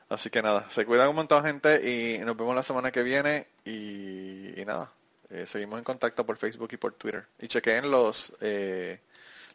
así 0.10 0.30
que 0.30 0.42
nada, 0.42 0.68
se 0.70 0.86
cuidan 0.86 1.08
un 1.10 1.16
montón 1.16 1.44
gente 1.44 1.82
y 1.90 2.18
nos 2.26 2.36
vemos 2.36 2.56
la 2.56 2.64
semana 2.64 2.92
que 2.92 3.04
viene 3.04 3.48
y, 3.64 4.60
y 4.60 4.66
nada, 4.66 4.92
eh, 5.30 5.46
seguimos 5.48 5.78
en 5.80 5.84
contacto 5.86 6.26
por 6.26 6.38
Facebook 6.38 6.70
y 6.74 6.78
por 6.78 6.94
Twitter. 6.94 7.26
Y 7.40 7.48
chequeen 7.48 7.90
los, 7.90 8.34
eh, 8.42 9.00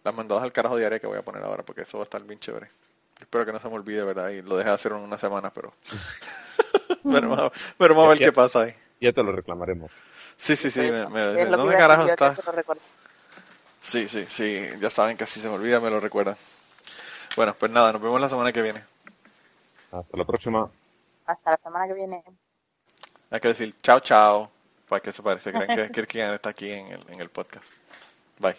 las 0.03 0.15
mandadas 0.15 0.43
al 0.45 0.53
carajo 0.53 0.77
diaria 0.79 0.99
que 0.99 1.07
voy 1.07 1.19
a 1.19 1.23
poner 1.23 1.43
ahora 1.43 1.63
porque 1.63 1.83
eso 1.83 1.99
va 1.99 2.05
a 2.05 2.07
estar 2.07 2.23
bien 2.23 2.41
chévere. 2.41 2.69
Espero 3.21 3.45
que 3.45 3.53
no 3.53 3.61
se 3.61 3.69
me 3.69 3.75
olvide, 3.75 4.03
¿verdad? 4.03 4.31
Y 4.31 4.41
lo 4.41 4.57
deje 4.57 4.71
de 4.71 4.75
hacer 4.75 4.93
en 4.93 4.99
una 4.99 5.19
semana, 5.19 5.53
pero... 5.53 5.75
pero, 7.05 7.29
vamos- 7.29 7.53
pero 7.77 7.95
vamos 7.95 8.07
a 8.07 8.09
ver 8.11 8.19
qué 8.19 8.33
pasa 8.33 8.63
ahí. 8.63 8.75
Ya 9.01 9.13
te 9.13 9.23
lo 9.23 9.33
reclamaremos. 9.33 9.91
Sí, 10.37 10.57
sí, 10.57 10.71
sí. 10.71 10.81
Me, 10.81 11.07
me- 11.09 11.47
¿Dónde 11.47 11.77
carajo 11.77 12.03
está? 12.13 12.35
Sí, 13.81 14.09
sí, 14.09 14.27
sí. 14.29 14.69
Ya 14.79 14.91
saben 14.91 15.17
que 15.17 15.27
si 15.27 15.41
se 15.41 15.49
me 15.49 15.55
olvida 15.55 15.81
me 15.81 15.89
lo 15.91 16.01
recuerdan. 16.01 16.37
Bueno, 17.35 17.55
pues 17.59 17.73
nada, 17.73 17.93
nos 17.93 18.03
vemos 18.03 18.21
la 18.21 18.29
semana 18.29 18.53
que 18.53 18.61
viene. 18.63 18.85
Hasta 19.91 20.17
la 20.17 20.25
próxima. 20.27 20.71
Hasta 21.27 21.53
la 21.53 21.57
semana 21.57 21.87
que 21.89 21.95
viene. 21.95 22.23
Hay 23.31 23.41
que 23.41 23.49
decir 23.49 23.75
chao, 23.83 24.01
chao. 24.01 24.51
Para 24.89 25.01
que 25.01 25.13
se 25.13 25.23
parece. 25.23 25.53
Creen 25.53 25.77
que 25.77 25.91
Kirkian 25.95 26.35
está 26.35 26.51
aquí 26.51 26.71
en 26.71 26.89
el, 26.89 27.01
en 27.09 27.21
el 27.21 27.31
podcast. 27.31 27.65
Bye. 28.39 28.57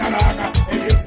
essa 0.00 0.08
loca, 0.08 0.52
ele 0.72 0.99